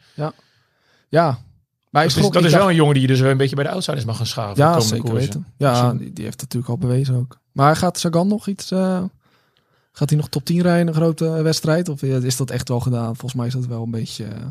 Ja, 1.09 1.37
maar 1.89 2.03
ik 2.03 2.09
dat 2.13 2.23
is, 2.23 2.29
dat 2.29 2.35
is 2.35 2.41
dacht- 2.51 2.53
wel 2.63 2.69
een 2.69 2.75
jongen 2.75 2.93
die 2.93 3.01
je 3.01 3.07
dus 3.07 3.19
wel 3.19 3.31
een 3.31 3.37
beetje 3.37 3.55
bij 3.55 3.63
de 3.63 3.69
outsiders 3.69 4.05
mag 4.05 4.17
gaan 4.17 4.25
schaven. 4.25 4.63
Ja, 4.63 4.79
zeker 4.79 5.09
koersen. 5.09 5.19
weten. 5.19 5.45
Ja, 5.57 5.93
die, 5.93 6.13
die 6.13 6.23
heeft 6.23 6.41
het 6.41 6.53
natuurlijk 6.53 6.71
al 6.71 6.87
bewezen 6.87 7.15
ook. 7.15 7.37
Maar 7.51 7.75
gaat 7.75 7.97
Sagan 7.99 8.27
nog 8.27 8.47
iets... 8.47 8.71
eh, 8.71 9.03
gaat 9.91 10.09
hij 10.09 10.17
nog 10.19 10.29
top 10.29 10.45
10 10.45 10.61
rijden 10.61 10.81
in 10.81 10.87
een 10.87 10.93
grote 10.93 11.25
wedstrijd? 11.41 11.89
Of 11.89 12.01
is 12.03 12.37
dat 12.37 12.49
echt 12.49 12.67
wel 12.69 12.79
gedaan? 12.79 13.05
Volgens 13.15 13.33
mij 13.33 13.47
is 13.47 13.53
dat 13.53 13.65
wel 13.65 13.83
een 13.83 13.91
beetje... 13.91 14.23
eh, 14.25 14.45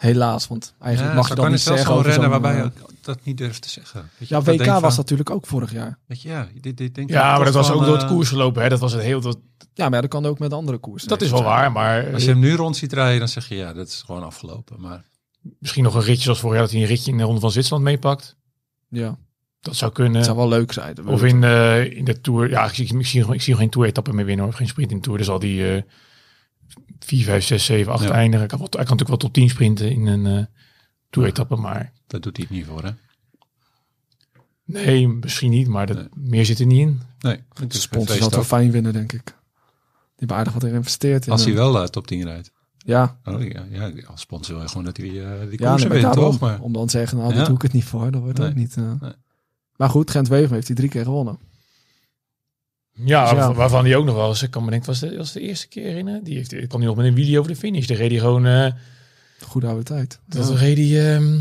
helaas, 0.00 0.46
want 0.48 0.74
eigenlijk 0.78 1.14
mag 1.14 1.28
je 1.28 1.34
dan 1.34 1.50
niet 1.50 1.60
zeggen 1.60 1.94
renner 1.94 2.12
zo'n... 2.12 2.28
waarbij 2.28 2.56
eh, 2.56 2.64
je 2.64 2.70
dat 3.00 3.18
niet 3.22 3.38
durft 3.38 3.62
te 3.62 3.68
zeggen. 3.68 4.00
Weet 4.18 4.28
je, 4.28 4.34
ja, 4.34 4.40
dat 4.40 4.54
WK 4.54 4.64
was 4.66 4.72
van- 4.72 4.82
dat 4.82 4.96
natuurlijk 4.96 5.30
ook 5.30 5.46
vorig 5.46 5.72
jaar. 5.72 5.98
Weet 6.06 6.22
je, 6.22 6.28
ja, 6.28 6.48
dit, 6.60 6.76
dit 6.76 6.94
denk 6.94 7.10
Ja, 7.10 7.36
maar 7.36 7.44
dat 7.44 7.54
was 7.54 7.70
ook 7.70 7.84
door 7.84 7.94
het 7.94 8.02
eh, 8.02 8.08
koers 8.08 8.28
gelopen. 8.28 8.62
Hè? 8.62 8.68
Dat 8.68 8.80
was 8.80 8.92
het 8.92 9.02
heel... 9.02 9.20
Dat, 9.20 9.38
Ja, 9.74 9.88
maar 9.88 10.00
dat 10.00 10.10
kan 10.10 10.26
ook 10.26 10.38
met 10.38 10.52
andere 10.52 10.78
koersen. 10.78 11.08
dat 11.08 11.20
is 11.22 11.30
wel 11.30 11.42
waar, 11.42 11.72
maar 11.72 12.12
Als 12.12 12.24
je 12.24 12.30
hem 12.30 12.38
nu 12.38 12.54
rond 12.54 12.76
ziet 12.76 12.92
rijden, 12.92 13.18
dan 13.18 13.28
zeg 13.28 13.48
je 13.48 13.54
ja, 13.54 13.72
dat 13.72 13.86
is 13.88 14.02
gewoon 14.06 14.22
afgelopen. 14.22 14.80
Maar 14.80 15.04
misschien 15.58 15.84
nog 15.84 15.94
een 15.94 16.02
ritje 16.02 16.22
zoals 16.22 16.40
vorig 16.40 16.54
jaar 16.56 16.64
dat 16.64 16.72
hij 16.74 16.82
een 16.82 16.88
ritje 16.88 17.10
in 17.10 17.16
de 17.16 17.24
Ronde 17.24 17.40
van 17.40 17.50
Zwitserland 17.50 17.84
meepakt. 17.84 18.36
Ja, 18.88 19.18
Dat 19.60 19.76
zou 19.76 19.92
kunnen. 19.92 20.14
het 20.16 20.24
zou 20.24 20.36
wel 20.36 20.48
leuk 20.48 20.72
zijn. 20.72 21.06
Of 21.08 21.22
in, 21.24 21.44
eh, 21.44 21.96
in 21.96 22.04
de 22.04 22.20
Tour. 22.20 22.50
Ja, 22.50 22.64
ik 22.66 22.74
zie, 22.74 22.98
ik 22.98 23.06
zie, 23.06 23.32
ik 23.32 23.42
zie 23.42 23.56
geen 23.56 23.70
Tour-etappe 23.70 24.12
meer 24.12 24.24
winnen 24.24 24.44
hoor. 24.44 24.54
Geen 24.54 24.68
sprint 24.68 24.90
in 24.90 24.96
de 24.96 25.02
Tour. 25.02 25.18
Dus 25.18 25.28
al 25.28 25.38
die 25.38 25.72
eh 25.74 25.82
4, 26.98 27.24
5, 27.24 27.44
6, 27.44 27.64
7, 27.64 27.92
8 27.92 28.04
Ja. 28.04 28.10
eindigen. 28.10 28.38
Hij 28.38 28.48
kan, 28.48 28.58
hij 28.58 28.68
kan 28.70 28.80
natuurlijk 28.80 29.08
wel 29.08 29.16
tot 29.16 29.32
10 29.32 29.48
sprinten 29.50 29.90
in 29.90 30.06
een 30.06 30.26
eh 30.26 30.44
Tour-etappe. 31.10 31.56
Maar 31.56 31.92
dat 32.06 32.22
doet 32.22 32.36
hij 32.36 32.46
het 32.48 32.56
niet 32.56 32.66
voor, 32.66 32.84
hè? 32.84 32.90
nee, 34.64 35.08
misschien 35.08 35.50
niet. 35.50 35.68
Maar 35.68 35.86
dat, 35.86 35.96
Nee. 35.96 36.08
meer 36.14 36.46
zit 36.46 36.58
er 36.58 36.66
niet 36.66 36.78
in. 36.80 37.00
Nee, 37.20 37.42
het 37.54 37.72
de 37.72 37.78
feest 38.04 38.18
had 38.20 38.34
wel 38.34 38.44
fijn 38.44 38.70
winnen, 38.70 38.92
denk 38.92 39.12
ik. 39.12 39.24
Die 39.24 39.34
hebben 40.16 40.36
aardig 40.36 40.52
wat 40.52 40.62
in 40.64 40.70
geïnvesteerd. 40.70 41.26
In 41.26 41.32
Als 41.32 41.44
hij 41.44 41.52
hem. 41.52 41.60
wel 41.62 41.82
eh, 41.82 41.88
top 41.88 42.06
10 42.06 42.22
rijdt. 42.24 42.52
Ja, 42.78 43.18
Oh, 43.24 43.42
ja, 43.42 43.64
ja, 43.70 43.92
als 44.06 44.20
sponsor 44.20 44.54
wil 44.54 44.62
je 44.62 44.68
gewoon 44.68 44.84
dat 44.84 44.96
hij 44.96 45.06
eh, 45.06 45.12
die 45.48 45.60
ja 45.60 45.70
koersen 45.70 45.90
nee, 45.90 46.00
wint, 46.02 46.12
toch? 46.12 46.38
Maar 46.40 46.60
om 46.60 46.72
dan 46.72 46.86
te 46.86 46.90
zeggen, 46.98 47.18
nou, 47.18 47.30
Ja. 47.30 47.36
dat 47.36 47.46
doe 47.46 47.54
ik 47.54 47.62
het 47.62 47.72
niet 47.72 47.84
voor. 47.84 48.10
Dat 48.10 48.20
wordt 48.22 48.38
Nee. 48.38 48.48
ook 48.48 48.54
niet... 48.54 48.76
eh. 48.76 48.92
Nee. 49.00 49.12
Maar 49.76 49.88
goed, 49.90 50.10
Gent 50.10 50.28
Wever 50.28 50.54
heeft 50.54 50.66
hij 50.66 50.76
drie 50.76 50.88
keer 50.88 51.04
gewonnen. 51.04 51.38
Ja, 52.94 53.20
Dus 53.22 53.30
ja. 53.30 53.36
waar- 53.36 53.54
waarvan 53.54 53.84
hij 53.84 53.96
ook 53.96 54.04
nog 54.04 54.14
wel 54.14 54.28
eens. 54.28 54.42
Ik 54.42 54.50
kan 54.50 54.64
me 54.64 54.70
denken, 54.70 54.88
was 54.88 54.98
de, 55.00 55.16
was 55.16 55.32
de 55.32 55.40
eerste 55.40 55.68
keer 55.68 55.84
herinneren. 55.84 56.24
Die 56.24 56.36
heeft, 56.36 56.52
ik 56.52 56.68
kwam 56.68 56.80
nu 56.80 56.86
nog 56.86 56.96
met 56.96 57.06
een 57.06 57.14
video 57.14 57.38
over 57.40 57.52
de 57.52 57.58
finish. 57.58 57.86
Daar 57.86 57.96
reed 57.96 58.10
hij 58.10 58.18
gewoon. 58.20 58.46
eh 58.46 58.72
Goede 59.40 59.66
oude 59.66 59.82
tijd. 59.82 60.18
dat 60.26 60.48
Ja. 60.48 60.54
reed 60.56 60.76
hij. 60.76 61.14
ehm, 61.14 61.34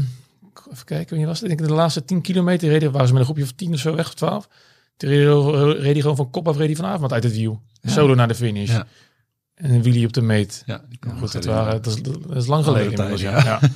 even 0.71 0.85
kijken, 0.85 1.09
wanneer 1.09 1.27
was 1.27 1.39
het? 1.41 1.51
Ik 1.51 1.57
denk 1.57 1.69
de 1.69 1.75
laatste 1.75 2.05
10 2.05 2.21
kilometer 2.21 2.69
reden. 2.69 2.91
Waren 2.91 3.07
ze 3.07 3.13
met 3.13 3.21
een 3.21 3.27
groepje 3.27 3.45
van 3.45 3.55
10 3.55 3.73
of 3.73 3.79
zo 3.79 3.95
weg 3.95 4.07
of 4.07 4.13
12. 4.13 4.47
Toen 4.97 5.09
reed, 5.09 5.27
hij- 5.27 5.63
reed 5.73 5.91
hij 5.93 6.01
gewoon 6.01 6.15
van 6.15 6.29
kop 6.29 6.47
af 6.47 6.57
reed 6.57 6.65
hij 6.67 6.75
vanavond 6.75 7.13
uit 7.13 7.23
het 7.23 7.33
wiel. 7.33 7.61
Ja. 7.81 7.89
Solo 7.89 8.15
naar 8.15 8.27
de 8.27 8.35
finish. 8.35 8.69
Ja. 8.71 8.87
En 9.55 9.71
een 9.71 9.81
wheelie 9.81 10.05
op 10.05 10.13
de 10.13 10.21
meet. 10.21 10.63
ja, 10.65 10.81
die 10.89 10.99
kan 10.99 11.11
Goed, 11.11 11.21
dat, 11.31 11.43
herinneren. 11.43 11.65
waren, 11.65 11.81
dat, 11.81 11.95
is, 11.95 12.01
dat 12.27 12.35
is 12.37 12.47
lang 12.47 12.63
geleden. 12.63 12.95
tijden, 12.95 13.17
ja. 13.19 13.43
Ja. 13.43 13.59
Het 13.59 13.71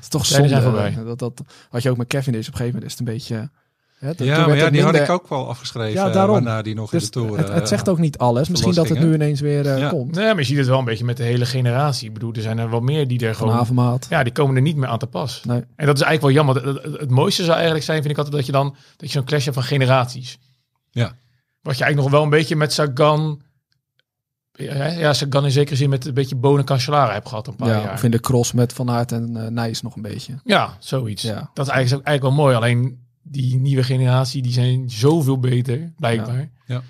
is 0.00 0.08
toch 0.08 0.26
zonde. 0.26 0.48
zijn 0.48 0.62
voorbij. 0.62 0.94
eh, 0.98 1.04
Dat, 1.04 1.18
dat 1.18 1.42
had 1.70 1.82
je 1.82 1.90
ook 1.90 1.96
met 1.96 2.06
Kevin 2.06 2.34
is 2.34 2.46
op 2.48 2.52
een 2.52 2.58
gegeven 2.58 2.74
moment 2.80 2.84
is 2.92 2.98
het 2.98 3.08
een 3.08 3.14
beetje... 3.14 3.50
Hè, 4.02 4.10
Ja, 4.16 4.46
maar 4.46 4.56
ja, 4.56 4.70
die 4.70 4.82
had 4.82 4.94
ik 4.94 5.08
ook 5.10 5.28
wel 5.28 5.48
afgeschreven. 5.48 5.92
Ja, 5.92 6.10
daarom. 6.10 6.32
Waarna 6.34 6.62
die 6.62 6.74
nog 6.74 6.90
Dus 6.90 7.00
in 7.02 7.06
de 7.06 7.12
Tour... 7.12 7.38
het, 7.38 7.48
het 7.48 7.62
eh, 7.62 7.66
zegt 7.66 7.88
ook 7.88 7.98
niet 7.98 8.18
alles. 8.18 8.48
Misschien 8.48 8.74
dat 8.74 8.88
het 8.88 8.98
nu 8.98 9.14
ineens 9.14 9.40
weer 9.40 9.66
eh, 9.66 9.78
Ja. 9.78 9.88
komt. 9.88 10.14
Nee, 10.14 10.26
maar 10.26 10.38
je 10.38 10.44
ziet 10.44 10.56
het 10.56 10.66
wel 10.66 10.78
een 10.78 10.84
beetje 10.84 11.04
met 11.04 11.16
de 11.16 11.22
hele 11.22 11.46
generatie. 11.46 12.06
Ik 12.08 12.12
bedoel, 12.14 12.32
er 12.32 12.40
zijn 12.42 12.58
er 12.58 12.70
wel 12.70 12.80
meer 12.80 13.08
die 13.08 13.26
er 13.26 13.34
gewoon... 13.34 13.54
Avermaat. 13.54 14.06
Ja, 14.10 14.22
die 14.22 14.32
komen 14.32 14.56
er 14.56 14.62
niet 14.62 14.76
meer 14.76 14.88
aan 14.88 14.98
te 14.98 15.06
pas. 15.06 15.42
Nee. 15.44 15.62
En 15.76 15.86
dat 15.86 15.96
is 15.96 16.02
eigenlijk 16.02 16.20
wel 16.22 16.44
jammer. 16.44 16.66
Het, 16.66 16.82
het- 16.84 17.00
het 17.00 17.10
mooiste 17.10 17.42
zou 17.42 17.54
eigenlijk 17.54 17.84
zijn, 17.84 17.98
vind 18.00 18.10
ik 18.10 18.16
altijd, 18.18 18.36
dat 18.36 18.46
je 18.46 18.52
dan 18.52 18.68
dat 18.96 19.06
je 19.08 19.18
zo'n 19.18 19.24
clash 19.24 19.42
hebt 19.44 19.56
van 19.56 19.64
generaties. 19.64 20.38
Ja. 20.90 21.12
Wat 21.60 21.78
je 21.78 21.84
eigenlijk 21.84 21.96
nog 21.96 22.10
wel 22.10 22.22
een 22.22 22.38
beetje 22.38 22.56
met 22.56 22.72
Sagan... 22.72 23.40
Ja, 24.52 24.86
ja, 24.86 25.12
Sagan 25.12 25.44
in 25.44 25.50
zekere 25.50 25.76
zin 25.76 25.90
met 25.90 26.06
een 26.06 26.14
beetje 26.14 26.36
Bonen 26.36 26.64
Cancellara 26.64 27.12
heb 27.12 27.26
gehad 27.26 27.46
een 27.46 27.56
paar 27.56 27.68
Ja, 27.68 27.80
jaar. 27.82 27.92
of 27.92 28.02
in 28.02 28.10
de 28.10 28.20
cross 28.20 28.52
met 28.52 28.72
Van 28.72 28.90
Aert 28.90 29.12
en 29.12 29.36
eh 29.36 29.46
Nijs 29.46 29.82
nog 29.82 29.96
een 29.96 30.02
beetje. 30.02 30.40
Ja, 30.44 30.76
zoiets. 30.78 31.22
Ja. 31.22 31.50
Dat 31.54 31.66
is 31.66 31.72
eigenlijk, 31.72 32.06
eigenlijk 32.06 32.36
wel 32.36 32.44
mooi. 32.44 32.56
Alleen 32.56 33.00
die 33.22 33.56
nieuwe 33.56 33.82
generatie, 33.82 34.42
die 34.42 34.52
zijn 34.52 34.90
zoveel 34.90 35.38
beter, 35.38 35.92
blijkbaar. 35.96 36.50
Ja. 36.66 36.82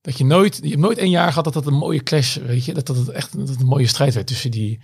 Dat 0.00 0.18
je 0.18 0.24
nooit, 0.24 0.58
je 0.62 0.68
hebt 0.68 0.80
nooit 0.80 0.98
een 0.98 1.10
jaar 1.10 1.28
gehad 1.28 1.44
dat 1.44 1.52
dat 1.52 1.66
een 1.66 1.74
mooie 1.78 2.02
clash, 2.02 2.36
weet 2.36 2.64
je, 2.64 2.74
dat 2.74 2.86
dat 2.86 2.96
het 2.96 3.08
echt 3.08 3.36
dat 3.38 3.48
het 3.48 3.60
een 3.60 3.66
mooie 3.66 3.86
strijd 3.86 4.14
werd 4.14 4.26
tussen 4.26 4.50
die, 4.50 4.80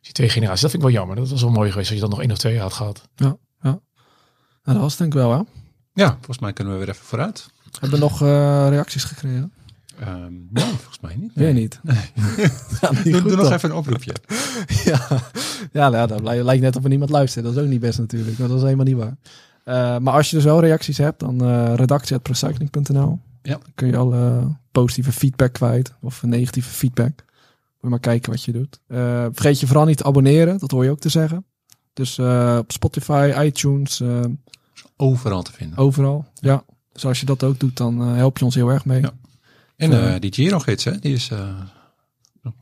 die 0.00 0.12
twee 0.12 0.28
generaties. 0.28 0.60
Dat 0.60 0.70
vind 0.70 0.82
ik 0.82 0.88
wel 0.88 0.98
jammer. 0.98 1.16
Dat 1.16 1.28
was 1.28 1.40
wel 1.42 1.50
mooi 1.50 1.70
geweest 1.70 1.88
als 1.90 1.98
je 1.98 2.04
dat 2.04 2.10
nog 2.14 2.20
één 2.22 2.30
of 2.30 2.38
twee 2.38 2.52
jaar 2.52 2.62
had 2.62 2.72
gehad. 2.72 3.08
Nou, 3.16 3.78
dat 4.62 4.76
was 4.76 4.96
denk 4.96 5.12
ik 5.14 5.18
wel, 5.18 5.30
hè? 5.30 5.40
Ja, 6.02 6.10
volgens 6.14 6.38
mij 6.38 6.52
kunnen 6.52 6.72
we 6.72 6.78
weer 6.78 6.88
even 6.88 7.04
vooruit. 7.04 7.46
Hebben 7.80 7.90
we 7.98 8.04
nog 8.04 8.22
eh, 8.22 8.66
reacties 8.68 9.04
gekregen? 9.04 9.52
Ehm, 10.00 10.32
nee, 10.50 10.64
volgens 10.64 11.00
mij 11.00 11.16
niet. 11.16 11.30
Weer 11.34 11.52
Nee. 11.52 11.62
niet. 11.62 11.80
ja, 12.80 12.90
niet 12.92 13.04
Doe, 13.12 13.20
nog 13.22 13.42
dan. 13.42 13.52
even 13.52 13.70
een 13.70 13.76
oproepje. 13.76 14.12
Ja, 14.84 15.06
ja, 15.72 15.88
nou, 15.88 15.94
ja 15.94 16.06
dat 16.06 16.20
lijkt, 16.22 16.44
lijkt 16.44 16.62
net 16.62 16.76
of 16.76 16.82
er 16.82 16.88
niemand 16.88 17.10
luistert. 17.10 17.44
Dat 17.44 17.56
is 17.56 17.62
ook 17.62 17.68
niet 17.68 17.80
best 17.80 17.98
natuurlijk. 17.98 18.38
maar 18.38 18.48
Dat 18.48 18.56
is 18.56 18.62
helemaal 18.62 18.84
niet 18.84 18.96
waar. 18.96 19.16
Eh, 19.66 19.98
maar 19.98 20.14
als 20.14 20.30
je 20.30 20.36
dus 20.36 20.44
wel 20.44 20.60
reacties 20.60 20.98
hebt, 20.98 21.20
dan 21.20 21.44
eh 21.44 21.72
redactie.procycling.nl. 21.74 23.18
Ja. 23.42 23.52
Dan 23.52 23.72
kun 23.74 23.86
je 23.88 23.96
alle 23.96 24.48
positieve 24.72 25.12
feedback 25.12 25.52
kwijt. 25.52 25.92
Of 26.00 26.22
negatieve 26.22 26.70
feedback. 26.70 27.24
Moet 27.80 27.90
maar 27.90 28.00
kijken 28.00 28.30
wat 28.30 28.42
je 28.44 28.52
doet. 28.52 28.80
Eh, 28.86 28.98
vergeet 29.32 29.60
je 29.60 29.66
vooral 29.66 29.84
niet 29.84 29.96
te 29.96 30.04
abonneren. 30.04 30.58
Dat 30.58 30.70
hoor 30.70 30.84
je 30.84 30.90
ook 30.90 30.98
te 30.98 31.08
zeggen. 31.08 31.44
Dus 31.92 32.18
eh, 32.18 32.56
op 32.58 32.72
Spotify, 32.72 33.32
iTunes, 33.38 34.00
eh, 34.00 34.20
Overal 34.96 35.42
te 35.42 35.52
vinden. 35.52 35.78
overal. 35.78 36.24
Ja. 36.34 36.64
Dus 36.92 37.04
als 37.04 37.20
je 37.20 37.26
dat 37.26 37.42
ook 37.42 37.58
doet, 37.60 37.76
dan 37.76 38.00
eh, 38.02 38.14
help 38.14 38.38
je 38.38 38.44
ons 38.44 38.54
heel 38.54 38.68
erg 38.68 38.84
mee. 38.84 39.00
Ja. 39.00 39.10
En 39.76 39.92
Eh, 39.92 40.14
eh, 40.14 40.20
die 40.20 40.32
Giro-gids, 40.32 40.84
hè, 40.84 40.98
die 40.98 41.14
is 41.14 41.30
eh, 41.30 41.48
op 42.44 42.54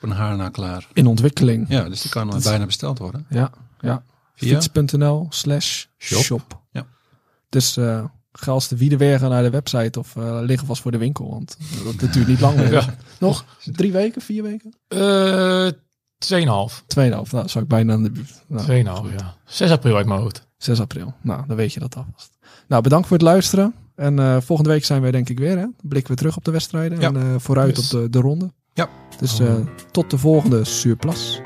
een 0.00 0.10
haar 0.10 0.36
na 0.36 0.48
klaar. 0.48 0.86
In 0.92 1.06
ontwikkeling. 1.06 1.68
Ja, 1.68 1.88
dus 1.88 2.00
die 2.02 2.10
kan 2.10 2.26
Dat 2.30 2.38
uh, 2.38 2.44
bijna 2.44 2.66
besteld 2.66 2.98
worden. 2.98 3.26
Ja, 3.28 3.50
ja. 3.80 4.02
Fiets.nl 4.46 5.26
slash 5.30 5.84
Shop. 5.98 6.60
Ja. 6.72 6.86
Dus 7.48 7.76
eh, 7.76 8.04
ga 8.32 8.50
als 8.52 8.68
de 8.68 8.76
wiederwegen 8.76 9.30
naar 9.30 9.42
de 9.42 9.50
website 9.50 9.98
of 9.98 10.16
eh, 10.16 10.38
liggen 10.42 10.66
vast 10.66 10.82
voor 10.82 10.90
de 10.90 10.98
winkel. 10.98 11.30
Want 11.30 11.56
dat, 11.84 12.00
dat 12.00 12.12
duurt 12.12 12.26
niet 12.26 12.40
lang 12.40 12.56
meer. 12.56 12.72
Ja. 12.80 12.94
Nog 13.18 13.44
drie 13.64 13.92
weken, 13.92 14.22
vier 14.22 14.42
weken? 14.42 14.74
Eh 14.88 15.68
2,5. 15.68 16.86
Tweeënhalf. 16.86 17.32
Nou, 17.32 17.48
zou 17.48 17.60
ik 17.64 17.68
bijna 17.68 17.92
aan 17.92 18.02
de 18.02 18.10
buurt. 18.10 18.42
Nou, 18.46 18.66
2,5, 19.10 19.16
ja. 19.16 19.36
6 19.44 19.70
april 19.70 19.96
uit 19.96 20.06
mijn 20.06 20.20
hoofd. 20.20 20.46
6 20.56 20.80
april. 20.80 21.14
Nou, 21.22 21.46
dan 21.46 21.56
weet 21.56 21.72
je 21.72 21.80
dat 21.80 21.96
alvast. 21.96 22.38
Nou, 22.68 22.82
bedankt 22.82 23.06
voor 23.08 23.16
het 23.16 23.26
luisteren. 23.26 23.74
En 23.94 24.42
volgende 24.42 24.70
week 24.70 24.84
zijn 24.84 25.00
wij 25.02 25.10
denk 25.10 25.28
ik 25.28 25.38
weer. 25.38 25.58
Hè? 25.58 25.66
Blikken 25.82 26.12
we 26.12 26.18
terug 26.18 26.36
op 26.36 26.44
de 26.44 26.50
wedstrijden 26.50 27.00
Ja. 27.00 27.12
en 27.12 27.40
vooruit 27.40 27.76
Yes. 27.76 27.94
op 27.94 28.00
de, 28.00 28.10
de 28.10 28.18
ronde. 28.20 28.52
Ja. 28.74 28.88
Dus 29.18 29.40
tot 29.90 30.10
de 30.10 30.18
volgende 30.18 30.64
surplus. 30.64 31.40